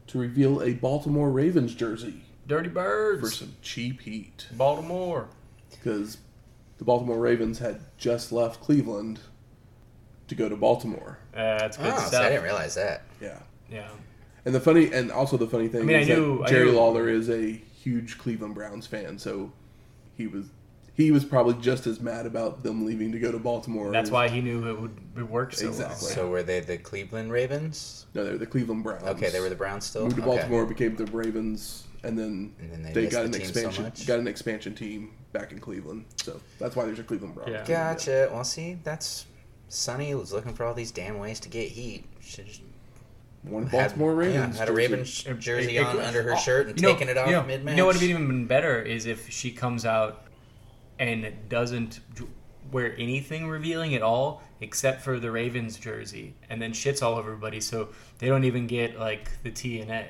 to 0.09 0.19
reveal 0.19 0.63
a 0.63 0.73
Baltimore 0.73 1.31
Ravens 1.31 1.75
jersey 1.75 2.23
Dirty 2.47 2.69
Birds, 2.69 3.21
for 3.21 3.29
some 3.31 3.55
cheap 3.61 4.01
heat. 4.03 4.47
Baltimore. 4.53 5.29
Because 5.71 6.19
the 6.79 6.85
Baltimore 6.85 7.19
Ravens 7.19 7.59
had 7.59 7.81
just 7.99 8.31
left 8.33 8.61
Cleveland 8.61 9.19
to 10.29 10.35
go 10.35 10.49
to 10.49 10.57
Baltimore. 10.57 11.19
Uh, 11.35 11.59
that's 11.59 11.77
good 11.77 11.93
Oh, 11.93 11.99
so 11.99 12.07
stuff. 12.07 12.23
I 12.25 12.29
didn't 12.31 12.45
realize 12.45 12.75
that. 12.77 13.03
Yeah. 13.21 13.41
Yeah. 13.71 13.89
And 14.45 14.55
the 14.55 14.61
funny, 14.61 14.93
and 14.93 15.11
also 15.11 15.37
the 15.37 15.47
funny 15.49 15.67
thing 15.69 15.83
I 15.83 15.85
mean, 15.85 15.97
I 15.97 16.01
is 16.01 16.09
knew- 16.09 16.39
that 16.39 16.45
I 16.45 16.51
Jerry 16.51 16.67
knew- 16.71 16.77
Lawler 16.77 17.09
is 17.09 17.29
a 17.29 17.51
huge 17.51 18.17
Cleveland 18.19 18.55
Browns 18.55 18.87
fan, 18.87 19.19
so 19.19 19.53
he 20.17 20.27
was 20.27 20.47
he 20.95 21.11
was 21.11 21.25
probably 21.27 21.55
just 21.63 21.87
as 21.87 22.01
mad 22.01 22.25
about 22.25 22.63
them 22.63 22.87
leaving 22.87 23.13
to 23.13 23.19
go 23.19 23.31
to 23.31 23.39
Baltimore. 23.39 23.93
That's 23.93 24.09
as- 24.09 24.13
why 24.13 24.29
he 24.29 24.41
knew 24.41 24.67
it 24.69 24.81
would 24.81 24.97
it 25.17 25.29
work 25.29 25.53
so 25.55 25.69
Exactly. 25.69 26.09
So 26.11 26.29
were 26.29 26.43
they 26.43 26.61
the 26.61 26.79
Cleveland 26.79 27.31
Ravens? 27.31 28.07
No, 28.15 28.25
they 28.25 28.31
were 28.33 28.39
the 28.39 28.47
Cleveland 28.47 28.83
Browns. 28.83 29.03
Okay, 29.05 29.29
they 29.31 29.41
were 29.41 29.51
the 29.51 29.55
Browns 29.57 29.85
still. 29.85 30.05
moved 30.05 30.17
to 30.17 30.23
Okay. 30.23 30.37
Baltimore, 30.37 30.65
became 30.65 30.97
the 30.97 31.05
Ravens, 31.07 31.85
and 32.03 32.19
then, 32.19 32.55
And 32.61 32.73
then 32.73 32.83
they 32.83 32.93
they 32.93 33.07
got 33.09 33.21
the 33.21 33.25
an 33.27 33.33
team 33.33 33.45
so 33.45 33.49
expansion 33.69 34.07
got 34.07 34.19
an 34.21 34.27
expansion 34.27 34.75
team 34.75 35.11
back 35.33 35.53
in 35.53 35.59
Cleveland. 35.59 36.07
So 36.17 36.41
that's 36.59 36.75
why 36.75 36.87
there's 36.87 36.99
a 36.99 37.05
Cleveland 37.05 37.35
Browns. 37.35 37.51
Yeah. 37.51 37.65
team. 37.65 37.77
Gotcha. 37.77 38.31
Well, 38.33 38.45
see, 38.45 38.79
that's 38.83 39.27
Sunny 39.69 40.15
was 40.15 40.33
looking 40.33 40.55
for 40.55 40.65
all 40.65 40.73
these 40.73 40.93
damn 40.93 41.19
ways 41.19 41.41
to 41.41 41.49
get 41.51 41.69
heat. 41.69 42.07
Should 42.23 42.47
just 43.47 43.53
One 43.55 43.67
had- 43.67 43.73
Baltimore 43.73 44.15
Ravens. 44.15 44.55
Yeah, 44.57 44.61
had 44.61 44.69
a 44.69 44.73
jersey. 44.73 44.73
Ravens 44.93 45.09
sh- 45.09 45.27
It- 45.27 45.39
jersey 45.39 45.77
it- 45.77 45.81
it 45.81 45.85
on 45.87 45.93
could- 45.97 46.05
under 46.05 46.23
her 46.23 46.33
oh, 46.35 46.37
shirt 46.37 46.67
and 46.69 46.81
you 46.81 46.87
know- 46.87 46.93
taking 46.93 47.09
it 47.09 47.17
off 47.17 47.27
you 47.29 47.33
know, 47.33 47.43
mid 47.45 47.65
match. 47.65 47.73
You 47.73 47.77
know 47.79 47.87
what 47.87 47.95
would 47.95 48.03
have 48.03 48.11
even 48.11 48.27
been 48.27 48.47
better 48.47 48.81
is 48.83 49.07
if 49.07 49.31
she 49.31 49.51
comes 49.53 49.85
out 49.87 50.27
and 50.99 51.27
doesn't 51.49 52.01
wear 52.73 52.95
anything 52.99 53.49
revealing 53.49 53.95
at 53.95 54.03
all 54.03 54.43
except 54.61 55.03
for 55.03 55.21
the 55.21 55.31
Ravens 55.31 55.77
jersey, 55.77 56.35
and 56.51 56.61
then 56.61 56.73
shits 56.73 57.03
all 57.03 57.13
over 57.15 57.31
everybody, 57.31 57.61
so 57.61 57.89
they 58.19 58.27
don't 58.29 58.45
even 58.45 58.67
get 58.67 58.99
like 58.99 59.29
the 59.43 59.51
TNA 59.51 60.07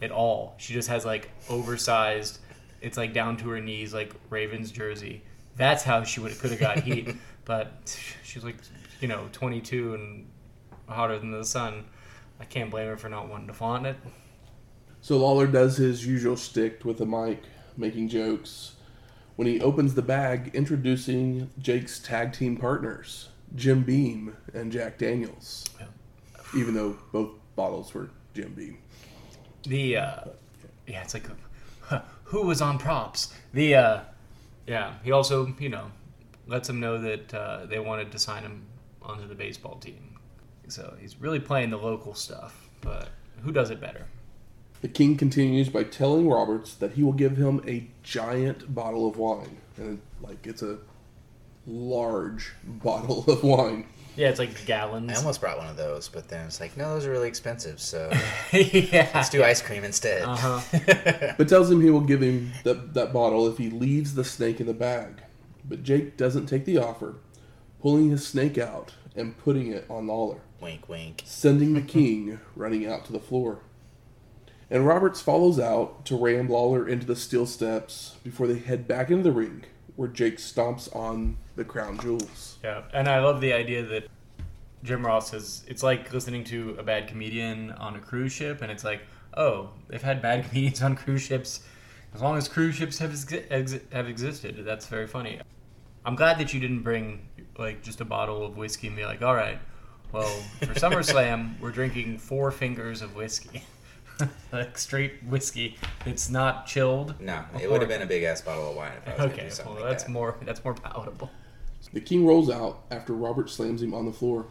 at 0.00 0.10
all. 0.10 0.54
She 0.58 0.72
just 0.72 0.88
has 0.88 1.04
like 1.04 1.30
oversized. 1.50 2.38
It's 2.80 2.96
like 2.96 3.12
down 3.12 3.36
to 3.38 3.48
her 3.50 3.60
knees, 3.60 3.92
like 3.92 4.14
Ravens 4.30 4.70
jersey. 4.70 5.22
That's 5.56 5.82
how 5.82 6.02
she 6.04 6.20
would 6.20 6.38
could 6.38 6.50
have 6.52 6.60
got 6.60 6.80
heat, 6.80 7.14
but 7.44 7.98
she's 8.24 8.44
like, 8.44 8.56
you 9.00 9.08
know, 9.08 9.28
22 9.32 9.94
and 9.94 10.26
hotter 10.88 11.18
than 11.18 11.30
the 11.32 11.44
sun. 11.44 11.84
I 12.42 12.44
can't 12.44 12.72
blame 12.72 12.88
her 12.88 12.96
for 12.96 13.08
not 13.08 13.28
wanting 13.28 13.46
to 13.46 13.54
flaunt 13.54 13.86
it. 13.86 13.96
So 15.00 15.16
Lawler 15.16 15.46
does 15.46 15.76
his 15.76 16.04
usual 16.04 16.36
stick 16.36 16.84
with 16.84 16.98
the 16.98 17.06
mic, 17.06 17.44
making 17.76 18.08
jokes. 18.08 18.72
When 19.36 19.46
he 19.46 19.60
opens 19.60 19.94
the 19.94 20.02
bag, 20.02 20.50
introducing 20.52 21.50
Jake's 21.58 22.00
tag 22.00 22.32
team 22.32 22.56
partners, 22.56 23.28
Jim 23.54 23.84
Beam 23.84 24.36
and 24.52 24.72
Jack 24.72 24.98
Daniels. 24.98 25.64
Even 26.56 26.74
though 26.74 26.98
both 27.12 27.30
bottles 27.54 27.94
were 27.94 28.10
Jim 28.34 28.52
Beam. 28.54 28.78
The 29.62 29.98
uh, 29.98 30.24
yeah, 30.88 31.02
it's 31.02 31.14
like 31.14 31.26
who 32.24 32.42
was 32.42 32.60
on 32.60 32.76
props. 32.78 33.32
The 33.54 33.76
uh, 33.76 34.00
yeah, 34.66 34.94
he 35.04 35.12
also 35.12 35.54
you 35.60 35.68
know 35.68 35.92
lets 36.48 36.66
them 36.66 36.80
know 36.80 36.98
that 36.98 37.32
uh, 37.32 37.66
they 37.66 37.78
wanted 37.78 38.10
to 38.12 38.18
sign 38.18 38.42
him 38.42 38.64
onto 39.00 39.28
the 39.28 39.36
baseball 39.36 39.76
team. 39.76 40.11
So 40.68 40.96
he's 41.00 41.20
really 41.20 41.40
playing 41.40 41.70
the 41.70 41.78
local 41.78 42.14
stuff. 42.14 42.68
But 42.80 43.08
who 43.42 43.52
does 43.52 43.70
it 43.70 43.80
better? 43.80 44.06
The 44.80 44.88
king 44.88 45.16
continues 45.16 45.68
by 45.68 45.84
telling 45.84 46.28
Roberts 46.28 46.74
that 46.74 46.92
he 46.92 47.02
will 47.02 47.12
give 47.12 47.36
him 47.36 47.62
a 47.66 47.86
giant 48.02 48.74
bottle 48.74 49.08
of 49.08 49.16
wine. 49.16 49.58
And 49.76 50.00
like 50.20 50.46
it's 50.46 50.62
a 50.62 50.78
large 51.66 52.52
bottle 52.64 53.24
of 53.28 53.42
wine. 53.42 53.86
Yeah, 54.16 54.28
it's 54.28 54.38
like 54.38 54.66
gallons. 54.66 55.10
I 55.10 55.14
almost 55.14 55.40
brought 55.40 55.56
one 55.56 55.68
of 55.68 55.76
those, 55.76 56.08
but 56.08 56.28
then 56.28 56.46
it's 56.46 56.60
like, 56.60 56.76
no, 56.76 56.92
those 56.92 57.06
are 57.06 57.10
really 57.10 57.28
expensive, 57.28 57.80
so 57.80 58.10
yeah. 58.52 59.08
let's 59.14 59.30
do 59.30 59.42
ice 59.42 59.62
cream 59.62 59.84
instead. 59.84 60.22
Uh-huh. 60.22 61.32
But 61.38 61.48
tells 61.48 61.70
him 61.70 61.80
he 61.80 61.88
will 61.88 62.02
give 62.02 62.20
him 62.20 62.52
that, 62.64 62.92
that 62.92 63.14
bottle 63.14 63.48
if 63.48 63.56
he 63.56 63.70
leaves 63.70 64.14
the 64.14 64.24
snake 64.24 64.60
in 64.60 64.66
the 64.66 64.74
bag. 64.74 65.22
But 65.66 65.82
Jake 65.82 66.18
doesn't 66.18 66.44
take 66.44 66.66
the 66.66 66.76
offer, 66.76 67.14
pulling 67.80 68.10
his 68.10 68.26
snake 68.26 68.58
out 68.58 68.92
and 69.16 69.36
putting 69.38 69.68
it 69.72 69.84
on 69.88 70.06
Lawler. 70.06 70.40
wink, 70.60 70.88
wink. 70.88 71.22
sending 71.24 71.74
the 71.74 71.80
king 71.96 72.40
running 72.56 72.86
out 72.86 73.04
to 73.06 73.12
the 73.12 73.20
floor. 73.20 73.60
And 74.70 74.86
Roberts 74.86 75.20
follows 75.20 75.58
out 75.60 76.06
to 76.06 76.16
ram 76.16 76.48
Lawler 76.48 76.88
into 76.88 77.06
the 77.06 77.16
steel 77.16 77.44
steps 77.44 78.16
before 78.24 78.46
they 78.46 78.58
head 78.58 78.88
back 78.88 79.10
into 79.10 79.22
the 79.22 79.32
ring, 79.32 79.64
where 79.96 80.08
Jake 80.08 80.38
stomps 80.38 80.94
on 80.96 81.36
the 81.56 81.64
crown 81.64 81.98
jewels. 82.00 82.56
Yeah, 82.64 82.82
and 82.94 83.06
I 83.06 83.20
love 83.20 83.42
the 83.42 83.52
idea 83.52 83.82
that 83.84 84.08
Jim 84.82 85.04
Ross 85.04 85.30
says 85.30 85.64
it's 85.68 85.82
like 85.82 86.12
listening 86.14 86.42
to 86.44 86.74
a 86.78 86.82
bad 86.82 87.06
comedian 87.06 87.72
on 87.72 87.96
a 87.96 87.98
cruise 87.98 88.32
ship, 88.32 88.62
and 88.62 88.72
it's 88.72 88.82
like, 88.82 89.02
oh, 89.36 89.70
they've 89.88 90.02
had 90.02 90.22
bad 90.22 90.44
comedians 90.48 90.82
on 90.82 90.96
cruise 90.96 91.22
ships 91.22 91.60
as 92.14 92.22
long 92.22 92.36
as 92.38 92.48
cruise 92.48 92.74
ships 92.74 92.98
have 92.98 93.10
exi- 93.10 93.44
ex- 93.50 93.78
have 93.92 94.08
existed. 94.08 94.62
That's 94.64 94.86
very 94.86 95.06
funny. 95.06 95.40
I'm 96.04 96.16
glad 96.16 96.38
that 96.38 96.52
you 96.54 96.60
didn't 96.60 96.80
bring 96.82 97.28
like 97.58 97.82
just 97.82 98.00
a 98.00 98.04
bottle 98.04 98.44
of 98.44 98.56
whiskey 98.56 98.86
and 98.88 98.96
be 98.96 99.04
like, 99.04 99.22
all 99.22 99.34
right, 99.34 99.58
well, 100.12 100.28
for 100.60 100.74
SummerSlam, 100.74 101.58
we're 101.60 101.70
drinking 101.70 102.18
four 102.18 102.50
fingers 102.50 103.02
of 103.02 103.14
whiskey, 103.16 103.62
like 104.52 104.76
straight 104.78 105.22
whiskey. 105.24 105.76
It's 106.06 106.28
not 106.30 106.66
chilled. 106.66 107.14
No, 107.20 107.44
it 107.60 107.70
would 107.70 107.80
have 107.80 107.88
been 107.88 108.02
a 108.02 108.06
big 108.06 108.22
ass 108.22 108.40
bottle 108.40 108.70
of 108.70 108.76
wine 108.76 108.92
if 109.06 109.08
I 109.20 109.24
was 109.24 109.32
Okay, 109.32 109.48
do 109.48 109.62
well, 109.64 109.74
like 109.74 109.84
that's 109.84 110.04
that. 110.04 110.10
more 110.10 110.36
that's 110.44 110.64
more 110.64 110.74
palatable. 110.74 111.30
The 111.92 112.00
king 112.00 112.26
rolls 112.26 112.48
out 112.48 112.84
after 112.90 113.12
Robert 113.12 113.50
slams 113.50 113.82
him 113.82 113.92
on 113.92 114.06
the 114.06 114.12
floor, 114.12 114.46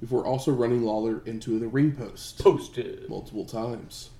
before 0.00 0.24
also 0.24 0.52
running 0.52 0.82
Lawler 0.82 1.22
into 1.26 1.58
the 1.58 1.66
ring 1.68 1.92
post 1.92 2.38
Posted. 2.38 3.08
multiple 3.08 3.44
times. 3.44 4.10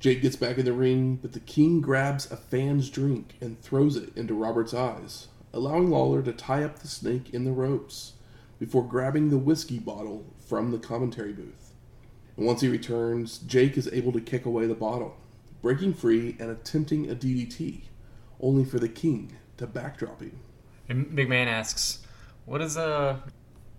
Jake 0.00 0.22
gets 0.22 0.36
back 0.36 0.58
in 0.58 0.64
the 0.64 0.72
ring, 0.72 1.16
but 1.16 1.32
the 1.32 1.40
king 1.40 1.80
grabs 1.80 2.30
a 2.30 2.36
fan's 2.36 2.88
drink 2.88 3.34
and 3.40 3.60
throws 3.60 3.96
it 3.96 4.16
into 4.16 4.32
Robert's 4.34 4.72
eyes, 4.72 5.26
allowing 5.52 5.90
Lawler 5.90 6.22
to 6.22 6.32
tie 6.32 6.62
up 6.62 6.78
the 6.78 6.88
snake 6.88 7.32
in 7.32 7.44
the 7.44 7.52
ropes 7.52 8.14
before 8.58 8.82
grabbing 8.82 9.30
the 9.30 9.38
whiskey 9.38 9.78
bottle 9.78 10.26
from 10.46 10.70
the 10.70 10.78
commentary 10.78 11.32
booth. 11.32 11.72
And 12.36 12.46
once 12.46 12.60
he 12.60 12.68
returns, 12.68 13.38
Jake 13.38 13.76
is 13.76 13.88
able 13.92 14.12
to 14.12 14.20
kick 14.20 14.46
away 14.46 14.66
the 14.66 14.74
bottle, 14.74 15.16
breaking 15.60 15.94
free 15.94 16.36
and 16.38 16.50
attempting 16.50 17.10
a 17.10 17.14
DDT, 17.14 17.82
only 18.40 18.64
for 18.64 18.78
the 18.78 18.88
king 18.88 19.36
to 19.56 19.66
backdrop 19.66 20.20
him. 20.20 20.38
And 20.88 21.06
McMahon 21.06 21.46
asks, 21.46 22.06
"What 22.46 22.62
is 22.62 22.76
uh, 22.76 23.18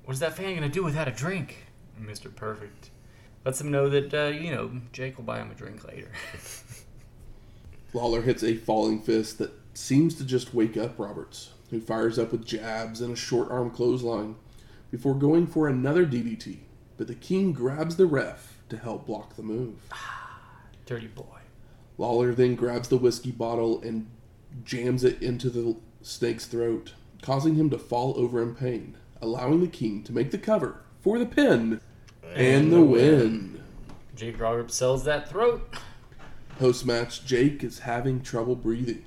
what 0.03 0.13
is 0.13 0.19
that 0.19 0.35
fan 0.35 0.55
gonna 0.55 0.69
do 0.69 0.83
without 0.83 1.07
a 1.07 1.11
drink?" 1.11 1.67
And 1.97 2.07
Mr. 2.07 2.33
Perfect 2.33 2.91
lets 3.45 3.61
him 3.61 3.71
know 3.71 3.89
that 3.89 4.13
uh, 4.13 4.27
you 4.27 4.51
know 4.51 4.71
Jake 4.91 5.17
will 5.17 5.23
buy 5.23 5.39
him 5.39 5.51
a 5.51 5.55
drink 5.55 5.87
later. 5.87 6.11
Lawler 7.93 8.21
hits 8.21 8.43
a 8.43 8.55
falling 8.55 9.01
fist 9.01 9.39
that 9.39 9.51
seems 9.73 10.13
to 10.15 10.23
just 10.23 10.53
wake 10.53 10.77
up 10.77 10.99
Roberts, 10.99 11.51
who 11.69 11.79
fires 11.79 12.17
up 12.17 12.31
with 12.31 12.45
jabs 12.45 13.01
and 13.01 13.13
a 13.13 13.15
short 13.15 13.51
arm 13.51 13.69
clothesline 13.69 14.35
before 14.91 15.13
going 15.15 15.45
for 15.47 15.67
another 15.67 16.05
DDT. 16.05 16.59
But 16.97 17.07
the 17.07 17.15
king 17.15 17.53
grabs 17.53 17.95
the 17.95 18.05
ref 18.05 18.57
to 18.69 18.77
help 18.77 19.05
block 19.05 19.35
the 19.35 19.43
move. 19.43 19.75
Ah, 19.91 20.39
Dirty 20.85 21.07
boy. 21.07 21.23
Lawler 21.97 22.33
then 22.33 22.55
grabs 22.55 22.89
the 22.89 22.97
whiskey 22.97 23.31
bottle 23.31 23.81
and 23.81 24.07
jams 24.63 25.03
it 25.03 25.21
into 25.21 25.49
the 25.49 25.75
snake's 26.01 26.45
throat, 26.45 26.93
causing 27.21 27.55
him 27.55 27.69
to 27.69 27.77
fall 27.77 28.13
over 28.17 28.41
in 28.41 28.55
pain, 28.55 28.97
allowing 29.21 29.61
the 29.61 29.67
king 29.67 30.03
to 30.03 30.13
make 30.13 30.31
the 30.31 30.37
cover 30.37 30.81
for 31.01 31.19
the 31.19 31.25
pin 31.25 31.81
and 32.33 32.71
the 32.71 32.81
win. 32.81 33.61
Jake 34.15 34.39
Roberts 34.39 34.75
sells 34.75 35.03
that 35.05 35.29
throat. 35.29 35.75
Post 36.57 36.85
match, 36.85 37.25
Jake 37.25 37.63
is 37.63 37.79
having 37.79 38.21
trouble 38.21 38.55
breathing, 38.55 39.03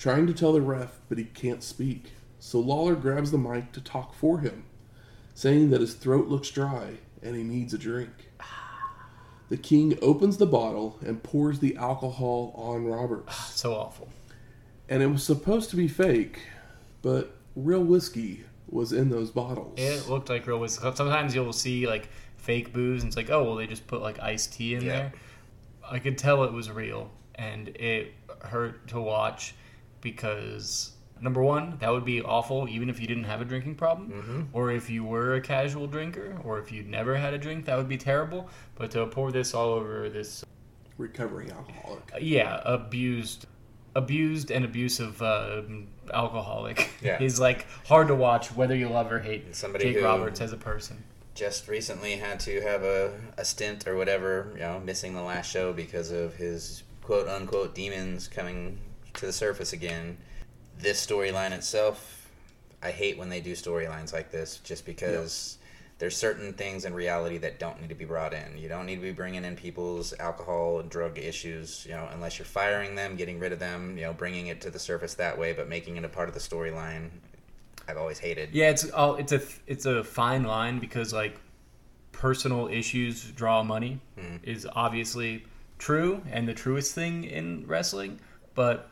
trying 0.00 0.26
to 0.26 0.32
tell 0.32 0.54
the 0.54 0.60
ref, 0.62 0.98
but 1.10 1.18
he 1.18 1.24
can't 1.24 1.62
speak. 1.62 2.12
So 2.38 2.58
Lawler 2.58 2.94
grabs 2.94 3.30
the 3.30 3.36
mic 3.38 3.70
to 3.72 3.82
talk 3.82 4.14
for 4.14 4.38
him, 4.38 4.64
saying 5.34 5.68
that 5.70 5.82
his 5.82 5.92
throat 5.92 6.26
looks 6.28 6.48
dry 6.50 6.94
and 7.22 7.36
he 7.36 7.42
needs 7.42 7.74
a 7.74 7.78
drink. 7.78 8.10
The 9.50 9.58
king 9.58 9.98
opens 10.00 10.38
the 10.38 10.46
bottle 10.46 10.98
and 11.04 11.22
pours 11.22 11.58
the 11.58 11.76
alcohol 11.76 12.54
on 12.56 12.86
Roberts. 12.86 13.26
Ah, 13.28 13.50
so 13.52 13.74
awful. 13.74 14.08
And 14.88 15.02
it 15.02 15.08
was 15.08 15.22
supposed 15.22 15.68
to 15.70 15.76
be 15.76 15.86
fake, 15.86 16.40
but 17.02 17.36
real 17.54 17.82
whiskey 17.84 18.44
was 18.70 18.92
in 18.92 19.10
those 19.10 19.30
bottles. 19.30 19.74
It 19.78 20.08
looked 20.08 20.30
like 20.30 20.46
real 20.46 20.60
whiskey. 20.60 20.88
Sometimes 20.94 21.34
you'll 21.34 21.52
see 21.52 21.86
like 21.86 22.08
fake 22.38 22.72
booze, 22.72 23.02
and 23.02 23.08
it's 23.10 23.16
like, 23.18 23.28
oh 23.28 23.42
well, 23.44 23.56
they 23.56 23.66
just 23.66 23.86
put 23.86 24.00
like 24.00 24.18
iced 24.20 24.54
tea 24.54 24.76
in 24.76 24.82
Yeah. 24.82 24.92
there. 24.92 25.12
I 25.90 25.98
could 25.98 26.16
tell 26.16 26.44
it 26.44 26.52
was 26.52 26.70
real, 26.70 27.10
and 27.34 27.68
it 27.68 28.14
hurt 28.42 28.86
to 28.88 29.00
watch 29.00 29.54
because 30.00 30.92
number 31.20 31.42
one, 31.42 31.76
that 31.80 31.90
would 31.90 32.04
be 32.04 32.22
awful, 32.22 32.68
even 32.68 32.88
if 32.88 32.98
you 33.00 33.06
didn't 33.06 33.24
have 33.24 33.40
a 33.40 33.44
drinking 33.44 33.74
problem, 33.74 34.48
or 34.52 34.70
if 34.70 34.88
you 34.88 35.04
were 35.04 35.34
a 35.34 35.40
casual 35.40 35.86
drinker, 35.86 36.38
or 36.44 36.58
if 36.58 36.72
you'd 36.72 36.88
never 36.88 37.16
had 37.16 37.34
a 37.34 37.38
drink, 37.38 37.66
that 37.66 37.76
would 37.76 37.88
be 37.88 37.98
terrible. 37.98 38.48
But 38.76 38.90
to 38.92 39.06
pour 39.06 39.30
this 39.32 39.54
all 39.54 39.68
over 39.70 40.08
this, 40.08 40.44
Recovering 40.98 41.50
alcoholic. 41.50 42.02
yeah, 42.20 42.60
abused, 42.64 43.46
abused 43.94 44.50
and 44.50 44.64
abusive 44.64 45.20
uh, 45.22 45.62
alcoholic 46.12 46.90
Yeah. 47.02 47.22
is 47.22 47.40
like 47.40 47.66
hard 47.86 48.08
to 48.08 48.14
watch, 48.14 48.54
whether 48.54 48.74
you 48.76 48.88
love 48.88 49.10
or 49.12 49.18
hate 49.20 49.54
Somebody 49.56 49.92
Jake 49.94 50.02
Roberts 50.04 50.40
as 50.40 50.52
a 50.52 50.56
person. 50.58 51.02
Just 51.34 51.68
recently 51.68 52.16
had 52.16 52.38
to 52.40 52.60
have 52.60 52.82
a, 52.82 53.18
a 53.38 53.44
stint 53.46 53.86
or 53.86 53.96
whatever, 53.96 54.50
you 54.54 54.60
know, 54.60 54.80
missing 54.80 55.14
the 55.14 55.22
last 55.22 55.50
show 55.50 55.72
because 55.72 56.10
of 56.10 56.34
his 56.34 56.82
quote 57.02 57.28
unquote 57.28 57.74
demons 57.74 58.28
coming 58.28 58.78
to 59.14 59.26
the 59.26 59.32
surface 59.32 59.72
again. 59.72 60.16
This 60.78 61.04
storyline 61.04 61.52
itself, 61.52 62.30
I 62.82 62.90
hate 62.90 63.18
when 63.18 63.28
they 63.28 63.40
do 63.40 63.52
storylines 63.52 64.12
like 64.12 64.30
this 64.30 64.58
just 64.58 64.86
because 64.86 65.58
there's 66.00 66.16
certain 66.16 66.54
things 66.54 66.86
in 66.86 66.94
reality 66.94 67.36
that 67.38 67.58
don't 67.58 67.78
need 67.80 67.90
to 67.90 67.94
be 67.94 68.06
brought 68.06 68.32
in. 68.32 68.56
You 68.56 68.70
don't 68.70 68.86
need 68.86 68.96
to 68.96 69.02
be 69.02 69.12
bringing 69.12 69.44
in 69.44 69.54
people's 69.54 70.14
alcohol 70.18 70.80
and 70.80 70.90
drug 70.90 71.18
issues, 71.18 71.84
you 71.84 71.92
know, 71.92 72.08
unless 72.12 72.38
you're 72.38 72.46
firing 72.46 72.94
them, 72.94 73.16
getting 73.16 73.38
rid 73.38 73.52
of 73.52 73.58
them, 73.58 73.98
you 73.98 74.04
know, 74.04 74.14
bringing 74.14 74.46
it 74.46 74.62
to 74.62 74.70
the 74.70 74.78
surface 74.78 75.12
that 75.14 75.38
way, 75.38 75.52
but 75.52 75.68
making 75.68 75.96
it 75.96 76.04
a 76.04 76.08
part 76.08 76.28
of 76.28 76.34
the 76.34 76.40
storyline. 76.40 77.10
I've 77.86 77.98
always 77.98 78.18
hated. 78.18 78.50
Yeah, 78.52 78.70
it's 78.70 78.88
all 78.90 79.16
it's 79.16 79.32
a 79.32 79.42
it's 79.66 79.84
a 79.84 80.02
fine 80.02 80.44
line 80.44 80.78
because 80.78 81.12
like 81.12 81.38
personal 82.12 82.68
issues 82.68 83.24
draw 83.32 83.62
money 83.62 84.00
mm-hmm. 84.18 84.36
is 84.42 84.66
obviously 84.74 85.44
true 85.78 86.22
and 86.30 86.48
the 86.48 86.54
truest 86.54 86.94
thing 86.94 87.24
in 87.24 87.66
wrestling, 87.66 88.18
but 88.54 88.90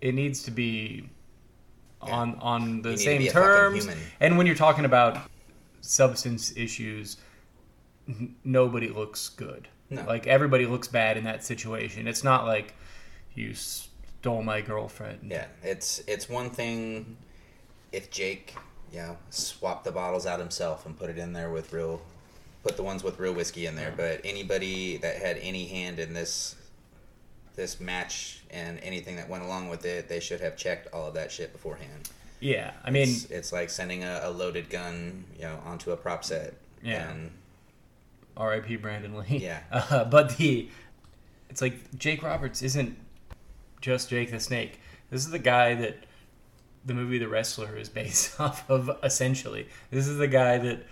it 0.00 0.14
needs 0.14 0.42
to 0.44 0.50
be 0.50 1.08
on 2.00 2.36
on 2.40 2.82
the 2.82 2.96
same 2.96 3.18
be 3.18 3.28
a 3.28 3.32
fucking 3.32 3.80
terms. 3.80 3.88
And 4.20 4.36
when 4.36 4.46
you're 4.46 4.56
talking 4.56 4.84
about 4.84 5.18
substance 5.80 6.52
issues, 6.56 7.16
n- 8.08 8.34
nobody 8.44 8.88
looks 8.88 9.28
good. 9.28 9.68
No. 9.90 10.04
Like 10.04 10.26
everybody 10.26 10.66
looks 10.66 10.88
bad 10.88 11.16
in 11.16 11.24
that 11.24 11.44
situation. 11.44 12.08
It's 12.08 12.24
not 12.24 12.44
like 12.44 12.74
you 13.34 13.54
stole 13.54 14.42
my 14.42 14.60
girlfriend. 14.60 15.30
Yeah, 15.30 15.46
it's 15.62 16.02
it's 16.06 16.28
one 16.28 16.50
thing 16.50 17.16
if 17.92 18.10
Jake, 18.10 18.54
you 18.92 18.98
know, 18.98 19.16
swapped 19.30 19.84
the 19.84 19.92
bottles 19.92 20.26
out 20.26 20.40
himself 20.40 20.86
and 20.86 20.98
put 20.98 21.10
it 21.10 21.18
in 21.18 21.32
there 21.32 21.50
with 21.50 21.72
real, 21.72 22.02
put 22.62 22.76
the 22.76 22.82
ones 22.82 23.04
with 23.04 23.18
real 23.18 23.32
whiskey 23.32 23.66
in 23.66 23.76
there. 23.76 23.92
Mm. 23.92 23.96
But 23.96 24.20
anybody 24.24 24.96
that 24.98 25.16
had 25.16 25.38
any 25.38 25.66
hand 25.66 25.98
in 25.98 26.12
this 26.12 26.56
this 27.56 27.80
match 27.80 28.42
and 28.50 28.78
anything 28.80 29.16
that 29.16 29.28
went 29.28 29.42
along 29.42 29.68
with 29.68 29.84
it, 29.84 30.08
they 30.08 30.20
should 30.20 30.40
have 30.40 30.56
checked 30.56 30.92
all 30.92 31.08
of 31.08 31.14
that 31.14 31.32
shit 31.32 31.52
beforehand. 31.52 32.10
Yeah, 32.38 32.72
I 32.84 32.90
mean, 32.90 33.08
It's, 33.08 33.24
it's 33.26 33.52
like 33.52 33.70
sending 33.70 34.04
a, 34.04 34.20
a 34.24 34.30
loaded 34.30 34.68
gun, 34.68 35.24
you 35.36 35.42
know, 35.44 35.58
onto 35.64 35.90
a 35.90 35.96
prop 35.96 36.22
set. 36.22 36.54
Yeah. 36.82 37.10
And 37.10 37.30
R.I.P. 38.36 38.76
Brandon 38.76 39.16
Lee. 39.16 39.38
Yeah. 39.38 39.60
Uh, 39.72 40.04
but 40.04 40.36
the, 40.36 40.68
it's 41.48 41.62
like 41.62 41.98
Jake 41.98 42.22
Roberts 42.22 42.62
isn't 42.62 42.96
just 43.80 44.10
Jake 44.10 44.30
the 44.30 44.40
Snake. 44.40 44.80
This 45.10 45.24
is 45.24 45.30
the 45.30 45.38
guy 45.38 45.74
that 45.74 46.04
the 46.84 46.94
movie 46.94 47.18
The 47.18 47.28
Wrestler 47.28 47.76
is 47.76 47.88
based 47.88 48.38
off 48.40 48.68
of. 48.68 48.90
Essentially, 49.02 49.68
this 49.90 50.06
is 50.06 50.18
the 50.18 50.28
guy 50.28 50.58
that 50.58 50.84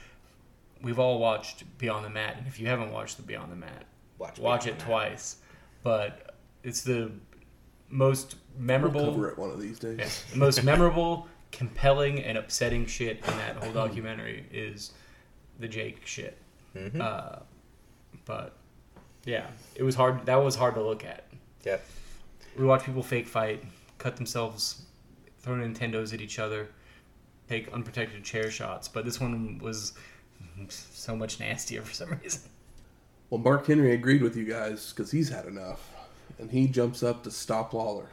we've 0.83 0.99
all 0.99 1.19
watched 1.19 1.65
Beyond 1.79 2.05
the 2.05 2.11
Mat, 2.11 2.37
and 2.39 2.47
if 2.47 2.59
you 2.59 2.69
haven't 2.69 2.93
watched 2.93 3.17
the 3.17 3.23
Beyond 3.23 3.53
the 3.53 3.57
Mat, 3.57 3.85
watch, 4.19 4.39
watch 4.39 4.65
Beyond 4.65 4.81
it 4.81 4.85
twice. 4.85 5.37
But 5.83 6.24
it's 6.65 6.83
the 6.83 7.13
most 7.89 8.35
We'll 8.57 8.65
memorable. 8.67 9.05
cover 9.13 9.29
it 9.31 9.39
one 9.39 9.51
of 9.51 9.61
these 9.61 9.79
days. 9.79 9.99
Yeah, 9.99 10.09
the 10.33 10.39
most 10.39 10.65
memorable, 10.65 11.29
compelling, 11.53 12.21
and 12.23 12.37
upsetting 12.39 12.87
shit 12.87 13.19
in 13.19 13.37
that 13.39 13.57
whole 13.57 13.73
documentary 13.73 14.47
is 14.53 14.93
the 15.61 15.69
Jake 15.69 16.05
shit. 16.07 16.37
Mhm. 16.75 17.01
Uh, 17.01 17.41
but 18.25 18.57
yeah, 19.25 19.47
it 19.77 19.83
was 19.85 19.95
hard. 19.95 20.27
That 20.27 20.37
was 20.37 20.57
hard 20.57 20.75
to 20.75 20.83
look 20.83 21.05
at. 21.05 21.25
Yep. 21.65 21.85
We 22.59 22.65
watch 22.65 22.85
people 22.85 23.03
fake 23.03 23.27
fight, 23.29 23.63
cut 23.99 24.17
themselves, 24.17 24.83
throw 25.41 25.55
Nintendos 25.55 26.13
at 26.13 26.21
each 26.21 26.39
other, 26.39 26.69
take 27.49 27.73
unprotected 27.73 28.23
chair 28.25 28.51
shots. 28.51 28.89
But 28.89 29.05
this 29.05 29.21
one 29.21 29.59
was 29.59 29.93
so 30.69 31.17
much 31.17 31.39
nastier 31.41 31.83
for 31.83 31.93
some 31.95 32.11
reason. 32.23 32.43
Well, 33.31 33.41
Mark 33.41 33.67
Henry 33.67 33.93
agreed 33.95 34.23
with 34.23 34.37
you 34.37 34.45
guys 34.45 34.93
because 34.93 35.11
he's 35.11 35.29
had 35.29 35.47
enough, 35.47 35.91
and 36.39 36.51
he 36.51 36.67
jumps 36.67 37.03
up 37.03 37.23
to 37.25 37.31
stop 37.31 37.73
Lawler, 37.73 38.09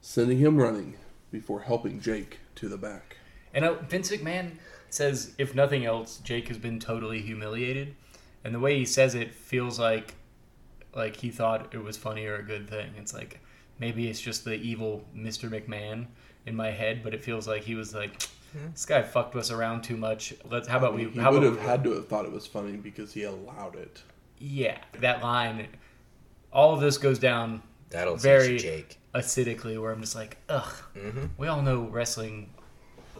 sending 0.00 0.38
him 0.38 0.56
running 0.56 0.96
before 1.30 1.60
helping 1.60 2.00
Jake 2.00 2.38
to 2.56 2.68
the 2.68 2.76
back. 2.78 3.16
And 3.54 3.64
uh, 3.64 3.74
Vince 3.88 4.10
McMahon 4.10 4.52
says, 4.90 5.34
if 5.38 5.54
nothing 5.54 5.84
else, 5.84 6.18
Jake 6.18 6.48
has 6.48 6.58
been 6.58 6.78
totally 6.78 7.20
humiliated, 7.20 7.94
and 8.44 8.54
the 8.54 8.60
way 8.60 8.78
he 8.78 8.84
says 8.84 9.14
it 9.14 9.34
feels 9.34 9.78
like, 9.78 10.14
like 10.94 11.16
he 11.16 11.30
thought 11.30 11.74
it 11.74 11.82
was 11.82 11.96
funny 11.96 12.26
or 12.26 12.36
a 12.36 12.42
good 12.42 12.68
thing. 12.68 12.90
It's 12.96 13.12
like 13.14 13.40
maybe 13.78 14.08
it's 14.08 14.20
just 14.20 14.44
the 14.44 14.54
evil 14.54 15.04
Mr. 15.14 15.48
McMahon 15.50 16.06
in 16.46 16.54
my 16.54 16.70
head, 16.70 17.02
but 17.02 17.12
it 17.12 17.22
feels 17.22 17.48
like 17.48 17.62
he 17.62 17.74
was 17.74 17.94
like, 17.94 18.22
this 18.72 18.86
guy 18.86 19.02
fucked 19.02 19.34
us 19.36 19.50
around 19.50 19.82
too 19.82 19.96
much. 19.96 20.32
Let's 20.48 20.66
how 20.68 20.78
about 20.78 20.94
we? 20.94 21.08
He 21.08 21.18
how 21.20 21.32
would 21.32 21.42
about 21.42 21.56
have 21.56 21.62
we- 21.64 21.68
had 21.70 21.84
to 21.84 21.92
have 21.94 22.08
thought 22.08 22.24
it 22.24 22.32
was 22.32 22.46
funny 22.46 22.76
because 22.76 23.12
he 23.12 23.24
allowed 23.24 23.74
it. 23.76 24.02
Yeah, 24.38 24.78
that 25.00 25.22
line. 25.22 25.66
All 26.56 26.72
of 26.72 26.80
this 26.80 26.96
goes 26.96 27.18
down 27.18 27.62
That'll 27.90 28.16
Very- 28.16 28.56
Jake. 28.58 28.98
acidically, 29.14 29.80
where 29.80 29.92
I'm 29.92 30.00
just 30.00 30.14
like, 30.14 30.38
ugh. 30.48 30.72
hmm 30.98 31.26
we 31.36 31.46
all 31.48 31.60
know 31.62 31.82
wrestling 31.82 32.50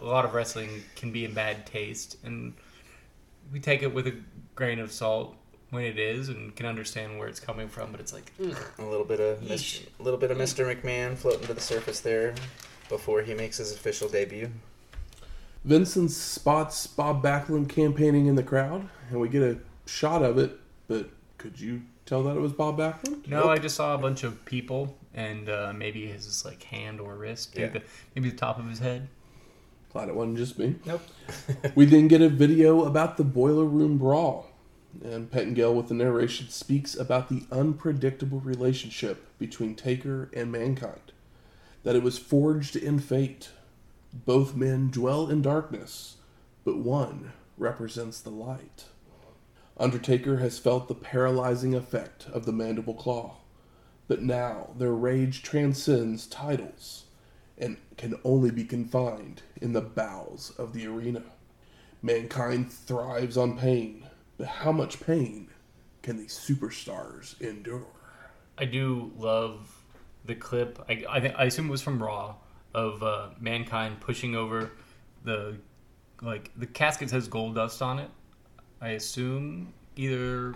a 0.01 0.05
lot 0.05 0.25
of 0.25 0.33
wrestling 0.33 0.83
can 0.95 1.11
be 1.11 1.23
in 1.25 1.33
bad 1.33 1.65
taste 1.65 2.17
and 2.23 2.53
we 3.53 3.59
take 3.59 3.81
it 3.83 3.93
with 3.93 4.05
a 4.07 4.13
grain 4.55 4.79
of 4.79 4.91
salt 4.91 5.35
when 5.71 5.83
it 5.83 5.97
is 5.99 6.29
and 6.29 6.55
can 6.55 6.65
understand 6.65 7.17
where 7.17 7.27
it's 7.27 7.39
coming 7.39 7.67
from 7.67 7.91
but 7.91 7.99
it's 7.99 8.13
like 8.13 8.31
ugh. 8.43 8.57
A 8.79 8.83
little 8.83 9.05
bit 9.05 9.19
of 9.19 9.39
Yeesh. 9.41 9.85
a 9.99 10.03
little 10.03 10.19
bit 10.19 10.31
of 10.31 10.37
Mr. 10.37 10.65
McMahon 10.65 11.15
floating 11.15 11.45
to 11.47 11.53
the 11.53 11.61
surface 11.61 11.99
there 11.99 12.33
before 12.89 13.21
he 13.21 13.33
makes 13.35 13.57
his 13.57 13.71
official 13.73 14.07
debut. 14.09 14.49
Vincent 15.65 16.11
spots 16.11 16.87
Bob 16.87 17.21
Backlund 17.23 17.69
campaigning 17.69 18.27
in 18.27 18.35
the 18.35 18.43
crowd, 18.43 18.87
and 19.09 19.19
we 19.19 19.27
get 19.29 19.41
a 19.43 19.57
shot 19.85 20.23
of 20.23 20.37
it. 20.37 20.57
But 20.87 21.09
could 21.37 21.59
you 21.59 21.81
tell 22.07 22.23
that 22.23 22.35
it 22.35 22.39
was 22.41 22.53
Bob 22.53 22.77
Backlund? 22.79 23.27
no 23.27 23.49
i 23.49 23.57
just 23.57 23.75
saw 23.75 23.93
a 23.93 23.97
bunch 23.97 24.23
of 24.23 24.43
people 24.45 24.97
and 25.13 25.49
uh, 25.49 25.73
maybe 25.75 26.05
his 26.07 26.43
like 26.45 26.63
hand 26.63 26.99
or 26.99 27.15
wrist 27.15 27.55
maybe, 27.55 27.65
Yeah. 27.67 27.73
the, 27.73 27.81
maybe 28.15 28.29
the 28.29 28.35
top 28.37 28.57
of 28.59 28.67
his 28.69 28.79
head 28.79 29.07
Glad 29.93 30.09
it 30.09 30.15
wasn't 30.15 30.37
just 30.37 30.59
me. 30.59 30.75
Nope. 30.85 31.01
We 31.75 31.85
then 31.85 32.09
get 32.09 32.21
a 32.21 32.27
video 32.29 32.83
about 32.83 33.15
the 33.15 33.23
boiler 33.23 33.63
room 33.63 33.97
brawl. 33.97 34.49
and 35.03 35.31
Pettengill 35.31 35.73
with 35.73 35.87
the 35.87 35.93
narration 35.93 36.49
speaks 36.49 36.93
about 36.93 37.29
the 37.29 37.43
unpredictable 37.53 38.41
relationship 38.41 39.25
between 39.39 39.75
Taker 39.75 40.29
and 40.33 40.51
mankind, 40.51 41.13
that 41.83 41.95
it 41.95 42.03
was 42.03 42.19
forged 42.19 42.75
in 42.75 42.99
fate. 42.99 43.49
Both 44.13 44.55
men 44.55 44.89
dwell 44.91 45.29
in 45.29 45.41
darkness, 45.41 46.17
but 46.65 46.77
one 46.77 47.31
represents 47.57 48.19
the 48.19 48.29
light. 48.29 48.85
Undertaker 49.79 50.37
has 50.37 50.57
felt 50.57 50.87
the 50.87 50.95
paralyzing 50.95 51.75
effect 51.75 52.27
of 52.33 52.45
the 52.45 52.51
mandible 52.51 52.95
claw, 52.95 53.37
but 54.07 54.21
now 54.21 54.71
their 54.77 54.93
rage 54.93 55.43
transcends 55.43 56.25
titles 56.25 57.05
and 57.57 57.77
can 57.95 58.15
only 58.23 58.49
be 58.49 58.63
confined 58.63 59.43
in 59.61 59.73
the 59.73 59.81
bowels 59.81 60.51
of 60.57 60.73
the 60.73 60.87
arena. 60.87 61.23
Mankind 62.01 62.71
thrives 62.71 63.37
on 63.37 63.57
pain, 63.57 64.07
but 64.37 64.47
how 64.47 64.71
much 64.71 64.99
pain 64.99 65.49
can 66.01 66.17
these 66.17 66.37
superstars 66.37 67.39
endure? 67.41 67.87
I 68.57 68.65
do 68.65 69.11
love 69.17 69.83
the 70.25 70.35
clip. 70.35 70.79
I 70.89 71.03
I, 71.09 71.19
think, 71.19 71.35
I 71.37 71.45
assume 71.45 71.67
it 71.67 71.71
was 71.71 71.81
from 71.81 72.01
Raw 72.01 72.35
of 72.73 73.01
uh, 73.03 73.29
mankind 73.39 73.99
pushing 73.99 74.35
over 74.35 74.71
the 75.23 75.57
like 76.21 76.51
the 76.55 76.65
casket 76.65 77.11
has 77.11 77.27
Goldust 77.27 77.81
on 77.81 77.99
it. 77.99 78.09
I 78.81 78.89
assume 78.89 79.73
either 79.95 80.53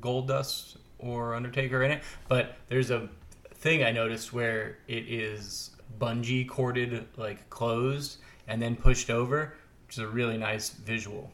Goldust 0.00 0.76
or 0.98 1.34
Undertaker 1.34 1.82
in 1.82 1.90
it. 1.92 2.02
But 2.28 2.56
there's 2.68 2.90
a 2.90 3.08
thing 3.54 3.82
I 3.84 3.90
noticed 3.90 4.32
where 4.32 4.78
it 4.88 5.04
is 5.08 5.70
bungee 5.98 6.48
corded, 6.48 7.06
like 7.16 7.48
closed, 7.50 8.18
and 8.48 8.60
then 8.60 8.76
pushed 8.76 9.10
over, 9.10 9.54
which 9.86 9.96
is 9.98 10.04
a 10.04 10.08
really 10.08 10.36
nice 10.38 10.70
visual. 10.70 11.30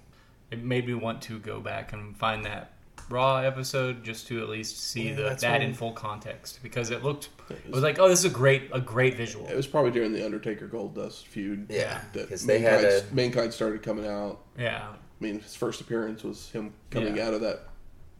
It 0.51 0.63
made 0.63 0.87
me 0.87 0.95
want 0.95 1.21
to 1.23 1.39
go 1.39 1.61
back 1.61 1.93
and 1.93 2.17
find 2.17 2.45
that 2.45 2.73
Raw 3.09 3.37
episode 3.37 4.03
just 4.03 4.27
to 4.29 4.43
at 4.43 4.49
least 4.49 4.79
see 4.83 5.11
Yeah, 5.11 5.15
the 5.15 5.39
that 5.41 5.63
in 5.63 5.75
full 5.75 5.93
context 5.93 6.59
because 6.61 6.91
it 6.91 7.05
looked. 7.05 7.29
It 7.51 7.71
was 7.71 7.83
like, 7.83 8.01
oh, 8.01 8.09
this 8.09 8.21
is 8.21 8.25
a 8.25 8.35
great 8.35 8.69
a 8.73 8.81
great 8.81 9.17
visual. 9.17 9.47
It 9.47 9.55
was 9.55 9.67
probably 9.69 9.93
during 9.93 10.13
the 10.13 10.25
Undertaker 10.25 10.67
Goldust 10.67 11.25
feud. 11.27 11.67
Yeah, 11.69 12.01
that 12.15 12.29
'cause 12.29 12.45
they 12.45 12.59
had 12.59 12.83
a- 12.85 13.05
mankind 13.13 13.53
started 13.55 13.85
coming 13.85 14.07
out. 14.09 14.41
Yeah, 14.59 14.89
I 15.21 15.25
mean, 15.25 15.41
his 15.41 15.55
first 15.57 15.81
appearance 15.81 16.23
was 16.23 16.51
him 16.51 16.73
coming 16.91 17.17
Yeah. 17.17 17.29
out 17.29 17.35
of 17.35 17.41
that. 17.43 17.61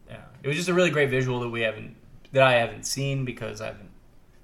yeah. 0.09 0.21
It 0.43 0.47
was 0.47 0.57
just 0.57 0.69
a 0.69 0.73
really 0.73 0.89
great 0.89 1.09
visual 1.09 1.39
that 1.41 1.49
we 1.49 1.61
haven't 1.61 1.95
that 2.33 2.43
I 2.43 2.53
haven't 2.53 2.85
seen 2.85 3.23
because 3.25 3.61
I 3.61 3.67
haven't 3.67 3.89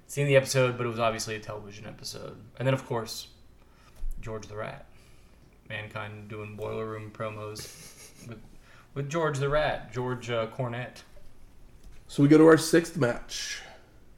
seen 0.07 0.27
the 0.27 0.35
episode, 0.35 0.77
but 0.77 0.85
it 0.85 0.89
was 0.89 0.99
obviously 0.99 1.35
a 1.35 1.39
television 1.39 1.85
episode. 1.85 2.37
And 2.57 2.65
then 2.67 2.73
of 2.73 2.85
course, 2.85 3.27
George 4.21 4.47
the 4.47 4.55
Rat, 4.55 4.85
mankind 5.69 6.29
doing 6.29 6.55
boiler 6.55 6.85
room 6.85 7.11
promos 7.11 7.61
with 8.27 8.39
with 8.93 9.09
George 9.09 9.39
the 9.39 9.49
Rat, 9.49 9.91
George 9.91 10.29
uh, 10.29 10.47
Cornette. 10.47 11.01
So 12.07 12.21
we 12.21 12.29
go 12.29 12.37
to 12.37 12.45
our 12.45 12.57
sixth 12.57 12.95
match: 12.97 13.61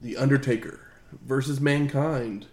The 0.02 0.16
Undertaker 0.18 0.80
versus 1.24 1.60
Mankind 1.60 2.46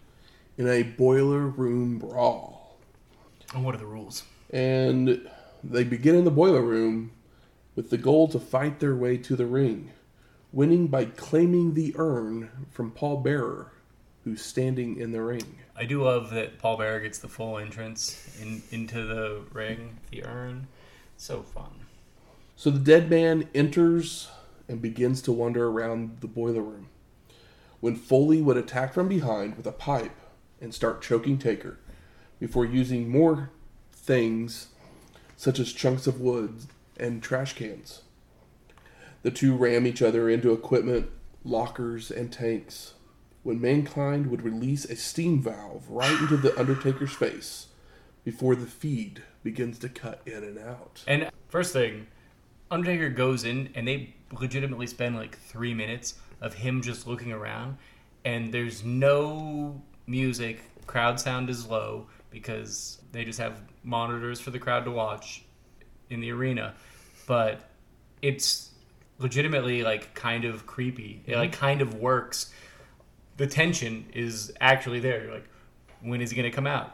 in 0.57 0.67
a 0.69 0.83
boiler 0.83 1.47
room 1.47 1.97
brawl. 1.99 2.77
And 3.53 3.65
what 3.65 3.75
are 3.75 3.79
the 3.79 3.85
rules? 3.85 4.23
And 4.51 5.29
they 5.63 5.83
begin 5.83 6.15
in 6.15 6.25
the 6.25 6.31
boiler 6.31 6.61
room 6.61 7.11
with 7.75 7.89
the 7.89 7.97
goal 7.97 8.27
to 8.27 8.39
fight 8.39 8.79
their 8.79 8.95
way 8.95 9.17
to 9.17 9.35
the 9.35 9.45
ring, 9.45 9.91
winning 10.51 10.87
by 10.87 11.05
claiming 11.05 11.73
the 11.73 11.93
urn 11.97 12.49
from 12.69 12.91
Paul 12.91 13.17
Bearer, 13.17 13.71
who's 14.23 14.43
standing 14.43 14.97
in 14.99 15.11
the 15.11 15.21
ring. 15.21 15.59
I 15.75 15.85
do 15.85 16.03
love 16.03 16.29
that 16.31 16.59
Paul 16.59 16.77
Bearer 16.77 16.99
gets 16.99 17.17
the 17.17 17.27
full 17.27 17.57
entrance 17.57 18.37
in, 18.41 18.61
into 18.71 19.05
the 19.05 19.41
ring, 19.51 19.99
the 20.11 20.25
urn. 20.25 20.67
So 21.17 21.41
fun. 21.41 21.71
So 22.55 22.69
the 22.69 22.79
dead 22.79 23.09
man 23.09 23.47
enters 23.55 24.29
and 24.67 24.81
begins 24.81 25.21
to 25.23 25.31
wander 25.31 25.67
around 25.67 26.17
the 26.21 26.27
boiler 26.27 26.61
room. 26.61 26.89
When 27.79 27.95
Foley 27.95 28.41
would 28.41 28.57
attack 28.57 28.93
from 28.93 29.09
behind 29.09 29.57
with 29.57 29.67
a 29.67 29.71
pipe 29.71 30.15
and 30.61 30.73
start 30.73 31.01
choking 31.01 31.37
Taker 31.37 31.79
before 32.39 32.65
using 32.65 33.09
more 33.09 33.51
things 33.91 34.67
such 35.35 35.59
as 35.59 35.73
chunks 35.73 36.07
of 36.07 36.21
wood 36.21 36.65
and 36.97 37.21
trash 37.21 37.53
cans. 37.53 38.01
The 39.23 39.31
two 39.31 39.55
ram 39.55 39.87
each 39.87 40.01
other 40.01 40.29
into 40.29 40.51
equipment, 40.51 41.09
lockers, 41.43 42.11
and 42.11 42.31
tanks. 42.31 42.93
When 43.43 43.59
Mankind 43.59 44.27
would 44.27 44.41
release 44.41 44.85
a 44.85 44.95
steam 44.95 45.41
valve 45.41 45.89
right 45.89 46.19
into 46.19 46.37
the 46.37 46.57
Undertaker's 46.57 47.13
face 47.13 47.67
before 48.23 48.55
the 48.55 48.65
feed 48.65 49.23
begins 49.43 49.79
to 49.79 49.89
cut 49.89 50.21
in 50.25 50.43
and 50.43 50.57
out. 50.57 51.03
And 51.07 51.29
first 51.49 51.73
thing, 51.73 52.07
Undertaker 52.71 53.09
goes 53.09 53.43
in 53.43 53.69
and 53.75 53.87
they 53.87 54.15
legitimately 54.31 54.87
spend 54.87 55.15
like 55.15 55.37
three 55.37 55.73
minutes 55.73 56.15
of 56.41 56.53
him 56.53 56.81
just 56.81 57.07
looking 57.07 57.31
around, 57.31 57.77
and 58.25 58.53
there's 58.53 58.83
no 58.83 59.81
music. 60.07 60.61
Crowd 60.85 61.19
sound 61.19 61.49
is 61.49 61.67
low 61.67 62.07
because 62.29 63.01
they 63.13 63.23
just 63.23 63.39
have 63.39 63.61
monitors 63.83 64.41
for 64.41 64.51
the 64.51 64.59
crowd 64.59 64.83
to 64.83 64.91
watch 64.91 65.43
in 66.09 66.19
the 66.19 66.31
arena, 66.31 66.73
but 67.25 67.69
it's 68.21 68.71
legitimately 69.19 69.83
like 69.83 70.13
kind 70.13 70.43
of 70.43 70.65
creepy. 70.65 71.21
It 71.25 71.37
like 71.37 71.51
mm-hmm. 71.51 71.59
kind 71.59 71.81
of 71.81 71.95
works. 71.95 72.51
The 73.37 73.47
tension 73.47 74.05
is 74.13 74.51
actually 74.59 74.99
there. 74.99 75.23
You're 75.23 75.33
like, 75.33 75.49
when 76.01 76.21
is 76.21 76.31
he 76.31 76.35
going 76.35 76.49
to 76.49 76.55
come 76.55 76.67
out? 76.67 76.91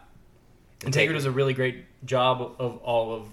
And 0.84 0.94
Taker 0.94 1.08
Taker- 1.08 1.14
does 1.14 1.26
a 1.26 1.32
really 1.32 1.54
great 1.54 1.86
job 2.06 2.56
of 2.60 2.78
all 2.78 3.14
of 3.14 3.28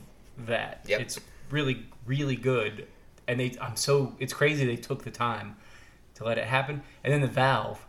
that. 0.47 0.85
Yep. 0.87 1.01
It's 1.01 1.21
really, 1.51 1.87
really 2.07 2.37
good. 2.37 2.87
And 3.29 3.39
they, 3.41 3.57
I'm 3.61 3.77
so, 3.77 4.15
it's 4.19 4.33
crazy 4.33 4.65
they 4.65 4.77
took 4.77 5.03
the 5.03 5.11
time 5.11 5.57
to 6.15 6.25
let 6.25 6.39
it 6.39 6.45
happen. 6.45 6.83
And 7.05 7.13
then 7.13 7.21
the 7.21 7.27
valve 7.27 7.85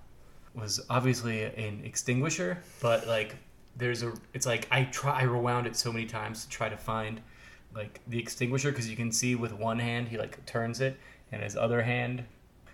was 0.53 0.81
obviously 0.89 1.43
an 1.43 1.81
extinguisher, 1.83 2.57
but 2.81 3.07
like, 3.07 3.35
there's 3.77 4.03
a, 4.03 4.13
it's 4.33 4.45
like 4.45 4.67
I 4.71 4.85
try, 4.85 5.19
I 5.19 5.23
rewound 5.23 5.67
it 5.67 5.75
so 5.75 5.91
many 5.91 6.05
times 6.05 6.43
to 6.43 6.49
try 6.49 6.69
to 6.69 6.77
find 6.77 7.21
like 7.75 8.01
the 8.07 8.19
extinguisher 8.19 8.71
because 8.71 8.89
you 8.89 8.95
can 8.95 9.11
see 9.11 9.35
with 9.35 9.53
one 9.53 9.79
hand 9.79 10.07
he 10.07 10.17
like 10.17 10.45
turns 10.45 10.81
it, 10.81 10.99
and 11.31 11.43
his 11.43 11.55
other 11.55 11.81
hand, 11.81 12.23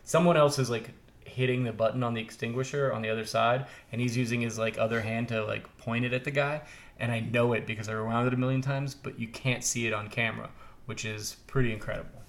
someone 0.03 0.38
else 0.38 0.59
is 0.59 0.69
like 0.69 0.91
hitting 1.25 1.63
the 1.63 1.73
button 1.73 2.03
on 2.03 2.13
the 2.13 2.21
extinguisher 2.21 2.93
on 2.93 3.01
the 3.01 3.09
other 3.09 3.25
side, 3.25 3.65
and 3.91 3.99
he's 3.99 4.15
using 4.15 4.41
his 4.41 4.57
like 4.57 4.77
other 4.77 5.01
hand 5.01 5.27
to 5.30 5.43
like 5.45 5.77
point 5.77 6.05
it 6.05 6.13
at 6.13 6.23
the 6.23 6.31
guy. 6.31 6.61
And 6.99 7.11
I 7.11 7.21
know 7.21 7.53
it 7.53 7.65
because 7.65 7.89
I 7.89 7.93
rewound 7.93 8.27
it 8.27 8.34
a 8.34 8.38
million 8.38 8.61
times, 8.61 8.93
but 8.93 9.19
you 9.19 9.27
can't 9.27 9.63
see 9.63 9.88
it 9.88 9.93
on 9.93 10.09
camera, 10.09 10.49
which 10.85 11.05
is 11.05 11.38
pretty 11.47 11.73
incredible. 11.73 12.21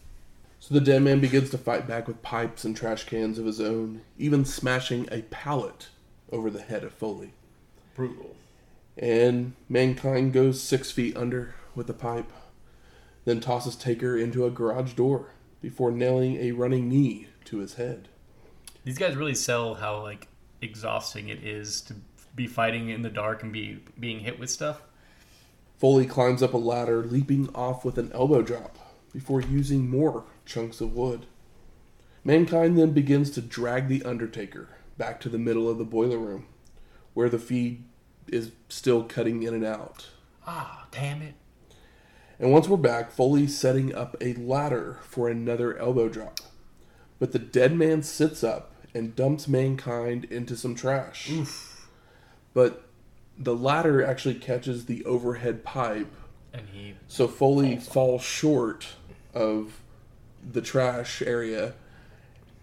So 0.59 0.73
the 0.73 0.81
dead 0.81 1.03
man 1.03 1.21
begins 1.21 1.51
to 1.51 1.59
fight 1.59 1.87
back 1.87 2.09
with 2.09 2.23
pipes 2.23 2.65
and 2.65 2.75
trash 2.75 3.05
cans 3.05 3.39
of 3.39 3.45
his 3.45 3.61
own, 3.61 4.01
even 4.19 4.47
smashing 4.47 5.07
a 5.13 5.21
pallet 5.23 5.89
over 6.33 6.49
the 6.49 6.63
head 6.63 6.83
of 6.83 6.93
Foley. 6.95 7.35
Brutal. 7.95 8.35
And 8.97 9.55
mankind 9.69 10.33
goes 10.33 10.63
six 10.63 10.91
feet 10.91 11.17
under 11.17 11.55
with 11.75 11.87
the 11.87 11.95
pipe, 11.95 12.31
then 13.25 13.41
tosses 13.41 13.77
Taker 13.77 14.17
into 14.17 14.47
a 14.47 14.51
garage 14.51 14.93
door 14.93 15.31
before 15.61 15.91
nailing 15.91 16.37
a 16.37 16.53
running 16.53 16.89
knee 16.89 17.29
to 17.47 17.59
his 17.59 17.75
head. 17.75 18.09
These 18.85 18.99
guys 18.99 19.17
really 19.17 19.35
sell 19.35 19.75
how 19.75 20.03
like 20.03 20.29
exhausting 20.61 21.29
it 21.29 21.43
is 21.43 21.81
to 21.83 21.95
be 22.35 22.47
fighting 22.47 22.89
in 22.89 23.03
the 23.03 23.11
dark 23.11 23.43
and 23.43 23.53
be 23.53 23.81
being 23.99 24.21
hit 24.21 24.39
with 24.39 24.51
stuff. 24.51 24.83
Foley 25.79 26.07
climbs 26.07 26.43
up 26.43 26.55
a 26.55 26.59
ladder, 26.59 27.03
leaping 27.03 27.49
off 27.55 27.85
with 27.85 27.99
an 27.99 28.13
elbow 28.13 28.43
drop 28.43 28.79
before 29.13 29.41
using 29.41 29.89
more 29.89 30.25
chunks 30.47 30.81
of 30.81 30.95
wood. 30.95 31.27
Mankind 32.25 32.79
then 32.79 32.93
begins 32.93 33.31
to 33.33 33.41
drag 33.41 33.89
the 33.89 34.03
Undertaker 34.03 34.69
back 34.97 35.21
to 35.21 35.29
the 35.29 35.39
middle 35.39 35.69
of 35.69 35.79
the 35.79 35.85
boiler 35.85 36.19
room, 36.19 36.47
where 37.13 37.29
the 37.29 37.39
feed 37.39 37.85
is 38.29 38.53
still 38.69 39.05
cutting 39.05 39.43
in 39.43 39.55
and 39.55 39.65
out. 39.65 40.09
Ah, 40.47 40.87
damn 40.91 41.23
it. 41.23 41.35
And 42.39 42.53
once 42.53 42.69
we're 42.69 42.77
back, 42.77 43.11
Foley's 43.11 43.59
setting 43.59 43.95
up 43.95 44.17
a 44.21 44.35
ladder 44.35 44.99
for 45.03 45.29
another 45.29 45.79
elbow 45.79 46.09
drop. 46.09 46.41
But 47.19 47.33
the 47.33 47.39
dead 47.39 47.75
man 47.75 48.03
sits 48.03 48.43
up 48.43 48.73
and 48.93 49.15
dumps 49.15 49.49
Mankind 49.49 50.25
into 50.27 50.57
some 50.57 50.75
trash. 50.75 51.31
But 52.53 52.85
the 53.39 53.55
ladder 53.55 54.05
actually 54.05 54.37
catches 54.37 54.87
the 54.87 55.05
overhead 55.05 55.65
pipe 55.65 56.13
And 56.53 56.69
he 56.73 56.95
so 57.09 57.27
Foley 57.27 57.77
Falls 57.77 57.89
falls 57.89 58.23
short 58.23 58.87
of 59.33 59.81
the 60.49 60.61
trash 60.61 61.23
area, 61.23 61.75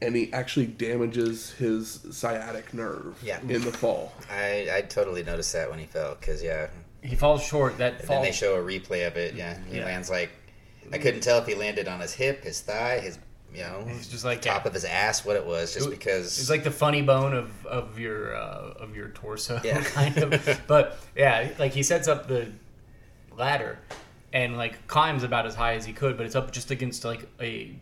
and 0.01 0.15
he 0.15 0.31
actually 0.33 0.65
damages 0.67 1.51
his 1.51 1.99
sciatic 2.11 2.73
nerve 2.73 3.15
Yeah. 3.23 3.39
in 3.41 3.61
the 3.61 3.71
fall. 3.71 4.13
I, 4.31 4.67
I 4.73 4.81
totally 4.81 5.23
noticed 5.23 5.53
that 5.53 5.69
when 5.69 5.79
he 5.79 5.85
fell 5.85 6.15
because 6.19 6.41
yeah, 6.43 6.67
he 7.03 7.15
falls 7.15 7.43
short. 7.43 7.77
That 7.77 7.93
and 7.99 8.03
fall. 8.03 8.15
then 8.17 8.25
they 8.25 8.31
show 8.31 8.55
a 8.55 8.63
replay 8.63 9.05
of 9.07 9.17
it. 9.17 9.35
Yeah, 9.35 9.57
he 9.69 9.77
Yeah. 9.77 9.85
lands 9.85 10.09
like 10.09 10.31
I 10.91 10.97
couldn't 10.97 11.21
tell 11.21 11.37
if 11.39 11.45
he 11.47 11.55
landed 11.55 11.87
on 11.87 11.99
his 12.01 12.13
hip, 12.13 12.43
his 12.43 12.59
thigh, 12.61 12.99
his 12.99 13.17
you 13.53 13.63
know, 13.63 13.83
It's 13.89 14.07
just 14.07 14.23
like 14.23 14.41
top 14.41 14.65
of 14.65 14.73
his 14.73 14.85
ass, 14.85 15.25
what 15.25 15.35
it 15.35 15.45
was, 15.45 15.73
just 15.73 15.87
It- 15.87 15.89
because 15.91 16.39
It's 16.39 16.49
like 16.49 16.63
the 16.63 16.71
funny 16.71 17.01
bone 17.01 17.33
of, 17.33 17.65
of 17.65 17.99
your 17.99 18.33
uh, 18.35 18.73
of 18.79 18.95
your 18.95 19.09
torso, 19.09 19.59
Yeah. 19.63 19.81
kind 19.83 20.17
of. 20.17 20.61
But 20.67 20.97
yeah, 21.15 21.49
like 21.59 21.73
he 21.73 21.83
sets 21.83 22.07
up 22.07 22.27
the 22.29 22.47
ladder, 23.37 23.77
and 24.33 24.57
like 24.57 24.87
climbs 24.87 25.23
about 25.23 25.45
as 25.45 25.53
high 25.55 25.73
as 25.75 25.85
he 25.85 25.93
could, 25.93 26.15
but 26.17 26.25
it's 26.25 26.35
up 26.35 26.51
just 26.51 26.71
against 26.71 27.03
like 27.05 27.27
a 27.41 27.75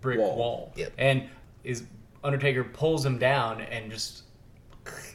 brick 0.00 0.18
Wall. 0.18 0.36
wall. 0.36 0.72
Yep. 0.76 0.92
And 0.98 1.28
is 1.64 1.84
Undertaker 2.24 2.64
pulls 2.64 3.04
him 3.04 3.18
down 3.18 3.60
and 3.60 3.90
just 3.90 4.22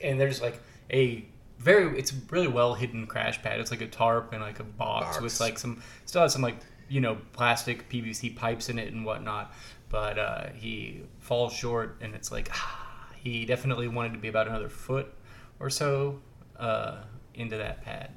and 0.04 0.20
there's 0.20 0.42
like 0.42 0.60
a 0.92 1.26
very 1.60 1.98
it's 1.98 2.14
really 2.30 2.48
well 2.48 2.74
hidden 2.74 3.08
crash 3.08 3.42
pad. 3.42 3.60
It's 3.60 3.72
like 3.72 3.82
a 3.82 3.88
tarp 3.88 4.34
and 4.34 4.42
like 4.42 4.60
a 4.60 4.64
box, 4.64 5.18
Box. 5.18 5.22
with 5.22 5.40
like 5.40 5.58
some 5.58 5.82
still 6.06 6.22
has 6.22 6.34
some 6.34 6.42
like 6.42 6.58
you 6.90 7.02
know 7.02 7.18
plastic 7.34 7.90
PVC 7.90 8.36
pipes 8.36 8.70
in 8.70 8.80
it 8.80 8.94
and 8.94 9.06
whatnot. 9.06 9.54
But 9.90 10.20
uh, 10.20 10.48
he 10.54 11.04
falls 11.20 11.54
short, 11.54 11.98
and 12.02 12.14
it's 12.14 12.32
like 12.32 12.50
ah, 12.52 13.08
he 13.16 13.46
definitely 13.46 13.88
wanted 13.88 14.14
to 14.14 14.20
be 14.20 14.28
about 14.28 14.48
another 14.48 14.70
foot 14.70 15.14
or 15.60 15.70
so 15.70 16.20
uh, 16.60 16.98
into 17.34 17.58
that 17.58 17.84
pad. 17.84 18.12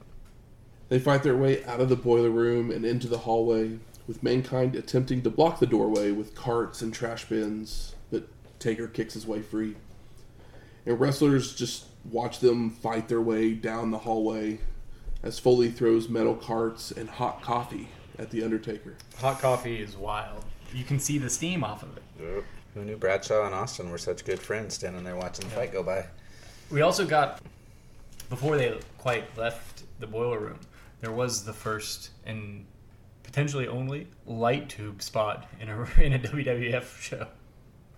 They 0.88 0.98
fight 0.98 1.22
their 1.22 1.36
way 1.36 1.64
out 1.64 1.80
of 1.80 1.88
the 1.88 1.96
boiler 1.96 2.30
room 2.30 2.70
and 2.72 2.84
into 2.84 3.06
the 3.06 3.18
hallway, 3.18 3.78
with 4.08 4.24
Mankind 4.24 4.74
attempting 4.74 5.22
to 5.22 5.30
block 5.30 5.60
the 5.60 5.66
doorway 5.66 6.10
with 6.10 6.34
carts 6.34 6.82
and 6.82 6.92
trash 6.92 7.26
bins, 7.26 7.94
Taker 8.60 8.86
kicks 8.86 9.14
his 9.14 9.26
way 9.26 9.42
free. 9.42 9.74
And 10.86 11.00
wrestlers 11.00 11.54
just 11.54 11.86
watch 12.04 12.38
them 12.38 12.70
fight 12.70 13.08
their 13.08 13.20
way 13.20 13.52
down 13.52 13.90
the 13.90 13.98
hallway 13.98 14.60
as 15.22 15.38
Foley 15.38 15.70
throws 15.70 16.08
metal 16.08 16.34
carts 16.34 16.92
and 16.92 17.08
hot 17.08 17.42
coffee 17.42 17.88
at 18.18 18.30
The 18.30 18.42
Undertaker. 18.42 18.94
Hot 19.18 19.40
coffee 19.40 19.80
is 19.80 19.96
wild. 19.96 20.44
You 20.72 20.84
can 20.84 21.00
see 21.00 21.18
the 21.18 21.28
steam 21.28 21.64
off 21.64 21.82
of 21.82 21.96
it. 21.96 22.02
Yep. 22.20 22.44
Who 22.74 22.84
knew 22.84 22.96
Bradshaw 22.96 23.46
and 23.46 23.54
Austin 23.54 23.90
were 23.90 23.98
such 23.98 24.24
good 24.24 24.38
friends 24.38 24.74
standing 24.74 25.02
there 25.02 25.16
watching 25.16 25.48
the 25.48 25.54
fight 25.54 25.72
go 25.72 25.82
by? 25.82 26.06
We 26.70 26.82
also 26.82 27.04
got 27.04 27.40
before 28.28 28.56
they 28.56 28.78
quite 28.98 29.36
left 29.36 29.82
the 29.98 30.06
boiler 30.06 30.38
room. 30.38 30.60
There 31.00 31.10
was 31.10 31.44
the 31.44 31.52
first 31.52 32.10
and 32.24 32.64
potentially 33.24 33.66
only 33.66 34.06
light 34.26 34.68
tube 34.68 35.02
spot 35.02 35.48
in 35.60 35.68
a 35.68 35.82
in 36.00 36.12
a 36.12 36.18
WWF 36.18 37.00
show 37.00 37.26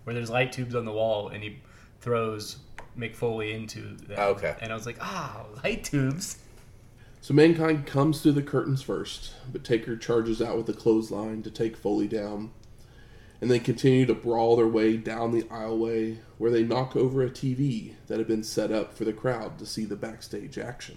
where 0.05 0.15
there's 0.15 0.31
light 0.31 0.53
tubes 0.53 0.75
on 0.75 0.85
the 0.85 0.93
wall 0.93 1.29
and 1.29 1.43
he 1.43 1.59
throws 2.01 2.59
Mick 2.99 3.15
Foley 3.15 3.53
into 3.53 3.97
them. 3.97 4.19
Okay. 4.19 4.57
And 4.61 4.73
I 4.73 4.75
was 4.75 4.87
like, 4.87 4.99
ah, 5.01 5.45
light 5.63 5.85
tubes. 5.85 6.39
So 7.21 7.35
Mankind 7.35 7.87
comes 7.87 8.21
through 8.21 8.33
the 8.33 8.43
curtains 8.43 8.83
first, 8.83 9.33
but 9.53 9.63
Taker 9.63 9.97
charges 9.97 10.43
out 10.43 10.57
with 10.57 10.69
a 10.69 10.73
clothesline 10.73 11.43
to 11.45 11.51
take 11.51 11.77
Foley 11.77 12.09
down. 12.09 12.51
And 13.41 13.51
they 13.51 13.59
continue 13.59 14.07
to 14.07 14.15
brawl 14.15 14.57
their 14.57 14.69
way 14.69 14.97
down 14.97 15.33
the 15.33 15.43
aisleway 15.45 16.19
where 16.39 16.51
they 16.51 16.63
knock 16.63 16.95
over 16.95 17.23
a 17.23 17.31
TV 17.31 17.95
that 18.07 18.19
had 18.19 18.29
been 18.29 18.45
set 18.45 18.71
up 18.71 18.95
for 18.95 19.05
the 19.05 19.13
crowd 19.13 19.59
to 19.59 19.67
see 19.67 19.85
the 19.85 19.97
backstage 19.97 20.59
action. 20.59 20.97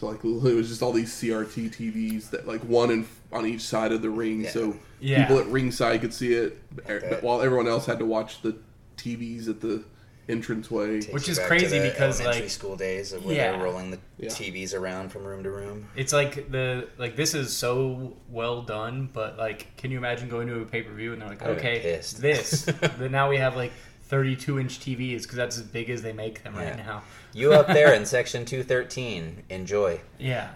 So 0.00 0.06
like 0.08 0.20
it 0.24 0.54
was 0.54 0.68
just 0.68 0.80
all 0.82 0.92
these 0.92 1.12
CRT 1.12 1.70
TVs 1.76 2.30
that 2.30 2.48
like 2.48 2.62
one 2.62 2.90
in, 2.90 3.06
on 3.32 3.44
each 3.46 3.60
side 3.60 3.92
of 3.92 4.00
the 4.00 4.08
ring, 4.08 4.42
Yeah. 4.44 4.50
so 4.50 4.76
Yeah. 4.98 5.26
people 5.26 5.38
at 5.40 5.46
ringside 5.48 6.00
could 6.00 6.14
see 6.14 6.32
it, 6.32 6.58
bet. 6.86 7.22
while 7.22 7.42
everyone 7.42 7.68
else 7.68 7.84
had 7.84 7.98
to 7.98 8.06
watch 8.06 8.40
the 8.40 8.56
TVs 8.96 9.48
at 9.48 9.60
the 9.60 9.84
entranceway. 10.28 11.02
Which 11.12 11.28
is 11.28 11.38
crazy 11.38 11.76
to 11.76 11.82
the 11.82 11.90
because, 11.90 12.18
elementary 12.20 12.42
like- 12.44 12.50
school 12.50 12.76
days 12.76 13.12
of 13.12 13.24
where 13.26 13.34
Yeah. 13.36 13.52
they're 13.52 13.62
rolling 13.62 13.90
the 13.90 13.98
Yeah. 14.18 14.30
TVs 14.30 14.72
around 14.74 15.10
from 15.10 15.24
room 15.24 15.42
to 15.42 15.50
room. 15.50 15.86
It's 15.96 16.14
like 16.14 16.50
the 16.50 16.88
like 16.96 17.14
this 17.16 17.34
is 17.34 17.54
so 17.54 18.16
well 18.30 18.62
done, 18.62 19.10
but 19.12 19.36
like, 19.36 19.76
can 19.76 19.90
you 19.90 19.98
imagine 19.98 20.30
going 20.30 20.48
to 20.48 20.60
a 20.60 20.64
pay 20.64 20.80
per 20.82 20.92
view 20.94 21.12
and 21.12 21.20
they're 21.20 21.28
like, 21.28 21.42
I'd 21.42 21.58
okay, 21.58 21.80
pissed. 21.80 22.22
this. 22.22 22.62
then 22.98 23.12
now 23.12 23.28
we 23.28 23.36
have 23.36 23.54
like 23.54 23.72
32 24.04 24.58
inch 24.60 24.80
TVs 24.80 25.22
because 25.22 25.36
that's 25.36 25.56
as 25.58 25.62
big 25.64 25.90
as 25.90 26.00
they 26.02 26.12
make 26.14 26.42
them 26.42 26.54
right 26.56 26.76
now. 26.76 27.02
You 27.32 27.52
up 27.52 27.68
there 27.68 27.94
in 27.94 28.06
section 28.06 28.44
two 28.44 28.62
thirteen, 28.62 29.42
enjoy. 29.48 30.00
Yeah. 30.18 30.50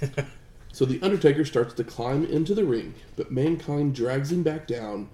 So 0.78 0.84
the 0.84 1.02
Undertaker 1.02 1.44
starts 1.44 1.74
to 1.74 1.82
climb 1.82 2.24
into 2.24 2.54
the 2.54 2.64
ring, 2.64 2.94
but 3.16 3.32
Mankind 3.32 3.96
drags 3.96 4.30
him 4.30 4.44
back 4.44 4.68
down 4.68 5.08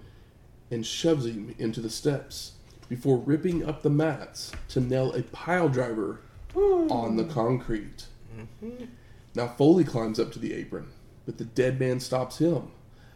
and 0.69 0.85
shoves 0.85 1.25
him 1.25 1.55
into 1.57 1.81
the 1.81 1.89
steps 1.89 2.51
before 2.87 3.17
ripping 3.17 3.67
up 3.67 3.81
the 3.81 3.89
mats 3.89 4.51
to 4.67 4.79
nail 4.79 5.11
a 5.13 5.23
pile 5.23 5.67
driver 5.67 6.21
on 6.55 7.15
the 7.15 7.23
concrete. 7.23 8.05
Mm-hmm. 8.37 8.85
Now 9.33 9.47
Foley 9.47 9.83
climbs 9.83 10.19
up 10.19 10.31
to 10.33 10.39
the 10.39 10.53
apron, 10.53 10.89
but 11.25 11.39
the 11.39 11.45
dead 11.45 11.79
man 11.79 11.99
stops 11.99 12.37
him, 12.37 12.69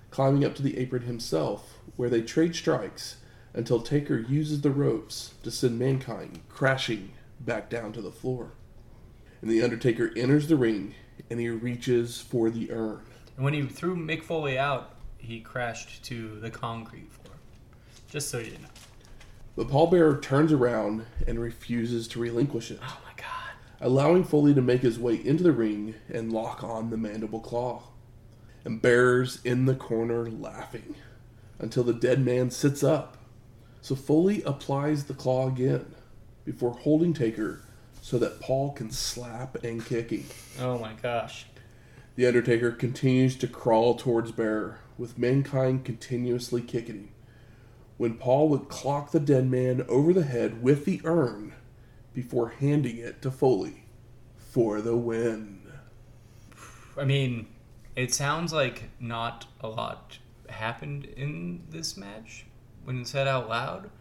climbing 0.09 0.43
up 0.43 0.55
to 0.55 0.63
the 0.63 0.79
apron 0.79 1.03
himself, 1.03 1.77
where 1.97 2.09
they 2.09 2.23
trade 2.23 2.55
strikes 2.55 3.17
until 3.53 3.79
Taker 3.79 4.17
uses 4.17 4.61
the 4.61 4.71
ropes 4.71 5.35
to 5.43 5.51
send 5.51 5.77
Mankind 5.77 6.39
crashing 6.49 7.11
back 7.39 7.69
down 7.69 7.93
to 7.93 8.01
the 8.01 8.11
floor. 8.11 8.51
And 9.41 9.49
the 9.49 9.61
Undertaker 9.63 10.11
enters 10.15 10.47
the 10.47 10.57
ring 10.57 10.95
and 11.29 11.39
he 11.39 11.49
reaches 11.49 12.19
for 12.19 12.49
the 12.49 12.71
urn. 12.71 13.01
And 13.35 13.45
when 13.45 13.53
he 13.53 13.61
threw 13.63 13.95
Mick 13.95 14.23
Foley 14.23 14.57
out, 14.57 14.95
he 15.17 15.39
crashed 15.39 16.03
to 16.05 16.39
the 16.39 16.49
concrete 16.49 17.11
floor. 17.11 17.35
Just 18.09 18.29
so 18.29 18.39
you 18.39 18.51
know. 18.51 18.67
But 19.55 19.69
Paul 19.69 19.87
Bearer 19.87 20.19
turns 20.19 20.51
around 20.51 21.05
and 21.27 21.39
refuses 21.39 22.07
to 22.09 22.19
relinquish 22.19 22.71
it, 22.71 22.79
Oh 22.81 22.97
my 23.05 23.11
god. 23.21 23.55
allowing 23.81 24.23
Foley 24.23 24.53
to 24.53 24.61
make 24.61 24.81
his 24.81 24.97
way 24.99 25.15
into 25.15 25.43
the 25.43 25.51
ring 25.51 25.95
and 26.09 26.31
lock 26.31 26.63
on 26.63 26.89
the 26.89 26.97
mandible 26.97 27.39
claw. 27.41 27.83
And 28.65 28.81
Bearer's 28.81 29.39
in 29.43 29.65
the 29.65 29.75
corner 29.75 30.29
laughing 30.29 30.95
until 31.59 31.83
the 31.83 31.93
dead 31.93 32.23
man 32.23 32.51
sits 32.51 32.83
up. 32.83 33.17
So 33.81 33.95
Foley 33.95 34.43
applies 34.43 35.05
the 35.05 35.13
claw 35.13 35.47
again 35.47 35.93
before 36.49 36.71
holding 36.71 37.13
Taker 37.13 37.61
so 38.01 38.17
that 38.17 38.41
Paul 38.41 38.71
can 38.71 38.89
slap 38.89 39.63
and 39.63 39.85
kick 39.85 40.09
him. 40.09 40.25
Oh 40.59 40.79
my 40.79 40.93
gosh. 40.93 41.45
The 42.15 42.25
Undertaker 42.25 42.71
continues 42.71 43.35
to 43.35 43.47
crawl 43.47 43.93
towards 43.93 44.31
Bearer, 44.31 44.79
with 44.97 45.19
Mankind 45.19 45.85
continuously 45.85 46.63
kicking 46.63 46.95
him. 46.95 47.09
When 47.97 48.15
Paul 48.15 48.49
would 48.49 48.67
clock 48.67 49.11
the 49.11 49.19
dead 49.19 49.45
man 49.45 49.85
over 49.87 50.11
the 50.11 50.23
head 50.23 50.63
with 50.63 50.85
the 50.85 51.01
urn 51.03 51.53
before 52.15 52.49
handing 52.49 52.97
it 52.97 53.21
to 53.21 53.29
Foley 53.29 53.83
for 54.35 54.81
the 54.81 54.97
win. 54.97 55.61
I 56.97 57.03
mean, 57.03 57.45
it 57.95 58.11
sounds 58.11 58.51
like 58.51 58.89
not 58.99 59.45
a 59.61 59.67
lot 59.67 60.17
happened 60.49 61.05
in 61.05 61.61
this 61.69 61.95
match 61.95 62.47
when 62.85 63.05
said 63.05 63.27
out 63.27 63.47
loud, 63.47 63.91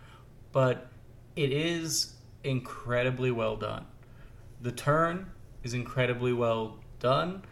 but 0.51 0.89
it 1.37 1.53
is 1.53 2.15
incredibly 2.45 3.31
well 3.31 3.57
done. 3.57 3.87
The 4.61 4.73
turn 4.73 5.31
is 5.63 5.75
incredibly 5.75 6.33
well 6.33 6.79
done. 7.01 7.43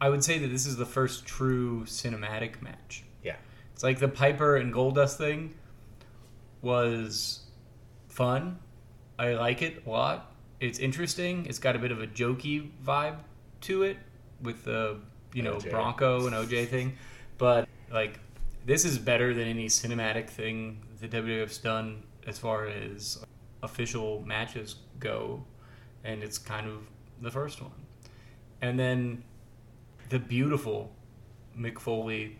I 0.00 0.08
would 0.08 0.22
say 0.22 0.38
that 0.38 0.48
this 0.48 0.66
is 0.66 0.76
the 0.76 0.86
first 0.86 1.24
true 1.24 1.84
cinematic 1.84 2.60
match. 2.60 3.04
Yeah. 3.22 3.36
It's 3.72 3.82
like 3.82 3.98
the 3.98 4.08
Piper 4.08 4.56
and 4.56 4.72
Goldust 4.72 5.16
thing 5.16 5.54
was 6.62 7.40
fun. 8.08 8.58
I 9.18 9.34
like 9.34 9.62
it 9.62 9.82
a 9.86 9.90
lot. 9.90 10.32
It's 10.60 10.78
interesting. 10.78 11.46
It's 11.46 11.58
got 11.58 11.76
a 11.76 11.78
bit 11.78 11.92
of 11.92 12.02
a 12.02 12.06
jokey 12.06 12.70
vibe 12.84 13.18
to 13.62 13.82
it 13.82 13.98
with 14.42 14.64
the 14.64 14.98
you 15.32 15.42
know 15.42 15.56
OJ. 15.56 15.70
Bronco 15.70 16.26
and 16.26 16.34
OJ 16.34 16.68
thing, 16.68 16.96
but 17.38 17.68
like 17.90 18.20
this 18.64 18.84
is 18.84 18.98
better 18.98 19.32
than 19.32 19.46
any 19.46 19.66
cinematic 19.66 20.28
thing 20.28 20.82
the 21.00 21.08
WWF's 21.08 21.58
done 21.58 22.02
as 22.26 22.38
far 22.38 22.66
as 22.66 23.24
official 23.62 24.22
matches 24.26 24.76
go, 24.98 25.44
and 26.04 26.22
it's 26.22 26.38
kind 26.38 26.66
of 26.66 26.86
the 27.20 27.30
first 27.30 27.60
one. 27.60 27.72
And 28.62 28.78
then 28.78 29.22
the 30.08 30.18
beautiful 30.18 30.92
Mick 31.58 31.78
Foley 31.78 32.38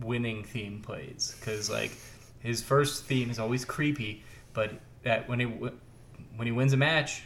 winning 0.00 0.44
theme 0.44 0.82
plays 0.82 1.34
because 1.38 1.70
like 1.70 1.92
his 2.40 2.62
first 2.62 3.04
theme 3.04 3.30
is 3.30 3.38
always 3.38 3.64
creepy, 3.64 4.22
but 4.52 4.72
that 5.02 5.28
when 5.28 5.40
he 5.40 5.46
when 5.46 6.46
he 6.46 6.52
wins 6.52 6.72
a 6.72 6.76
match, 6.76 7.24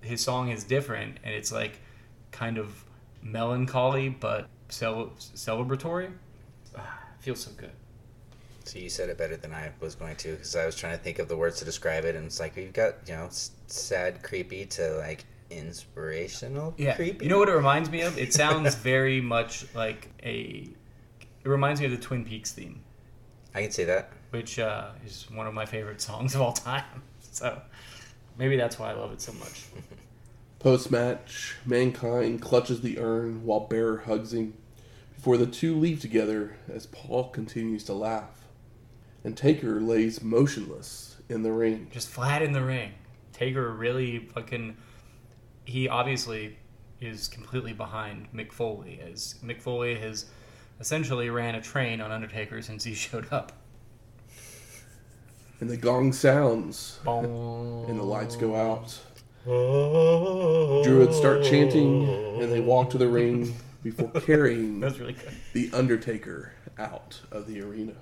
his 0.00 0.20
song 0.20 0.50
is 0.50 0.64
different 0.64 1.18
and 1.24 1.34
it's 1.34 1.52
like 1.52 1.80
kind 2.30 2.58
of 2.58 2.84
melancholy 3.22 4.08
but 4.08 4.48
cel- 4.68 5.12
celebratory. 5.16 6.12
Ah, 6.76 7.00
feels 7.20 7.40
so 7.40 7.50
good. 7.56 7.72
So 8.66 8.80
you 8.80 8.90
said 8.90 9.08
it 9.10 9.16
better 9.16 9.36
than 9.36 9.54
I 9.54 9.70
was 9.78 9.94
going 9.94 10.16
to 10.16 10.32
because 10.32 10.56
I 10.56 10.66
was 10.66 10.74
trying 10.74 10.98
to 10.98 11.02
think 11.02 11.20
of 11.20 11.28
the 11.28 11.36
words 11.36 11.58
to 11.60 11.64
describe 11.64 12.04
it, 12.04 12.16
and 12.16 12.26
it's 12.26 12.40
like 12.40 12.56
we've 12.56 12.72
got 12.72 12.94
you 13.06 13.14
know 13.14 13.26
s- 13.26 13.52
sad, 13.68 14.24
creepy 14.24 14.66
to 14.66 14.96
like 14.96 15.24
inspirational, 15.50 16.72
creepy. 16.96 17.24
You 17.24 17.30
know 17.30 17.38
what 17.38 17.48
it 17.48 17.54
reminds 17.54 17.90
me 17.90 18.00
of? 18.00 18.18
It 18.18 18.34
sounds 18.34 18.74
very 18.92 19.20
much 19.20 19.72
like 19.74 20.08
a. 20.24 20.68
It 21.44 21.48
reminds 21.48 21.80
me 21.80 21.86
of 21.86 21.92
the 21.92 21.98
Twin 21.98 22.24
Peaks 22.24 22.50
theme, 22.52 22.82
I 23.54 23.62
can 23.62 23.70
say 23.70 23.84
that. 23.84 24.10
which 24.30 24.58
uh, 24.58 24.90
is 25.04 25.30
one 25.30 25.46
of 25.46 25.54
my 25.54 25.64
favorite 25.64 26.00
songs 26.00 26.34
of 26.34 26.40
all 26.40 26.52
time. 26.52 26.84
So 27.36 27.60
maybe 28.38 28.56
that's 28.56 28.78
why 28.78 28.90
I 28.90 28.94
love 28.94 29.12
it 29.12 29.20
so 29.20 29.30
much. 29.34 29.66
Post 30.58 30.90
match, 30.90 31.54
Mankind 31.66 32.40
clutches 32.40 32.80
the 32.80 32.98
urn 32.98 33.44
while 33.44 33.60
Bearer 33.60 33.98
hugs 33.98 34.32
him 34.32 34.54
before 35.14 35.36
the 35.36 35.44
two 35.46 35.76
leave 35.78 36.00
together 36.00 36.56
as 36.72 36.86
Paul 36.86 37.28
continues 37.28 37.84
to 37.84 37.92
laugh. 37.92 38.35
And 39.26 39.36
Taker 39.36 39.80
lays 39.80 40.22
motionless 40.22 41.16
in 41.28 41.42
the 41.42 41.50
ring. 41.50 41.88
Just 41.90 42.08
flat 42.08 42.42
in 42.42 42.52
the 42.52 42.62
ring. 42.62 42.92
Taker 43.32 43.72
really 43.72 44.20
fucking. 44.20 44.76
He 45.64 45.88
obviously 45.88 46.56
is 47.00 47.26
completely 47.26 47.72
behind 47.72 48.28
Mick 48.32 48.52
Foley, 48.52 49.00
as 49.04 49.34
Mick 49.44 49.60
Foley 49.60 49.96
has 49.96 50.26
essentially 50.78 51.28
ran 51.28 51.56
a 51.56 51.60
train 51.60 52.00
on 52.00 52.12
Undertaker 52.12 52.62
since 52.62 52.84
he 52.84 52.94
showed 53.06 53.26
up. 53.32 53.50
And 55.58 55.68
the 55.68 55.76
gong 55.76 56.12
sounds, 56.12 57.00
Boom. 57.04 57.86
and 57.88 57.98
the 57.98 58.04
lights 58.04 58.36
go 58.36 58.54
out. 58.54 58.96
Druids 60.84 61.16
start 61.16 61.42
chanting, 61.42 62.08
and 62.40 62.52
they 62.52 62.60
walk 62.60 62.90
to 62.90 62.98
the 62.98 63.08
ring 63.08 63.56
before 63.82 64.08
carrying 64.20 64.82
really 64.82 65.16
the 65.52 65.68
Undertaker 65.72 66.52
out 66.78 67.20
of 67.32 67.48
the 67.48 67.60
arena. 67.60 67.94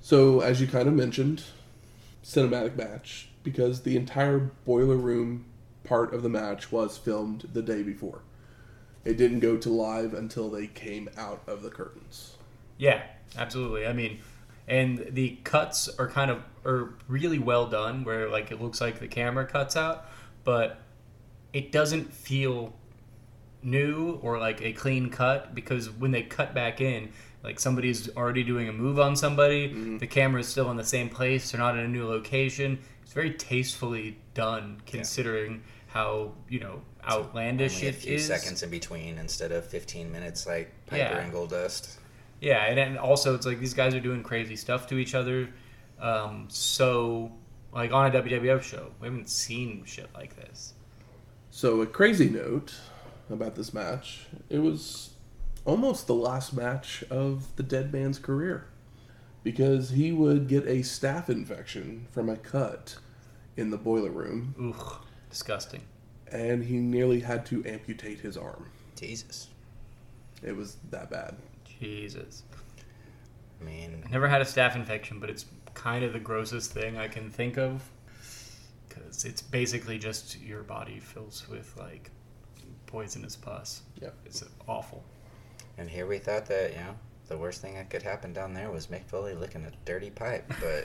So, 0.00 0.40
as 0.40 0.60
you 0.60 0.66
kind 0.66 0.88
of 0.88 0.94
mentioned, 0.94 1.44
cinematic 2.24 2.76
match 2.76 3.28
because 3.42 3.82
the 3.82 3.96
entire 3.96 4.38
boiler 4.64 4.96
room 4.96 5.44
part 5.84 6.14
of 6.14 6.22
the 6.22 6.28
match 6.28 6.70
was 6.72 6.96
filmed 6.98 7.48
the 7.52 7.62
day 7.62 7.82
before. 7.82 8.22
It 9.04 9.16
didn't 9.16 9.40
go 9.40 9.56
to 9.56 9.70
live 9.70 10.14
until 10.14 10.50
they 10.50 10.66
came 10.66 11.08
out 11.16 11.42
of 11.46 11.62
the 11.62 11.70
curtains. 11.70 12.36
Yeah, 12.78 13.02
absolutely. 13.36 13.86
I 13.86 13.92
mean, 13.92 14.20
and 14.68 15.06
the 15.10 15.38
cuts 15.42 15.88
are 15.98 16.08
kind 16.08 16.30
of 16.30 16.42
are 16.64 16.94
really 17.08 17.38
well 17.38 17.66
done, 17.66 18.04
where 18.04 18.28
like 18.28 18.50
it 18.50 18.60
looks 18.60 18.80
like 18.80 19.00
the 19.00 19.08
camera 19.08 19.46
cuts 19.46 19.76
out, 19.76 20.06
but 20.44 20.80
it 21.52 21.72
doesn't 21.72 22.12
feel 22.12 22.74
new 23.62 24.18
or 24.22 24.38
like 24.38 24.62
a 24.62 24.72
clean 24.72 25.10
cut 25.10 25.54
because 25.54 25.90
when 25.90 26.10
they 26.10 26.22
cut 26.22 26.54
back 26.54 26.80
in, 26.80 27.10
like 27.42 27.58
somebody's 27.60 28.08
already 28.16 28.42
doing 28.44 28.68
a 28.68 28.72
move 28.72 28.98
on 29.00 29.16
somebody, 29.16 29.96
the 29.98 30.06
camera 30.06 30.40
is 30.40 30.48
still 30.48 30.70
in 30.70 30.76
the 30.76 30.84
same 30.84 31.08
place, 31.08 31.50
they're 31.50 31.60
not 31.60 31.74
in 31.78 31.84
a 31.84 31.88
new 31.88 32.06
location. 32.06 32.78
It's 33.02 33.12
very 33.12 33.32
tastefully 33.32 34.18
done, 34.34 34.80
considering 34.86 35.62
how 35.88 36.32
you 36.48 36.60
know 36.60 36.82
outlandish 37.08 37.76
Only 37.76 37.86
a 37.86 37.90
it 37.90 37.94
few 37.96 38.14
is. 38.16 38.26
seconds 38.26 38.62
in 38.62 38.70
between 38.70 39.18
instead 39.18 39.52
of 39.52 39.64
15 39.66 40.12
minutes 40.12 40.46
like 40.46 40.70
Piper 40.86 40.96
Yeah. 40.98 41.18
and 41.18 41.32
Goldust. 41.32 41.96
Yeah, 42.40 42.64
and, 42.66 42.78
and 42.78 42.98
also 42.98 43.34
it's 43.34 43.46
like 43.46 43.58
these 43.58 43.74
guys 43.74 43.94
are 43.94 44.00
doing 44.00 44.22
crazy 44.22 44.56
stuff 44.56 44.86
to 44.88 44.98
each 44.98 45.14
other. 45.14 45.48
Um, 46.00 46.46
so, 46.48 47.32
like 47.72 47.92
on 47.92 48.14
a 48.14 48.22
WWF 48.22 48.62
show, 48.62 48.90
we 49.00 49.08
haven't 49.08 49.28
seen 49.28 49.84
shit 49.84 50.08
like 50.14 50.36
this. 50.36 50.74
So, 51.50 51.80
a 51.82 51.86
crazy 51.86 52.28
note 52.30 52.74
about 53.28 53.54
this 53.56 53.72
match 53.74 54.26
it 54.48 54.58
was 54.58 55.09
almost 55.70 56.06
the 56.08 56.14
last 56.14 56.52
match 56.52 57.04
of 57.10 57.54
the 57.56 57.62
dead 57.62 57.92
man's 57.92 58.18
career 58.18 58.66
because 59.44 59.90
he 59.90 60.10
would 60.10 60.48
get 60.48 60.64
a 60.66 60.80
staph 60.80 61.28
infection 61.28 62.08
from 62.10 62.28
a 62.28 62.36
cut 62.36 62.96
in 63.56 63.70
the 63.70 63.78
boiler 63.78 64.10
room 64.10 64.54
Ugh, 64.76 64.96
disgusting. 65.30 65.82
and 66.30 66.64
he 66.64 66.78
nearly 66.78 67.20
had 67.20 67.46
to 67.46 67.64
amputate 67.64 68.18
his 68.20 68.36
arm. 68.36 68.68
Jesus. 68.96 69.48
It 70.42 70.56
was 70.56 70.76
that 70.90 71.08
bad. 71.08 71.36
Jesus. 71.80 72.42
I 73.60 73.64
mean, 73.64 74.02
I 74.04 74.10
never 74.10 74.26
had 74.26 74.40
a 74.40 74.44
staph 74.44 74.74
infection, 74.74 75.20
but 75.20 75.30
it's 75.30 75.46
kind 75.74 76.04
of 76.04 76.12
the 76.12 76.18
grossest 76.18 76.72
thing 76.72 76.96
I 76.96 77.06
can 77.08 77.30
think 77.30 77.56
of. 77.58 77.88
Because 78.88 79.24
it's 79.24 79.40
basically 79.40 79.98
just 79.98 80.40
your 80.40 80.62
body 80.64 80.98
fills 80.98 81.48
with 81.48 81.74
like 81.78 82.10
poisonous 82.86 83.36
pus. 83.36 83.82
Yep. 84.02 84.14
It's 84.26 84.42
awful. 84.66 85.04
And 85.80 85.88
here 85.88 86.06
we 86.06 86.18
thought 86.18 86.44
that, 86.46 86.72
you 86.72 86.78
know, 86.78 86.94
the 87.28 87.38
worst 87.38 87.62
thing 87.62 87.74
that 87.74 87.88
could 87.88 88.02
happen 88.02 88.34
down 88.34 88.52
there 88.52 88.70
was 88.70 88.88
Mick 88.88 89.06
Foley 89.06 89.34
licking 89.34 89.64
a 89.64 89.72
dirty 89.86 90.10
pipe, 90.10 90.44
but 90.60 90.84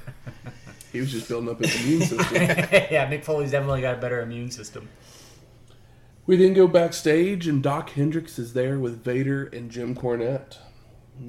He 0.93 1.01
was 1.01 1.11
just 1.11 1.27
building 1.27 1.49
up 1.49 1.59
his 1.59 1.83
immune 1.83 2.01
system. 2.03 2.35
yeah, 2.89 3.11
Mick 3.11 3.25
Foley's 3.25 3.51
definitely 3.51 3.81
got 3.81 3.95
a 3.95 3.99
better 3.99 4.21
immune 4.21 4.49
system. 4.49 4.87
we 6.25 6.37
then 6.37 6.53
go 6.53 6.65
backstage, 6.69 7.45
and 7.45 7.61
Doc 7.61 7.89
Hendrix 7.89 8.39
is 8.39 8.53
there 8.53 8.79
with 8.79 9.03
Vader 9.03 9.47
and 9.47 9.69
Jim 9.69 9.95
Cornette. 9.95 10.59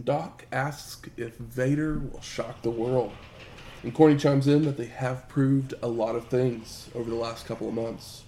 Doc 0.05 0.47
asks 0.53 1.11
if 1.17 1.37
Vader 1.37 1.99
will 1.99 2.21
shock 2.21 2.63
the 2.63 2.71
world. 2.71 3.11
And 3.83 3.93
Corny 3.93 4.17
chimes 4.17 4.47
in 4.47 4.65
that 4.67 4.77
they 4.77 4.87
have 4.87 5.29
proved 5.29 5.75
a 5.83 5.89
lot 5.89 6.15
of 6.15 6.29
things 6.29 6.89
over 6.95 7.11
the 7.11 7.17
last 7.17 7.47
couple 7.47 7.67
of 7.67 7.75
months. 7.75 8.23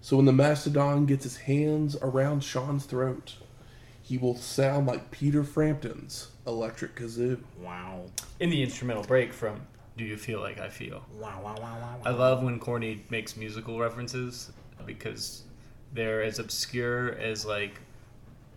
So 0.00 0.16
when 0.16 0.24
the 0.24 0.32
Mastodon 0.32 1.04
gets 1.04 1.24
his 1.24 1.36
hands 1.36 1.94
around 2.00 2.42
Shawn's 2.42 2.86
throat, 2.86 3.34
he 4.02 4.18
will 4.18 4.36
sound 4.36 4.86
like 4.86 5.10
Peter 5.10 5.44
Frampton's 5.44 6.28
electric 6.46 6.96
kazoo. 6.96 7.40
wow. 7.60 8.04
In 8.40 8.50
the 8.50 8.62
instrumental 8.62 9.04
break 9.04 9.32
from 9.32 9.60
Do 9.96 10.04
You 10.04 10.16
Feel 10.16 10.40
Like 10.40 10.58
I 10.58 10.68
Feel? 10.68 11.04
Wow, 11.14 11.40
wow, 11.42 11.54
wow, 11.60 11.78
wow, 11.80 11.98
I 12.04 12.10
love 12.10 12.42
when 12.42 12.58
Corny 12.58 13.04
makes 13.10 13.36
musical 13.36 13.78
references 13.78 14.52
because 14.84 15.44
they're 15.92 16.22
as 16.22 16.38
obscure 16.40 17.12
as 17.18 17.46
like 17.46 17.80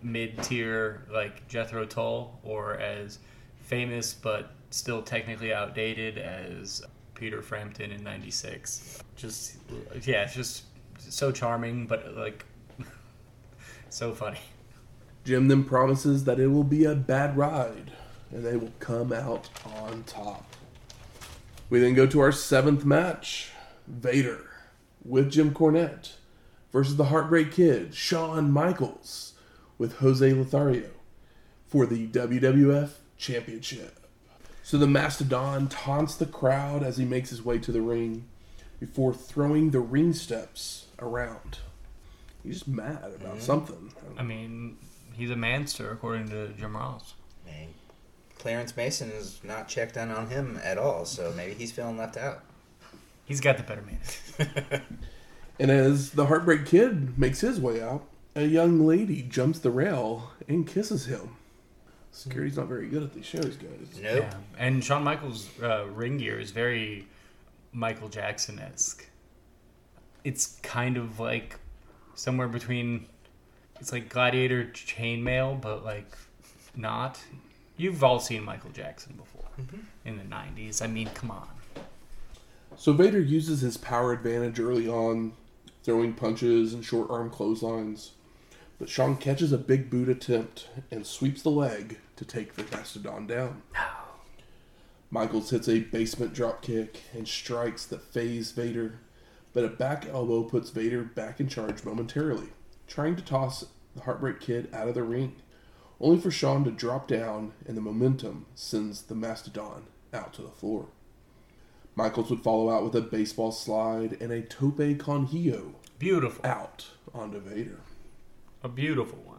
mid 0.02 0.42
tier 0.42 1.02
like 1.12 1.46
Jethro 1.48 1.84
Tull 1.84 2.38
or 2.42 2.74
as 2.74 3.18
famous 3.60 4.12
but 4.14 4.52
still 4.70 5.02
technically 5.02 5.52
outdated 5.52 6.18
as 6.18 6.82
Peter 7.14 7.40
Frampton 7.40 7.92
in 7.92 8.02
96. 8.02 9.02
Just 9.14 9.56
yeah, 10.02 10.24
it's 10.24 10.34
just 10.34 10.64
so 10.98 11.30
charming 11.30 11.86
but 11.86 12.16
like 12.16 12.44
so 13.90 14.12
funny. 14.12 14.40
Jim 15.26 15.48
then 15.48 15.64
promises 15.64 16.22
that 16.22 16.38
it 16.38 16.46
will 16.46 16.62
be 16.62 16.84
a 16.84 16.94
bad 16.94 17.36
ride 17.36 17.90
and 18.30 18.46
they 18.46 18.56
will 18.56 18.72
come 18.78 19.12
out 19.12 19.48
on 19.64 20.04
top. 20.04 20.54
We 21.68 21.80
then 21.80 21.94
go 21.94 22.06
to 22.06 22.20
our 22.20 22.30
seventh 22.30 22.84
match 22.84 23.50
Vader 23.88 24.48
with 25.04 25.32
Jim 25.32 25.52
Cornette 25.52 26.12
versus 26.70 26.94
the 26.94 27.06
Heartbreak 27.06 27.50
Kid, 27.50 27.92
Shawn 27.92 28.52
Michaels, 28.52 29.32
with 29.78 29.96
Jose 29.96 30.32
Lothario 30.32 30.90
for 31.66 31.86
the 31.86 32.06
WWF 32.06 32.90
Championship. 33.18 33.98
So 34.62 34.78
the 34.78 34.86
Mastodon 34.86 35.66
taunts 35.66 36.14
the 36.14 36.26
crowd 36.26 36.84
as 36.84 36.98
he 36.98 37.04
makes 37.04 37.30
his 37.30 37.44
way 37.44 37.58
to 37.58 37.72
the 37.72 37.82
ring 37.82 38.28
before 38.78 39.12
throwing 39.12 39.70
the 39.72 39.80
ring 39.80 40.12
steps 40.12 40.86
around. 41.00 41.58
He's 42.44 42.68
mad 42.68 43.12
about 43.16 43.34
mm-hmm. 43.34 43.40
something. 43.40 43.92
I 44.16 44.22
mean, 44.22 44.76
he's 45.16 45.30
a 45.30 45.36
manster 45.36 45.90
according 45.90 46.28
to 46.28 46.48
Jim 46.48 46.76
Ross. 46.76 47.14
Man, 47.44 47.68
Clarence 48.38 48.76
Mason 48.76 49.10
is 49.10 49.40
not 49.42 49.68
checked 49.68 49.96
in 49.96 50.10
on 50.10 50.28
him 50.28 50.60
at 50.62 50.78
all, 50.78 51.04
so 51.04 51.32
maybe 51.36 51.54
he's 51.54 51.72
feeling 51.72 51.96
left 51.96 52.16
out. 52.16 52.42
He's 53.24 53.40
got 53.40 53.56
the 53.56 53.62
better 53.62 53.82
man. 53.82 54.82
And 55.58 55.70
as 55.70 56.10
the 56.10 56.26
Heartbreak 56.26 56.66
Kid 56.66 57.18
makes 57.18 57.40
his 57.40 57.60
way 57.60 57.82
out, 57.82 58.04
a 58.34 58.44
young 58.44 58.86
lady 58.86 59.22
jumps 59.22 59.58
the 59.58 59.70
rail 59.70 60.32
and 60.46 60.66
kisses 60.66 61.06
him. 61.06 61.36
Security's 62.12 62.56
not 62.56 62.66
very 62.66 62.88
good 62.88 63.02
at 63.02 63.14
these 63.14 63.26
shows, 63.26 63.56
guys. 63.56 63.98
Nope. 64.02 64.24
Yeah, 64.24 64.34
and 64.58 64.82
Shawn 64.84 65.04
Michaels' 65.04 65.48
uh, 65.62 65.86
ring 65.86 66.18
gear 66.18 66.38
is 66.38 66.50
very 66.50 67.06
Michael 67.72 68.08
Jackson 68.08 68.58
esque. 68.58 69.06
It's 70.24 70.58
kind 70.62 70.96
of 70.96 71.20
like 71.20 71.58
somewhere 72.14 72.48
between. 72.48 73.06
It's 73.80 73.92
like 73.92 74.08
gladiator 74.08 74.64
chainmail, 74.64 75.60
but 75.60 75.84
like 75.84 76.16
not. 76.74 77.20
You've 77.76 78.02
all 78.02 78.18
seen 78.20 78.42
Michael 78.42 78.70
Jackson 78.70 79.14
before 79.16 79.48
mm-hmm. 79.60 79.80
in 80.04 80.16
the 80.16 80.24
'90s. 80.24 80.82
I 80.82 80.86
mean, 80.86 81.08
come 81.14 81.30
on. 81.30 81.48
So 82.76 82.92
Vader 82.92 83.20
uses 83.20 83.60
his 83.60 83.76
power 83.76 84.12
advantage 84.12 84.60
early 84.60 84.88
on, 84.88 85.32
throwing 85.82 86.12
punches 86.12 86.74
and 86.74 86.84
short 86.84 87.10
arm 87.10 87.30
clotheslines. 87.30 88.12
But 88.78 88.90
Shawn 88.90 89.16
catches 89.16 89.52
a 89.52 89.58
big 89.58 89.88
boot 89.88 90.08
attempt 90.08 90.68
and 90.90 91.06
sweeps 91.06 91.42
the 91.42 91.50
leg 91.50 91.98
to 92.16 92.24
take 92.26 92.54
the 92.54 92.64
Mastodon 92.76 93.26
down. 93.26 93.62
Michaels 95.10 95.50
hits 95.50 95.68
a 95.68 95.80
basement 95.80 96.34
drop 96.34 96.60
kick 96.60 97.00
and 97.14 97.26
strikes 97.26 97.86
that 97.86 98.02
phase 98.02 98.50
Vader, 98.52 98.98
but 99.54 99.64
a 99.64 99.68
back 99.68 100.06
elbow 100.06 100.42
puts 100.42 100.68
Vader 100.70 101.02
back 101.02 101.40
in 101.40 101.48
charge 101.48 101.84
momentarily, 101.84 102.48
trying 102.86 103.16
to 103.16 103.22
toss 103.22 103.64
the 103.94 104.02
Heartbreak 104.02 104.40
Kid 104.40 104.68
out 104.72 104.88
of 104.88 104.94
the 104.94 105.02
ring, 105.02 105.36
only 106.00 106.20
for 106.20 106.30
Shawn 106.30 106.64
to 106.64 106.70
drop 106.70 107.08
down 107.08 107.52
and 107.66 107.76
the 107.76 107.80
momentum 107.80 108.46
sends 108.54 109.02
the 109.02 109.14
Mastodon 109.14 109.84
out 110.12 110.32
to 110.34 110.42
the 110.42 110.48
floor. 110.48 110.86
Michaels 111.94 112.28
would 112.30 112.42
follow 112.42 112.68
out 112.70 112.84
with 112.84 112.94
a 112.94 113.00
baseball 113.00 113.52
slide 113.52 114.18
and 114.20 114.30
a 114.30 114.42
tope 114.42 114.98
con 114.98 115.26
hilo 115.26 115.74
Beautiful, 115.98 116.44
out 116.44 116.88
onto 117.14 117.40
Vader. 117.40 117.80
a 118.62 118.68
beautiful 118.68 119.18
one. 119.24 119.36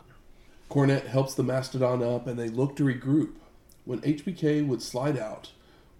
Cornette 0.69 1.05
helps 1.05 1.35
the 1.35 1.43
Mastodon 1.43 2.01
up 2.03 2.25
and 2.25 2.37
they 2.39 2.49
look 2.49 2.75
to 2.75 2.83
regroup 2.83 3.33
when 3.85 4.01
HBK 4.01 4.65
would 4.67 4.81
slide 4.81 5.17
out, 5.17 5.51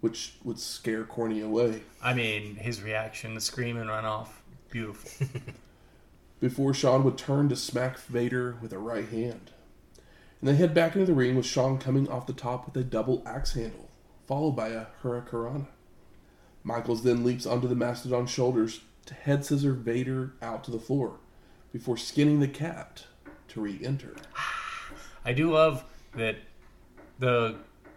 which 0.01 0.33
would 0.43 0.59
scare 0.59 1.03
Corny 1.03 1.41
away. 1.41 1.83
I 2.01 2.13
mean, 2.15 2.55
his 2.55 2.81
reaction, 2.81 3.35
the 3.35 3.41
scream 3.41 3.77
and 3.77 3.87
run 3.89 4.05
off, 4.05 4.41
beautiful. 4.71 5.27
Before 6.39 6.73
Shawn 6.73 7.03
would 7.03 7.17
turn 7.17 7.49
to 7.49 7.55
smack 7.55 7.97
Vader 7.97 8.57
with 8.61 8.71
a 8.71 8.77
right 8.77 9.07
hand. 9.07 9.51
And 10.39 10.49
they 10.49 10.55
head 10.55 10.73
back 10.73 10.95
into 10.95 11.07
the 11.07 11.13
ring 11.13 11.35
with 11.35 11.45
Shawn 11.45 11.79
coming 11.79 12.07
off 12.07 12.27
the 12.27 12.33
top 12.33 12.65
with 12.65 12.77
a 12.77 12.83
double 12.83 13.23
axe 13.25 13.53
handle, 13.53 13.89
followed 14.27 14.51
by 14.51 14.69
a 14.69 14.85
Hurricanrana. 15.01 15.67
Michaels 16.63 17.03
then 17.03 17.23
leaps 17.23 17.45
onto 17.45 17.67
the 17.67 17.75
Mastodon's 17.75 18.29
shoulders 18.29 18.81
to 19.07 19.13
head 19.13 19.45
scissor 19.45 19.73
Vader 19.73 20.33
out 20.41 20.63
to 20.65 20.71
the 20.71 20.79
floor, 20.79 21.17
before 21.71 21.97
skinning 21.97 22.39
the 22.39 22.47
cat 22.47 23.05
to 23.47 23.61
re 23.61 23.79
enter. 23.83 24.15
I 25.25 25.33
do 25.33 25.51
love 25.51 25.83
that 26.15 26.35
the 27.19 27.55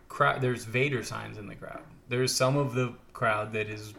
crowd. 0.09 0.41
There's 0.41 0.65
Vader 0.65 1.03
signs 1.03 1.37
in 1.37 1.47
the 1.47 1.55
crowd. 1.55 1.83
There's 2.09 2.35
some 2.35 2.57
of 2.57 2.75
the 2.75 2.95
crowd 3.13 3.53
that 3.53 3.69
is 3.69 3.95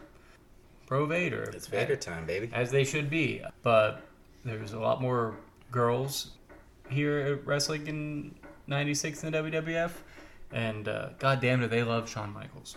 pro 0.86 1.06
Vader. 1.06 1.50
It's 1.54 1.66
Vader 1.66 1.96
time, 1.96 2.26
baby. 2.26 2.50
as 2.52 2.70
they 2.70 2.84
should 2.84 3.08
be. 3.08 3.42
But 3.62 4.02
there's 4.44 4.72
a 4.72 4.78
lot 4.78 5.00
more 5.00 5.36
girls 5.70 6.32
here 6.90 7.18
at 7.18 7.46
wrestling 7.46 7.86
in 7.86 8.34
'96 8.66 9.24
in 9.24 9.32
the 9.32 9.38
WWF, 9.38 9.92
and 10.52 10.88
uh, 10.88 11.10
God 11.18 11.40
damn, 11.40 11.60
do 11.60 11.68
they 11.68 11.82
love 11.82 12.08
Shawn 12.08 12.32
Michaels. 12.32 12.76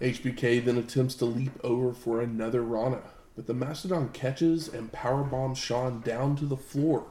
HBK 0.00 0.64
then 0.64 0.78
attempts 0.78 1.14
to 1.16 1.26
leap 1.26 1.52
over 1.62 1.92
for 1.92 2.22
another 2.22 2.62
Rana, 2.62 3.02
but 3.36 3.46
the 3.46 3.54
Mastodon 3.54 4.08
catches 4.10 4.68
and 4.68 4.90
powerbombs 4.90 5.58
Shawn 5.58 6.00
down 6.00 6.36
to 6.36 6.46
the 6.46 6.56
floor 6.56 7.06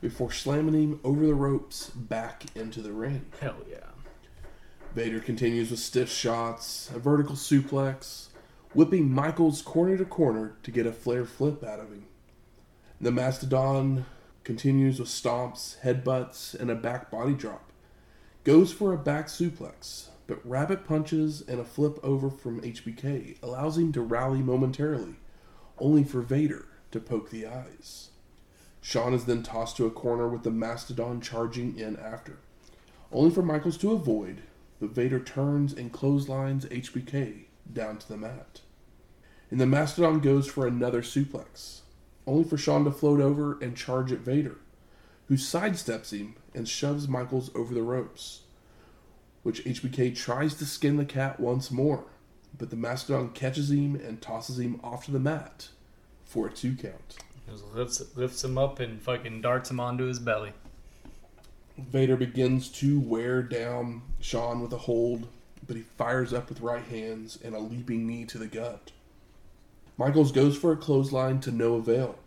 before 0.00 0.32
slamming 0.32 0.74
him 0.74 1.00
over 1.04 1.24
the 1.24 1.34
ropes 1.34 1.90
back 1.90 2.44
into 2.54 2.82
the 2.82 2.92
ring. 2.92 3.26
Hell 3.40 3.56
yeah. 3.70 3.78
Vader 4.94 5.20
continues 5.20 5.70
with 5.70 5.80
stiff 5.80 6.10
shots, 6.10 6.90
a 6.94 6.98
vertical 6.98 7.36
suplex, 7.36 8.28
whipping 8.72 9.10
Michaels 9.10 9.62
corner 9.62 9.96
to 9.96 10.04
corner 10.04 10.56
to 10.62 10.70
get 10.70 10.86
a 10.86 10.92
flare 10.92 11.24
flip 11.24 11.62
out 11.62 11.80
of 11.80 11.90
him. 11.90 12.06
The 12.98 13.12
Mastodon 13.12 14.06
continues 14.42 14.98
with 14.98 15.10
stomps, 15.10 15.80
headbutts, 15.80 16.58
and 16.58 16.70
a 16.70 16.74
back 16.74 17.10
body 17.10 17.34
drop. 17.34 17.70
Goes 18.42 18.72
for 18.72 18.94
a 18.94 18.98
back 18.98 19.26
suplex, 19.26 20.08
but 20.26 20.40
rabbit 20.48 20.86
punches 20.86 21.42
and 21.46 21.60
a 21.60 21.64
flip 21.64 21.98
over 22.02 22.30
from 22.30 22.62
HBK 22.62 23.36
allows 23.42 23.76
him 23.76 23.92
to 23.92 24.00
rally 24.00 24.40
momentarily, 24.40 25.16
only 25.78 26.04
for 26.04 26.22
Vader 26.22 26.68
to 26.90 26.98
poke 26.98 27.28
the 27.28 27.46
eyes. 27.46 28.12
Shawn 28.80 29.12
is 29.12 29.26
then 29.26 29.42
tossed 29.42 29.76
to 29.76 29.84
a 29.84 29.90
corner 29.90 30.26
with 30.26 30.42
the 30.42 30.50
Mastodon 30.50 31.20
charging 31.20 31.78
in 31.78 31.98
after, 31.98 32.38
only 33.12 33.30
for 33.30 33.42
Michaels 33.42 33.76
to 33.78 33.92
avoid, 33.92 34.40
but 34.80 34.92
Vader 34.94 35.20
turns 35.20 35.74
and 35.74 35.92
clotheslines 35.92 36.64
HBK 36.64 37.44
down 37.70 37.98
to 37.98 38.08
the 38.08 38.16
mat. 38.16 38.62
And 39.50 39.60
the 39.60 39.66
Mastodon 39.66 40.20
goes 40.20 40.46
for 40.46 40.66
another 40.66 41.02
suplex, 41.02 41.82
only 42.26 42.44
for 42.44 42.56
Shawn 42.56 42.84
to 42.84 42.90
float 42.90 43.20
over 43.20 43.58
and 43.60 43.76
charge 43.76 44.12
at 44.12 44.20
Vader, 44.20 44.56
who 45.28 45.36
sidesteps 45.36 46.10
him 46.10 46.34
and 46.54 46.68
shoves 46.68 47.08
Michaels 47.08 47.50
over 47.54 47.72
the 47.72 47.82
ropes, 47.82 48.42
which 49.42 49.64
HBK 49.64 50.16
tries 50.16 50.54
to 50.54 50.66
skin 50.66 50.96
the 50.96 51.04
cat 51.04 51.38
once 51.38 51.70
more, 51.70 52.04
but 52.58 52.70
the 52.70 52.76
Mastodon 52.76 53.30
catches 53.30 53.70
him 53.70 53.94
and 53.94 54.20
tosses 54.20 54.58
him 54.58 54.80
off 54.82 55.04
to 55.04 55.10
the 55.10 55.20
mat 55.20 55.68
for 56.24 56.48
a 56.48 56.52
two 56.52 56.74
count. 56.74 57.18
Just 57.48 57.64
lifts, 57.74 58.16
lifts 58.16 58.42
him 58.42 58.58
up 58.58 58.80
and 58.80 59.00
fucking 59.00 59.40
darts 59.40 59.70
him 59.70 59.78
onto 59.78 60.04
his 60.04 60.18
belly. 60.18 60.52
Vader 61.78 62.16
begins 62.16 62.68
to 62.70 62.98
wear 62.98 63.42
down 63.42 64.02
Shawn 64.18 64.60
with 64.62 64.72
a 64.72 64.78
hold, 64.78 65.28
but 65.66 65.76
he 65.76 65.82
fires 65.82 66.32
up 66.32 66.48
with 66.48 66.60
right 66.60 66.84
hands 66.84 67.38
and 67.44 67.54
a 67.54 67.58
leaping 67.58 68.06
knee 68.06 68.24
to 68.26 68.38
the 68.38 68.46
gut. 68.46 68.92
Michaels 69.98 70.30
goes 70.30 70.56
for 70.56 70.72
a 70.72 70.76
clothesline 70.76 71.40
to 71.40 71.50
no 71.50 71.74
avail. 71.74 72.18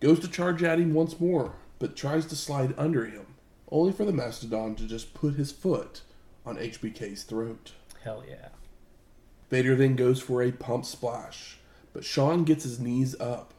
Goes 0.00 0.18
to 0.20 0.28
charge 0.28 0.62
at 0.62 0.80
him 0.80 0.92
once 0.92 1.20
more, 1.20 1.54
but 1.78 1.94
tries 1.94 2.26
to 2.26 2.36
slide 2.36 2.74
under 2.76 3.06
him, 3.06 3.26
only 3.70 3.92
for 3.92 4.04
the 4.04 4.12
Mastodon 4.12 4.74
to 4.76 4.88
just 4.88 5.14
put 5.14 5.34
his 5.34 5.52
foot 5.52 6.02
on 6.44 6.56
HBK's 6.56 7.22
throat. 7.22 7.72
Hell 8.02 8.24
yeah. 8.28 8.48
Vader 9.50 9.76
then 9.76 9.94
goes 9.94 10.20
for 10.20 10.42
a 10.42 10.52
pump 10.52 10.84
splash, 10.84 11.58
but 11.92 12.04
Shawn 12.04 12.44
gets 12.44 12.64
his 12.64 12.80
knees 12.80 13.18
up, 13.20 13.54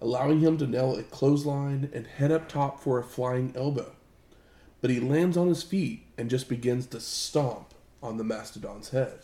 allowing 0.00 0.40
him 0.40 0.58
to 0.58 0.66
nail 0.66 0.96
a 0.96 1.02
clothesline 1.02 1.90
and 1.94 2.06
head 2.06 2.32
up 2.32 2.48
top 2.48 2.80
for 2.80 2.98
a 2.98 3.04
flying 3.04 3.52
elbow. 3.56 3.92
But 4.80 4.90
he 4.90 5.00
lands 5.00 5.36
on 5.36 5.48
his 5.48 5.62
feet 5.62 6.06
and 6.16 6.30
just 6.30 6.48
begins 6.48 6.86
to 6.86 7.00
stomp 7.00 7.72
on 8.02 8.16
the 8.16 8.24
Mastodon's 8.24 8.90
head. 8.90 9.20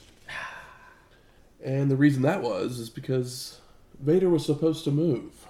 And 1.64 1.90
the 1.90 1.96
reason 1.96 2.20
that 2.22 2.42
was 2.42 2.78
is 2.78 2.90
because 2.90 3.60
Vader 3.98 4.28
was 4.28 4.44
supposed 4.44 4.84
to 4.84 4.90
move, 4.90 5.46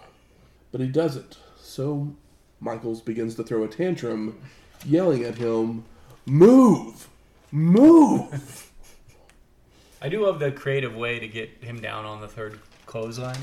but 0.71 0.81
he 0.81 0.87
doesn't. 0.87 1.39
So 1.59 2.15
Michaels 2.61 3.01
begins 3.01 3.35
to 3.35 3.43
throw 3.43 3.65
a 3.65 3.69
tantrum, 3.69 4.41
yelling 4.87 5.25
at 5.25 5.37
him, 5.37 5.85
Move! 6.25 7.09
Move! 7.51 8.71
I 10.01 10.09
do 10.09 10.25
love 10.25 10.39
the 10.39 10.53
creative 10.53 10.95
way 10.95 11.19
to 11.19 11.27
get 11.27 11.65
him 11.65 11.81
down 11.81 12.05
on 12.05 12.21
the 12.21 12.29
third 12.29 12.61
clothesline. 12.87 13.39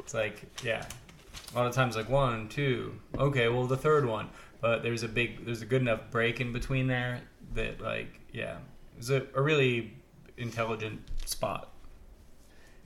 It's 0.00 0.12
like, 0.12 0.42
yeah, 0.64 0.84
a 1.54 1.56
lot 1.56 1.66
of 1.66 1.74
times 1.74 1.94
like 1.94 2.08
one, 2.08 2.48
two, 2.48 2.94
okay, 3.18 3.48
well 3.48 3.66
the 3.66 3.76
third 3.76 4.04
one, 4.04 4.30
but 4.60 4.82
there's 4.82 5.04
a 5.04 5.08
big, 5.08 5.44
there's 5.44 5.62
a 5.62 5.66
good 5.66 5.82
enough 5.82 6.10
break 6.10 6.40
in 6.40 6.52
between 6.52 6.88
there 6.88 7.20
that 7.54 7.80
like, 7.80 8.20
yeah, 8.32 8.56
it's 8.98 9.10
a, 9.10 9.26
a 9.34 9.42
really 9.42 9.94
intelligent 10.36 11.00
spot. 11.24 11.70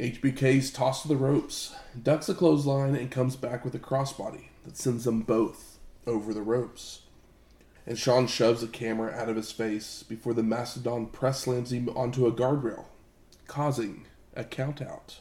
HBK's 0.01 0.70
tossed 0.70 1.02
to 1.02 1.09
the 1.09 1.16
ropes, 1.16 1.74
ducks 2.02 2.31
a 2.31 2.35
clothesline, 2.35 2.97
and 2.97 3.10
comes 3.10 3.36
back 3.36 3.66
with 3.66 3.74
a 3.74 3.78
crossbody 3.78 4.47
that 4.64 4.78
sends 4.78 5.05
them 5.05 5.20
both 5.20 5.78
over 6.06 6.32
the 6.32 6.40
ropes. 6.40 7.02
And 7.86 7.98
Shawn 7.98 8.27
shoves 8.27 8.62
the 8.62 8.66
camera 8.66 9.12
out 9.12 9.28
of 9.28 9.36
his 9.36 9.52
face 9.52 10.02
before 10.02 10.32
the 10.32 10.43
Mastodon 10.43 11.09
press 11.09 11.40
slams 11.40 11.70
him 11.70 11.90
onto 11.90 12.27
a 12.27 12.32
guardrail, 12.32 12.86
causing 13.47 14.06
a 14.35 14.43
countout. 14.43 15.16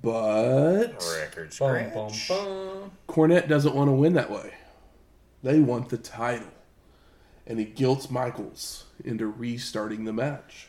But 0.00 1.04
Record 1.14 1.54
Bum, 1.58 1.90
bum, 1.92 2.12
bum. 2.28 2.90
Cornette 3.06 3.46
doesn't 3.46 3.74
want 3.74 3.88
to 3.88 3.92
win 3.92 4.14
that 4.14 4.30
way. 4.30 4.54
They 5.42 5.60
want 5.60 5.90
the 5.90 5.98
title. 5.98 6.48
And 7.46 7.58
he 7.58 7.66
guilts 7.66 8.10
Michaels 8.10 8.84
into 9.04 9.26
restarting 9.26 10.04
the 10.04 10.14
match. 10.14 10.68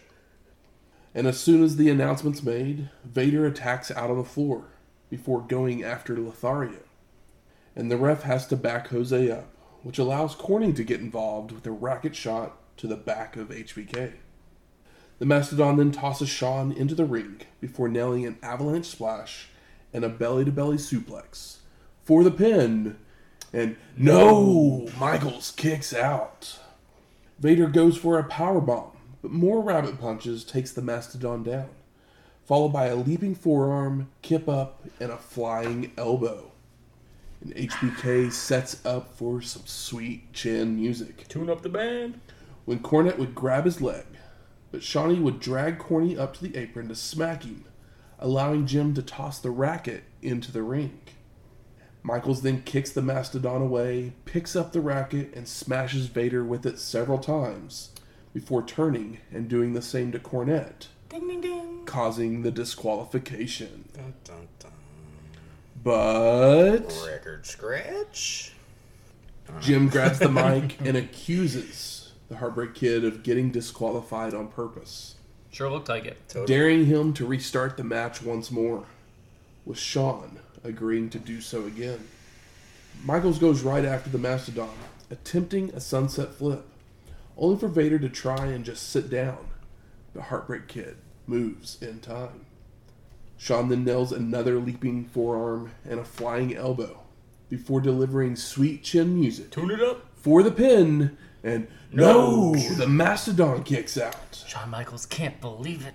And 1.17 1.25
as 1.25 1.39
soon 1.39 1.63
as 1.63 1.77
the 1.77 1.89
announcement's 1.89 2.43
made, 2.43 2.91
Vader 3.03 3.47
attacks 3.47 3.89
out 3.89 4.11
on 4.11 4.17
the 4.17 4.23
floor 4.23 4.65
before 5.09 5.41
going 5.41 5.83
after 5.83 6.15
Lothario. 6.15 6.81
And 7.75 7.89
the 7.89 7.97
ref 7.97 8.21
has 8.21 8.45
to 8.49 8.55
back 8.55 8.89
Jose 8.89 9.31
up, 9.31 9.47
which 9.81 9.97
allows 9.97 10.35
Corning 10.35 10.75
to 10.75 10.83
get 10.83 10.99
involved 10.99 11.51
with 11.51 11.65
a 11.65 11.71
racket 11.71 12.15
shot 12.15 12.59
to 12.77 12.85
the 12.85 12.95
back 12.95 13.35
of 13.35 13.49
HBK. 13.49 14.13
The 15.17 15.25
Mastodon 15.25 15.77
then 15.77 15.91
tosses 15.91 16.29
Shawn 16.29 16.71
into 16.71 16.93
the 16.93 17.05
ring 17.05 17.41
before 17.59 17.89
nailing 17.89 18.27
an 18.27 18.37
avalanche 18.43 18.85
splash 18.85 19.49
and 19.91 20.05
a 20.05 20.09
belly 20.09 20.45
to 20.45 20.51
belly 20.51 20.77
suplex 20.77 21.57
for 22.03 22.23
the 22.23 22.29
pin. 22.29 22.95
And 23.51 23.75
no, 23.97 24.87
Michaels 24.99 25.49
kicks 25.49 25.95
out. 25.95 26.59
Vader 27.39 27.65
goes 27.65 27.97
for 27.97 28.19
a 28.19 28.23
power 28.23 28.61
bomb, 28.61 28.91
but 29.27 29.33
more 29.33 29.61
rabbit 29.61 29.99
punches 29.99 30.45
takes 30.45 30.71
the 30.71 30.81
Mastodon 30.81 31.43
down, 31.43 31.67
followed 32.45 32.69
by 32.69 32.85
a 32.85 32.95
leaping 32.95 33.35
forearm, 33.35 34.07
kip 34.21 34.47
up, 34.47 34.85
and 35.01 35.11
a 35.11 35.17
flying 35.17 35.91
elbow. 35.97 36.53
And 37.41 37.53
HBK 37.53 38.31
sets 38.31 38.85
up 38.85 39.17
for 39.17 39.41
some 39.41 39.63
sweet 39.65 40.31
chin 40.31 40.77
music 40.77 41.27
Tune 41.27 41.49
up 41.49 41.61
the 41.61 41.67
band. 41.67 42.21
when 42.63 42.79
Cornette 42.79 43.17
would 43.17 43.35
grab 43.35 43.65
his 43.65 43.81
leg, 43.81 44.05
but 44.71 44.81
Shawnee 44.81 45.19
would 45.19 45.41
drag 45.41 45.77
Corny 45.77 46.17
up 46.17 46.33
to 46.35 46.47
the 46.47 46.57
apron 46.57 46.87
to 46.87 46.95
smack 46.95 47.43
him, 47.43 47.65
allowing 48.19 48.65
Jim 48.65 48.93
to 48.93 49.01
toss 49.01 49.39
the 49.39 49.51
racket 49.51 50.05
into 50.21 50.53
the 50.53 50.63
ring. 50.63 51.01
Michaels 52.01 52.43
then 52.43 52.61
kicks 52.61 52.91
the 52.91 53.01
Mastodon 53.01 53.61
away, 53.61 54.13
picks 54.23 54.55
up 54.55 54.71
the 54.71 54.79
racket, 54.79 55.33
and 55.35 55.49
smashes 55.49 56.05
Vader 56.05 56.45
with 56.45 56.65
it 56.65 56.79
several 56.79 57.19
times 57.19 57.89
before 58.37 58.61
turning 58.61 59.17
and 59.33 59.49
doing 59.49 59.73
the 59.73 59.81
same 59.81 60.11
to 60.11 60.19
Cornette, 60.19 60.85
Ding 61.09 61.27
ding 61.27 61.41
ding. 61.41 61.81
causing 61.87 62.43
the 62.43 62.51
disqualification. 62.51 63.89
Dun, 63.95 64.13
dun, 64.23 64.47
dun. 64.59 64.71
But 65.83 66.93
Record 67.07 67.47
scratch. 67.47 68.53
Jim 69.59 69.89
grabs 69.89 70.19
the 70.19 70.29
mic 70.31 70.79
and 70.81 70.95
accuses 70.95 72.11
the 72.29 72.35
Heartbreak 72.37 72.75
Kid 72.75 73.03
of 73.03 73.23
getting 73.23 73.49
disqualified 73.49 74.35
on 74.35 74.49
purpose. 74.49 75.15
Sure 75.49 75.71
looked 75.71 75.89
like 75.89 76.05
it. 76.05 76.17
Totally. 76.27 76.45
daring 76.45 76.85
him 76.85 77.13
to 77.13 77.25
restart 77.25 77.75
the 77.75 77.83
match 77.83 78.21
once 78.21 78.51
more, 78.51 78.83
with 79.65 79.79
Shawn 79.79 80.37
agreeing 80.63 81.09
to 81.09 81.17
do 81.17 81.41
so 81.41 81.65
again. 81.65 82.07
Michaels 83.03 83.39
goes 83.39 83.63
right 83.63 83.83
after 83.85 84.11
the 84.11 84.19
Mastodon, 84.19 84.69
attempting 85.09 85.71
a 85.71 85.79
sunset 85.79 86.35
flip, 86.35 86.63
only 87.37 87.57
for 87.59 87.67
Vader 87.67 87.99
to 87.99 88.09
try 88.09 88.47
and 88.47 88.65
just 88.65 88.89
sit 88.89 89.09
down. 89.09 89.37
The 90.13 90.23
Heartbreak 90.23 90.67
Kid 90.67 90.97
moves 91.27 91.81
in 91.81 91.99
time. 91.99 92.45
Shawn 93.37 93.69
then 93.69 93.83
nails 93.83 94.11
another 94.11 94.57
leaping 94.59 95.05
forearm 95.05 95.71
and 95.87 95.99
a 95.99 96.03
flying 96.03 96.55
elbow 96.55 97.01
before 97.49 97.79
delivering 97.81 98.35
sweet 98.35 98.83
chin 98.83 99.19
music 99.19 99.51
Tune 99.51 99.69
it 99.71 99.79
up. 99.81 100.05
for 100.15 100.41
the 100.41 100.51
pin, 100.51 101.15
and 101.43 101.67
no, 101.91 102.53
No. 102.53 102.59
the 102.75 102.87
Mastodon 102.87 103.63
kicks 103.63 103.97
out. 103.97 104.43
Shawn 104.47 104.69
Michaels 104.69 105.05
can't 105.05 105.39
believe 105.39 105.85
it. 105.85 105.93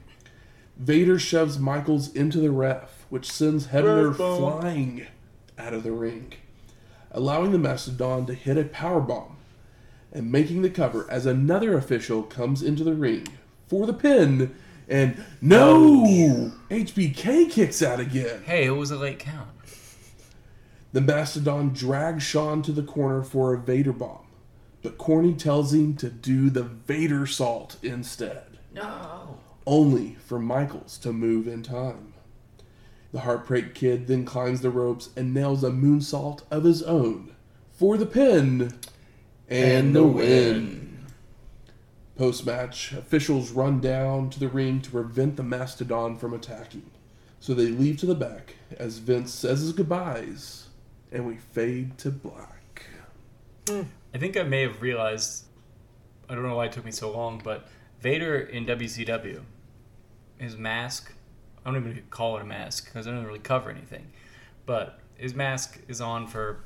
Vader 0.78 1.18
shoves 1.18 1.58
Michaels 1.58 2.14
into 2.14 2.38
the 2.38 2.50
ref, 2.52 3.04
which 3.10 3.30
sends 3.30 3.66
Hebner 3.66 4.14
flying 4.14 5.06
out 5.58 5.74
of 5.74 5.82
the 5.82 5.92
ring. 5.92 6.32
allowing 7.10 7.52
the 7.52 7.58
Mastodon 7.58 8.24
to 8.26 8.32
hit 8.34 8.56
a 8.56 8.64
power 8.64 9.00
bomb 9.00 9.31
and 10.12 10.30
making 10.30 10.62
the 10.62 10.70
cover 10.70 11.10
as 11.10 11.26
another 11.26 11.76
official 11.76 12.22
comes 12.22 12.62
into 12.62 12.84
the 12.84 12.94
ring 12.94 13.26
for 13.66 13.86
the 13.86 13.94
pin. 13.94 14.54
And 14.88 15.24
no! 15.40 16.04
Oh. 16.06 16.52
HBK 16.70 17.50
kicks 17.50 17.82
out 17.82 18.00
again. 18.00 18.42
Hey, 18.44 18.64
it 18.66 18.70
was 18.70 18.90
a 18.90 18.96
late 18.96 19.18
count. 19.18 19.48
The 20.92 21.00
Mastodon 21.00 21.70
drags 21.70 22.22
Shawn 22.22 22.62
to 22.62 22.72
the 22.72 22.82
corner 22.82 23.22
for 23.22 23.54
a 23.54 23.58
Vader 23.58 23.94
bomb, 23.94 24.26
but 24.82 24.98
Corny 24.98 25.32
tells 25.32 25.72
him 25.72 25.96
to 25.96 26.10
do 26.10 26.50
the 26.50 26.64
Vadersault 26.64 27.82
instead, 27.82 28.58
No. 28.74 29.38
only 29.66 30.16
for 30.16 30.38
Michaels 30.38 30.98
to 30.98 31.12
move 31.14 31.48
in 31.48 31.62
time. 31.62 32.12
The 33.12 33.20
Heartbreak 33.20 33.74
Kid 33.74 34.06
then 34.06 34.26
climbs 34.26 34.60
the 34.60 34.70
ropes 34.70 35.08
and 35.16 35.32
nails 35.32 35.64
a 35.64 35.70
moonsault 35.70 36.42
of 36.50 36.64
his 36.64 36.82
own 36.82 37.32
for 37.70 37.96
the 37.96 38.06
pin 38.06 38.74
and, 39.48 39.94
the 39.94 40.04
win. 40.04 41.06
Post 42.16 42.46
match, 42.46 42.92
officials 42.92 43.50
run 43.50 43.80
down 43.80 44.30
to 44.30 44.38
the 44.38 44.48
ring 44.48 44.80
to 44.82 44.90
prevent 44.90 45.36
the 45.36 45.42
Mastodon 45.42 46.16
from 46.18 46.34
attacking. 46.34 46.90
So 47.40 47.54
they 47.54 47.66
leave 47.66 47.96
to 47.98 48.06
the 48.06 48.14
back 48.14 48.54
as 48.78 48.98
Vince 48.98 49.32
says 49.32 49.60
his 49.60 49.72
goodbyes, 49.72 50.68
and 51.10 51.26
we 51.26 51.36
fade 51.36 51.98
to 51.98 52.10
black. 52.10 52.86
Hmm. 53.68 53.82
I 54.14 54.18
think 54.18 54.36
I 54.36 54.42
may 54.42 54.62
have 54.62 54.82
realized. 54.82 55.44
I 56.28 56.34
don't 56.34 56.44
know 56.44 56.56
why 56.56 56.66
it 56.66 56.72
took 56.72 56.84
me 56.84 56.92
so 56.92 57.10
long, 57.10 57.40
but 57.42 57.68
Vader 58.00 58.38
in 58.38 58.66
WCW, 58.66 59.42
his 60.38 60.56
mask. 60.56 61.12
I 61.64 61.70
don't 61.70 61.80
even 61.80 62.02
call 62.10 62.36
it 62.36 62.42
a 62.42 62.44
mask 62.44 62.86
because 62.86 63.06
it 63.06 63.10
doesn't 63.10 63.26
really 63.26 63.38
cover 63.38 63.70
anything, 63.70 64.12
but 64.66 64.98
his 65.16 65.34
mask 65.34 65.80
is 65.88 66.00
on 66.00 66.26
for 66.26 66.60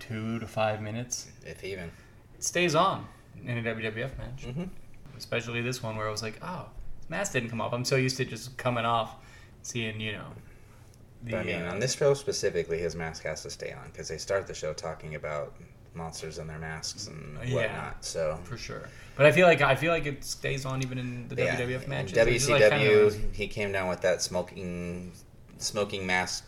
two 0.00 0.38
to 0.40 0.46
five 0.46 0.82
minutes. 0.82 1.30
If 1.44 1.62
even. 1.64 1.90
Stays 2.42 2.74
on 2.74 3.06
in 3.46 3.56
a 3.58 3.62
WWF 3.62 4.18
match, 4.18 4.44
Mhm. 4.46 4.68
especially 5.16 5.60
this 5.62 5.80
one 5.82 5.96
where 5.96 6.08
I 6.08 6.10
was 6.10 6.22
like, 6.22 6.38
"Oh, 6.42 6.68
his 6.98 7.08
mask 7.08 7.32
didn't 7.34 7.50
come 7.50 7.60
off." 7.60 7.72
I'm 7.72 7.84
so 7.84 7.94
used 7.96 8.16
to 8.16 8.24
just 8.24 8.56
coming 8.56 8.84
off, 8.84 9.14
seeing 9.62 10.00
you 10.00 10.12
know. 10.12 10.26
The, 11.22 11.36
I 11.38 11.44
mean, 11.44 11.62
uh, 11.62 11.70
on 11.70 11.78
this 11.78 11.94
show 11.94 12.14
specifically, 12.14 12.78
his 12.80 12.96
mask 12.96 13.22
has 13.22 13.42
to 13.44 13.50
stay 13.50 13.72
on 13.72 13.84
because 13.92 14.08
they 14.08 14.18
start 14.18 14.48
the 14.48 14.54
show 14.54 14.72
talking 14.72 15.14
about 15.14 15.54
monsters 15.94 16.38
and 16.38 16.50
their 16.50 16.58
masks 16.58 17.06
and 17.06 17.38
Yeah. 17.48 17.54
whatnot. 17.54 18.04
So 18.04 18.40
for 18.42 18.56
sure, 18.56 18.88
but 19.14 19.24
I 19.26 19.30
feel 19.30 19.46
like 19.46 19.60
I 19.60 19.76
feel 19.76 19.92
like 19.92 20.06
it 20.06 20.24
stays 20.24 20.66
on 20.66 20.82
even 20.82 20.98
in 20.98 21.28
the 21.28 21.36
yeah, 21.36 21.54
WWF 21.56 21.86
matches. 21.86 22.12
WCW, 22.18 22.60
like, 22.60 22.70
kind 22.70 22.88
of- 22.90 23.34
he 23.36 23.46
came 23.46 23.70
down 23.70 23.88
with 23.88 24.00
that 24.00 24.20
smoking, 24.20 25.12
smoking 25.58 26.04
mask, 26.06 26.44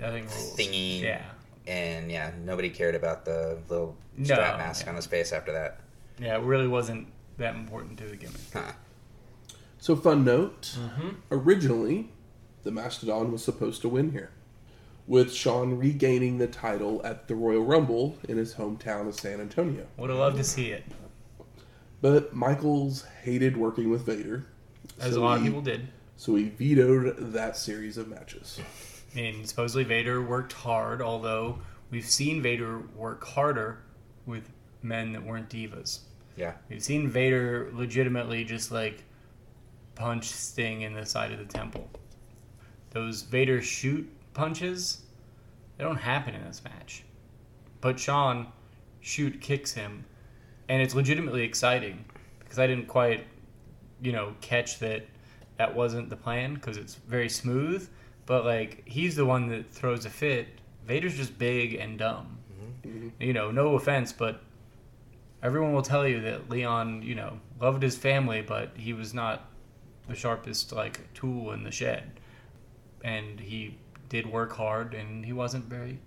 I 0.00 0.10
think 0.10 0.28
thingy. 0.28 1.00
Yeah. 1.00 1.22
and 1.66 2.10
yeah, 2.10 2.30
nobody 2.44 2.70
cared 2.70 2.94
about 2.94 3.24
the 3.24 3.58
little 3.68 3.96
No, 4.18 4.24
strap 4.34 4.58
mask 4.58 4.84
yeah. 4.84 4.90
on 4.90 4.96
his 4.96 5.06
face 5.06 5.32
after 5.32 5.52
that. 5.52 5.80
Yeah, 6.20 6.36
it 6.36 6.42
really 6.42 6.68
wasn't 6.68 7.08
that 7.38 7.54
important 7.54 7.98
to 7.98 8.04
the 8.06 8.16
gimmick. 8.16 8.40
Huh. 8.52 8.72
So, 9.78 9.94
fun 9.94 10.24
note 10.24 10.76
Mm-hmm. 10.78 11.08
originally, 11.30 12.10
the 12.64 12.70
Mastodon 12.72 13.30
was 13.30 13.44
supposed 13.44 13.80
to 13.82 13.88
win 13.88 14.10
here, 14.12 14.30
with 15.06 15.32
Shawn 15.32 15.78
regaining 15.78 16.38
the 16.38 16.48
title 16.48 17.00
at 17.04 17.28
the 17.28 17.36
Royal 17.36 17.64
Rumble 17.64 18.16
in 18.28 18.36
his 18.36 18.54
hometown 18.54 19.06
of 19.06 19.14
San 19.14 19.40
Antonio. 19.40 19.86
Would 19.96 20.10
have 20.10 20.18
loved 20.18 20.36
to 20.38 20.44
see 20.44 20.72
it, 20.72 20.84
But 22.00 22.34
Michaels 22.34 23.04
hated 23.22 23.56
working 23.56 23.90
with 23.90 24.04
Vader. 24.04 24.46
as 25.00 25.14
so 25.14 25.20
a 25.20 25.24
lot 25.24 25.38
of 25.38 25.44
people 25.44 25.62
did. 25.62 25.88
So 26.16 26.34
he 26.34 26.48
vetoed 26.48 27.32
that 27.32 27.56
series 27.56 27.96
of 27.96 28.08
matches. 28.08 28.60
And 29.16 29.48
supposedly 29.48 29.84
Vader 29.84 30.20
worked 30.20 30.52
hard, 30.52 31.00
although 31.00 31.60
we've 31.90 32.04
seen 32.04 32.42
Vader 32.42 32.80
work 32.96 33.24
harder 33.24 33.78
with 34.28 34.48
men 34.82 35.12
that 35.12 35.24
weren't 35.24 35.48
divas. 35.48 36.00
Yeah. 36.36 36.52
We've 36.68 36.82
seen 36.82 37.08
Vader 37.08 37.70
legitimately 37.72 38.44
just 38.44 38.70
like 38.70 39.02
punch 39.96 40.26
Sting 40.26 40.82
in 40.82 40.94
the 40.94 41.04
side 41.04 41.32
of 41.32 41.38
the 41.38 41.44
temple. 41.44 41.90
Those 42.90 43.22
Vader 43.22 43.60
shoot 43.60 44.08
punches, 44.34 45.00
they 45.76 45.84
don't 45.84 45.96
happen 45.96 46.34
in 46.34 46.44
this 46.44 46.62
match. 46.62 47.02
But 47.80 47.98
Shawn 47.98 48.46
shoot 49.00 49.40
kicks 49.40 49.72
him, 49.72 50.04
and 50.68 50.80
it's 50.80 50.94
legitimately 50.94 51.42
exciting 51.42 52.04
because 52.38 52.58
I 52.58 52.66
didn't 52.66 52.86
quite, 52.86 53.26
you 54.00 54.12
know, 54.12 54.34
catch 54.40 54.78
that 54.78 55.06
that 55.56 55.74
wasn't 55.74 56.08
the 56.08 56.16
plan 56.16 56.54
because 56.54 56.76
it's 56.76 56.94
very 56.94 57.28
smooth. 57.28 57.88
But 58.26 58.44
like 58.44 58.82
he's 58.86 59.16
the 59.16 59.26
one 59.26 59.48
that 59.48 59.68
throws 59.70 60.04
a 60.04 60.10
fit. 60.10 60.48
Vader's 60.86 61.16
just 61.16 61.36
big 61.38 61.74
and 61.74 61.98
dumb. 61.98 62.37
Mm-hmm. 62.88 63.22
You 63.22 63.32
know, 63.32 63.50
no 63.50 63.74
offense, 63.74 64.12
but 64.12 64.42
everyone 65.42 65.72
will 65.72 65.82
tell 65.82 66.06
you 66.06 66.20
that 66.22 66.50
Leon, 66.50 67.02
you 67.02 67.14
know, 67.14 67.40
loved 67.60 67.82
his 67.82 67.96
family, 67.96 68.42
but 68.42 68.72
he 68.76 68.92
was 68.92 69.14
not 69.14 69.50
the 70.08 70.14
sharpest 70.14 70.72
like 70.72 71.12
tool 71.14 71.52
in 71.52 71.64
the 71.64 71.70
shed. 71.70 72.20
And 73.04 73.38
he 73.38 73.78
did 74.08 74.26
work 74.26 74.52
hard, 74.52 74.94
and 74.94 75.24
he 75.24 75.32
wasn't 75.32 75.66
very, 75.66 75.98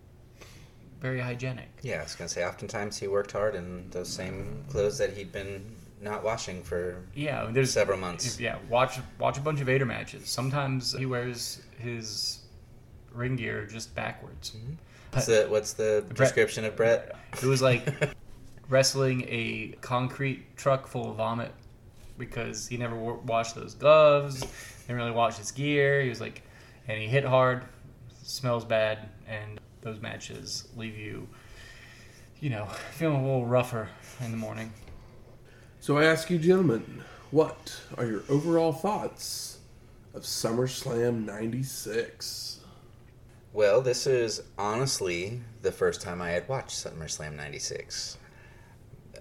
very 1.00 1.20
hygienic. 1.20 1.70
Yeah, 1.82 2.00
I 2.00 2.04
was 2.04 2.16
gonna 2.16 2.30
say. 2.30 2.46
Oftentimes 2.46 2.98
he 2.98 3.08
worked 3.08 3.32
hard 3.32 3.56
in 3.56 3.90
those 3.92 4.10
same 4.10 4.66
clothes 4.70 4.98
that 4.98 5.14
he'd 5.14 5.32
been 5.32 5.64
not 6.02 6.24
washing 6.24 6.64
for 6.64 7.04
Yeah, 7.16 7.48
there's 7.52 7.72
several 7.72 7.98
months. 7.98 8.40
Yeah, 8.40 8.58
watch 8.70 9.00
watch 9.20 9.38
a 9.38 9.42
bunch 9.42 9.62
of 9.62 9.68
Vader 9.68 9.86
matches. 9.86 10.30
Sometimes 10.30 10.94
he 10.98 11.06
wears 11.06 11.62
his 11.78 12.40
ring 13.14 13.36
gear 13.36 13.66
just 13.66 13.94
backwards. 13.96 14.52
Mm-hmm. 14.52 14.74
What's 15.12 15.26
the 15.26 15.46
what's 15.50 15.74
the 15.74 16.06
description 16.14 16.64
of 16.66 16.76
Bret? 16.76 17.16
It 17.34 17.44
was 17.44 17.62
like 17.62 17.86
wrestling 18.70 19.26
a 19.28 19.76
concrete 19.82 20.56
truck 20.56 20.88
full 20.88 21.12
of 21.12 21.18
vomit 21.18 21.52
because 22.18 22.68
he 22.68 22.78
never 22.78 22.96
wa- 22.96 23.18
washed 23.26 23.56
those 23.56 23.76
gloves, 23.76 24.40
didn't 24.88 24.96
really 24.96 25.12
wash 25.12 25.38
his 25.38 25.52
gear. 25.52 26.02
He 26.02 26.10
was 26.10 26.22
like, 26.22 26.44
and 26.88 27.02
he 27.02 27.08
hit 27.08 27.26
hard, 27.26 27.66
smells 28.24 28.64
bad, 28.64 29.10
and 29.28 29.60
those 29.82 30.00
matches 30.00 30.70
leave 30.78 30.98
you, 30.98 31.28
you 32.40 32.50
know, 32.50 32.66
feeling 32.94 33.18
a 33.18 33.24
little 33.24 33.46
rougher 33.46 33.90
in 34.24 34.32
the 34.32 34.38
morning. 34.38 34.72
So 35.82 35.98
I 35.98 36.06
ask 36.06 36.30
you, 36.30 36.38
gentlemen, 36.38 37.04
what 37.32 37.82
are 37.98 38.06
your 38.06 38.24
overall 38.30 38.72
thoughts 38.72 39.60
of 40.14 40.24
SummerSlam 40.24 41.26
96? 41.26 42.61
Well, 43.54 43.82
this 43.82 44.08
is 44.08 44.42
honestly 44.58 45.42
the 45.62 45.74
first 45.74 46.02
time 46.02 46.22
I 46.22 46.30
had 46.30 46.48
watched 46.48 46.72
SummerSlam 46.72 47.36
96. 47.36 48.18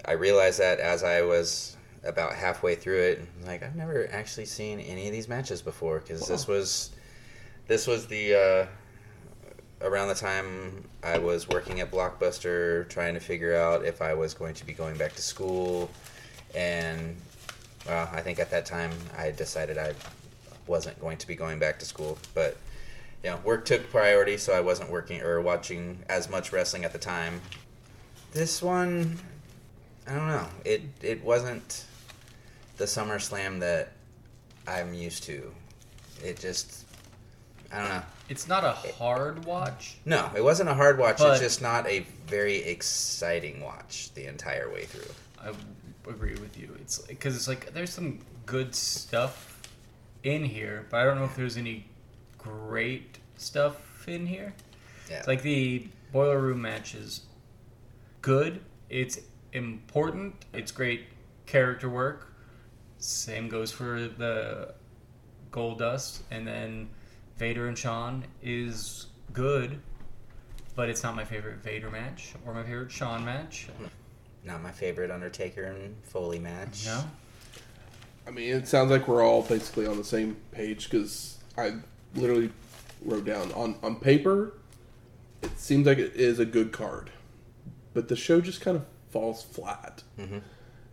I 0.05 0.13
realized 0.13 0.61
that 0.61 0.79
as 0.79 1.03
I 1.03 1.23
was 1.23 1.77
about 2.05 2.35
halfway 2.35 2.77
through 2.77 3.01
it, 3.01 3.23
like 3.45 3.65
I've 3.65 3.75
never 3.75 4.09
actually 4.13 4.47
seen 4.47 4.79
any 4.79 5.07
of 5.09 5.13
these 5.13 5.29
matches 5.29 5.61
before 5.61 5.99
because 5.99 6.29
this 6.29 6.47
was 6.47 6.93
this 7.67 7.89
was 7.89 8.07
the 8.07 8.69
uh, 9.83 9.85
around 9.85 10.09
the 10.09 10.15
time 10.15 10.85
I 11.03 11.19
was 11.19 11.49
working 11.49 11.81
at 11.81 11.91
Blockbuster 11.91 12.89
trying 12.89 13.15
to 13.15 13.21
figure 13.21 13.57
out 13.57 13.85
if 13.85 14.01
I 14.01 14.15
was 14.15 14.33
going 14.33 14.55
to 14.55 14.65
be 14.65 14.73
going 14.73 14.97
back 14.97 15.13
to 15.15 15.23
school 15.23 15.91
and 16.55 17.17
well, 17.85 18.09
I 18.13 18.21
think 18.21 18.39
at 18.39 18.51
that 18.53 18.65
time 18.65 18.93
I 19.19 19.33
decided 19.33 19.77
I 19.77 19.95
wasn't 20.69 21.01
going 21.01 21.19
to 21.19 21.27
be 21.27 21.35
going 21.35 21.59
back 21.59 21.81
to 21.81 21.85
school, 21.85 22.17
but 22.33 22.57
you 23.23 23.31
know, 23.31 23.39
work 23.45 23.65
took 23.65 23.91
priority, 23.91 24.37
so 24.37 24.53
I 24.53 24.61
wasn't 24.61 24.91
working 24.91 25.21
or 25.23 25.41
watching 25.41 26.03
as 26.09 26.29
much 26.31 26.53
wrestling 26.53 26.85
at 26.85 26.93
the 26.93 26.99
time. 26.99 27.41
This 28.33 28.63
one, 28.63 29.19
I 30.09 30.15
don't 30.15 30.29
know. 30.29 30.47
It 30.65 30.83
it 31.03 31.23
wasn't 31.25 31.85
the 32.77 32.85
SummerSlam 32.85 33.61
that 33.61 33.93
I'm 34.67 34.95
used 34.95 35.25
to. 35.25 35.53
It 36.25 36.39
just, 36.39 36.85
I 37.73 37.79
don't 37.81 37.89
know. 37.89 38.03
It's 38.29 38.47
not 38.47 38.63
a 38.65 38.73
hard 38.73 39.45
watch. 39.45 39.97
No, 40.05 40.31
it 40.37 40.43
wasn't 40.45 40.69
a 40.69 40.75
hard 40.75 40.99
watch. 40.99 41.19
But- 41.19 41.33
it's 41.33 41.41
just 41.41 41.61
not 41.63 41.87
a 41.87 42.07
very 42.27 42.57
exciting 42.59 43.61
watch 43.63 44.11
the 44.15 44.27
entire 44.27 44.71
way 44.73 44.85
through. 44.85 45.13
I 45.43 45.53
agree 46.09 46.37
with 46.37 46.57
you. 46.59 46.75
It's 46.81 46.99
because 46.99 47.37
it's 47.37 47.49
like 47.49 47.73
there's 47.75 47.91
some 47.93 48.21
good 48.47 48.75
stuff 48.75 49.61
in 50.23 50.45
here, 50.45 50.87
but 50.91 51.01
I 51.01 51.05
don't 51.05 51.19
know 51.19 51.25
if 51.25 51.35
there's 51.37 51.57
any 51.57 51.87
great 52.43 53.19
stuff 53.37 54.09
in 54.09 54.27
here. 54.27 54.55
Yeah. 55.11 55.23
Like 55.27 55.43
the 55.43 55.89
boiler 56.13 56.39
room 56.39 56.63
match 56.63 56.95
is 56.95 57.23
good. 58.23 58.61
It's 58.89 59.19
important. 59.53 60.45
It's 60.53 60.73
great 60.73 61.07
character 61.47 61.89
work. 61.89 62.33
Same 62.99 63.49
goes 63.49 63.73
for 63.73 64.09
the 64.09 64.75
Goldust, 65.51 66.21
and 66.31 66.47
then 66.47 66.91
Vader 67.39 67.67
and 67.67 67.77
Shawn 67.77 68.25
is 68.43 69.07
good, 69.33 69.81
but 70.77 70.89
it's 70.89 71.03
not 71.03 71.17
my 71.17 71.25
favorite 71.25 71.63
Vader 71.63 71.91
match 71.91 72.35
or 72.47 72.55
my 72.55 72.63
favorite 72.63 72.91
Shawn 72.91 73.25
match. 73.25 73.69
Not 74.45 74.63
my 74.63 74.71
favorite 74.71 75.11
Undertaker 75.11 75.65
and 75.65 75.97
Foley 76.05 76.39
match. 76.39 76.87
No. 76.87 77.03
I 78.27 78.31
mean, 78.31 78.55
it 78.55 78.69
sounds 78.69 78.91
like 78.91 79.09
we're 79.09 79.25
all 79.25 79.43
basically 79.43 79.87
on 79.87 79.97
the 79.97 80.05
same 80.05 80.37
page 80.53 80.91
because 80.91 81.39
I 81.57 81.75
literally 82.15 82.51
wrote 83.05 83.25
down 83.25 83.53
on, 83.53 83.77
on 83.83 83.97
paper, 83.97 84.55
it 85.43 85.59
seems 85.59 85.87
like 85.87 85.99
it 85.99 86.15
is 86.15 86.39
a 86.39 86.45
good 86.45 86.73
card. 86.73 87.11
but 87.95 88.09
the 88.09 88.17
show 88.17 88.41
just 88.41 88.61
kind 88.61 88.77
of 88.77 88.85
falls 89.11 89.43
flat. 89.43 90.03
Mm-hmm. 90.19 90.39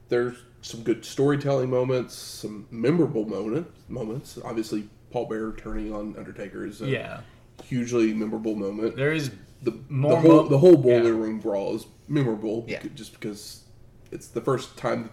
There's 0.10 0.35
some 0.61 0.81
good 0.84 1.06
storytelling 1.06 1.69
moments, 1.69 2.15
some 2.15 2.65
memorable 2.72 3.26
moment, 3.26 3.68
moments. 3.89 4.39
Obviously, 4.44 4.88
Paul 5.11 5.26
Bearer 5.27 5.53
turning 5.57 5.94
on 5.94 6.15
Undertaker 6.18 6.65
is 6.65 6.81
a 6.81 6.88
Yeah, 6.89 7.22
hugely 7.64 8.14
memorable 8.14 8.56
moment. 8.56 8.95
there 8.95 9.14
is 9.14 9.31
the, 9.61 9.72
the 9.72 10.15
whole 10.15 10.22
mo- 10.44 10.48
the 10.48 10.57
whole 10.57 10.77
boiler 10.77 11.11
yeah. 11.14 11.19
room 11.19 11.39
brawl 11.39 11.76
is 11.76 11.85
memorable 12.07 12.64
Yeah. 12.68 12.81
just 12.95 13.14
because 13.14 13.64
it's 14.11 14.27
the 14.27 14.41
first 14.41 14.77
time 14.77 15.10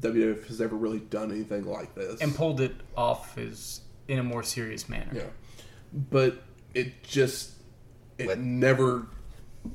WWF 0.00 0.46
has 0.48 0.60
ever 0.60 0.76
really 0.76 1.00
done 1.00 1.30
anything 1.30 1.64
like 1.66 1.94
this. 1.94 2.20
and 2.20 2.34
pulled 2.34 2.60
it 2.60 2.74
off 2.96 3.36
is 3.38 3.82
in 4.08 4.18
a 4.18 4.22
more 4.24 4.42
serious 4.42 4.88
manner. 4.88 5.10
yeah, 5.14 5.22
but 5.92 6.42
it 6.74 7.02
just 7.02 7.52
it 8.18 8.26
What- 8.26 8.38
never 8.38 9.06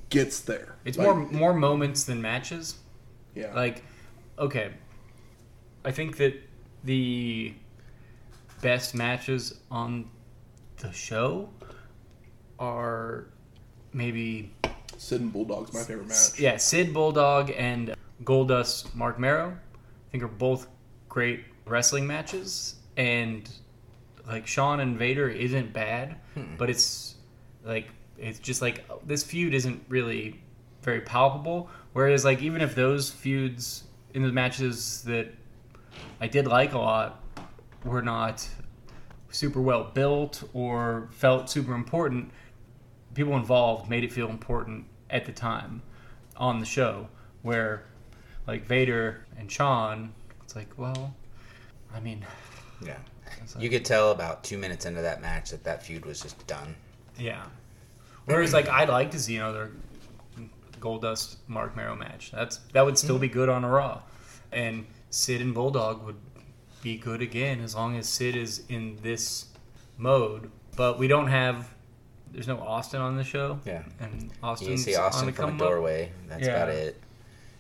gets 0.10 0.42
there. 0.42 0.76
It's 0.86 0.98
Like, 0.98 1.08
more 1.08 1.16
more 1.32 1.54
moments 1.54 2.04
than 2.04 2.22
matches. 2.22 2.76
yeah 3.36 3.54
Like, 3.54 3.84
okay, 4.38 4.74
I 5.86 5.92
think 5.92 6.18
that 6.18 6.34
the 6.84 7.54
best 8.62 8.94
matches 8.96 9.60
on 9.72 10.10
the 10.78 10.92
show 10.92 11.50
are 12.60 13.26
maybe 13.94 14.54
Sid 14.98 15.22
and 15.22 15.34
Bulldog's 15.34 15.74
my 15.74 15.82
favorite 15.84 16.08
match. 16.08 16.40
yeah 16.40 16.58
Sid 16.58 16.94
Bulldog 16.94 17.52
and 17.52 17.96
Goldust 18.24 18.94
Marc 18.96 19.20
Mero. 19.20 19.50
I 19.52 20.12
think 20.12 20.24
are 20.24 20.28
both 20.28 20.68
great 21.10 21.44
wrestling 21.66 22.06
matches, 22.08 22.76
and 22.98 23.50
like 24.28 24.48
Shawn 24.48 24.80
and 24.80 24.98
Vader 24.98 25.30
isn't 25.30 25.74
bad, 25.74 26.18
hmm. 26.34 26.56
but 26.58 26.70
it's 26.70 27.16
like 27.64 27.90
it's 28.18 28.40
just 28.40 28.62
like 28.62 28.86
this 29.06 29.24
feud 29.24 29.54
isn't 29.54 29.84
really 29.90 30.42
very 30.82 31.02
palpable. 31.02 31.70
Whereas 31.94 32.26
like 32.26 32.42
even 32.42 32.62
if 32.62 32.76
those 32.76 33.10
feuds 33.10 33.84
in 34.14 34.24
the 34.24 34.32
matches 34.32 35.04
that 35.04 35.34
I 36.22 36.28
did 36.28 36.48
like 36.48 36.74
a 36.74 36.80
lot 36.80 37.22
were 37.84 38.02
not 38.02 38.48
super 39.30 39.62
well 39.62 39.92
built 39.94 40.44
or 40.54 41.10
felt 41.12 41.50
super 41.50 41.74
important, 41.74 42.32
people 43.14 43.36
involved 43.36 43.90
made 43.90 44.04
it 44.04 44.12
feel 44.12 44.30
important 44.30 44.86
at 45.10 45.26
the 45.26 45.32
time 45.32 45.82
on 46.38 46.60
the 46.60 46.66
show. 46.66 47.08
Where 47.42 47.84
like 48.48 48.66
Vader 48.66 49.26
and 49.38 49.52
Shawn, 49.52 50.14
it's 50.44 50.56
like, 50.56 50.78
well, 50.78 51.14
I 51.94 52.00
mean, 52.00 52.26
Yeah. 52.86 52.98
It's 53.44 53.56
You 53.58 53.70
could 53.70 53.86
tell 53.86 54.12
about 54.12 54.44
two 54.44 54.58
minutes 54.58 54.86
into 54.86 55.02
that 55.02 55.22
match 55.22 55.52
that 55.52 55.64
that 55.66 55.84
feud 55.84 56.06
was 56.06 56.22
just 56.22 56.46
done. 56.48 56.76
yeah. 57.18 57.44
Whereas 58.26 58.54
like 58.54 58.70
I'd 58.70 58.88
like 58.90 59.12
to 59.12 59.20
see 59.20 59.36
another 59.36 59.72
Goldust 60.80 61.38
Marc 61.48 61.76
Mero 61.76 61.96
match. 61.96 62.32
That's 62.32 62.58
that 62.74 62.86
would 62.86 62.98
still 62.98 63.20
be 63.20 63.28
good 63.28 63.50
on 63.50 63.64
a 63.64 63.70
Raw, 63.70 64.02
and 64.52 64.86
Sid 65.10 65.42
and 65.42 65.54
Bulldog 65.54 66.04
would 66.06 66.16
be 66.82 66.98
good 66.98 67.22
again 67.22 67.62
as 67.62 67.76
long 67.76 67.98
as 67.98 68.08
Sid 68.08 68.36
is 68.36 68.64
in 68.70 68.98
this 69.02 69.46
mode. 69.98 70.50
But 70.76 70.98
we 71.00 71.08
don't 71.08 71.28
have. 71.28 71.70
There's 72.32 72.48
no 72.48 72.60
Austin 72.60 73.00
on 73.02 73.16
the 73.16 73.24
show. 73.24 73.60
Yeah. 73.66 73.84
and 74.00 74.32
Austin. 74.42 74.68
You 74.70 74.74
Austin's 74.74 74.84
see 74.86 74.96
on 74.96 75.04
Austin 75.04 75.26
the 75.28 75.34
from 75.34 75.44
a 75.46 75.48
come 75.50 75.62
up. 75.62 75.68
doorway. 75.68 76.12
That's 76.28 76.46
Yeah. 76.46 76.56
about 76.64 76.70
it. 76.70 77.00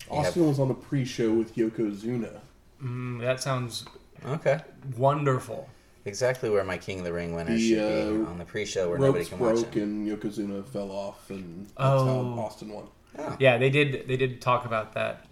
You 0.10 0.18
have- 0.18 0.26
Austin 0.28 0.48
was 0.48 0.60
on 0.60 0.68
the 0.70 0.74
pre-show 0.74 1.32
with 1.32 1.56
Yokozuna. 1.56 2.40
Mm, 2.84 3.20
that 3.22 3.40
sounds 3.42 3.86
Okay. 4.26 4.60
wonderful. 4.98 5.70
Exactly 6.06 6.50
where 6.50 6.64
my 6.66 6.78
King 6.78 7.00
of 7.00 7.06
the 7.06 7.14
Ring 7.14 7.34
winner 7.34 7.54
The, 7.54 7.70
should 7.70 7.80
uh, 7.80 8.12
be 8.12 8.26
on 8.26 8.38
the 8.38 8.44
pre-show 8.46 8.90
where 8.90 8.98
nobody 9.00 9.20
Ropes 9.20 9.30
can 9.30 9.40
watch 9.40 9.56
broke 9.56 9.78
it. 9.78 9.84
and 9.84 10.08
Yokozuna 10.08 10.66
fell 10.68 10.92
off, 10.92 11.30
and 11.30 11.66
that's 11.68 11.74
Oh. 11.78 12.06
how 12.36 12.42
Austin 12.42 12.70
won. 12.74 12.88
Oh. 13.18 13.38
Yeah, 13.40 13.58
they 13.58 13.70
did. 13.70 14.08
They 14.08 14.18
did 14.18 14.42
talk 14.42 14.66
about 14.66 14.94
that 14.94 15.26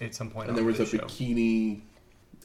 at 0.00 0.14
some 0.14 0.30
point. 0.30 0.48
And 0.50 0.56
on 0.58 0.62
there 0.62 0.64
was 0.64 0.76
the 0.78 0.82
a 0.84 0.86
show. 0.86 0.98
bikini, 1.06 1.80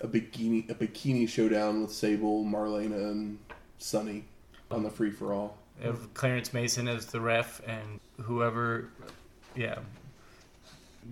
a 0.01 0.07
bikini, 0.07 0.69
a 0.69 0.75
bikini 0.75 1.27
showdown 1.27 1.81
with 1.81 1.91
Sable, 1.91 2.45
Marlena, 2.45 3.11
and 3.11 3.39
Sunny 3.77 4.23
on 4.71 4.83
the 4.83 4.89
free 4.89 5.11
for 5.11 5.33
all. 5.33 5.57
of 5.83 6.13
Clarence 6.13 6.53
Mason 6.53 6.87
as 6.87 7.07
the 7.07 7.19
ref 7.19 7.61
and 7.67 7.99
whoever. 8.21 8.89
Yeah, 9.55 9.79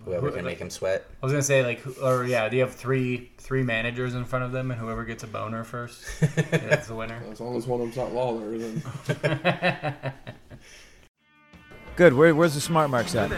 Whoever 0.06 0.28
Who- 0.28 0.36
can 0.36 0.46
like- 0.46 0.54
make 0.54 0.60
him 0.60 0.70
sweat. 0.70 1.06
I 1.22 1.26
was 1.26 1.34
gonna 1.34 1.42
say 1.44 1.64
like, 1.64 1.82
or 2.02 2.24
yeah, 2.26 2.48
do 2.50 2.56
you 2.58 2.62
have 2.64 2.74
three 2.76 3.32
three 3.38 3.64
managers 3.64 4.14
in 4.16 4.26
front 4.26 4.46
of 4.46 4.52
them, 4.52 4.72
and 4.72 4.80
whoever 4.80 5.04
gets 5.06 5.24
a 5.24 5.28
boner 5.28 5.64
first, 5.64 6.04
yeah, 6.22 6.28
that's 6.52 6.88
the 6.88 6.96
winner. 6.96 7.22
As 7.32 7.40
long 7.40 7.56
as 7.58 7.66
one 7.68 7.82
of 7.82 7.86
them's 7.88 7.98
not 7.98 8.14
Lawler, 8.14 8.58
then 8.58 8.84
Good. 11.96 12.14
Where, 12.14 12.34
where's 12.36 12.54
the 12.54 12.62
smart 12.62 12.90
marks 12.92 13.16
at? 13.16 13.32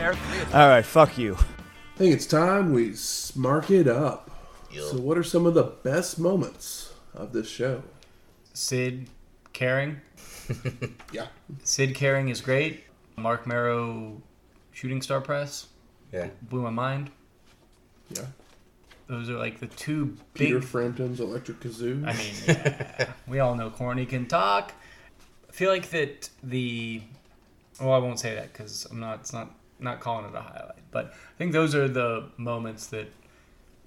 All 0.53 0.67
right. 0.67 0.83
Fuck 0.85 1.17
you. 1.17 1.35
I 1.35 1.97
think 1.97 2.13
it's 2.13 2.25
time 2.25 2.73
we 2.73 2.89
smark 2.89 3.69
it 3.71 3.87
up. 3.87 4.29
Yup. 4.71 4.83
So, 4.91 4.97
what 4.97 5.17
are 5.17 5.23
some 5.23 5.45
of 5.45 5.53
the 5.53 5.63
best 5.63 6.19
moments 6.19 6.93
of 7.13 7.31
this 7.33 7.49
show? 7.49 7.83
Sid 8.53 9.07
Caring, 9.53 10.01
Yeah, 11.13 11.27
Sid 11.63 11.95
Caring 11.95 12.27
is 12.29 12.41
great. 12.41 12.83
Marc 13.15 13.47
Mero 13.47 14.21
shooting 14.71 15.01
star 15.01 15.21
press 15.21 15.67
Yeah. 16.11 16.27
blew 16.41 16.61
my 16.61 16.69
mind. 16.69 17.11
yeah. 18.09 18.25
Those 19.07 19.29
are 19.29 19.37
like 19.37 19.59
the 19.59 19.67
two 19.67 20.15
Peter 20.35 20.59
big. 20.59 20.67
Frampton's 20.67 21.19
Electric 21.19 21.59
Kazoo. 21.61 22.05
I 22.07 22.13
mean, 22.13 22.33
yeah, 22.47 23.11
we 23.27 23.39
all 23.39 23.55
know 23.55 23.71
Corny 23.71 24.05
can 24.05 24.27
talk. 24.27 24.71
I 25.47 25.51
feel 25.51 25.71
like 25.71 25.89
that 25.89 26.29
the. 26.43 27.01
Well, 27.81 27.93
I 27.93 27.97
won't 27.97 28.19
say 28.19 28.35
that 28.35 28.53
because 28.53 28.85
I'm 28.91 28.99
not. 28.99 29.21
It's 29.21 29.33
not 29.33 29.51
not 29.79 29.99
calling 29.99 30.25
it 30.25 30.35
a 30.35 30.41
highlight, 30.41 30.83
but 30.91 31.07
I 31.07 31.37
think 31.37 31.53
those 31.53 31.73
are 31.73 31.87
the 31.87 32.29
moments 32.37 32.87
that 32.87 33.07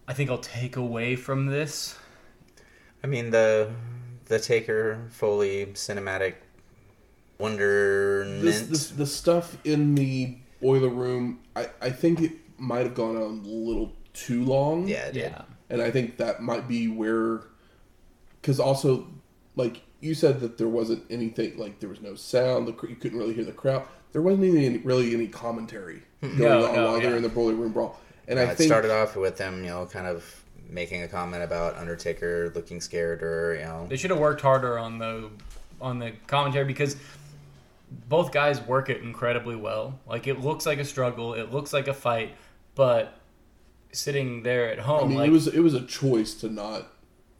I 0.08 0.14
think 0.14 0.30
I'll 0.30 0.38
take 0.38 0.76
away 0.76 1.14
from 1.16 1.46
this. 1.46 1.96
I 3.04 3.06
mean 3.06 3.30
the 3.30 3.70
the 4.26 4.38
Taker 4.38 5.06
Foley 5.10 5.66
cinematic 5.74 6.34
wonderment. 7.38 8.42
this, 8.42 8.62
this, 8.62 8.90
the 8.90 9.06
stuff 9.06 9.56
in 9.64 9.94
the 9.94 10.36
boiler 10.62 10.88
room, 10.88 11.40
I, 11.54 11.68
I 11.82 11.90
think 11.90 12.20
it 12.22 12.32
might 12.56 12.86
have 12.86 12.94
gone 12.94 13.16
on 13.16 13.22
a 13.44 13.48
little 13.48 13.92
too 14.14 14.44
long. 14.44 14.88
yeah, 14.88 15.06
it 15.06 15.12
did. 15.12 15.22
Yeah, 15.32 15.42
and 15.68 15.82
I 15.82 15.90
think 15.90 16.16
that 16.18 16.40
might 16.40 16.66
be 16.68 16.88
where, 16.88 17.40
because 18.40 18.58
also, 18.60 19.06
like 19.56 19.82
you 20.00 20.14
said 20.14 20.40
that 20.40 20.56
there 20.58 20.68
wasn't 20.68 21.04
anything 21.10 21.58
like 21.58 21.80
there 21.80 21.88
was 21.90 22.00
no 22.00 22.14
sound, 22.14 22.66
the, 22.68 22.72
cr- 22.72 22.86
you 22.88 22.96
couldn't 22.96 23.18
really 23.18 23.34
hear 23.34 23.44
the 23.44 23.52
crowd. 23.52 23.84
There 24.12 24.22
wasn't 24.22 24.44
any 24.44 24.78
really 24.78 25.12
any 25.14 25.26
commentary 25.28 26.02
going 26.20 26.38
No, 26.38 26.66
on 26.66 26.74
no, 26.74 26.84
while 26.86 27.00
they're 27.00 27.16
in 27.16 27.22
the 27.22 27.28
boiler 27.28 27.54
room 27.54 27.72
brawl, 27.72 27.98
and 28.28 28.38
Uh, 28.38 28.42
I 28.42 28.44
it 28.46 28.56
think 28.56 28.68
started 28.68 28.90
off 28.90 29.16
with 29.16 29.36
them, 29.38 29.64
you 29.64 29.70
know, 29.70 29.86
kind 29.86 30.06
of 30.06 30.24
making 30.68 31.02
a 31.02 31.08
comment 31.08 31.42
about 31.42 31.76
Undertaker 31.76 32.50
looking 32.54 32.80
scared 32.80 33.22
or 33.22 33.56
you 33.56 33.62
know 33.64 33.86
they 33.88 33.96
should 33.96 34.10
have 34.10 34.18
worked 34.20 34.40
harder 34.40 34.78
on 34.78 34.98
the 34.98 35.28
on 35.80 35.98
the 35.98 36.12
commentary 36.26 36.64
because 36.64 36.96
both 38.08 38.32
guys 38.32 38.60
work 38.60 38.88
it 38.88 39.02
incredibly 39.02 39.56
well. 39.56 39.98
Like 40.06 40.26
it 40.26 40.40
looks 40.40 40.66
like 40.66 40.78
a 40.78 40.84
struggle, 40.84 41.34
it 41.34 41.52
looks 41.52 41.72
like 41.72 41.88
a 41.88 41.94
fight, 41.94 42.34
but 42.74 43.14
sitting 43.92 44.42
there 44.42 44.70
at 44.70 44.78
I 44.80 44.82
home, 44.82 45.10
mean 45.10 45.18
like 45.18 45.28
it 45.28 45.32
was 45.32 45.46
it 45.48 45.60
was 45.60 45.74
a 45.74 45.84
choice 45.84 46.34
to 46.34 46.48
not 46.48 46.88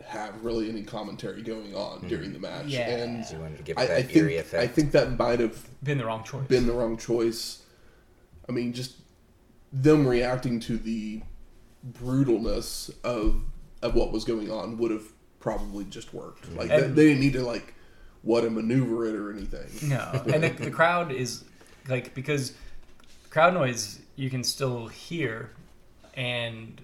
have 0.05 0.45
really 0.45 0.69
any 0.69 0.83
commentary 0.83 1.43
going 1.43 1.75
on 1.75 2.01
mm. 2.01 2.09
during 2.09 2.33
the 2.33 2.39
match, 2.39 2.67
Yeah. 2.67 2.89
and 2.89 3.25
you 3.31 3.39
wanted 3.39 3.59
to 3.59 3.63
give 3.63 3.79
it 3.79 3.81
I, 3.81 3.87
that 3.87 3.97
I 3.97 4.03
think 4.03 4.31
effect. 4.33 4.63
I 4.63 4.67
think 4.67 4.93
that 4.93 5.19
might 5.19 5.41
have 5.41 5.67
been 5.83 5.99
the 5.99 6.05
wrong 6.05 6.25
choice. 6.25 6.47
been 6.49 6.67
the 6.67 6.73
wrong 6.73 6.97
choice. 6.97 7.63
I 8.49 8.53
mean, 8.53 8.73
just 8.73 8.97
them 9.73 10.07
reacting 10.07 10.61
to 10.61 10.77
the 10.77 11.23
brutalness 11.93 12.91
of 13.03 13.43
of 13.81 13.95
what 13.95 14.13
was 14.13 14.25
going 14.25 14.51
on 14.51 14.79
would 14.79 14.91
have 14.91 15.05
probably 15.41 15.85
just 15.85 16.15
worked. 16.15 16.51
Like 16.55 16.69
they, 16.69 16.81
they 16.83 17.05
didn't 17.09 17.21
need 17.21 17.33
to 17.35 17.43
like 17.43 17.75
what 18.23 18.45
a 18.45 18.51
maneuver 18.51 19.07
it 19.07 19.15
or 19.15 19.33
anything. 19.33 19.89
No, 19.89 20.23
and 20.33 20.43
the, 20.43 20.51
the 20.51 20.71
crowd 20.71 21.13
is 21.13 21.45
like 21.89 22.15
because 22.15 22.53
crowd 23.31 23.55
noise 23.55 24.01
you 24.17 24.31
can 24.31 24.45
still 24.45 24.89
hear, 24.89 25.51
and 26.15 26.81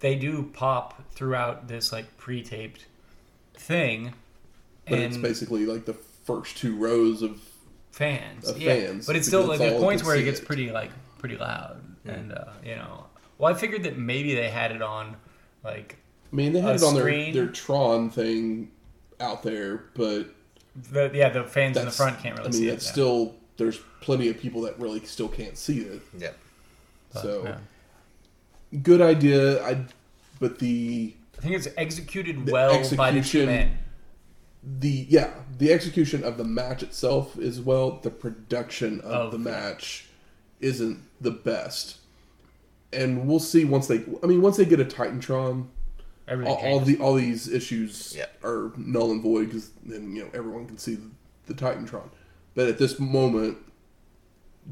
they 0.00 0.14
do 0.16 0.50
pop 0.52 1.02
throughout 1.12 1.68
this 1.68 1.92
like 1.92 2.16
pre-taped 2.16 2.86
thing, 3.54 4.12
But 4.88 4.98
and 4.98 5.04
it's 5.04 5.16
basically 5.16 5.66
like 5.66 5.86
the 5.86 5.94
first 5.94 6.56
two 6.56 6.76
rows 6.76 7.22
of 7.22 7.40
fans, 7.92 8.48
of 8.48 8.60
yeah. 8.60 8.74
fans, 8.74 9.06
but 9.06 9.16
it's 9.16 9.26
still 9.26 9.44
like 9.44 9.58
there's 9.58 9.80
points 9.80 10.04
where 10.04 10.16
it 10.16 10.24
gets 10.24 10.40
it. 10.40 10.46
pretty 10.46 10.70
like 10.70 10.90
pretty 11.18 11.36
loud, 11.36 11.80
and 12.04 12.32
uh, 12.32 12.44
you 12.64 12.76
know. 12.76 13.06
Well, 13.36 13.52
I 13.52 13.58
figured 13.58 13.82
that 13.82 13.98
maybe 13.98 14.34
they 14.34 14.48
had 14.48 14.70
it 14.70 14.80
on 14.80 15.16
like 15.64 15.96
I 16.32 16.36
mean, 16.36 16.52
they 16.52 16.60
had 16.60 16.76
it 16.76 16.82
on 16.82 16.94
their, 16.94 17.32
their 17.32 17.46
Tron 17.46 18.10
thing 18.10 18.70
out 19.24 19.42
there, 19.42 19.84
but 19.94 20.28
the 20.90 21.10
yeah 21.14 21.28
the 21.30 21.44
fans 21.44 21.76
in 21.76 21.84
the 21.84 21.90
front 21.90 22.18
can't 22.20 22.36
really 22.38 22.48
I 22.48 22.52
mean, 22.52 22.60
see 22.60 22.68
it's 22.68 22.84
it. 22.84 22.88
yeah. 22.88 22.92
still 22.92 23.34
there's 23.56 23.78
plenty 24.00 24.28
of 24.28 24.38
people 24.38 24.62
that 24.62 24.78
really 24.78 25.00
still 25.04 25.28
can't 25.28 25.56
see 25.56 25.78
it. 25.80 26.02
Yeah. 26.18 26.30
But, 27.12 27.22
so 27.22 27.42
yeah. 27.44 27.58
good 28.82 29.00
idea. 29.00 29.64
I 29.64 29.84
but 30.40 30.58
the 30.58 31.14
I 31.38 31.40
think 31.42 31.54
it's 31.54 31.68
executed 31.76 32.46
The 32.46 32.52
well 32.52 32.72
by 32.96 33.10
the 33.10 33.20
two 33.20 33.42
execution- 33.42 33.46
men. 33.46 33.78
the 34.80 35.06
yeah 35.08 35.30
the 35.58 35.72
execution 35.72 36.24
of 36.24 36.36
the 36.38 36.44
match 36.44 36.82
itself 36.82 37.38
is 37.38 37.60
well 37.60 37.98
the 38.02 38.10
production 38.10 39.00
of 39.00 39.26
Of- 39.26 39.32
the 39.32 39.38
match 39.38 40.06
isn't 40.60 41.00
the 41.20 41.30
best. 41.30 41.98
And 42.92 43.26
we'll 43.26 43.40
see 43.40 43.64
once 43.64 43.88
they. 43.88 44.04
I 44.22 44.26
mean, 44.26 44.40
once 44.40 44.56
they 44.56 44.64
get 44.64 44.78
a 44.78 44.84
Titantron, 44.84 45.66
Everything 46.26 46.54
all, 46.54 46.64
all 46.64 46.80
the 46.80 46.96
all 46.98 47.14
these 47.14 47.48
issues 47.48 48.14
Yeah. 48.16 48.26
are 48.42 48.72
null 48.76 49.10
and 49.10 49.22
void 49.22 49.46
because 49.48 49.70
then 49.84 50.14
you 50.16 50.24
know 50.24 50.30
everyone 50.32 50.66
can 50.66 50.78
see 50.78 50.94
the, 50.94 51.10
the 51.46 51.54
Titantron. 51.54 52.08
But 52.54 52.68
at 52.68 52.78
this 52.78 52.98
moment, 52.98 53.58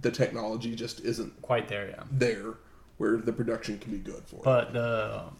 the 0.01 0.11
technology 0.11 0.75
just 0.75 1.01
isn't 1.01 1.43
quite 1.43 1.69
there, 1.69 1.89
yeah. 1.91 2.05
there 2.11 2.55
where 2.97 3.17
the 3.17 3.33
production 3.33 3.79
can 3.79 3.91
be 3.93 3.99
good 3.99 4.23
for. 4.27 4.37
it. 4.37 4.43
But 4.45 4.73
the 4.73 5.25
um, 5.27 5.37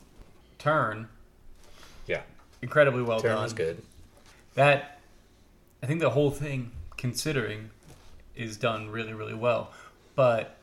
turn, 0.59 1.09
Yeah. 2.07 2.23
incredibly 2.61 3.03
well 3.03 3.21
Turn 3.21 3.33
done. 3.35 3.43
was 3.45 3.53
good. 3.53 3.81
That 4.55 5.01
I 5.83 5.87
think 5.87 6.01
the 6.01 6.11
whole 6.11 6.31
thing, 6.31 6.73
considering, 6.97 7.71
is 8.37 8.57
done 8.57 8.91
really, 8.91 9.15
really 9.15 9.35
well. 9.35 9.73
But 10.15 10.57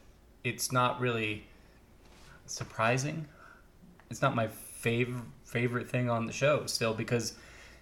it's 0.44 0.72
not 0.72 1.00
really 1.00 1.46
surprising. 2.46 3.28
It's 4.10 4.22
not 4.22 4.36
my 4.36 4.48
favorite 4.48 5.24
favorite 5.50 5.90
thing 5.90 6.10
on 6.10 6.28
the 6.28 6.32
show 6.32 6.66
still 6.68 6.94
because 6.94 7.34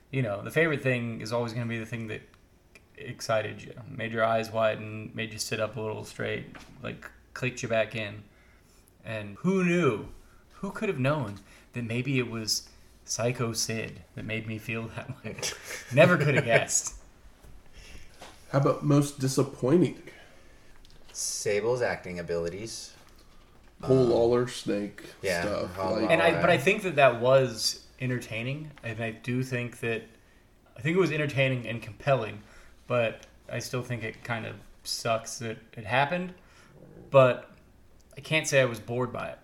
you 0.09 0.21
know 0.21 0.41
the 0.41 0.51
favorite 0.51 0.81
thing 0.81 1.19
is 1.19 1.33
always 1.33 1.51
going 1.51 1.67
to 1.67 1.69
be 1.69 1.77
the 1.77 1.85
thing 1.85 2.07
that 2.07 2.21
excited 2.97 3.61
you, 3.61 3.73
made 3.89 4.11
your 4.11 4.23
eyes 4.23 4.51
widen, 4.51 5.11
made 5.13 5.31
you 5.33 5.39
sit 5.39 5.59
up 5.59 5.75
a 5.77 5.81
little 5.81 6.03
straight, 6.03 6.45
like 6.83 7.09
clicked 7.33 7.61
you 7.63 7.69
back 7.69 7.95
in. 7.95 8.23
And 9.05 9.37
who 9.39 9.63
knew? 9.63 10.07
Who 10.55 10.71
could 10.71 10.89
have 10.89 10.99
known 10.99 11.39
that 11.73 11.83
maybe 11.83 12.17
it 12.19 12.29
was 12.29 12.67
Psycho 13.05 13.53
Sid 13.53 14.01
that 14.15 14.25
made 14.25 14.47
me 14.47 14.57
feel 14.57 14.87
that 14.95 15.23
way? 15.23 15.37
Never 15.93 16.17
could 16.17 16.35
have 16.35 16.45
guessed. 16.55 16.95
How 18.51 18.59
about 18.59 18.83
most 18.83 19.19
disappointing? 19.19 20.01
Sable's 21.11 21.81
acting 21.81 22.19
abilities. 22.19 22.93
Whole 23.83 24.03
um, 24.03 24.09
Lawler 24.09 24.47
Snake 24.47 25.03
yeah, 25.21 25.41
stuff. 25.43 25.77
Like, 25.77 26.09
And 26.09 26.21
I, 26.21 26.39
but 26.41 26.49
I 26.49 26.57
think 26.57 26.81
that 26.83 26.95
that 26.95 27.21
was 27.21 27.83
entertaining, 28.01 28.71
and 28.83 28.99
I 29.01 29.11
do 29.11 29.43
think 29.43 29.79
that 29.81 30.03
I 30.75 30.81
think 30.81 30.97
it 30.97 30.99
was 30.99 31.11
entertaining 31.11 31.67
and 31.67 31.81
compelling, 31.81 32.41
but 32.87 33.25
I 33.51 33.59
still 33.59 33.81
think 33.83 34.03
it 34.03 34.23
kind 34.23 34.45
of 34.45 34.55
sucks 34.83 35.39
that 35.39 35.57
it 35.73 35.85
happened. 35.85 36.33
But 37.11 37.49
I 38.17 38.21
can't 38.21 38.47
say 38.47 38.61
I 38.61 38.65
was 38.65 38.79
bored 38.79 39.13
by 39.13 39.29
it. 39.29 39.39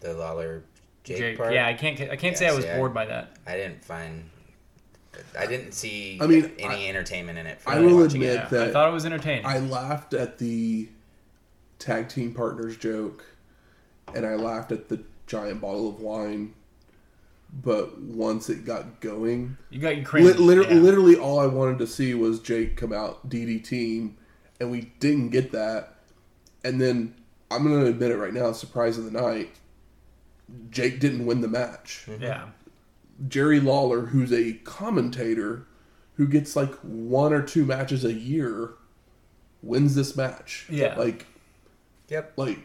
The 0.00 0.14
Lawler 0.14 0.64
Jake, 1.04 1.18
Jake- 1.18 1.36
part. 1.38 1.52
yeah, 1.54 1.66
I 1.66 1.74
can't. 1.74 1.98
I 2.00 2.16
can't 2.16 2.32
Yeah, 2.32 2.34
say 2.34 2.48
I 2.48 2.52
was 2.54 2.64
see, 2.64 2.70
I- 2.70 2.76
bored 2.76 2.92
by 2.92 3.06
that. 3.06 3.36
I 3.46 3.56
didn't 3.56 3.84
find. 3.84 4.28
I 5.38 5.46
didn't 5.46 5.72
see. 5.72 6.18
I 6.20 6.26
mean, 6.26 6.50
any 6.58 6.86
I- 6.86 6.88
entertainment 6.88 7.38
in 7.38 7.46
it. 7.46 7.60
For 7.60 7.70
I 7.70 7.78
will 7.78 7.98
watching 8.02 8.22
it. 8.22 8.26
admit 8.36 8.52
Yeah, 8.52 8.68
I 8.68 8.72
thought 8.72 8.88
it 8.88 8.92
was 8.92 9.06
entertaining. 9.06 9.46
I 9.46 9.60
laughed 9.60 10.12
at 10.12 10.38
the 10.38 10.88
tag 11.78 12.08
team 12.08 12.34
partners 12.34 12.76
joke, 12.76 13.24
and 14.14 14.26
I 14.26 14.34
laughed 14.34 14.72
at 14.72 14.88
the 14.88 15.00
giant 15.26 15.60
bottle 15.60 15.88
of 15.88 16.00
wine. 16.00 16.54
But 17.62 18.00
once 18.00 18.50
it 18.50 18.64
got 18.64 19.00
going, 19.00 19.56
you 19.70 19.78
got 19.78 19.90
your 19.90 19.98
li- 19.98 20.04
cringe. 20.04 20.36
liter- 20.38 20.62
yeah. 20.62 20.74
literally 20.74 21.14
all 21.16 21.38
I 21.38 21.46
wanted 21.46 21.78
to 21.78 21.86
see 21.86 22.12
was 22.12 22.40
Jake 22.40 22.76
come 22.76 22.92
out 22.92 23.28
DD 23.28 23.62
team, 23.62 24.16
and 24.58 24.72
we 24.72 24.92
didn't 24.98 25.28
get 25.30 25.52
that. 25.52 25.94
And 26.64 26.80
then 26.80 27.14
I'm 27.52 27.62
gonna 27.62 27.84
admit 27.86 28.10
it 28.10 28.16
right 28.16 28.34
now, 28.34 28.50
surprise 28.50 28.98
of 28.98 29.04
the 29.04 29.12
night. 29.12 29.50
Jake 30.70 30.98
didn't 30.98 31.26
win 31.26 31.42
the 31.42 31.48
match. 31.48 32.06
Mm-hmm. 32.08 32.22
Yeah, 32.24 32.46
Jerry 33.28 33.60
Lawler, 33.60 34.06
who's 34.06 34.32
a 34.32 34.54
commentator 34.64 35.66
who 36.16 36.26
gets 36.26 36.56
like 36.56 36.74
one 36.82 37.32
or 37.32 37.42
two 37.42 37.64
matches 37.64 38.04
a 38.04 38.12
year, 38.12 38.70
wins 39.62 39.94
this 39.94 40.16
match. 40.16 40.66
Yeah. 40.68 40.96
Like, 40.96 41.26
Yep. 42.08 42.32
like, 42.36 42.58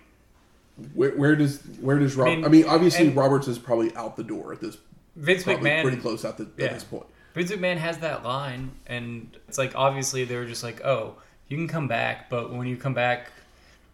where, 0.93 1.11
where 1.11 1.35
does 1.35 1.61
where 1.81 1.99
does 1.99 2.15
Rob? 2.15 2.27
I 2.27 2.35
mean, 2.35 2.51
mean, 2.51 2.65
obviously 2.65 3.09
Roberts 3.09 3.47
is 3.47 3.59
probably 3.59 3.95
out 3.95 4.17
the 4.17 4.23
door 4.23 4.53
at 4.53 4.61
this. 4.61 4.77
Vince 5.15 5.43
McMahon 5.43 5.81
pretty 5.81 5.97
close 5.97 6.23
at, 6.23 6.37
the, 6.37 6.49
Yeah. 6.57 6.67
at 6.67 6.73
this 6.73 6.83
point. 6.83 7.05
Vince 7.33 7.51
McMahon 7.51 7.77
has 7.77 7.99
that 7.99 8.23
line, 8.23 8.71
and 8.87 9.35
it's 9.47 9.57
like 9.57 9.73
obviously 9.75 10.23
they 10.23 10.35
were 10.35 10.45
just 10.45 10.63
like, 10.63 10.83
"Oh, 10.85 11.15
you 11.47 11.57
can 11.57 11.67
come 11.67 11.87
back, 11.87 12.29
but 12.29 12.53
when 12.53 12.67
you 12.67 12.77
come 12.77 12.93
back, 12.93 13.31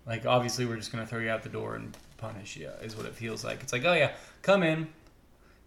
like 0.06 0.26
obviously 0.26 0.66
we're 0.66 0.78
just 0.78 0.92
gonna 0.92 1.06
throw 1.06 1.20
you 1.20 1.30
out 1.30 1.44
the 1.44 1.50
door 1.50 1.76
and 1.76 1.96
punish 2.18 2.56
you." 2.58 2.70
Is 2.82 2.96
what 2.96 3.06
it 3.06 3.16
feels 3.16 3.44
like. 3.44 3.62
It's 3.62 3.74
like, 3.74 3.84
"Oh 3.86 3.94
yeah, 3.94 4.12
come 4.42 4.64
in, 4.64 4.88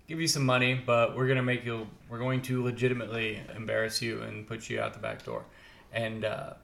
give 0.07 0.21
you 0.21 0.29
some 0.29 0.45
money, 0.47 0.75
but 0.75 1.17
we're 1.17 1.29
gonna 1.29 1.43
make 1.43 1.65
you, 1.65 1.87
we're 2.09 2.19
going 2.19 2.41
to 2.43 2.63
legitimately 2.63 3.41
embarrass 3.55 4.01
you 4.01 4.23
and 4.23 4.47
put 4.47 4.71
you 4.71 4.81
out 4.81 4.93
the 4.95 5.01
back 5.01 5.25
door." 5.25 5.45
And 5.93 6.25
uh, 6.25 6.55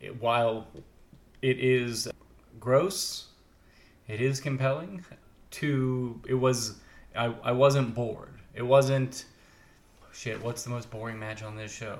it, 0.00 0.20
while 0.20 0.66
it 1.42 1.58
is 1.60 2.08
gross, 2.58 3.26
it 4.08 4.20
is 4.20 4.40
compelling. 4.40 5.04
To 5.52 6.20
it 6.26 6.34
was, 6.34 6.78
I, 7.14 7.26
I 7.42 7.52
wasn't 7.52 7.94
bored. 7.94 8.34
It 8.54 8.62
wasn't. 8.62 9.24
Shit, 10.12 10.42
what's 10.42 10.64
the 10.64 10.70
most 10.70 10.90
boring 10.90 11.18
match 11.18 11.42
on 11.42 11.56
this 11.56 11.72
show? 11.72 11.98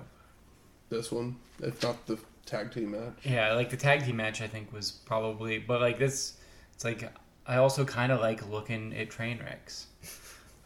This 0.89 1.13
one, 1.13 1.37
if 1.63 1.83
not 1.83 2.07
the 2.07 2.19
tag 2.45 2.73
team 2.73 2.93
match. 2.93 3.15
Yeah, 3.25 3.53
like 3.55 3.71
the 3.71 3.77
tag 3.77 4.05
team 4.05 4.17
match, 4.17 4.41
I 4.41 4.47
think 4.47 4.73
was 4.73 4.91
probably, 4.91 5.59
but 5.59 5.81
like 5.81 5.99
this, 5.99 6.35
it's 6.75 6.85
like 6.85 7.11
I 7.47 7.57
also 7.57 7.85
kind 7.85 8.13
of 8.13 8.21
like 8.21 8.49
looking 8.49 8.95
at 8.97 9.11
train 9.11 9.39
wrecks. 9.39 9.87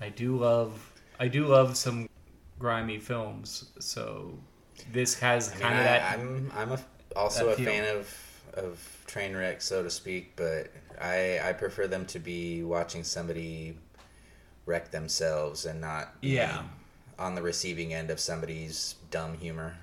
I 0.01 0.09
do 0.09 0.37
love, 0.37 0.93
I 1.19 1.29
do 1.29 1.47
love 1.47 1.77
some 1.77 2.09
grimy 2.59 2.99
films. 2.99 3.71
So 3.79 4.33
this 4.93 5.15
has 5.21 5.51
I 5.51 5.55
mean, 5.55 5.63
kind 5.63 5.75
of 5.75 5.81
I, 5.81 5.85
that. 5.85 6.19
I'm 6.19 6.53
I'm 6.55 6.73
a, 6.73 6.81
also 7.17 7.47
that 7.47 7.53
a 7.53 7.57
feel. 7.57 7.67
fan 7.67 7.97
of 7.97 8.17
of 8.55 9.05
train 9.07 9.37
wrecks, 9.37 9.65
so 9.65 9.83
to 9.83 9.91
speak, 9.91 10.33
but 10.37 10.71
I 11.01 11.41
I 11.43 11.53
prefer 11.53 11.87
them 11.87 12.07
to 12.07 12.19
be 12.19 12.63
watching 12.63 13.05
somebody 13.05 13.77
wreck 14.67 14.91
themselves 14.91 15.65
and 15.65 15.81
not 15.81 16.15
Yeah. 16.21 16.63
on 17.19 17.35
the 17.35 17.43
receiving 17.43 17.93
end 17.95 18.11
of 18.11 18.21
somebody's 18.21 18.95
dumb 19.11 19.37
humor. 19.39 19.77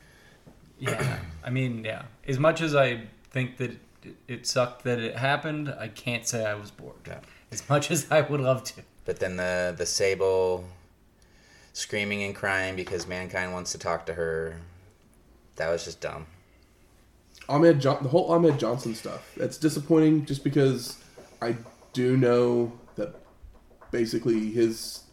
Yeah, 0.79 1.19
I 1.43 1.49
mean, 1.49 1.83
yeah. 1.83 2.03
As 2.27 2.37
much 2.37 2.61
as 2.61 2.75
I 2.75 3.07
think 3.31 3.57
that 3.57 3.71
it- 4.03 4.15
it 4.27 4.47
sucked 4.47 4.83
that 4.83 4.99
it 4.99 5.15
happened, 5.17 5.69
I 5.77 5.87
can't 5.87 6.25
say 6.27 6.45
I 6.45 6.53
was 6.53 6.69
bored. 6.71 6.95
Yeah. 7.07 7.19
As 7.51 7.67
much 7.67 7.89
as 7.91 8.05
I 8.11 8.21
would 8.21 8.39
love 8.41 8.63
to. 8.65 8.83
But 9.05 9.19
then 9.19 9.37
the 9.37 9.73
the 9.77 9.85
Sable 9.85 10.65
screaming 11.73 12.23
and 12.23 12.35
crying 12.35 12.75
because 12.75 13.07
mankind 13.07 13.53
wants 13.53 13.71
to 13.71 13.77
talk 13.77 14.05
to 14.05 14.13
her. 14.13 14.61
That 15.55 15.69
was 15.69 15.83
just 15.85 15.99
dumb. 16.01 16.27
Ahmed 17.49 17.79
John, 17.79 18.03
the 18.03 18.09
whole 18.09 18.31
Ahmed 18.31 18.59
Johnson 18.59 18.93
stuff. 18.95 19.31
That's 19.37 19.57
disappointing, 19.57 20.25
just 20.25 20.43
because 20.43 20.97
I 21.41 21.55
do 21.93 22.17
know 22.17 22.73
that 22.95 23.15
basically 23.91 24.51
his. 24.51 25.03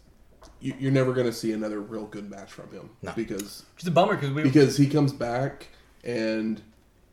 you- 0.61 0.75
You're 0.79 0.93
never 0.93 1.13
going 1.13 1.27
to 1.27 1.33
see 1.33 1.53
another 1.53 1.81
real 1.81 2.07
good 2.07 2.31
match 2.31 2.51
from 2.53 2.71
him 2.73 2.91
No. 3.03 3.13
because 3.15 3.65
It's 3.77 3.87
a 3.87 3.91
bummer 3.91 4.15
because 4.15 4.31
we. 4.33 4.43
because 4.43 4.77
he 4.77 4.87
comes 4.89 5.13
back 5.13 5.69
and 6.03 6.63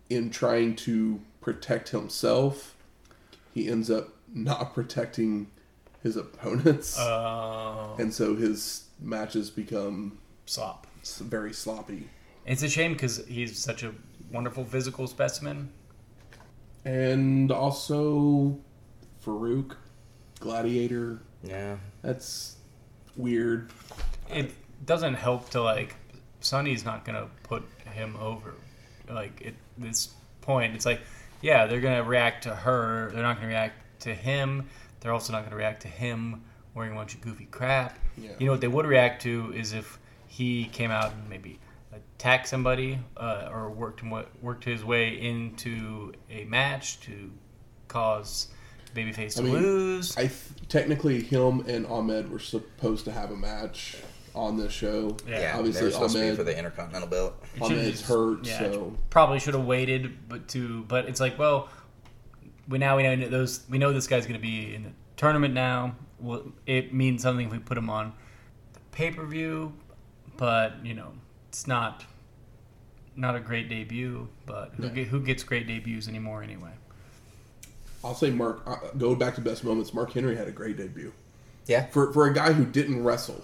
in 0.10 0.30
trying 0.30 0.76
to 0.76 1.20
protect 1.42 1.90
himself, 1.90 2.76
he 3.54 3.68
ends 3.70 3.90
up 3.90 4.10
not 4.34 4.74
protecting 4.74 5.48
his 6.04 6.16
opponents, 6.18 6.98
uh, 6.98 7.96
and 8.00 8.14
so 8.14 8.36
his 8.36 8.86
matches 9.00 9.50
become 9.50 10.18
slop. 10.46 10.88
very 11.20 11.54
sloppy. 11.54 12.10
It's 12.46 12.64
a 12.64 12.70
shame 12.70 12.94
because 12.94 13.26
he's 13.28 13.58
such 13.60 13.84
a 13.84 13.94
wonderful 14.32 14.66
physical 14.66 15.06
specimen. 15.08 15.70
And 16.86 17.52
also, 17.52 18.58
Faarooq, 19.26 19.76
Gladiator. 20.40 21.20
Yeah. 21.44 21.78
That's 22.02 22.58
weird. 23.16 23.72
It 24.30 24.52
doesn't 24.86 25.16
help 25.16 25.50
to 25.52 25.62
like. 25.62 25.96
Sunny's 26.40 26.84
not 26.84 27.06
gonna 27.06 27.28
put 27.44 27.64
him 27.94 28.16
over. 28.20 28.56
Like 29.10 29.46
at 29.46 29.54
this 29.78 30.10
point, 30.42 30.74
it's 30.74 30.86
like, 30.86 31.02
yeah, 31.42 31.68
they're 31.68 31.82
gonna 31.82 32.04
react 32.04 32.44
to 32.44 32.56
her. 32.56 33.12
They're 33.14 33.22
not 33.22 33.36
gonna 33.36 33.48
react 33.48 33.76
to 34.02 34.14
him. 34.14 34.68
They're 35.00 35.14
also 35.14 35.34
not 35.34 35.44
gonna 35.44 35.56
react 35.56 35.84
to 35.84 35.88
him 35.88 36.44
wearing 36.74 36.94
a 36.94 36.96
bunch 36.96 37.16
of 37.16 37.22
goofy 37.22 37.46
crap. 37.46 38.00
Yeah. 38.18 38.32
You 38.40 38.46
know 38.48 38.54
what 38.54 38.62
they 38.62 38.68
would 38.68 38.86
react 38.86 39.22
to 39.24 39.54
is 39.56 39.74
if 39.74 40.00
he 40.28 40.66
came 40.66 40.92
out 40.92 41.12
and 41.12 41.30
maybe 41.30 41.60
attacked 41.94 42.48
somebody 42.48 43.00
uh, 43.18 43.50
or 43.52 43.70
worked 43.70 44.02
worked 44.42 44.64
his 44.64 44.84
way 44.84 45.20
into 45.20 46.14
a 46.30 46.46
match 46.46 47.00
to 47.02 47.32
cause 47.88 48.48
babyface 48.96 49.36
to 49.36 49.42
I 49.42 49.44
mean, 49.46 49.54
lose. 49.54 50.18
I 50.18 50.22
th- 50.28 50.34
technically 50.70 51.22
him 51.22 51.62
and 51.68 51.86
Ahmed 51.88 52.30
were 52.32 52.40
supposed 52.40 53.06
to 53.06 53.12
have 53.12 53.32
a 53.32 53.36
match 53.36 53.98
on 54.34 54.58
this 54.58 54.72
show. 54.72 55.18
Yeah. 55.28 55.40
Yeah. 55.40 55.58
obviously 55.58 55.82
they 55.82 55.86
were 55.88 55.92
supposed 55.92 56.14
to 56.16 56.20
be 56.22 56.26
Ahmed- 56.28 56.38
for 56.38 56.44
the 56.44 56.58
Intercontinental 56.58 57.08
Belt. 57.10 57.44
It 57.56 57.62
Ahmed's 57.62 57.92
just- 58.00 58.06
hurt, 58.06 58.46
yeah, 58.46 58.60
so 58.60 58.96
probably 59.10 59.40
should 59.40 59.54
have 59.54 59.66
waited, 59.66 60.30
but 60.30 60.48
to 60.50 60.84
but 60.84 61.06
it's 61.10 61.20
like, 61.20 61.38
well, 61.38 61.70
we 62.68 62.78
now 62.78 62.96
we 62.98 63.04
know 63.04 63.16
those 63.28 63.62
we 63.70 63.78
know 63.78 63.92
this 63.92 64.08
guy's 64.08 64.26
going 64.26 64.40
to 64.40 64.46
be 64.46 64.74
in 64.76 64.84
the 64.84 64.90
tournament 65.18 65.54
now. 65.54 65.96
Well, 66.20 66.44
it 66.66 66.94
means 66.94 67.24
something 67.24 67.48
if 67.48 67.52
we 67.52 67.60
put 67.60 67.78
him 67.78 67.90
on 67.90 68.14
the 68.74 68.80
pay 68.92 69.12
per 69.12 69.26
view, 69.26 69.74
but 70.38 70.74
you 70.86 70.94
know 70.94 71.12
it's 71.50 71.68
not 71.68 72.06
not 73.16 73.36
a 73.36 73.40
great 73.42 73.68
debut. 73.68 74.30
But 74.46 74.74
who, 74.78 74.84
No. 74.84 74.90
get, 74.90 75.08
who 75.08 75.20
gets 75.20 75.44
great 75.44 75.68
debuts 75.68 76.08
anymore 76.08 76.44
anyway? 76.44 76.72
I'll 78.04 78.16
say 78.16 78.30
Mark. 78.32 78.62
Uh, 78.66 78.78
go 78.98 79.16
back 79.16 79.36
to 79.36 79.42
best 79.42 79.64
moments. 79.64 79.94
Mark 79.94 80.12
Henry 80.14 80.36
had 80.36 80.48
a 80.48 80.52
great 80.52 80.78
debut 80.78 81.14
Yeah. 81.68 81.86
for 81.88 82.12
for 82.14 82.28
a 82.28 82.34
guy 82.34 82.52
who 82.54 82.66
didn't 82.66 83.04
wrestle. 83.04 83.44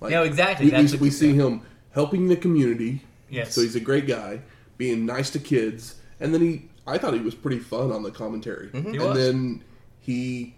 Like, 0.00 0.10
No, 0.10 0.22
exactly, 0.24 0.70
We, 0.70 0.84
we, 0.84 0.96
we 0.98 1.10
see 1.10 1.32
him 1.34 1.62
helping 1.92 2.28
the 2.28 2.36
community. 2.36 3.02
Yes. 3.30 3.54
So 3.54 3.60
he's 3.62 3.76
a 3.76 3.80
great 3.80 4.06
guy, 4.06 4.40
being 4.78 5.06
nice 5.06 5.30
to 5.30 5.38
kids, 5.38 5.96
and 6.20 6.32
then 6.34 6.40
he. 6.40 6.68
I 6.86 6.98
thought 6.98 7.14
he 7.14 7.20
was 7.20 7.34
pretty 7.36 7.60
fun 7.60 7.92
on 7.92 8.02
the 8.02 8.10
commentary, 8.10 8.68
He 8.72 8.78
and 8.78 8.98
was. 9.00 9.16
then 9.16 9.62
he 10.00 10.54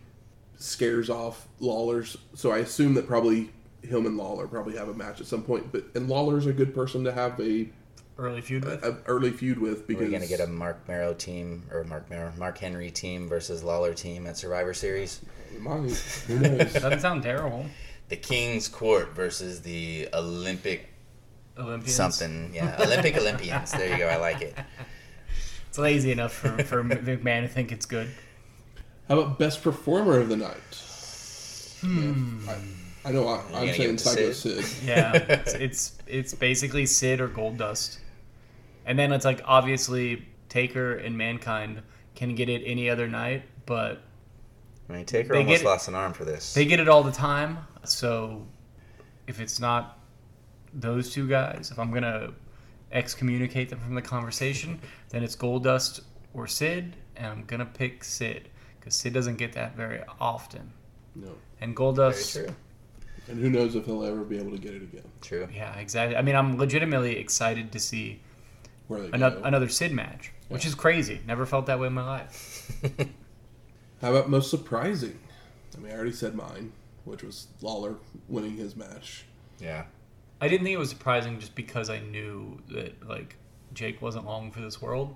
scares 0.56 1.10
off 1.10 1.46
Lawler's. 1.60 2.16
So 2.34 2.50
I 2.50 2.58
assume 2.58 2.94
that 2.94 3.06
probably 3.06 3.50
him 3.82 4.06
and 4.06 4.16
Lawler 4.16 4.46
probably 4.46 4.76
have 4.78 4.88
a 4.88 4.94
match 4.94 5.20
at 5.20 5.26
some 5.26 5.42
point. 5.42 5.70
But 5.72 5.84
and 5.94 6.08
Lawler's 6.08 6.46
a 6.46 6.52
good 6.52 6.74
person 6.74 7.04
to 7.04 7.12
have 7.12 7.38
a, 7.40 7.68
Early 8.16 8.40
feud 8.40 8.64
with. 8.64 8.84
a 8.84 8.96
early 9.06 9.30
feud 9.32 9.58
with 9.58 9.80
Are 9.80 9.82
because 9.86 10.06
we 10.06 10.12
gonna 10.12 10.26
get 10.26 10.40
a 10.40 10.46
Marc 10.46 10.86
Mero 10.86 11.14
team 11.14 11.64
or 11.72 11.82
Marc 11.84 12.08
Mero, 12.10 12.32
Mark 12.38 12.58
Henry 12.58 12.90
team 12.90 13.28
versus 13.28 13.64
Lawler 13.64 13.92
team 13.92 14.26
at 14.26 14.36
Survivor 14.36 14.72
Series? 14.72 15.20
we. 15.52 15.60
Who 16.28 16.38
knows? 16.38 16.72
Doesn't 16.72 17.00
sound 17.00 17.22
terrible. 17.24 17.66
The 18.08 18.16
King's 18.16 18.68
Court 18.68 19.14
versus 19.14 19.62
the 19.62 20.08
Olympic 20.14 20.90
Olympians. 21.58 21.94
something. 21.94 22.52
Yeah, 22.54 22.76
Olympic 22.80 23.16
Olympians. 23.16 23.72
There 23.72 23.90
you 23.90 23.98
go. 23.98 24.08
I 24.08 24.16
like 24.16 24.42
it. 24.42 24.56
It's 25.68 25.78
lazy 25.78 26.12
enough 26.12 26.32
for, 26.32 26.62
for 26.64 26.84
McMahon 26.84 27.42
to 27.42 27.48
think 27.48 27.72
it's 27.72 27.86
good. 27.86 28.08
How 29.08 29.18
about 29.18 29.38
best 29.40 29.62
performer 29.62 30.18
of 30.20 30.28
the 30.28 30.36
night? 30.36 30.56
Hmm. 31.80 32.48
I, 32.48 33.08
I 33.08 33.12
know 33.12 33.26
I, 33.28 33.38
I'm 33.40 33.50
gonna 33.50 33.66
saying 33.66 33.80
give 33.80 33.90
it 33.90 33.98
to 33.98 34.04
Psycho 34.04 34.32
Sid? 34.32 34.64
Sid. 34.64 34.88
Yeah, 34.88 35.12
it's, 35.14 35.54
it's 35.54 35.92
it's 36.06 36.34
basically 36.34 36.86
Sid 36.86 37.20
or 37.20 37.28
Goldust, 37.28 37.98
and 38.86 38.98
then 38.98 39.12
it's 39.12 39.24
like 39.24 39.40
obviously 39.44 40.26
Taker 40.48 40.94
and 40.96 41.16
Mankind 41.16 41.82
can 42.14 42.34
get 42.34 42.48
it 42.48 42.62
any 42.64 42.88
other 42.90 43.08
night, 43.08 43.42
but 43.66 44.02
I 44.88 44.92
mean, 44.92 45.04
Taker 45.06 45.34
almost 45.36 45.48
get 45.48 45.60
it. 45.62 45.64
lost 45.64 45.88
an 45.88 45.94
arm 45.94 46.12
for 46.12 46.24
this. 46.24 46.54
they 46.54 46.64
get 46.64 46.80
it 46.80 46.88
all 46.88 47.02
the 47.02 47.12
time. 47.12 47.58
So 47.84 48.46
if 49.26 49.40
it's 49.40 49.58
not 49.60 49.98
those 50.72 51.10
two 51.12 51.28
guys, 51.28 51.70
if 51.70 51.78
I'm 51.78 51.92
gonna 51.92 52.32
excommunicate 52.92 53.68
them 53.70 53.80
from 53.80 53.94
the 53.94 54.02
conversation, 54.02 54.78
then 55.10 55.22
it's 55.22 55.34
Goldust 55.36 56.00
or 56.34 56.46
Sid, 56.46 56.96
and 57.16 57.26
I'm 57.26 57.44
gonna 57.44 57.66
pick 57.66 58.04
Sid 58.04 58.48
because 58.78 58.94
Sid 58.94 59.12
doesn't 59.12 59.36
get 59.36 59.52
that 59.54 59.74
very 59.76 60.00
often, 60.20 60.70
No. 61.14 61.34
and 61.60 61.74
Gold 61.74 61.96
Very 61.96 62.10
Dust. 62.12 62.32
true. 62.34 62.46
And 63.26 63.38
who 63.40 63.48
knows 63.48 63.74
if 63.74 63.86
he'll 63.86 64.04
ever 64.04 64.22
be 64.22 64.36
able 64.38 64.50
to 64.50 64.58
get 64.58 64.74
it 64.74 64.82
again. 64.82 65.04
True. 65.22 65.48
Yeah, 65.52 65.74
exactly. 65.78 66.14
I 66.14 66.20
mean, 66.20 66.36
I'm 66.36 66.58
legitimately 66.58 67.16
excited 67.16 67.72
to 67.72 67.78
see 67.80 68.20
Where 68.88 69.00
they 69.00 69.10
another, 69.12 69.36
go. 69.36 69.42
another 69.44 69.68
Sid 69.68 69.92
match, 69.92 70.32
which 70.48 70.66
is 70.66 70.74
crazy. 70.74 71.20
Never 71.26 71.46
felt 71.46 71.66
that 71.66 71.78
way 71.80 71.86
in 71.86 71.92
my 71.94 72.04
life. 72.04 72.70
How 74.02 74.10
about 74.10 74.28
most 74.28 74.50
surprising? 74.50 75.18
I 75.76 75.80
mean, 75.80 75.92
I 75.92 75.94
already 75.96 76.12
said 76.12 76.34
mine, 76.34 76.72
which 77.04 77.22
was 77.22 77.46
Lawler 77.62 77.96
winning 78.28 78.56
his 78.56 78.76
match. 78.76 79.24
Yeah. 79.58 79.84
I 80.40 80.48
didn't 80.48 80.64
think 80.64 80.74
it 80.74 80.78
was 80.78 80.90
surprising 80.90 81.40
just 81.40 81.54
because 81.54 81.88
I 81.88 82.00
knew 82.00 82.60
that 82.70 83.08
like 83.08 83.36
Jake 83.72 84.02
wasn't 84.02 84.26
long 84.26 84.50
for 84.50 84.60
this 84.60 84.82
world. 84.82 85.14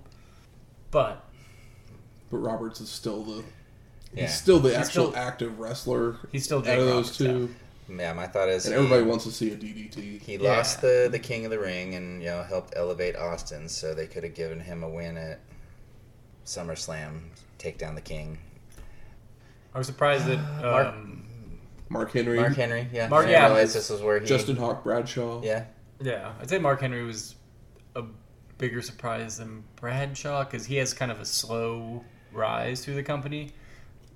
But 0.90 1.22
But 2.30 2.38
Roberts 2.38 2.80
is 2.80 2.88
still 2.88 3.22
the 3.24 3.44
Yeah. 4.14 4.22
he's 4.22 4.34
still 4.38 4.58
the 4.60 4.70
He's 4.70 4.78
actual 4.78 5.08
still- 5.10 5.16
active 5.16 5.58
wrestler. 5.58 6.16
he's 6.32 6.44
still 6.44 6.58
out 6.60 6.64
Jake 6.64 6.78
of 6.78 6.86
those 6.86 6.94
Roberts, 6.94 7.18
two, 7.18 7.48
Yeah. 7.52 7.54
Yeah, 7.88 8.12
my 8.12 8.26
thought 8.26 8.48
is 8.48 8.66
and 8.66 8.74
he- 8.74 8.78
everybody 8.78 9.02
wants 9.02 9.24
to 9.24 9.30
see 9.30 9.50
a 9.52 9.56
DDT. 9.56 10.18
He 10.20 10.36
Yeah. 10.36 10.56
lost 10.56 10.80
the 10.82 11.08
the 11.10 11.18
King 11.18 11.44
of 11.44 11.50
the 11.50 11.58
Ring 11.58 11.94
and 11.94 12.22
you 12.22 12.28
know 12.28 12.42
helped 12.42 12.74
elevate 12.76 13.16
Austin, 13.16 13.68
so 13.68 13.94
they 13.94 14.06
could 14.06 14.24
have 14.24 14.34
given 14.34 14.60
him 14.60 14.82
a 14.82 14.88
win 14.88 15.16
at 15.16 15.40
SummerSlam, 16.44 17.20
take 17.58 17.78
down 17.78 17.94
the 17.94 18.00
King. 18.00 18.38
I 19.74 19.78
was 19.78 19.86
surprised 19.86 20.26
that 20.26 20.38
Mark- 20.62 20.86
um, 20.86 21.24
Mark 21.88 22.12
Henry, 22.12 22.38
Mark 22.38 22.54
Henry, 22.56 22.88
yeah. 22.92 23.08
Mark- 23.08 23.26
I 23.26 23.30
yeah. 23.30 23.46
realized 23.46 23.74
this 23.74 23.90
was 23.90 24.02
where 24.02 24.18
he. 24.20 24.26
Justin 24.26 24.56
Hawk 24.56 24.82
Bradshaw. 24.84 25.42
Yeah. 25.42 25.64
yeah, 26.00 26.32
I'd 26.40 26.48
say 26.50 26.58
Mark 26.58 26.80
Henry 26.80 27.02
was 27.04 27.34
a 27.96 28.04
bigger 28.58 28.82
surprise 28.82 29.38
than 29.38 29.64
Bradshaw 29.76 30.44
because 30.44 30.66
he 30.66 30.76
has 30.76 30.92
kind 30.92 31.10
of 31.10 31.20
a 31.20 31.24
slow 31.24 32.04
rise 32.32 32.84
through 32.84 32.94
the 32.96 33.02
company. 33.02 33.52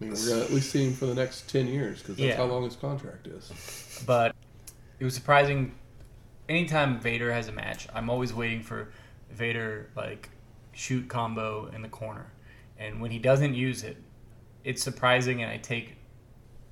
I 0.02 0.06
mean, 0.06 0.14
we're 0.14 0.28
gonna 0.30 0.42
at 0.42 0.50
least 0.52 0.70
see 0.70 0.84
him 0.86 0.92
for 0.94 1.06
the 1.06 1.14
next 1.14 1.48
ten 1.48 1.66
years 1.68 1.98
because 2.00 2.16
that's 2.16 2.26
Yeah. 2.28 2.36
how 2.36 2.44
long 2.44 2.64
his 2.64 2.76
contract 2.76 3.26
is. 3.26 4.02
but 4.06 4.34
it 4.98 5.04
was 5.04 5.14
surprising. 5.14 5.74
Anytime 6.48 6.98
Vader 7.00 7.32
has 7.32 7.48
a 7.48 7.52
match, 7.52 7.86
I'm 7.94 8.10
always 8.10 8.34
waiting 8.34 8.62
for 8.62 8.88
Vader 9.30 9.88
like 9.96 10.28
shoot 10.72 11.08
combo 11.08 11.66
in 11.74 11.82
the 11.82 11.88
corner, 11.88 12.26
and 12.78 13.00
when 13.00 13.10
he 13.10 13.18
doesn't 13.18 13.54
use 13.54 13.82
it, 13.84 13.96
it's 14.64 14.82
surprising, 14.82 15.42
and 15.42 15.50
I 15.50 15.58
take 15.58 15.96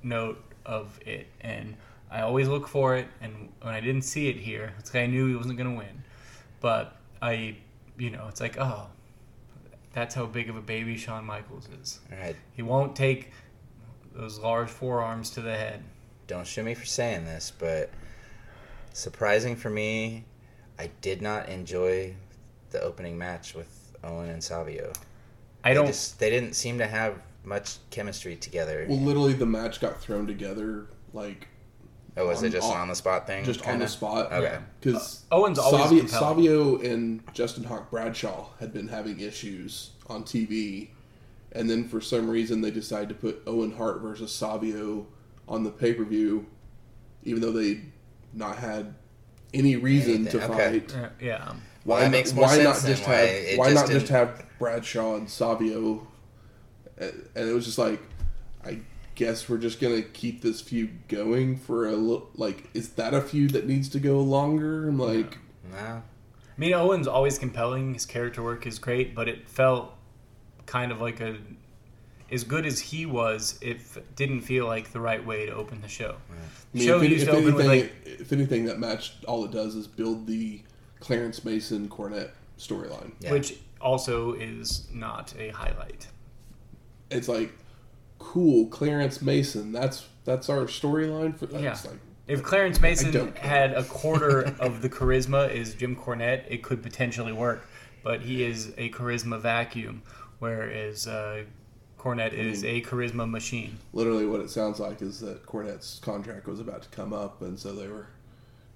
note 0.03 0.43
of 0.65 0.99
it, 1.05 1.27
and 1.41 1.75
I 2.09 2.21
always 2.21 2.47
look 2.47 2.67
for 2.67 2.95
it. 2.97 3.07
And 3.21 3.49
when 3.61 3.73
I 3.73 3.79
didn't 3.79 4.03
see 4.03 4.27
it 4.27 4.35
here, 4.35 4.73
it's 4.79 4.89
'cause 4.89 4.99
I 4.99 5.05
knew 5.07 5.27
he 5.27 5.35
wasn't 5.35 5.57
gonna 5.57 5.75
win, 5.75 6.03
but 6.59 6.97
I, 7.21 7.55
you 7.97 8.09
know, 8.09 8.27
it's 8.27 8.41
like 8.41 8.57
oh, 8.59 8.89
that's 9.93 10.15
how 10.15 10.25
big 10.25 10.49
of 10.49 10.55
a 10.55 10.61
baby 10.61 10.97
Shawn 10.97 11.25
Michaels 11.25 11.67
is. 11.81 11.99
All 12.11 12.19
right. 12.19 12.35
He 12.53 12.61
won't 12.61 12.95
take 12.95 13.31
those 14.13 14.39
large 14.39 14.69
forearms 14.69 15.29
to 15.31 15.41
the 15.41 15.55
head. 15.55 15.83
Don't 16.27 16.47
shoot 16.47 16.63
me 16.63 16.73
for 16.73 16.85
saying 16.85 17.25
this, 17.25 17.51
but 17.57 17.89
surprising 18.93 19.55
for 19.55 19.69
me, 19.69 20.25
I 20.79 20.89
did 21.01 21.21
not 21.21 21.49
enjoy 21.49 22.15
the 22.71 22.81
opening 22.81 23.17
match 23.17 23.53
with 23.53 23.93
Owen 24.03 24.29
and 24.29 24.43
Savio. 24.43 24.93
I 25.63 25.69
They 25.69 25.75
don't. 25.75 25.87
Just, 25.87 26.19
they 26.19 26.29
didn't 26.29 26.53
seem 26.53 26.77
to 26.77 26.87
have 26.87 27.21
much 27.43 27.77
chemistry 27.89 28.35
together. 28.35 28.85
Well, 28.87 28.99
literally, 28.99 29.33
the 29.33 29.45
match 29.45 29.81
got 29.81 29.99
thrown 29.99 30.25
together 30.25 30.87
like 31.13 31.47
oh, 32.17 32.27
was 32.27 32.43
it 32.43 32.51
just 32.51 32.67
on- 32.67 32.75
an 32.75 32.81
on 32.81 32.87
the 32.89 32.95
spot 32.95 33.27
thing? 33.27 33.43
just 33.45 33.59
on 33.61 33.65
kinda? 33.65 33.85
the 33.85 33.89
spot. 33.91 34.31
Okay. 34.31 34.57
Because 34.79 35.23
Uh, 35.31 35.35
Owen's 35.37 35.59
always 35.59 35.83
Savio, 35.83 35.99
compelling. 35.99 36.35
Savio 36.37 36.77
and 36.93 37.21
Justin 37.33 37.63
Hawk 37.65 37.89
Bradshaw 37.91 38.47
had 38.59 38.73
been 38.73 38.87
having 38.89 39.19
issues 39.19 39.91
on 40.07 40.23
TV, 40.23 40.89
and 41.53 41.69
then 41.69 41.87
for 41.87 42.01
some 42.01 42.29
reason 42.29 42.61
they 42.61 42.71
decided 42.71 43.09
to 43.09 43.15
put 43.15 43.41
Owen 43.47 43.71
Hart 43.73 44.01
versus 44.01 44.31
Savio 44.33 45.07
on 45.47 45.63
the 45.63 45.71
pay 45.71 45.93
per 45.93 46.03
view, 46.03 46.45
even 47.23 47.41
though 47.41 47.51
they 47.51 47.81
not 48.33 48.57
had 48.57 48.93
any 49.53 49.75
reason 49.75 50.25
to 50.27 50.41
Anything, 50.41 50.51
okay. 50.51 50.79
fight. 50.79 50.95
Uh, 50.95 51.09
yeah. 51.19 51.45
Well, 51.83 51.97
Why, 51.97 51.99
that 52.01 52.05
not- 52.05 52.11
makes 52.11 52.33
more 52.33 52.45
why 52.45 52.55
sense 52.55 52.83
not 52.83 52.87
just 52.89 53.07
why 53.07 53.15
have 53.15 53.57
why 53.59 53.65
just 53.71 53.75
not 53.75 53.91
just 53.91 54.05
didn't- 54.07 54.09
have 54.37 54.45
Bradshaw 54.59 55.15
and 55.15 55.29
Savio? 55.29 56.07
And 56.97 57.27
and 57.35 57.49
it 57.49 57.53
was 57.53 57.65
just 57.65 57.77
like, 57.77 57.99
I 57.99 58.10
guess 59.15 59.47
we're 59.49 59.57
just 59.57 59.79
gonna 59.79 60.01
keep 60.01 60.41
this 60.41 60.61
feud 60.61 61.07
going 61.07 61.57
for 61.57 61.87
a 61.87 61.91
little. 61.93 62.29
Like, 62.35 62.69
is 62.73 62.89
that 62.93 63.13
a 63.13 63.21
feud 63.21 63.51
that 63.51 63.67
needs 63.67 63.89
to 63.89 63.99
go 63.99 64.19
longer? 64.21 64.87
I'm 64.87 64.97
like, 64.99 65.37
No. 65.71 65.77
I 65.77 66.03
mean, 66.57 66.73
Owen's 66.73 67.07
always 67.07 67.39
compelling. 67.39 67.93
His 67.93 68.05
character 68.05 68.43
work 68.43 68.67
is 68.67 68.77
great, 68.77 69.15
but 69.15 69.27
it 69.27 69.47
felt 69.49 69.93
kind 70.65 70.91
of 70.91 71.01
like 71.01 71.19
a. 71.19 71.37
As 72.31 72.45
good 72.45 72.65
as 72.65 72.79
he 72.79 73.05
was, 73.05 73.59
it 73.61 73.77
f- 73.77 73.97
didn't 74.15 74.41
feel 74.41 74.65
like 74.65 74.91
the 74.93 75.01
right 75.01 75.25
way 75.25 75.47
to 75.47 75.53
open 75.53 75.81
the 75.81 75.89
show. 75.89 76.15
I 76.29 76.35
The 76.71 76.77
mean, 76.79 76.87
show 76.87 76.95
if, 76.97 77.03
any- 77.03 77.13
used 77.13 77.23
if 77.27 77.31
to 77.31 77.37
open 77.37 77.55
with 77.55 77.65
anything, 77.65 77.89
like 78.05 78.19
if 78.21 78.31
anything, 78.31 78.65
that 78.65 78.79
match 78.79 79.15
all 79.27 79.43
it 79.43 79.51
does 79.51 79.75
is 79.75 79.85
build 79.87 80.27
the 80.27 80.61
Clarence 81.01 81.43
Mason 81.43 81.89
Cornette 81.89 82.29
storyline. 82.57 83.11
Yeah. 83.19 83.31
which 83.33 83.57
also 83.81 84.33
is 84.33 84.87
not 84.93 85.33
a 85.37 85.49
highlight. 85.49 86.07
It's 87.09 87.27
like, 87.27 87.51
cool, 88.21 88.67
Clarence 88.67 89.21
Mason. 89.21 89.71
That's 89.71 90.07
that's 90.23 90.49
our 90.49 90.61
storyline 90.65 91.37
for. 91.37 91.47
That's 91.47 91.63
Yeah. 91.85 91.91
like, 91.91 91.99
If 92.27 92.43
Clarence 92.43 92.79
Mason 92.79 93.33
had 93.35 93.73
a 93.73 93.83
quarter 93.83 94.41
of 94.59 94.81
the 94.81 94.89
charisma 94.89 95.49
as 95.49 95.73
Jim 95.73 95.95
Cornette, 95.95 96.43
it 96.47 96.63
could 96.63 96.81
potentially 96.83 97.33
work. 97.33 97.67
But 98.03 98.21
he 98.21 98.43
is 98.43 98.69
a 98.77 98.89
charisma 98.91 99.39
vacuum, 99.39 100.01
whereas 100.39 101.07
uh, 101.07 101.43
Cornette 101.99 102.33
is 102.33 102.63
a 102.63 102.81
charisma 102.81 103.29
machine. 103.29 103.77
literally 103.93 104.25
what 104.25 104.39
it 104.41 104.49
sounds 104.49 104.79
like 104.79 105.01
is 105.01 105.19
that 105.19 105.45
Cornette's 105.45 105.99
contract 105.99 106.47
was 106.47 106.59
about 106.59 106.81
to 106.83 106.89
come 106.89 107.13
up, 107.13 107.41
and 107.41 107.59
so 107.59 107.73
they 107.73 107.87
were 107.87 108.07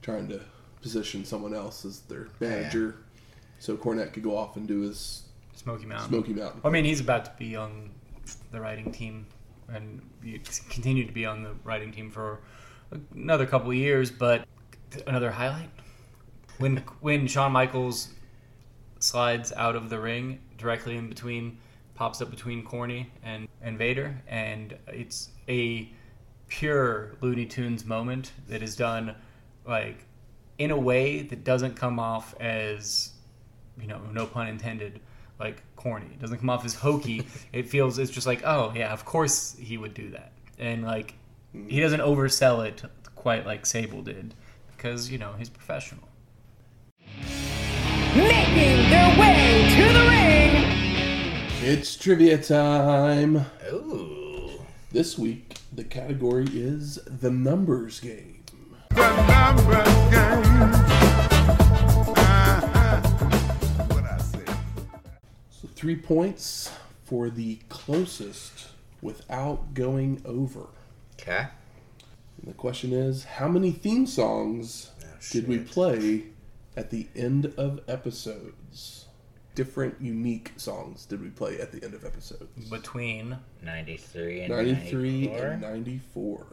trying 0.02 0.28
to 0.30 0.42
position 0.82 1.26
someone 1.26 1.54
else 1.56 1.86
as 1.86 2.02
their 2.02 2.28
manager, 2.40 2.98
so 3.58 3.76
Cornette 3.76 4.14
could 4.14 4.22
go 4.24 4.38
off 4.38 4.58
and 4.58 4.68
do 4.68 4.82
his 4.82 5.24
Smoky 5.56 5.86
Mountain. 5.88 6.10
Smoky 6.10 6.34
Mountain. 6.34 6.62
I 6.64 6.70
mean, 6.70 6.86
he's 6.86 7.00
about 7.00 7.26
to 7.26 7.32
be 7.40 7.56
on 7.56 7.90
the 8.52 8.60
writing 8.62 8.92
team 8.92 9.26
and 9.70 10.02
you 10.24 10.40
continue 10.70 11.06
to 11.06 11.12
be 11.12 11.26
on 11.26 11.44
the 11.44 11.52
writing 11.64 11.92
team 11.92 12.10
for 12.12 12.42
another 13.14 13.46
couple 13.46 13.74
years. 13.74 14.12
But 14.12 14.46
another 15.08 15.32
highlight 15.32 15.70
when 16.58 16.78
when 17.02 17.28
Shawn 17.28 17.52
Michaels 17.52 18.10
slides 19.00 19.52
out 19.54 19.76
of 19.76 19.90
the 19.90 20.00
ring 20.00 20.40
directly 20.58 20.98
in 20.98 21.10
between, 21.10 21.58
pops 21.96 22.22
up 22.22 22.30
between 22.30 22.64
Corny 22.64 23.12
and 23.24 23.48
and 23.62 23.78
Vader, 23.78 24.22
and 24.28 24.78
it's 24.88 25.30
a 25.50 25.90
pure 26.48 27.16
Looney 27.22 27.46
Tunes 27.46 27.86
moment 27.86 28.32
that 28.48 28.62
is 28.62 28.76
done 28.76 29.16
like 29.66 30.06
in 30.58 30.72
a 30.72 30.78
way 30.78 31.24
that 31.24 31.44
doesn't 31.44 31.76
come 31.76 32.00
off 32.00 32.36
as 32.40 33.12
you 33.80 33.88
know, 33.88 34.00
no 34.12 34.26
pun 34.26 34.48
intended, 34.48 35.00
like 35.40 35.62
corny. 35.76 36.08
It 36.08 36.20
doesn't 36.20 36.38
come 36.40 36.50
off 36.50 36.66
as 36.66 36.76
hokey. 36.76 37.26
it 37.54 37.68
feels 37.68 37.98
it's 38.00 38.12
just 38.12 38.28
like, 38.28 38.44
oh 38.46 38.74
yeah, 38.76 38.92
of 38.94 39.06
course 39.06 39.56
he 39.60 39.78
would 39.78 39.94
do 39.94 40.10
that, 40.12 40.32
and 40.58 40.84
like 40.84 41.16
he 41.54 41.78
mm. 41.78 41.82
doesn't 41.82 42.02
oversell 42.02 42.66
it 42.66 42.84
quite 43.16 43.46
like 43.46 43.66
Sable 43.66 44.02
did 44.02 44.34
because 44.76 45.10
you 45.10 45.18
know 45.18 45.34
he's 45.38 45.50
professional. 45.50 46.08
Making 48.16 48.90
their 48.90 49.20
way 49.20 49.68
to 49.76 49.94
the 49.94 50.08
ring. 50.08 50.76
It's 51.62 51.96
trivia 51.96 52.38
time. 52.38 53.46
Ooh. 53.72 54.52
This 54.92 55.18
week, 55.18 55.58
the 55.74 55.84
category 55.84 56.46
is 56.54 57.00
the 57.06 57.32
numbers 57.32 58.00
game. 58.00 58.44
The 58.92 59.26
numbers 59.28 60.12
game. 60.14 61.15
Three 65.76 65.96
points 65.96 66.72
for 67.04 67.30
the 67.30 67.60
closest 67.70 68.68
without 69.02 69.74
going 69.74 70.22
over. 70.26 70.68
Okay. 71.14 71.48
And 72.42 72.48
the 72.48 72.54
question 72.54 72.92
is 72.94 73.24
how 73.24 73.48
many 73.48 73.72
theme 73.72 74.06
songs 74.08 74.92
Oh, 75.04 75.08
did 75.32 75.48
we 75.48 75.60
play 75.60 76.24
at 76.76 76.90
the 76.90 77.08
end 77.16 77.54
of 77.58 77.82
episodes? 77.88 79.06
Different, 79.56 80.02
unique 80.02 80.52
songs 80.58 81.06
did 81.06 81.22
we 81.22 81.30
play 81.30 81.60
at 81.60 81.72
the 81.72 81.84
end 81.84 81.94
of 81.94 82.04
episodes? 82.04 82.70
Between 82.70 83.38
93 83.62 84.42
and 84.42 84.50
93 84.50 85.28
94. 85.28 85.48
and 85.48 85.62
94. 85.62 86.46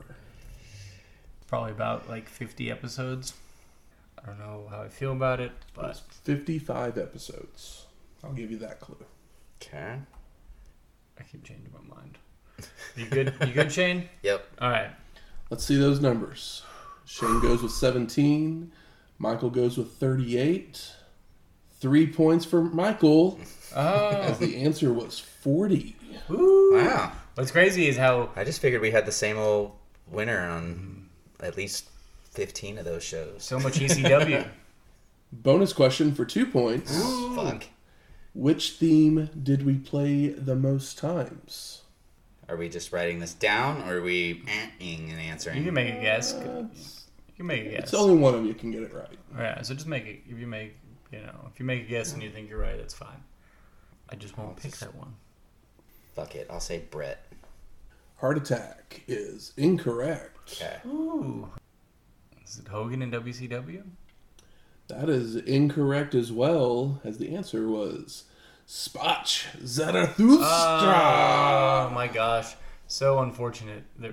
probably 1.49 1.73
about 1.73 2.09
like 2.09 2.29
50 2.29 2.71
episodes. 2.71 3.35
I 4.23 4.27
don't 4.27 4.39
know 4.39 4.69
how 4.71 4.83
I 4.83 4.89
feel 4.89 5.13
about 5.13 5.41
it, 5.41 5.51
but 5.75 6.01
55 6.25 6.97
episodes. 6.97 7.82
I'll 8.25 8.33
give 8.33 8.51
you 8.51 8.59
that 8.59 8.81
clue. 8.81 8.97
Okay. 9.63 9.97
I 11.19 11.23
keep 11.23 11.45
changing 11.45 11.71
my 11.73 11.95
mind. 11.97 12.19
You 12.97 13.07
good? 13.07 13.35
You 13.47 13.53
good, 13.53 13.73
Shane? 13.73 14.09
Yep. 14.23 14.47
All 14.61 14.71
right. 14.71 14.91
Let's 15.51 15.65
see 15.65 15.77
those 15.77 16.01
numbers. 16.01 16.63
Shane 17.05 17.41
goes 17.41 17.63
with 17.63 17.73
17. 17.73 18.73
Michael 19.19 19.51
goes 19.51 19.77
with 19.77 19.93
38. 19.95 20.93
Three 21.81 22.07
points 22.07 22.45
for 22.45 22.63
Michael, 22.63 23.41
oh. 23.75 24.09
as 24.11 24.37
Oh, 24.41 24.47
the 24.47 24.63
answer 24.63 24.93
was 24.93 25.19
40. 25.19 25.97
Wow. 26.29 27.13
what's 27.35 27.51
crazy 27.51 27.89
is 27.89 27.97
how 27.97 28.31
I 28.37 28.45
just 28.45 28.61
figured 28.61 28.81
we 28.81 28.93
had 28.93 29.05
the 29.05 29.13
same 29.13 29.37
old 29.37 29.73
winner 30.07 30.39
on 30.49 31.09
at 31.41 31.57
least 31.57 31.89
15 32.31 32.79
of 32.79 32.85
those 32.85 33.03
shows. 33.03 33.43
so 33.43 33.59
much 33.59 33.81
ECW. 33.81 34.49
Bonus 35.33 35.73
question 35.73 36.15
for 36.15 36.25
two 36.25 36.47
points. 36.47 36.97
Fuck. 37.35 37.65
Which 38.35 38.73
theme 38.73 39.29
did 39.43 39.65
we 39.65 39.75
play 39.75 40.29
the 40.29 40.57
most 40.57 40.97
times? 40.97 41.83
Are 42.49 42.57
we 42.57 42.69
just 42.69 42.93
writing 42.93 43.21
this 43.21 43.35
down 43.35 43.83
or 43.89 43.99
are 43.99 44.03
we 44.03 44.43
eh-ing 44.47 45.11
and 45.11 45.21
answering? 45.21 45.59
You 45.59 45.65
can 45.65 45.75
make 45.75 45.95
a 45.95 46.01
guess. 46.01 46.35
Uh, 46.35 46.65
you 46.75 47.35
can 47.37 47.47
make 47.47 47.67
a 47.67 47.71
guess. 47.71 47.83
It's 47.85 47.95
only 47.95 48.17
one 48.17 48.35
of 48.35 48.45
you 48.45 48.55
can 48.55 48.71
get 48.71 48.83
it 48.83 48.93
right. 48.93 49.19
Yeah, 49.37 49.61
so 49.63 49.75
just 49.75 49.87
make 49.87 50.07
it. 50.07 50.21
If 50.29 50.39
you 50.39 50.47
make, 50.47 50.77
you 51.11 51.21
know, 51.21 51.49
if 51.53 51.61
you 51.61 51.67
make 51.67 51.83
a 51.83 51.87
guess 51.89 52.13
and 52.15 52.23
you 52.23 52.31
think 52.31 52.49
you're 52.49 52.59
right, 52.59 52.77
that's 52.77 52.95
fine. 52.95 53.23
I 54.09 54.17
just 54.17 54.37
won't 54.37 54.57
pick 54.57 54.77
that 54.79 54.95
one. 54.95 55.15
Fuck 56.15 56.35
it. 56.35 56.47
I'll 56.51 56.61
say 56.61 56.85
Bret. 56.91 57.25
Heart 58.17 58.39
attack 58.39 59.03
is 59.09 59.53
incorrect. 59.57 60.63
Okay. 60.63 60.77
Ooh. 60.87 61.49
Is 62.45 62.59
it 62.59 62.69
Hogan 62.69 63.03
in 63.03 63.11
WCW? 63.11 63.83
That 64.93 65.09
is 65.09 65.37
incorrect 65.37 66.15
as 66.15 66.31
well, 66.31 67.01
as 67.03 67.17
the 67.19 67.35
answer 67.35 67.67
was 67.67 68.25
Sprach 68.69 69.47
Zarathustra. 69.67 71.89
Oh 71.89 71.91
my 71.95 72.09
gosh, 72.09 72.55
so 72.87 73.21
unfortunate. 73.21 73.85
That 73.99 74.13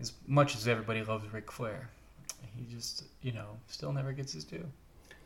as 0.00 0.12
much 0.26 0.54
as 0.54 0.68
everybody 0.68 1.02
loves 1.02 1.30
Ric 1.32 1.50
Flair, 1.50 1.88
he 2.56 2.72
just, 2.74 3.04
you 3.22 3.32
know, 3.32 3.46
still 3.66 3.92
never 3.92 4.12
gets 4.12 4.32
his 4.32 4.44
due. 4.44 4.64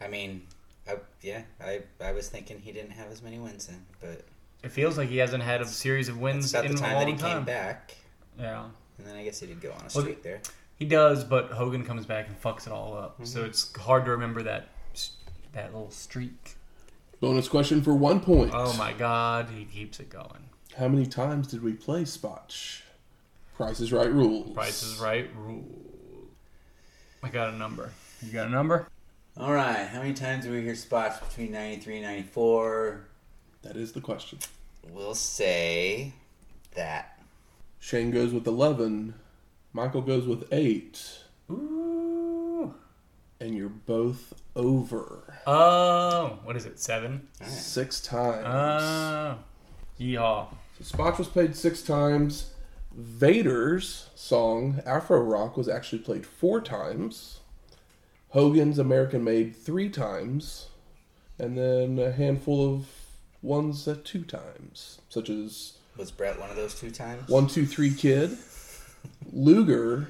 I 0.01 0.09
mean, 0.09 0.43
I, 0.89 0.97
yeah, 1.23 1.43
I, 1.63 1.83
I 2.03 2.13
was 2.13 2.29
thinking 2.29 2.59
he 2.59 2.73
didn't 2.73 2.91
have 2.93 3.11
as 3.11 3.23
many 3.23 3.39
wins 3.39 3.69
in, 3.69 3.81
but 4.01 4.23
It 4.63 4.71
feels 4.71 4.97
like 4.99 5.09
he 5.11 5.19
hasn't 5.19 5.43
had 5.43 5.61
a 5.61 5.67
series 5.67 6.09
of 6.09 6.19
wins 6.19 6.55
in 6.55 6.69
the 6.69 6.73
a 6.73 6.77
time 6.77 6.95
long 6.95 7.05
that 7.05 7.13
he 7.13 7.17
time. 7.19 7.37
came 7.39 7.45
back. 7.45 7.95
Yeah, 8.41 8.65
And 8.99 9.07
then 9.07 9.17
I 9.17 9.25
guess 9.25 9.41
he 9.41 9.47
did 9.47 9.61
go 9.61 9.71
on 9.73 9.81
a 9.81 9.83
Well, 9.83 9.91
streak 10.05 10.23
there. 10.23 10.41
He 10.77 10.85
does, 10.85 11.25
but 11.25 11.51
Hogan 11.51 11.85
comes 11.85 12.07
back 12.07 12.29
and 12.29 12.41
fucks 12.41 12.67
it 12.67 12.73
all 12.73 12.97
up. 12.97 13.15
Mm-hmm. 13.15 13.25
So 13.25 13.45
it's 13.45 13.75
hard 13.77 14.05
to 14.07 14.11
remember 14.13 14.43
that 14.43 14.69
that 15.53 15.73
little 15.73 15.91
streak. 15.91 16.57
Bonus 17.21 17.49
question 17.49 17.81
for 17.83 17.95
one 17.95 18.21
point. 18.21 18.51
Oh 18.53 18.77
my 18.77 18.93
God, 18.93 19.49
he 19.57 19.65
keeps 19.65 20.01
it 20.01 20.11
going. 20.11 20.51
How 20.77 20.89
many 20.89 21.07
times 21.07 21.47
did 21.47 21.63
we 21.63 21.73
play 21.73 22.03
Sprach? 22.03 22.83
Price 23.57 23.79
is 23.79 23.93
Right 23.93 24.11
rules. 24.11 24.53
Price 24.53 24.83
is 24.83 24.99
Right 24.99 25.31
rule. 25.37 25.65
I 27.23 27.29
got 27.29 27.55
a 27.55 27.57
number. 27.57 27.93
You 28.21 28.33
got 28.33 28.49
a 28.49 28.51
number? 28.51 28.89
All 29.39 29.53
right. 29.53 29.87
How 29.87 30.01
many 30.01 30.13
times 30.13 30.45
do 30.45 30.53
we 30.53 30.63
hear 30.63 30.75
spots 30.75 31.19
between 31.27 31.53
93 31.53 31.99
and 31.99 32.05
94? 32.05 33.07
That 33.63 33.77
is 33.77 33.93
the 33.93 34.01
question. 34.01 34.41
We'll 34.91 35.15
say 35.15 36.13
that. 36.75 37.19
Shane 37.79 38.11
goes 38.11 38.33
with 38.33 38.47
11. 38.47 39.15
Michael 39.75 40.03
goes 40.03 40.27
with 40.27 40.47
8. 40.53 41.19
Ooh. 41.51 42.75
And 43.41 43.55
you're 43.57 43.69
both 43.69 44.33
over. 44.57 45.35
Oh, 45.47 46.39
what 46.45 46.57
is 46.57 46.65
it? 46.65 46.79
Seven? 46.81 47.29
Six 47.43 48.01
times. 48.01 48.47
Oh. 48.47 49.39
Yeehaw. 50.01 50.47
So 50.81 50.97
Sprach 50.97 51.19
was 51.19 51.29
played 51.29 51.55
six 51.57 51.83
times. 51.83 52.53
Vader's 52.95 54.09
song, 54.15 54.81
Afro 54.87 55.21
Rock, 55.21 55.57
was 55.57 55.69
actually 55.69 55.99
played 55.99 56.25
four 56.25 56.61
times. 56.61 57.41
Hogan's 58.29 58.79
American 58.79 59.25
Made 59.25 59.55
three 59.57 59.89
times. 59.89 60.69
And 61.39 61.59
then 61.59 61.99
a 61.99 62.13
handful 62.13 62.73
of 62.75 62.87
ones 63.43 63.87
at 63.89 64.05
two 64.05 64.23
times, 64.23 65.01
such 65.09 65.29
as 65.29 65.79
Was 65.97 66.13
Bret 66.13 66.39
one 66.39 66.51
of 66.51 66.57
those 66.57 66.79
two 66.79 66.93
times? 66.93 67.29
One 67.29 67.49
Two 67.49 67.67
Three 67.67 67.93
Kid, 67.93 68.31
Luger, 69.33 70.09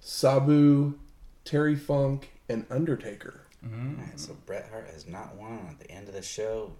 Sabu, 0.00 0.98
Terry 1.44 1.76
Funk, 1.76 2.30
and 2.48 2.66
Undertaker. 2.70 3.42
Alright, 3.64 4.20
so 4.20 4.36
Bret 4.46 4.68
Hart 4.70 4.88
has 4.92 5.08
not 5.08 5.34
won 5.36 5.66
at 5.70 5.80
the 5.80 5.90
end 5.90 6.08
of 6.08 6.14
the 6.14 6.22
show. 6.22 6.72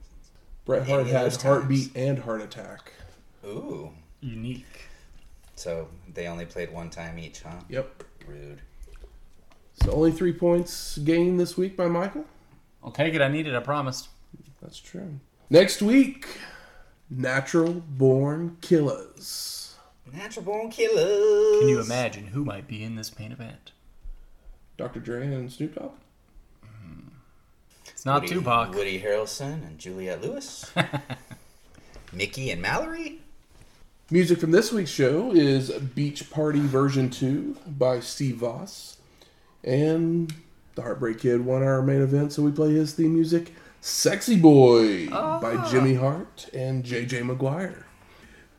Bret 0.65 0.87
Hart 0.87 1.07
Any 1.07 1.11
of 1.11 1.33
had? 1.33 1.43
Heartbeat 1.43 1.97
and 1.97 2.19
Heart 2.19 2.43
Attack. 2.43 2.93
Ooh. 3.45 3.91
Unique. 4.21 4.87
So 5.57 5.89
they 6.13 6.27
only 6.29 6.45
played 6.45 6.73
one 6.73 6.91
time 6.91 7.19
each, 7.19 7.43
huh? 7.43 7.61
Yep. 7.69 8.05
Rude. 8.27 8.61
So 9.83 9.93
only 9.93 10.13
three 10.13 10.33
points 10.33 10.99
gained 10.99 11.41
this 11.41 11.57
week 11.57 11.77
by 11.77 11.87
Michael. 11.87 12.25
I'll 12.83 12.91
take 12.91 13.15
it. 13.15 13.23
I 13.23 13.29
need 13.29 13.47
it. 13.47 13.55
I 13.55 13.61
promised. 13.61 14.09
That's 14.63 14.79
true. 14.79 15.21
Next 15.51 15.83
week, 15.83 16.27
Natural 17.11 17.73
Born 17.73 18.57
Killers. 18.61 19.66
Natural 20.13 20.45
Born 20.45 20.71
Killers. 20.71 21.61
Can 21.61 21.69
you 21.69 21.81
imagine 21.81 22.29
who 22.29 22.45
might 22.45 22.67
be 22.69 22.83
in 22.83 22.97
this 22.97 23.19
main 23.19 23.33
event? 23.33 23.73
Dr. 24.77 25.01
Dre 25.01 25.27
and 25.27 25.51
Snoop 25.51 25.75
Dogg. 25.75 25.93
It's 27.87 28.05
not 28.05 28.23
Woody, 28.23 28.35
Tupac. 28.35 28.75
Woody 28.75 29.01
Harrelson 29.01 29.67
and 29.67 29.79
Juliette 29.79 30.23
Lewis. 30.23 30.71
Mickey 32.13 32.51
and 32.51 32.61
Mallory. 32.61 33.21
Music 34.11 34.39
from 34.39 34.51
this 34.51 34.71
week's 34.71 34.91
show 34.91 35.33
is 35.33 35.71
Beach 35.71 36.31
Party 36.31 36.61
Version 36.61 37.11
2 37.11 37.57
by 37.67 38.01
Steve 38.01 38.37
Vaus. 38.37 38.99
And 39.65 40.33
the 40.75 40.83
Heartbreak 40.83 41.21
Kid 41.21 41.45
won 41.45 41.63
our 41.63 41.83
main 41.83 42.03
event, 42.03 42.33
so 42.33 42.43
we 42.43 42.53
play 42.53 42.73
his 42.75 42.93
theme 42.93 43.15
music, 43.15 43.55
Sexy 43.81 44.37
Boy 44.37 45.09
by 45.09 45.57
ah. 45.57 45.69
Jimmy 45.71 45.95
Hart 45.95 46.49
and 46.53 46.85
JJ 46.85 47.25
Maguire. 47.25 47.86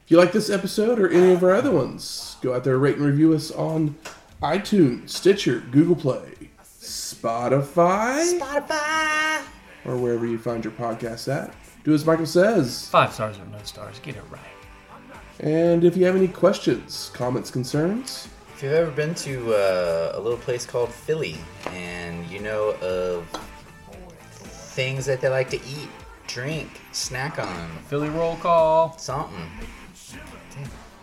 If 0.07 0.11
you 0.11 0.17
like 0.17 0.31
this 0.31 0.49
episode 0.49 0.99
or 0.99 1.09
any 1.09 1.33
of 1.33 1.43
our 1.43 1.51
other 1.53 1.69
ones, 1.69 2.37
go 2.41 2.53
out 2.55 2.63
there, 2.63 2.77
rate 2.77 2.95
and 2.95 3.05
review 3.05 3.33
us 3.33 3.51
on 3.51 3.93
iTunes, 4.41 5.09
Stitcher, 5.09 5.59
Google 5.69 5.97
Play, 5.97 6.49
Spotify, 6.63 8.39
Spotify. 8.39 9.41
or 9.83 9.97
wherever 9.97 10.25
you 10.25 10.37
find 10.37 10.63
your 10.63 10.71
podcasts 10.71 11.29
at. 11.29 11.53
Do 11.83 11.93
as 11.93 12.05
Michael 12.05 12.25
says. 12.25 12.87
Five 12.87 13.11
stars 13.11 13.37
or 13.37 13.43
no 13.51 13.57
stars. 13.65 13.99
Get 13.99 14.15
it 14.15 14.23
right. 14.31 14.39
And 15.41 15.83
if 15.83 15.97
you 15.97 16.05
have 16.05 16.15
any 16.15 16.29
questions, 16.29 17.11
comments, 17.13 17.51
concerns, 17.51 18.29
If 18.55 18.63
you've 18.63 18.71
ever 18.71 18.91
been 18.91 19.13
to 19.15 19.53
uh, 19.55 20.13
a 20.15 20.21
little 20.21 20.39
place 20.39 20.65
called 20.65 20.89
Philly 20.89 21.35
and 21.73 22.25
you 22.27 22.39
know 22.39 22.69
of 22.81 23.27
things 24.31 25.05
that 25.07 25.19
they 25.19 25.27
like 25.27 25.49
to 25.49 25.57
eat, 25.57 25.89
drink, 26.27 26.79
snack 26.93 27.39
on, 27.39 27.69
Philly 27.89 28.07
roll 28.07 28.37
call. 28.37 28.97
something. 28.97 29.35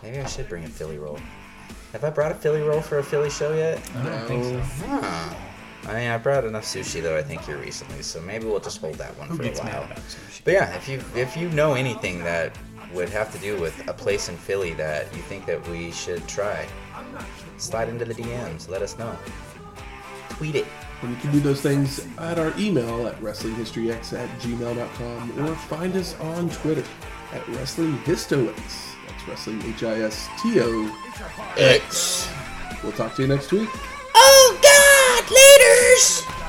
Damn, 0.05 0.13
maybe 0.13 0.23
I 0.23 0.27
should 0.27 0.47
bring 0.47 0.63
a 0.63 0.67
Philly 0.67 0.97
roll. 0.99 1.19
Have 1.91 2.03
I 2.03 2.09
brought 2.09 2.31
a 2.31 2.35
Philly 2.35 2.61
roll 2.61 2.81
for 2.81 2.99
a 2.99 3.03
Philly 3.03 3.29
show 3.29 3.55
yet? 3.55 3.81
I 3.95 4.03
don't 4.03 4.27
think 4.27 4.43
so. 4.43 4.85
Huh. 4.87 5.35
I 5.87 5.93
mean, 5.93 6.09
I 6.09 6.17
brought 6.17 6.45
enough 6.45 6.63
sushi 6.65 7.01
though. 7.01 7.17
I 7.17 7.23
think 7.23 7.41
here 7.41 7.57
recently, 7.57 8.01
so 8.01 8.19
maybe 8.21 8.45
we'll 8.45 8.59
just 8.59 8.79
hold 8.81 8.95
that 8.95 9.17
one 9.17 9.27
Who 9.29 9.37
for 9.37 9.43
a 9.43 9.45
gets 9.45 9.63
mad 9.63 9.73
while. 9.73 9.83
about 9.85 9.97
sushi? 9.97 10.41
But 10.43 10.53
yeah, 10.53 10.75
if 10.75 10.87
you 10.89 11.01
if 11.15 11.35
you 11.37 11.49
know 11.49 11.73
anything 11.73 12.23
that 12.23 12.55
would 12.93 13.09
have 13.09 13.31
to 13.33 13.37
do 13.39 13.59
with 13.59 13.87
a 13.87 13.93
place 13.93 14.29
in 14.29 14.37
Philly 14.37 14.73
that 14.73 15.13
you 15.15 15.21
think 15.23 15.45
that 15.45 15.67
we 15.69 15.91
should 15.91 16.27
try, 16.27 16.67
slide 17.57 17.89
into 17.89 18.05
the 18.05 18.13
DMs. 18.13 18.69
Let 18.69 18.81
us 18.81 18.97
know. 18.97 19.17
Tweet 20.29 20.55
it. 20.55 20.65
And 21.01 21.11
you 21.11 21.17
can 21.17 21.31
do 21.31 21.39
those 21.39 21.61
things 21.61 22.07
at 22.19 22.39
our 22.39 22.53
email 22.57 23.07
at 23.07 23.19
wrestlinghistoryx 23.21 24.13
at 24.13 24.29
gmail.com 24.39 25.45
or 25.45 25.55
find 25.55 25.95
us 25.95 26.17
on 26.19 26.49
Twitter 26.49 26.83
at 27.33 27.43
wrestlinghistox. 27.47 28.84
Wrestling 29.27 29.61
H 29.63 29.83
I 29.83 30.01
S 30.01 30.27
T 30.41 30.59
O 30.61 30.95
X. 31.57 32.29
We'll 32.83 32.91
talk 32.91 33.15
to 33.15 33.21
you 33.23 33.27
next 33.27 33.51
week. 33.51 33.69
Oh 34.13 34.59
God, 34.61 35.31
leaders. 35.31 36.44